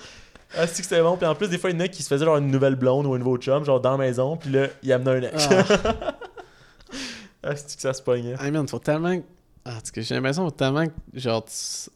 Ah, 0.57 0.65
c'est 0.65 0.77
que 0.81 0.83
c'était 0.87 1.01
bon? 1.01 1.17
Puis 1.17 1.27
en 1.27 1.35
plus, 1.35 1.49
des 1.49 1.57
fois, 1.57 1.69
il 1.71 1.73
y 1.73 1.77
en 1.77 1.81
a 1.81 1.89
qui 1.89 2.01
se 2.01 2.07
faisaient 2.07 2.23
genre 2.23 2.37
une 2.37 2.49
nouvelle 2.49 2.75
blonde 2.75 3.05
ou 3.05 3.13
un 3.13 3.17
nouveau 3.17 3.35
chum, 3.37 3.65
genre 3.65 3.81
dans 3.81 3.91
la 3.91 3.97
maison, 3.97 4.37
puis 4.37 4.49
là, 4.49 4.67
il 4.81 4.93
amenait 4.93 5.11
un 5.11 5.21
ex. 5.23 5.49
Ah, 7.43 7.55
c'est 7.55 7.75
que 7.75 7.81
ça 7.81 7.93
se 7.93 8.01
pognait? 8.01 8.35
Hey 8.41 8.51
man, 8.51 8.67
faut 8.67 8.79
tellement. 8.79 9.13
Ah, 9.69 9.75
en 9.77 9.81
tout 9.81 9.91
cas, 9.93 10.01
j'ai 10.01 10.15
l'impression 10.15 10.49
tellement 10.51 10.85
que. 10.85 10.91
Genre, 11.19 11.43
tu- 11.43 11.89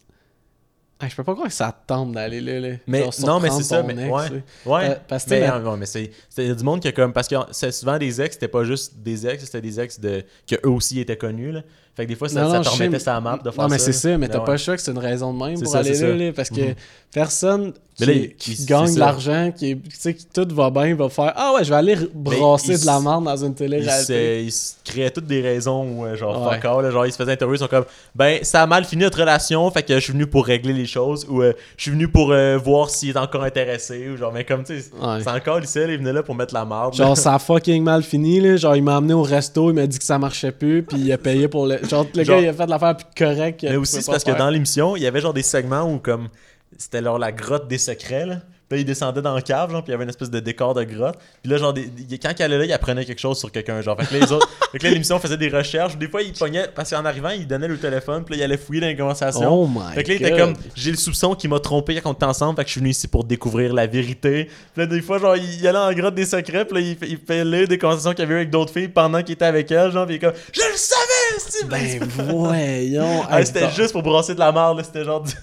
Ah, 1.00 1.08
je 1.10 1.16
peux 1.16 1.24
pas 1.24 1.34
croire 1.34 1.48
que 1.48 1.54
ça 1.54 1.72
te 1.72 1.88
tente 1.88 2.12
d'aller 2.12 2.42
là. 2.42 2.60
là. 2.60 2.76
Mais 2.86 3.00
Genre, 3.00 3.14
non, 3.26 3.40
mais 3.40 3.50
c'est 3.50 3.64
ça, 3.64 3.82
mais 3.82 3.94
ex, 3.94 4.12
ouais. 4.14 4.30
là. 4.30 4.36
Ouais, 4.66 4.90
Euh, 4.92 4.96
parce 5.08 5.24
que, 5.26 5.30
mais, 5.32 5.50
ouais, 5.50 5.78
mais 5.78 5.86
c'est 5.88 6.12
c'est- 6.30 6.44
il 6.44 6.50
y 6.50 6.52
a 6.52 6.56
du 6.56 6.64
monde 6.64 6.80
qui 6.82 6.88
a 6.90 6.92
comme 6.92 7.12
parce 7.14 7.28
que 7.28 7.36
c'est 7.52 7.72
souvent 7.72 7.98
des 7.98 8.22
ex, 8.22 8.36
c'était 8.36 8.48
pas 8.50 8.64
juste 8.66 8.98
des 8.98 9.26
ex, 9.26 9.44
c'était 9.46 9.62
des 9.62 9.80
ex 9.80 10.00
de 10.00 10.24
que 10.48 10.56
eux 10.64 10.70
aussi 10.70 11.00
étaient 11.00 11.18
connus 11.18 11.52
là. 11.54 11.64
Fait 11.96 12.06
que 12.06 12.10
des 12.10 12.16
fois 12.16 12.30
ça, 12.30 12.42
Non, 12.44 12.52
ça 12.52 12.62
te 12.62 12.70
remettait 12.70 13.00
sa 13.00 13.20
map 13.20 13.38
de 13.44 13.52
faire 13.52 13.64
Non, 13.64 13.70
mais 13.70 13.78
c'est 13.78 13.92
ça, 13.92 14.18
mais 14.18 14.28
t'as 14.30 14.40
ouais. 14.40 14.46
pas 14.46 14.54
le 14.54 14.58
choix 14.58 14.76
que 14.78 14.82
c'est 14.82 14.92
une 14.92 14.98
raison 14.98 15.34
de 15.34 15.44
même 15.44 15.60
pour 15.62 15.72
ça, 15.72 15.80
aller 15.80 15.94
là, 16.00 16.16
là, 16.16 16.32
parce 16.34 16.50
que 16.50 16.62
Mhm. 16.62 16.76
personne 17.14 17.74
qui, 17.74 17.80
Mais 18.00 18.06
là, 18.06 18.14
il- 18.14 18.36
qui 18.36 18.54
il- 18.54 18.66
gagne 18.66 18.94
de 18.96 19.00
l'argent, 19.00 19.52
qui, 19.56 19.78
qui 19.78 20.26
tout 20.34 20.48
va 20.56 20.70
bien, 20.70 20.96
va 20.96 21.10
faire 21.10 21.34
Ah 21.36 21.54
ouais, 21.54 21.64
je 21.66 21.70
vais 21.70 21.76
aller 21.76 21.96
r- 21.98 22.08
brasser 22.14 22.74
il 22.76 22.80
de 22.80 22.86
la 22.86 23.00
merde 23.02 23.26
dans 23.26 23.36
une 23.36 23.52
Ils 23.52 23.56
télé-réalité. 23.56 24.04
se, 24.06 24.42
ils 24.46 24.52
se 24.52 24.74
créaient 24.86 25.12
toutes 25.12 25.28
des 25.28 25.42
raisons 25.42 26.06
euh, 26.06 26.16
genre 26.16 26.48
Ouais. 26.48 26.56
fuck 26.56 26.66
all, 26.66 26.84
là, 26.86 26.92
genre 26.92 27.06
ils 27.06 27.12
se 27.12 27.18
faisaient 27.18 27.34
interviewer, 27.34 27.58
ils 27.58 27.60
sont 27.60 27.68
comme 27.68 27.84
ben 28.16 28.40
ça 28.44 28.64
a 28.64 28.66
mal 28.66 28.86
fini 28.86 29.04
notre 29.04 29.20
relation, 29.20 29.70
fait 29.72 29.84
que 29.84 29.94
je 29.96 30.00
suis 30.00 30.14
venu 30.14 30.26
pour 30.26 30.46
régler 30.46 30.72
les 30.74 30.86
choses 30.86 31.28
ou 31.30 31.42
euh, 31.44 31.52
je 31.76 31.82
suis 31.84 31.92
venu 31.92 32.08
pour 32.08 32.32
euh, 32.32 32.58
voir 32.58 32.90
s'il 32.90 33.10
est 33.10 33.18
encore 33.18 33.44
intéressé 33.44 34.08
ou 34.10 34.16
genre 34.18 34.32
mais 34.32 34.46
comme 34.46 34.64
tu 34.64 34.80
sais 34.80 34.90
Ouais. 35.00 35.18
c'est 35.22 35.30
encore 35.30 35.60
ici, 35.62 35.80
il 35.86 35.98
venait 35.98 36.14
là 36.14 36.24
pour 36.24 36.34
mettre 36.34 36.54
la 36.54 36.64
marde. 36.64 36.98
là. 36.98 37.06
Genre, 37.06 37.18
ça 37.18 37.36
a 37.36 37.40
fucking 37.40 37.84
mal 37.84 38.04
fini, 38.04 38.40
là. 38.40 38.56
Genre, 38.56 38.76
il 38.78 38.84
m'a 38.84 38.96
amené 38.96 39.14
au 39.14 39.24
resto, 39.24 39.70
il 39.70 39.74
m'a 39.74 39.86
dit 39.86 40.00
que 40.00 40.06
ça 40.06 40.18
marchait 40.18 40.52
plus, 40.54 40.82
puis 40.82 40.98
il 40.98 41.12
a 41.12 41.18
payé 41.18 41.48
pour 41.50 41.68
le. 41.68 41.78
Genre, 41.88 42.06
le 42.16 42.24
Genre- 42.24 42.36
gars, 42.38 42.42
il 42.44 42.50
a 42.50 42.54
fait 42.54 42.66
de 42.66 42.70
l'affaire 42.70 42.96
plus 42.98 43.06
correcte. 43.18 43.64
Mais 43.64 43.76
aussi, 43.76 44.02
c'est 44.02 44.12
parce 44.12 44.24
que 44.24 44.32
dans 44.38 44.50
l'émission, 44.50 44.96
il 44.96 45.04
y 45.04 45.08
avait 45.08 45.22
genre 45.22 45.34
des 45.34 45.44
segments 45.44 45.92
où 45.92 46.00
comme 46.00 46.30
c'était 46.78 47.04
genre 47.04 47.20
la 47.20 47.32
grotte 47.32 47.68
des 47.68 47.78
secrets 47.78 48.26
là. 48.26 48.38
Puis 48.72 48.78
là, 48.78 48.82
il 48.84 48.86
descendait 48.86 49.22
dans 49.22 49.36
le 49.36 49.42
cave, 49.42 49.70
genre, 49.70 49.84
puis 49.84 49.90
il 49.90 49.92
y 49.92 49.96
avait 49.96 50.06
une 50.06 50.10
espèce 50.12 50.30
de 50.32 50.40
décor 50.40 50.74
de 50.74 50.84
grotte. 50.86 51.18
Puis 51.44 51.52
là, 51.52 51.58
genre, 51.58 51.74
des- 51.74 51.88
des- 51.88 52.18
quand 52.18 52.32
il 52.40 52.42
allait 52.42 52.58
là, 52.58 52.64
il 52.64 52.72
apprenait 52.72 53.04
quelque 53.04 53.20
chose 53.20 53.38
sur 53.38 53.52
quelqu'un, 53.52 53.82
genre. 53.82 54.00
Fait 54.00 54.06
que 54.06 54.14
là, 54.14 54.20
les 54.26 54.32
autres, 54.32 54.48
fait 54.72 54.78
que 54.78 54.84
là, 54.86 54.92
l'émission 54.92 55.20
faisait 55.20 55.36
des 55.36 55.50
recherches. 55.50 55.98
Des 55.98 56.08
fois, 56.08 56.22
il 56.22 56.32
pognait, 56.32 56.70
parce 56.74 56.90
qu'en 56.92 57.04
arrivant, 57.04 57.32
il 57.32 57.46
donnait 57.46 57.68
le 57.68 57.78
téléphone, 57.78 58.24
puis 58.24 58.36
là, 58.36 58.40
il 58.40 58.44
allait 58.46 58.58
fouiller 58.58 58.80
dans 58.80 58.88
les 58.88 58.96
conversations. 58.96 59.54
Oh 59.64 59.68
my 59.68 59.94
Fait 59.94 60.04
que 60.04 60.08
là, 60.12 60.16
il 60.16 60.26
était 60.26 60.38
comme, 60.38 60.54
j'ai 60.74 60.92
le 60.92 60.96
soupçon 60.96 61.36
qu'il 61.36 61.50
m'a 61.50 61.60
trompé 61.60 62.00
quand 62.00 62.12
on 62.12 62.14
était 62.14 62.24
ensemble, 62.24 62.56
fait 62.56 62.64
que 62.64 62.68
je 62.70 62.72
suis 62.72 62.80
venu 62.80 62.92
ici 62.92 63.10
pour 63.10 63.26
découvrir 63.26 63.74
la 63.74 63.88
vérité. 63.88 64.46
Puis 64.46 64.54
là, 64.78 64.86
des 64.86 65.02
fois, 65.02 65.18
genre, 65.20 65.36
il, 65.36 65.60
il 65.60 65.68
allait 65.68 65.78
en 65.78 65.92
grotte 65.92 66.16
des 66.16 66.26
secrets, 66.26 66.64
puis 66.64 66.76
là, 66.76 66.80
il, 66.92 66.96
fait- 66.96 67.10
il 67.10 67.18
fait 67.18 67.44
lire 67.44 67.68
des 67.68 67.78
conversations 67.78 68.14
qu'il 68.14 68.24
avait 68.24 68.36
eues 68.36 68.38
avec 68.38 68.50
d'autres 68.52 68.72
filles 68.72 68.88
pendant 68.88 69.22
qu'il 69.22 69.34
était 69.34 69.44
avec 69.46 69.70
elle, 69.70 69.92
genre, 69.92 70.06
puis 70.06 70.16
il 70.16 70.18
est 70.18 70.20
comme, 70.22 70.34
je 70.54 70.62
le 70.62 70.78
savais, 70.78 71.50
c'est 71.50 71.68
Ben 71.68 72.00
voyons. 72.30 73.24
Ah, 73.30 73.44
c'était 73.44 73.60
doit- 73.60 73.70
juste 73.72 73.92
pour 73.92 74.02
brasser 74.04 74.34
de 74.34 74.40
la 74.40 74.54
merde, 74.54 74.78
là, 74.78 74.84
c'était 74.86 75.04
genre. 75.04 75.22
du- 75.22 75.34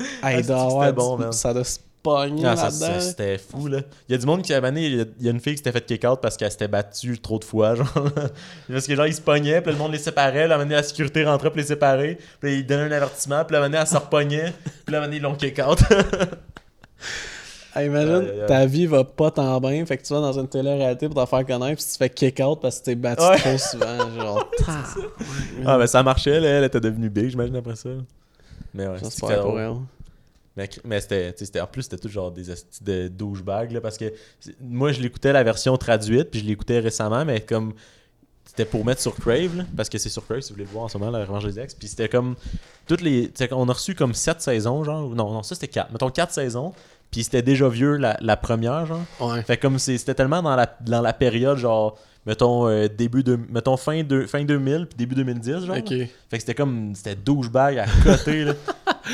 Hey, 0.00 0.06
Ah, 0.22 0.30
doit 0.32 0.40
c'était 0.42 0.56
avoir 0.56 0.92
bon, 0.92 1.16
man. 1.18 1.32
Ça 1.32 1.54
doit 1.54 1.62
Ah, 2.06 2.56
ça, 2.56 2.70
ça, 2.70 2.88
là-dedans. 2.88 3.00
c'était 3.00 3.38
fou, 3.38 3.66
là. 3.66 3.80
Il 4.08 4.12
y 4.12 4.14
a 4.14 4.18
du 4.18 4.26
monde 4.26 4.42
qui 4.42 4.52
avait 4.52 4.68
amené, 4.68 4.86
il 4.86 4.96
y 4.96 5.00
a- 5.00 5.04
il 5.20 5.24
y 5.24 5.28
a 5.28 5.30
une 5.30 5.40
fille 5.40 5.54
qui 5.54 5.58
s'était 5.58 5.72
fait 5.72 5.84
kick-out 5.86 6.20
parce 6.20 6.36
qu'elle 6.36 6.50
s'était 6.50 6.68
battue 6.68 7.18
trop 7.18 7.38
de 7.38 7.44
fois, 7.44 7.74
genre. 7.76 7.92
parce 8.70 8.86
que, 8.86 8.94
genre, 8.94 9.06
ils 9.06 9.14
se 9.14 9.20
pognaient, 9.22 9.60
puis 9.62 9.72
le 9.72 9.78
monde 9.78 9.92
les 9.92 9.98
séparait, 9.98 10.46
là, 10.46 10.56
amené 10.56 10.74
la 10.74 10.82
sécurité 10.82 11.24
rentrait 11.24 11.48
pour 11.50 11.56
les 11.58 11.64
séparer, 11.64 12.18
puis 12.40 12.58
ils 12.58 12.66
donnaient 12.66 12.92
un 12.94 12.96
avertissement, 12.96 13.44
puis 13.44 13.54
là, 13.56 13.62
amené, 13.64 13.78
elle 13.80 13.86
se 13.86 13.96
repognait, 13.96 14.52
puis 14.84 14.94
amené, 14.96 15.16
ils 15.16 15.22
l'ont 15.22 15.34
kick-out. 15.34 15.78
Hey, 17.76 17.86
imagine, 17.88 18.24
ta 18.46 18.66
vie 18.66 18.86
va 18.86 19.02
pas 19.02 19.32
tant 19.32 19.58
bien, 19.60 19.84
fait 19.84 19.96
que 19.98 20.04
tu 20.04 20.12
vas 20.14 20.20
dans 20.20 20.38
une 20.38 20.46
télé-réalité 20.46 21.08
pour 21.08 21.20
te 21.24 21.28
faire 21.28 21.44
connaître, 21.44 21.74
puis 21.82 21.84
tu 21.84 21.90
te 21.92 21.96
fais 21.96 22.08
kick-out 22.08 22.60
parce 22.62 22.78
que 22.78 22.84
t'es 22.84 22.94
battu 22.94 23.24
Ouais. 23.24 23.36
trop 23.36 23.58
souvent. 23.58 23.98
Genre, 24.16 24.48
Ah, 25.66 25.76
mais 25.76 25.88
ça 25.88 26.00
marchait, 26.04 26.38
là. 26.38 26.48
Elle 26.50 26.64
était 26.64 26.78
devenue 26.78 27.10
big, 27.10 27.30
j'imagine, 27.30 27.56
après 27.56 27.74
ça. 27.74 27.88
Mais 28.74 28.86
ouais, 28.86 28.94
c'était 28.98 29.10
j'espère 29.10 29.40
pour 29.42 29.54
drôle. 29.56 29.78
Mais, 30.56 30.70
mais 30.84 31.00
c'était, 31.00 31.60
en 31.60 31.66
plus, 31.66 31.82
c'était 31.82 31.98
tout 31.98 32.08
genre 32.08 32.30
des 32.30 32.44
de 32.82 33.08
douchebags, 33.08 33.72
là, 33.72 33.80
parce 33.80 33.98
que 33.98 34.12
moi, 34.60 34.92
je 34.92 35.00
l'écoutais 35.00 35.32
la 35.32 35.42
version 35.42 35.76
traduite, 35.76 36.30
puis 36.30 36.40
je 36.40 36.44
l'écoutais 36.44 36.78
récemment, 36.78 37.24
mais 37.24 37.40
comme 37.40 37.74
c'était 38.44 38.64
pour 38.64 38.84
mettre 38.84 39.00
sur 39.00 39.16
Crave, 39.16 39.56
là, 39.56 39.64
parce 39.76 39.88
que 39.88 39.98
c'est 39.98 40.08
sur 40.08 40.24
Crave, 40.24 40.40
si 40.42 40.50
vous 40.50 40.54
voulez 40.54 40.66
le 40.66 40.70
voir 40.70 40.84
en 40.84 40.88
ce 40.88 40.96
moment, 40.96 41.10
la 41.10 41.24
Revanche 41.24 41.44
des 41.44 41.58
Ex, 41.58 41.74
puis 41.74 41.88
c'était 41.88 42.08
comme 42.08 42.36
toutes 42.86 43.00
les, 43.00 43.32
on 43.50 43.68
a 43.68 43.72
reçu 43.72 43.96
comme 43.96 44.14
7 44.14 44.40
saisons, 44.40 44.84
genre, 44.84 45.08
non, 45.08 45.32
non, 45.32 45.42
ça 45.42 45.56
c'était 45.56 45.68
4, 45.68 45.90
mettons 45.90 46.10
4 46.10 46.32
saisons, 46.32 46.72
puis 47.10 47.24
c'était 47.24 47.42
déjà 47.42 47.68
vieux 47.68 47.96
la, 47.96 48.16
la 48.20 48.36
première, 48.36 48.86
genre. 48.86 49.02
Ouais. 49.20 49.42
Fait 49.42 49.56
comme 49.56 49.78
c'était 49.78 50.14
tellement 50.14 50.42
dans 50.42 50.54
la, 50.54 50.76
dans 50.82 51.00
la 51.00 51.12
période, 51.12 51.58
genre, 51.58 51.98
mettons, 52.26 52.68
euh, 52.68 52.88
début 52.88 53.22
de, 53.22 53.36
mettons 53.36 53.76
fin, 53.76 54.02
de, 54.02 54.26
fin 54.26 54.44
2000, 54.44 54.86
puis 54.86 54.96
début 54.96 55.14
2010, 55.14 55.66
genre. 55.66 55.76
Fait 55.76 55.82
que 55.82 56.08
c'était 56.30 56.54
comme. 56.54 56.94
C'était 56.94 57.16
douchebag 57.16 57.78
à 57.78 57.86
côté, 58.02 58.44
là. 58.44 58.54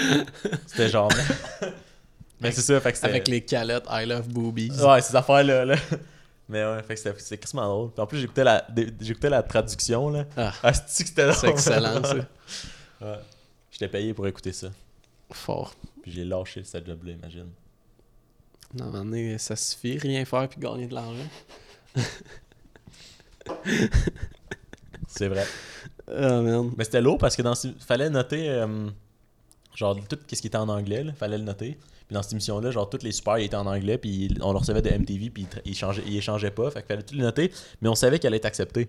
c'était 0.66 0.88
genre. 0.88 1.10
Mais 2.40 2.52
c'est 2.52 2.62
ça, 2.62 2.80
fait 2.80 2.92
que. 2.92 3.06
Avec 3.06 3.28
les 3.28 3.42
calottes 3.42 3.86
I 3.90 4.06
love 4.06 4.28
boobies. 4.28 4.72
Ouais, 4.82 5.00
ces 5.02 5.14
affaires-là, 5.14 5.64
là. 5.64 5.76
Mais 6.48 6.64
ouais, 6.64 6.82
fait 6.82 6.94
que 6.94 7.20
c'était 7.20 7.38
quasiment 7.38 7.68
drôle. 7.68 7.90
Puis 7.92 8.02
en 8.02 8.06
plus, 8.06 8.18
j'écoutais 8.18 8.42
la, 8.42 8.66
j'écoutais 9.00 9.30
la 9.30 9.42
traduction, 9.42 10.10
là. 10.10 10.24
Ah. 10.36 10.52
Ah, 10.62 10.72
c'était 10.72 11.22
drôle? 11.22 11.36
C'est 11.36 11.48
excellent, 11.48 12.02
ça. 12.02 12.16
Ouais. 13.00 13.18
J'étais 13.70 13.88
payé 13.88 14.12
pour 14.14 14.26
écouter 14.26 14.52
ça. 14.52 14.68
Fort. 15.30 15.74
Puis 16.02 16.10
j'ai 16.10 16.24
lâché 16.24 16.64
cette 16.64 16.86
job-là, 16.86 17.12
imagine. 17.12 17.50
Non, 18.74 18.90
donné, 18.90 19.38
ça 19.38 19.54
suffit, 19.54 19.98
rien 19.98 20.24
faire 20.24 20.48
puis 20.48 20.60
gagner 20.60 20.86
de 20.86 20.94
l'argent. 20.94 21.28
C'est 25.08 25.28
vrai. 25.28 25.44
Oh 26.08 26.42
man. 26.42 26.70
Mais 26.76 26.84
c'était 26.84 27.00
lourd 27.00 27.18
parce 27.18 27.36
que 27.36 27.42
dans 27.42 27.54
fallait 27.78 28.10
noter 28.10 28.48
euh, 28.48 28.88
genre 29.74 29.96
tout 30.08 30.18
ce 30.32 30.40
qui 30.40 30.46
était 30.46 30.56
en 30.56 30.68
anglais, 30.68 31.04
là, 31.04 31.12
fallait 31.12 31.38
le 31.38 31.44
noter. 31.44 31.78
Puis 32.06 32.14
dans 32.14 32.22
cette 32.22 32.32
émission-là, 32.32 32.70
genre 32.70 32.88
tous 32.90 33.02
les 33.02 33.12
super 33.12 33.38
ils 33.38 33.44
étaient 33.44 33.56
en 33.56 33.66
anglais, 33.66 33.98
puis 33.98 34.36
on 34.40 34.52
le 34.52 34.58
recevait 34.58 34.82
de 34.82 34.90
MTV, 34.90 35.30
puis 35.30 35.46
ils, 35.64 35.76
changeaient, 35.76 36.02
ils 36.06 36.16
échangeaient 36.16 36.50
pas, 36.50 36.70
fait 36.70 36.80
qu'il 36.80 36.88
fallait 36.88 37.02
tout 37.02 37.14
les 37.14 37.22
noter, 37.22 37.52
mais 37.80 37.88
on 37.88 37.94
savait 37.94 38.18
qu'elle 38.18 38.30
allait 38.30 38.38
être 38.38 38.46
acceptée. 38.46 38.88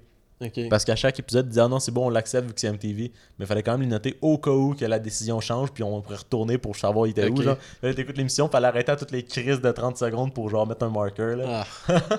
Parce 0.71 0.85
qu'à 0.85 0.95
chaque 0.95 1.19
épisode, 1.19 1.45
ils 1.45 1.49
disaient 1.49 1.61
ah 1.61 1.67
non, 1.67 1.79
c'est 1.79 1.91
bon, 1.91 2.07
on 2.07 2.09
l'accepte 2.09 2.47
vu 2.47 2.53
que 2.53 2.59
c'est 2.59 2.71
MTV, 2.71 3.11
mais 3.37 3.45
il 3.45 3.47
fallait 3.47 3.61
quand 3.61 3.73
même 3.73 3.81
les 3.81 3.87
noter 3.87 4.17
au 4.21 4.39
cas 4.39 4.49
où 4.49 4.73
que 4.73 4.85
la 4.85 4.97
décision 4.97 5.39
change, 5.39 5.71
puis 5.71 5.83
on 5.83 6.01
pourrait 6.01 6.15
retourner 6.15 6.57
pour 6.57 6.75
savoir 6.75 7.05
il 7.05 7.11
était 7.11 7.29
où. 7.29 7.39
Genre. 7.39 7.57
Là, 7.83 7.93
t'écoutes 7.93 8.17
l'émission, 8.17 8.49
fallait 8.49 8.67
arrêter 8.67 8.91
à 8.91 8.95
toutes 8.95 9.11
les 9.11 9.23
crises 9.23 9.61
de 9.61 9.71
30 9.71 9.97
secondes 9.97 10.33
pour 10.33 10.49
genre 10.49 10.65
mettre 10.65 10.83
un 10.83 10.89
marker. 10.89 11.35
Là. 11.35 11.63
Ah. 11.87 11.99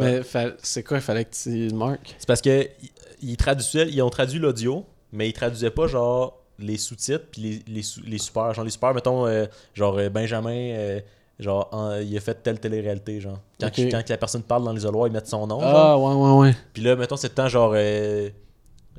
Mais 0.00 0.22
fa- 0.22 0.52
c'est 0.62 0.82
quoi, 0.82 0.98
il 0.98 1.02
fallait 1.02 1.24
que 1.24 1.34
tu 1.34 1.68
le 1.68 1.74
marques? 1.76 2.14
C'est 2.18 2.26
parce 2.26 2.40
que 2.40 2.68
ils, 2.82 3.30
ils 3.30 3.36
traduisaient, 3.36 3.88
ils 3.88 4.02
ont 4.02 4.10
traduit 4.10 4.38
l'audio, 4.38 4.84
mais 5.12 5.28
ils 5.28 5.32
traduisaient 5.32 5.70
pas 5.70 5.86
genre 5.86 6.38
les 6.58 6.76
sous-titres 6.78 7.24
puis 7.30 7.40
les, 7.66 7.74
les, 7.74 7.82
sous- 7.82 8.02
les 8.04 8.18
super. 8.18 8.52
Genre 8.54 8.64
les 8.64 8.70
super, 8.70 8.94
mettons, 8.94 9.26
euh, 9.26 9.46
genre 9.74 9.98
euh, 9.98 10.08
Benjamin, 10.08 10.50
euh, 10.74 11.00
genre 11.38 11.68
en- 11.72 11.96
il 11.96 12.16
a 12.16 12.20
fait 12.20 12.34
telle 12.42 12.60
télé-réalité, 12.60 13.20
genre. 13.20 13.38
Quand, 13.60 13.70
quand 13.90 14.08
la 14.08 14.16
personne 14.18 14.42
parle 14.42 14.64
dans 14.64 14.72
l'isoloir, 14.72 15.06
ils 15.08 15.12
mettent 15.12 15.28
son 15.28 15.46
nom. 15.46 15.60
genre. 15.60 15.70
Ah, 15.76 15.98
ouais, 15.98 16.14
ouais, 16.14 16.38
ouais. 16.48 16.56
Puis 16.72 16.82
là, 16.82 16.96
mettons, 16.96 17.16
c'est 17.16 17.28
le 17.28 17.34
temps 17.34 17.48
genre. 17.48 17.72
euh, 17.74 18.28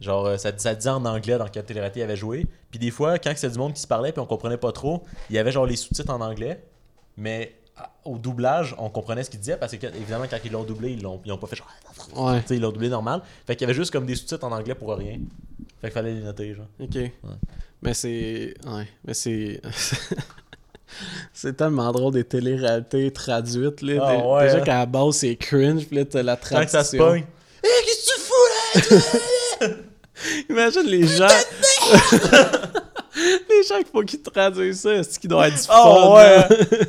genre, 0.01 0.37
ça, 0.39 0.51
ça 0.57 0.75
disait 0.75 0.89
en 0.89 1.05
anglais 1.05 1.37
dans 1.37 1.47
quelle 1.47 1.63
télé-réalité 1.63 2.01
il 2.01 2.03
avait 2.03 2.15
joué. 2.17 2.45
Puis 2.71 2.79
des 2.79 2.91
fois, 2.91 3.17
quand 3.19 3.31
c'était 3.35 3.49
du 3.51 3.57
monde 3.59 3.73
qui 3.73 3.81
se 3.81 3.87
parlait 3.87 4.11
puis 4.11 4.19
on 4.21 4.25
comprenait 4.25 4.57
pas 4.57 4.71
trop, 4.71 5.03
il 5.29 5.35
y 5.35 5.39
avait 5.39 5.51
genre 5.51 5.65
les 5.65 5.75
sous-titres 5.75 6.11
en 6.11 6.19
anglais, 6.21 6.61
mais 7.17 7.53
au 8.05 8.17
doublage, 8.17 8.75
on 8.77 8.89
comprenait 8.89 9.23
ce 9.23 9.29
qu'il 9.29 9.39
disait 9.39 9.57
parce 9.57 9.75
que 9.75 9.87
évidemment, 9.87 10.25
quand 10.29 10.37
ils 10.43 10.51
l'ont 10.51 10.63
doublé, 10.63 10.91
ils 10.91 11.01
l'ont 11.01 11.21
ils 11.25 11.31
ont 11.31 11.37
pas 11.37 11.47
fait 11.47 11.55
genre. 11.55 11.67
Ouais. 12.15 12.41
Tu 12.41 12.47
sais, 12.47 12.55
ils 12.57 12.61
l'ont 12.61 12.71
doublé 12.71 12.89
normal. 12.89 13.21
Fait 13.47 13.55
qu'il 13.55 13.61
y 13.61 13.69
avait 13.69 13.73
juste 13.73 13.91
comme 13.91 14.05
des 14.05 14.15
sous-titres 14.15 14.45
en 14.45 14.51
anglais 14.51 14.75
pour 14.75 14.95
rien. 14.95 15.19
Fait 15.81 15.87
qu'il 15.87 15.91
fallait 15.91 16.13
les 16.13 16.21
noter, 16.21 16.53
genre. 16.55 16.67
Ok. 16.79 16.97
Mais 17.81 17.93
c'est. 17.93 18.53
Ouais. 18.65 18.87
Mais 19.05 19.13
c'est. 19.13 19.61
c'est 21.33 21.57
tellement 21.57 21.91
drôle 21.91 22.13
des 22.13 22.23
télé-réalités 22.23 23.11
traduites, 23.11 23.81
là. 23.81 24.01
Ah, 24.05 24.15
Dé- 24.15 24.23
ouais, 24.23 24.43
Déjà 24.45 24.57
hein. 24.57 24.61
qu'à 24.61 24.77
la 24.79 24.85
base, 24.85 25.15
c'est 25.15 25.35
cringe, 25.35 25.85
puis 25.87 25.97
là, 25.97 26.05
t'as 26.05 26.23
la 26.23 26.35
traduction. 26.37 26.79
que 26.79 26.85
ça 26.85 26.89
se 26.89 26.95
pogne. 26.97 27.25
Hé, 27.63 27.67
qu'est-ce 27.85 28.05
que 28.05 28.15
tu 28.15 28.19
fous 28.21 29.65
là? 29.65 29.67
Imagine 30.49 30.83
les 30.85 31.07
gens. 31.07 31.27
les 33.63 33.67
gens 33.67 33.77
qu'il 33.77 33.87
faut 33.91 34.01
qu'ils 34.03 34.21
traduisent 34.21 34.81
ça, 34.81 35.03
c'est 35.03 35.19
qu'ils 35.19 35.29
doivent 35.29 35.47
être 35.47 35.55
du 35.55 35.61
fun. 35.61 35.73
Oh 35.85 36.15
ouais! 36.15 36.37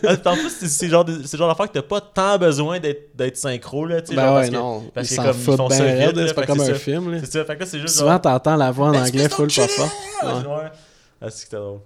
là. 0.03 0.17
Ah, 0.25 0.31
en 0.31 0.35
plus, 0.35 0.51
c'est- 0.51 0.69
c'est 0.69 0.89
genre, 0.89 1.07
genre 1.07 1.49
d'affaire 1.49 1.69
que 1.69 1.73
t'as 1.79 1.83
pas 1.83 2.01
tant 2.01 2.39
besoin 2.39 2.79
d'être 2.81 3.17
d'être 3.17 3.37
synchro, 3.37 3.87
là, 3.87 4.03
tu 4.03 4.09
sais. 4.09 4.15
Ben 4.17 4.23
genre, 4.27 4.35
ouais, 4.35 4.41
parce 4.41 4.51
que- 4.51 4.55
non. 4.57 4.83
parce 4.95 5.07
ils 5.07 5.11
que 5.11 5.15
s'en 5.17 5.23
comme 5.29 5.37
ils 5.37 5.43
foutent 5.45 5.57
font 5.57 5.69
ça 5.71 5.85
vite, 5.87 6.13
c'est 6.27 6.35
pas 6.35 6.43
que 6.43 6.47
comme 6.47 6.59
c'est 6.61 6.71
un 6.71 6.75
film, 6.75 7.13
là. 7.13 7.19
C'est 7.21 7.33
ça, 7.33 7.45
fait 7.45 7.55
que 7.57 7.61
là, 7.61 7.67
c'est 7.67 7.81
juste 7.81 7.97
Souvent, 7.97 8.19
t'entends 8.19 8.57
la 8.57 8.71
voix 8.71 8.89
en 8.89 8.95
anglais 8.95 9.29
full 9.29 9.49
pas 9.55 9.69
fort. 9.69 9.89
Ouais, 10.23 10.29
Ouais. 10.31 10.71
Ah, 11.23 11.27
c'est 11.27 11.31
que 11.31 11.33
c'était 11.39 11.57
drôle? 11.57 11.79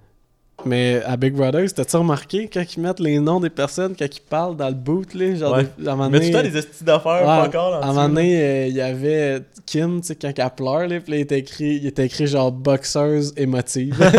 Mais 0.64 1.00
à 1.06 1.16
Big 1.16 1.34
Brother, 1.34 1.72
t'as-tu 1.72 1.96
remarqué 1.96 2.48
quand 2.52 2.64
ils 2.76 2.80
mettent 2.80 2.98
les 2.98 3.20
noms 3.20 3.38
des 3.38 3.48
personnes, 3.48 3.94
quand 3.96 4.04
ils 4.06 4.20
parlent 4.20 4.56
dans 4.56 4.68
le 4.68 4.74
boot, 4.74 5.14
là? 5.14 5.34
Genre, 5.36 5.52
Ouais. 5.56 5.66
des- 5.78 5.86
à 5.88 5.92
un 5.92 5.96
moment 5.96 6.10
Mais 6.10 6.18
donné- 6.18 6.30
tout 6.32 6.36
le 6.36 6.42
temps, 6.42 6.50
des 6.50 6.56
estis 6.58 6.84
d'affaires, 6.84 7.12
Ouais, 7.20 7.24
pas 7.24 7.46
encore, 7.46 7.70
là, 7.70 7.76
À 7.78 7.86
un 7.86 7.90
en 7.90 7.94
moment 7.94 8.08
donné, 8.08 8.42
euh, 8.42 8.66
il 8.66 8.74
y 8.74 8.80
avait 8.80 9.40
Kim, 9.66 10.00
tu 10.00 10.08
sais, 10.08 10.16
quand 10.16 10.32
elle 10.36 10.50
pleure, 10.56 10.88
là, 10.88 10.98
puis 11.00 11.12
là, 11.12 11.18
il 11.18 11.20
était 11.20 11.38
écrit, 11.38 11.76
il 11.76 11.86
était 11.86 12.06
écrit 12.06 12.26
genre 12.26 12.50
boxeuse 12.50 13.32
émotive. 13.36 13.96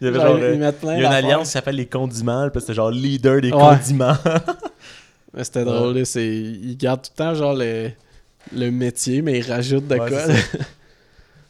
Il 0.00 0.04
y 0.04 0.08
avait 0.08 0.18
Genre, 0.18 0.26
genre... 0.28 0.38
ils 0.38 0.44
euh, 0.44 0.56
mettent 0.58 0.78
plein 0.78 0.94
Il 0.96 1.00
y 1.02 1.04
a 1.04 1.08
une 1.08 1.12
alliance 1.24 1.46
qui 1.48 1.52
s'appelle 1.52 1.74
les 1.76 1.86
condiments, 1.86 2.42
parce 2.50 2.52
que 2.52 2.60
c'était 2.60 2.74
genre 2.74 2.90
leader 2.90 3.40
des 3.40 3.50
Ouais. 3.50 3.58
condiments. 3.78 4.12
Mais 5.34 5.42
c'était 5.42 5.64
drôle, 5.64 5.96
là, 5.96 6.04
c'est... 6.04 6.26
Ils 6.26 6.76
gardent 6.76 7.00
tout 7.02 7.10
le 7.18 7.24
temps, 7.24 7.34
genre, 7.34 7.54
le, 7.54 7.90
le 8.54 8.70
métier, 8.70 9.22
mais 9.22 9.38
ils 9.38 9.50
rajoutent 9.50 9.88
de 9.88 9.94
Ouais, 9.96 10.08
quoi. 10.10 10.20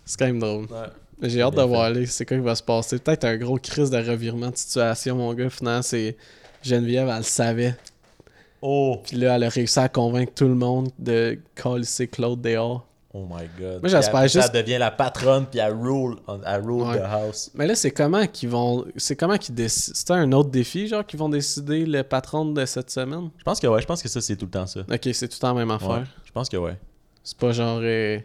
c'est 0.04 0.16
quand 0.18 0.26
même 0.26 0.38
drôle. 0.38 0.62
Ouais. 0.66 0.88
J'ai 1.22 1.40
hâte 1.42 1.54
de 1.54 1.62
voir, 1.62 1.90
c'est 2.06 2.26
quoi 2.26 2.36
qui 2.36 2.42
va 2.42 2.54
se 2.54 2.62
passer. 2.62 2.98
Peut-être 2.98 3.24
un 3.24 3.36
gros 3.36 3.56
crise 3.58 3.90
de 3.90 3.96
revirement 3.98 4.50
de 4.50 4.56
situation, 4.56 5.16
mon 5.16 5.32
gars. 5.34 5.48
Finalement, 5.50 5.82
c'est... 5.82 6.16
Geneviève, 6.62 7.08
elle 7.08 7.18
le 7.18 7.22
savait. 7.22 7.76
Oh! 8.60 9.00
Puis 9.04 9.16
là, 9.16 9.36
elle 9.36 9.44
a 9.44 9.48
réussi 9.48 9.78
à 9.78 9.88
convaincre 9.88 10.32
tout 10.34 10.48
le 10.48 10.54
monde 10.54 10.88
de 10.98 11.38
coller 11.54 11.84
Claude 12.10 12.40
dehors. 12.40 12.86
Oh 13.14 13.24
my 13.30 13.46
god. 13.58 13.80
Moi, 13.80 13.88
j'espère 13.88 14.22
juste- 14.28 14.50
Elle 14.52 14.62
devient 14.62 14.76
la 14.78 14.90
patronne, 14.90 15.46
puis 15.50 15.58
elle 15.60 15.72
rule, 15.72 16.16
elle 16.44 16.60
rule 16.60 16.82
Ouais. 16.82 16.98
the 16.98 17.02
house. 17.02 17.50
Mais 17.54 17.66
là, 17.66 17.74
c'est 17.74 17.90
comment 17.90 18.26
qu'ils 18.26 18.50
vont. 18.50 18.84
C'est 18.96 19.16
comment 19.16 19.38
qu'ils 19.38 19.54
décident. 19.54 19.94
C'est 19.96 20.10
un 20.10 20.32
autre 20.32 20.50
défi, 20.50 20.86
genre, 20.86 21.06
qu'ils 21.06 21.18
vont 21.18 21.28
décider 21.30 21.86
le 21.86 22.02
patron 22.02 22.44
de 22.44 22.66
cette 22.66 22.90
semaine? 22.90 23.30
Je 23.38 23.44
pense 23.44 23.58
que 23.58 23.66
ouais, 23.68 23.80
je 23.80 23.86
pense 23.86 24.02
que 24.02 24.08
ça, 24.08 24.20
c'est 24.20 24.36
tout 24.36 24.44
le 24.46 24.50
temps 24.50 24.66
ça. 24.66 24.80
Ok, 24.80 25.08
c'est 25.14 25.28
tout 25.28 25.36
le 25.36 25.40
temps 25.40 25.54
la 25.54 25.60
même 25.60 25.70
affaire. 25.70 25.88
Ouais, 25.90 26.04
je 26.26 26.32
pense 26.32 26.48
que 26.50 26.56
ouais. 26.58 26.76
C'est 27.24 27.38
pas 27.38 27.52
genre. 27.52 27.78
euh, 27.82 28.18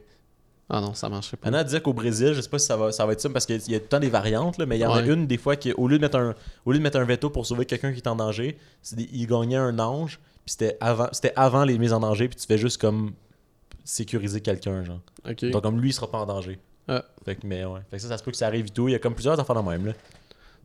Ah 0.69 0.79
non, 0.79 0.93
ça 0.93 1.09
marcherait 1.09 1.35
pas. 1.37 1.49
Anna 1.49 1.63
disait 1.65 1.81
qu'au 1.81 1.93
Brésil, 1.93 2.33
je 2.33 2.39
sais 2.41 2.49
pas 2.49 2.59
si 2.59 2.65
ça 2.67 2.77
va, 2.77 2.91
ça 2.93 3.05
va 3.05 3.11
être 3.13 3.19
ça 3.21 3.29
parce 3.29 3.45
qu'il 3.45 3.55
y 3.69 3.75
a 3.75 3.79
tout 3.79 3.83
le 3.85 3.89
temps 3.89 3.99
des 3.99 4.09
variantes, 4.09 4.57
là, 4.57 4.65
mais 4.65 4.77
il 4.77 4.81
y 4.81 4.85
en 4.85 4.93
a 4.93 5.01
une 5.13 5.27
des 5.27 5.37
fois 5.37 5.55
qui, 5.57 5.73
au 5.73 5.87
lieu 5.87 5.97
de 5.97 6.01
mettre 6.01 6.17
un, 6.17 6.33
au 6.65 6.71
lieu 6.71 6.77
de 6.77 6.83
mettre 6.83 6.97
un 6.97 7.03
veto 7.03 7.29
pour 7.29 7.45
sauver 7.45 7.65
quelqu'un 7.65 7.91
qui 7.91 7.97
est 7.97 8.07
en 8.07 8.15
danger, 8.15 8.57
c'est 8.81 8.95
des- 8.95 9.09
il 9.11 9.27
gagnait 9.27 9.57
un 9.57 9.77
ange, 9.79 10.19
puis 10.45 10.53
c'était 10.53 10.77
avant, 10.79 11.09
c'était 11.11 11.33
avant 11.35 11.65
les 11.65 11.77
mises 11.77 11.91
en 11.91 11.99
danger, 11.99 12.27
puis 12.29 12.37
tu 12.37 12.47
fais 12.47 12.57
juste 12.57 12.79
comme 12.79 13.11
sécuriser 13.83 14.41
quelqu'un, 14.41 14.83
genre. 14.83 14.99
Ok. 15.29 15.45
Donc 15.51 15.63
comme 15.63 15.79
lui, 15.81 15.89
il 15.89 15.93
sera 15.93 16.09
pas 16.09 16.19
en 16.19 16.25
danger. 16.25 16.59
Ah. 16.87 17.03
Fait 17.25 17.35
que, 17.35 17.45
mais 17.45 17.65
ouais. 17.65 17.79
Fait 17.89 17.97
que 17.97 18.01
ça, 18.03 18.07
ça 18.09 18.17
se 18.17 18.23
peut 18.23 18.31
que 18.31 18.37
ça 18.37 18.47
arrive 18.47 18.67
et 18.67 18.69
tout. 18.69 18.87
Il 18.87 18.91
y 18.91 18.95
a 18.95 18.99
comme 18.99 19.13
plusieurs 19.13 19.39
affaires 19.39 19.61
de 19.61 19.67
même, 19.69 19.85
là. 19.87 19.93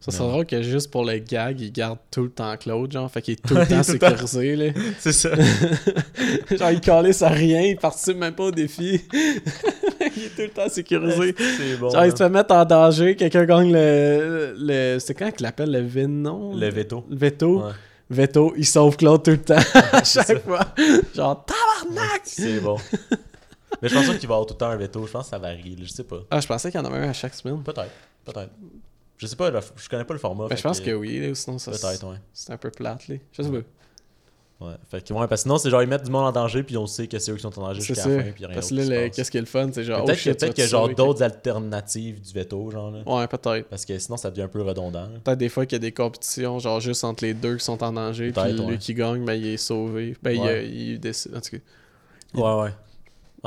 Ça 0.00 0.12
serait 0.12 0.24
non. 0.24 0.30
drôle 0.30 0.46
que 0.46 0.62
juste 0.62 0.90
pour 0.90 1.04
le 1.04 1.18
gag, 1.18 1.60
il 1.60 1.72
garde 1.72 1.98
tout 2.10 2.24
le 2.24 2.30
temps 2.30 2.56
Claude, 2.56 2.92
genre. 2.92 3.10
Fait 3.10 3.22
qu'il 3.22 3.34
est 3.34 3.42
tout 3.46 3.54
le 3.54 3.66
temps 3.66 3.82
sécurisé, 3.82 4.56
là. 4.56 4.72
C'est 4.98 5.12
ça. 5.12 5.30
genre, 6.50 6.70
il 6.70 6.80
calisse 6.80 7.22
à 7.22 7.30
rien, 7.30 7.62
il 7.62 7.76
participe 7.76 8.16
même 8.16 8.34
pas 8.34 8.44
au 8.44 8.50
défi. 8.50 9.00
il 9.12 10.22
est 10.24 10.36
tout 10.36 10.42
le 10.42 10.48
temps 10.50 10.68
sécurisé. 10.68 11.34
c'est 11.36 11.76
bon. 11.78 11.90
Genre, 11.90 12.04
il 12.04 12.12
se 12.12 12.16
fait 12.16 12.28
mettre 12.28 12.54
en 12.54 12.64
danger, 12.64 13.16
quelqu'un 13.16 13.44
gagne 13.46 13.72
le. 13.72 14.54
le... 14.58 14.98
C'est 15.00 15.14
quand 15.14 15.30
qu'il 15.32 15.42
l'appelle 15.44 15.72
le 15.72 15.80
Venom 15.80 16.54
Le 16.54 16.68
veto. 16.68 17.04
Le 17.10 17.16
veto. 17.16 17.64
Ouais. 17.64 17.72
Veto, 18.08 18.54
il 18.56 18.64
sauve 18.64 18.96
Claude 18.96 19.24
tout 19.24 19.32
le 19.32 19.42
temps, 19.42 19.56
à 19.74 20.04
chaque 20.04 20.26
ça. 20.26 20.38
fois. 20.38 20.60
Genre, 21.12 21.44
tabarnak! 21.44 22.20
C'est 22.22 22.60
bon. 22.60 22.76
mais 23.82 23.88
je 23.88 23.94
pense 23.94 24.06
pas 24.06 24.14
qu'il 24.14 24.28
va 24.28 24.34
avoir 24.36 24.46
tout 24.46 24.54
le 24.54 24.58
temps 24.58 24.68
un 24.68 24.76
veto. 24.76 25.04
Je 25.04 25.10
pense 25.10 25.24
que 25.24 25.30
ça 25.30 25.38
varie. 25.38 25.76
Je 25.82 25.88
sais 25.88 26.04
pas. 26.04 26.20
Ah, 26.30 26.38
je 26.38 26.46
pensais 26.46 26.70
qu'il 26.70 26.80
y 26.80 26.82
en 26.84 26.86
avait 26.86 26.98
un 27.04 27.10
à 27.10 27.12
chaque 27.12 27.34
semaine. 27.34 27.60
Peut-être. 27.64 27.90
Peut-être. 28.24 28.50
Je 29.18 29.26
sais 29.26 29.36
pas. 29.36 29.50
le- 29.50 29.60
je 29.76 29.88
connais 29.88 30.04
pas 30.04 30.14
le 30.14 30.20
format. 30.20 30.48
Ben, 30.48 30.56
je 30.56 30.62
pense 30.62 30.80
que 30.80 30.90
oui, 30.92 31.18
là, 31.20 31.34
sinon 31.34 31.58
ça. 31.58 31.70
Peut-être, 31.70 32.06
ouais. 32.08 32.16
C'est 32.32 32.52
un 32.52 32.56
peu 32.58 32.70
plate, 32.70 33.08
là. 33.08 33.16
Je 33.32 33.42
sais 33.42 33.50
pas. 33.50 33.58
Ouais. 34.58 34.72
Fait 34.90 35.06
que, 35.06 35.12
ouais, 35.12 35.26
parce 35.28 35.42
que 35.42 35.48
sinon, 35.48 35.58
c'est 35.58 35.68
genre, 35.68 35.82
ils 35.82 35.88
mettent 35.88 36.04
du 36.04 36.10
monde 36.10 36.24
en 36.24 36.32
danger, 36.32 36.62
puis 36.62 36.78
on 36.78 36.86
sait 36.86 37.06
que 37.06 37.18
c'est 37.18 37.30
eux 37.30 37.34
qui 37.34 37.42
sont 37.42 37.58
en 37.58 37.62
danger 37.68 37.80
jusqu'à 37.82 38.08
la 38.08 38.22
fin, 38.24 38.30
puis 38.32 38.46
rien 38.46 38.54
Parce 38.54 38.70
que 38.70 38.74
là, 38.74 39.10
qu'est-ce 39.10 39.30
qui 39.30 39.36
est 39.36 39.40
le 39.40 39.46
fun, 39.46 39.68
c'est 39.70 39.84
genre. 39.84 40.00
oh 40.02 40.06
Peut-être 40.06 40.22
peut-être 40.24 40.46
tu 40.46 40.52
qu'il 40.54 40.64
y 40.64 40.66
a 40.66 40.70
genre 40.70 40.88
d'autres 40.94 41.22
alternatives 41.22 42.22
du 42.22 42.32
veto, 42.32 42.70
genre, 42.70 42.90
là. 42.90 43.02
Ouais, 43.06 43.26
peut-être. 43.26 43.68
Parce 43.68 43.84
que 43.84 43.98
sinon, 43.98 44.16
ça 44.16 44.30
devient 44.30 44.42
un 44.44 44.48
peu 44.48 44.62
redondant. 44.62 45.08
Peut-être 45.24 45.36
des 45.38 45.50
fois 45.50 45.66
qu'il 45.66 45.76
y 45.76 45.80
a 45.80 45.80
des 45.80 45.92
compétitions, 45.92 46.58
genre 46.58 46.80
juste 46.80 47.04
entre 47.04 47.22
les 47.24 47.34
deux 47.34 47.56
qui 47.56 47.64
sont 47.66 47.82
en 47.84 47.92
danger, 47.92 48.32
puis 48.32 48.42
Peut-être, 48.42 48.54
lui 48.62 48.64
ouais. 48.72 48.78
qui 48.78 48.94
gagne, 48.94 49.24
ben 49.26 49.34
il 49.34 49.46
est 49.48 49.56
sauvé. 49.58 50.16
Ben 50.22 50.30
il, 50.32 50.40
Ouais. 50.40 50.66
il 50.70 51.00
décide. 51.00 51.36
En 51.36 51.40
tout 51.42 51.50
cas. 51.50 51.58
Ouais, 52.40 52.62
ouais. 52.64 52.70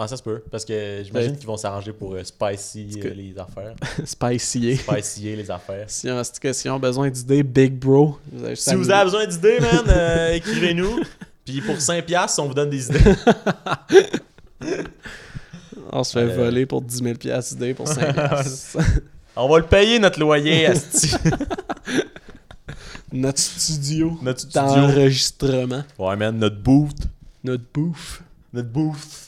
Ah, 0.02 0.08
ça 0.08 0.16
se 0.16 0.24
peut. 0.24 0.42
Parce 0.50 0.64
que 0.64 1.02
j'imagine 1.04 1.36
qu'ils 1.36 1.46
vont 1.46 1.58
s'arranger 1.58 1.92
pour 1.92 2.14
euh, 2.14 2.24
spicy 2.24 3.02
euh, 3.04 3.14
les 3.14 3.38
affaires. 3.38 3.74
Spicy. 4.06 4.78
Spicier 4.78 5.36
les 5.36 5.52
affaires. 5.52 5.84
Si, 5.90 6.10
en 6.10 6.22
tout 6.24 6.40
cas, 6.42 6.54
si 6.54 6.70
on 6.70 6.76
a 6.76 6.80
besoin 6.80 7.10
d'idées, 7.10 7.44
Big 7.44 7.74
Bro. 7.74 8.18
Vous 8.32 8.56
Si 8.56 8.76
vous 8.76 8.90
avez 8.90 9.04
besoin 9.04 9.28
d'idées, 9.28 9.60
man, 9.62 9.84
euh, 9.90 10.36
écrivez-nous. 10.36 11.02
Puis 11.44 11.60
pour 11.60 11.76
5$, 11.76 12.40
on 12.40 12.48
vous 12.48 12.54
donne 12.54 12.70
des 12.70 12.86
idées. 12.88 13.00
On 15.92 16.04
se 16.04 16.14
fait 16.18 16.28
voler 16.28 16.66
pour 16.66 16.82
10 16.82 17.04
000 17.04 17.16
piastres 17.16 17.56
d'idées 17.56 17.74
pour 17.74 17.88
5 17.88 18.14
piastres. 18.14 18.78
On 19.36 19.50
va 19.50 19.58
le 19.60 19.66
payer, 19.66 20.00
notre 20.00 20.20
loyer, 20.20 20.68
asti. 20.68 21.12
Notre 23.12 23.40
studio 23.40 24.18
Notre 24.22 24.42
studio. 24.42 24.62
d'enregistrement. 24.62 25.84
Ouais, 25.98 26.16
man, 26.16 26.38
notre 26.38 26.58
booth. 26.62 27.08
Notre 27.44 27.64
bouffe. 27.74 28.22
Notre 28.54 28.70
booth. 28.70 29.28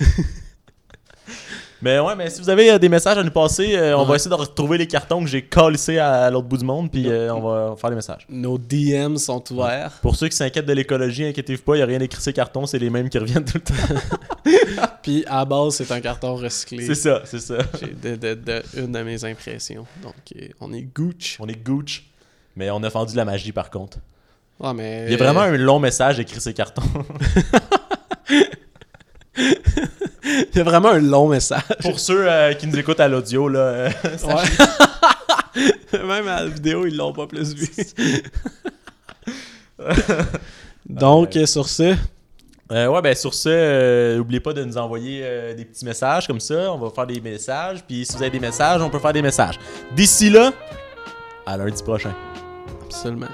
Mais 1.81 1.99
ouais, 1.99 2.15
mais 2.15 2.29
si 2.29 2.41
vous 2.41 2.49
avez 2.49 2.71
euh, 2.71 2.77
des 2.77 2.89
messages 2.89 3.17
à 3.17 3.23
nous 3.23 3.31
passer, 3.31 3.75
euh, 3.75 3.97
on 3.97 4.03
va 4.05 4.15
essayer 4.15 4.29
de 4.29 4.35
retrouver 4.35 4.77
les 4.77 4.87
cartons 4.87 5.21
que 5.23 5.27
j'ai 5.29 5.41
collés 5.41 5.97
à 5.99 6.29
l'autre 6.29 6.47
bout 6.47 6.57
du 6.57 6.65
monde, 6.65 6.91
puis 6.91 7.07
euh, 7.07 7.33
on 7.33 7.41
va 7.41 7.75
faire 7.75 7.89
les 7.89 7.95
messages. 7.95 8.25
Nos 8.29 8.57
DM 8.57 9.17
sont 9.17 9.43
ouverts. 9.51 9.93
Pour 10.01 10.15
ceux 10.15 10.27
qui 10.27 10.35
s'inquiètent 10.37 10.65
de 10.65 10.73
l'écologie, 10.73 11.25
inquiétez-vous 11.25 11.63
pas, 11.63 11.73
il 11.75 11.77
n'y 11.79 11.83
a 11.83 11.87
rien 11.87 11.99
écrit 11.99 12.21
ces 12.21 12.33
cartons, 12.33 12.65
c'est 12.65 12.79
les 12.79 12.89
mêmes 12.89 13.09
qui 13.09 13.17
reviennent 13.17 13.45
tout 13.45 13.57
le 13.57 13.61
temps. 13.61 14.83
Puis 15.03 15.23
à 15.27 15.43
base, 15.45 15.75
c'est 15.75 15.91
un 15.91 15.99
carton 16.01 16.35
recyclé. 16.35 16.85
c'est 16.85 16.95
ça, 16.95 17.21
c'est 17.25 17.39
ça. 17.39 17.57
J'ai 17.79 17.87
de, 17.87 18.15
de- 18.15 18.33
de- 18.35 18.63
une 18.77 18.91
de 18.91 19.01
mes 19.01 19.23
impressions. 19.25 19.85
Donc, 20.03 20.13
on 20.59 20.71
est 20.73 20.83
gooch. 20.83 21.37
On 21.39 21.47
est 21.47 21.61
gooch. 21.63 22.03
Mais 22.55 22.69
on 22.69 22.83
a 22.83 22.89
fendu 22.89 23.15
la 23.15 23.25
magie 23.25 23.51
par 23.51 23.69
contre. 23.69 23.97
Mais. 24.75 25.05
Il 25.07 25.11
y 25.11 25.15
a 25.15 25.17
vraiment 25.17 25.41
un 25.41 25.57
long 25.57 25.79
message 25.79 26.19
écrit 26.19 26.39
ces 26.39 26.53
cartons. 26.53 26.83
Il 29.37 30.47
y 30.55 30.59
a 30.59 30.63
vraiment 30.63 30.89
un 30.89 30.99
long 30.99 31.27
message. 31.27 31.61
Pour 31.81 31.99
ceux 31.99 32.29
euh, 32.29 32.53
qui 32.53 32.67
nous 32.67 32.77
écoutent 32.77 32.99
à 32.99 33.07
l'audio, 33.07 33.47
là, 33.47 33.59
euh, 33.59 33.89
Ouais. 34.23 34.43
Même 35.93 36.27
à 36.27 36.41
la 36.43 36.47
vidéo, 36.47 36.85
ils 36.85 36.95
l'ont 36.95 37.11
pas 37.13 37.27
plus 37.27 37.53
vu. 37.53 37.69
Donc, 40.89 41.35
Ouais. 41.35 41.45
sur 41.45 41.67
ce, 41.67 41.95
Euh, 42.71 42.87
ouais, 42.87 43.01
ben 43.01 43.13
sur 43.13 43.33
ce, 43.33 43.49
euh, 43.49 44.17
n'oubliez 44.17 44.39
pas 44.39 44.53
de 44.53 44.63
nous 44.63 44.77
envoyer 44.77 45.53
des 45.57 45.65
petits 45.65 45.83
messages 45.83 46.25
comme 46.25 46.39
ça. 46.39 46.71
On 46.71 46.77
va 46.77 46.89
faire 46.89 47.05
des 47.07 47.19
messages. 47.19 47.83
Puis 47.85 48.05
si 48.05 48.15
vous 48.15 48.21
avez 48.21 48.31
des 48.31 48.39
messages, 48.39 48.81
on 48.81 48.89
peut 48.89 48.99
faire 48.99 49.11
des 49.13 49.21
messages. 49.21 49.59
D'ici 49.93 50.29
là, 50.29 50.51
à 51.45 51.57
lundi 51.57 51.83
prochain. 51.83 52.13
absolument. 52.85 53.27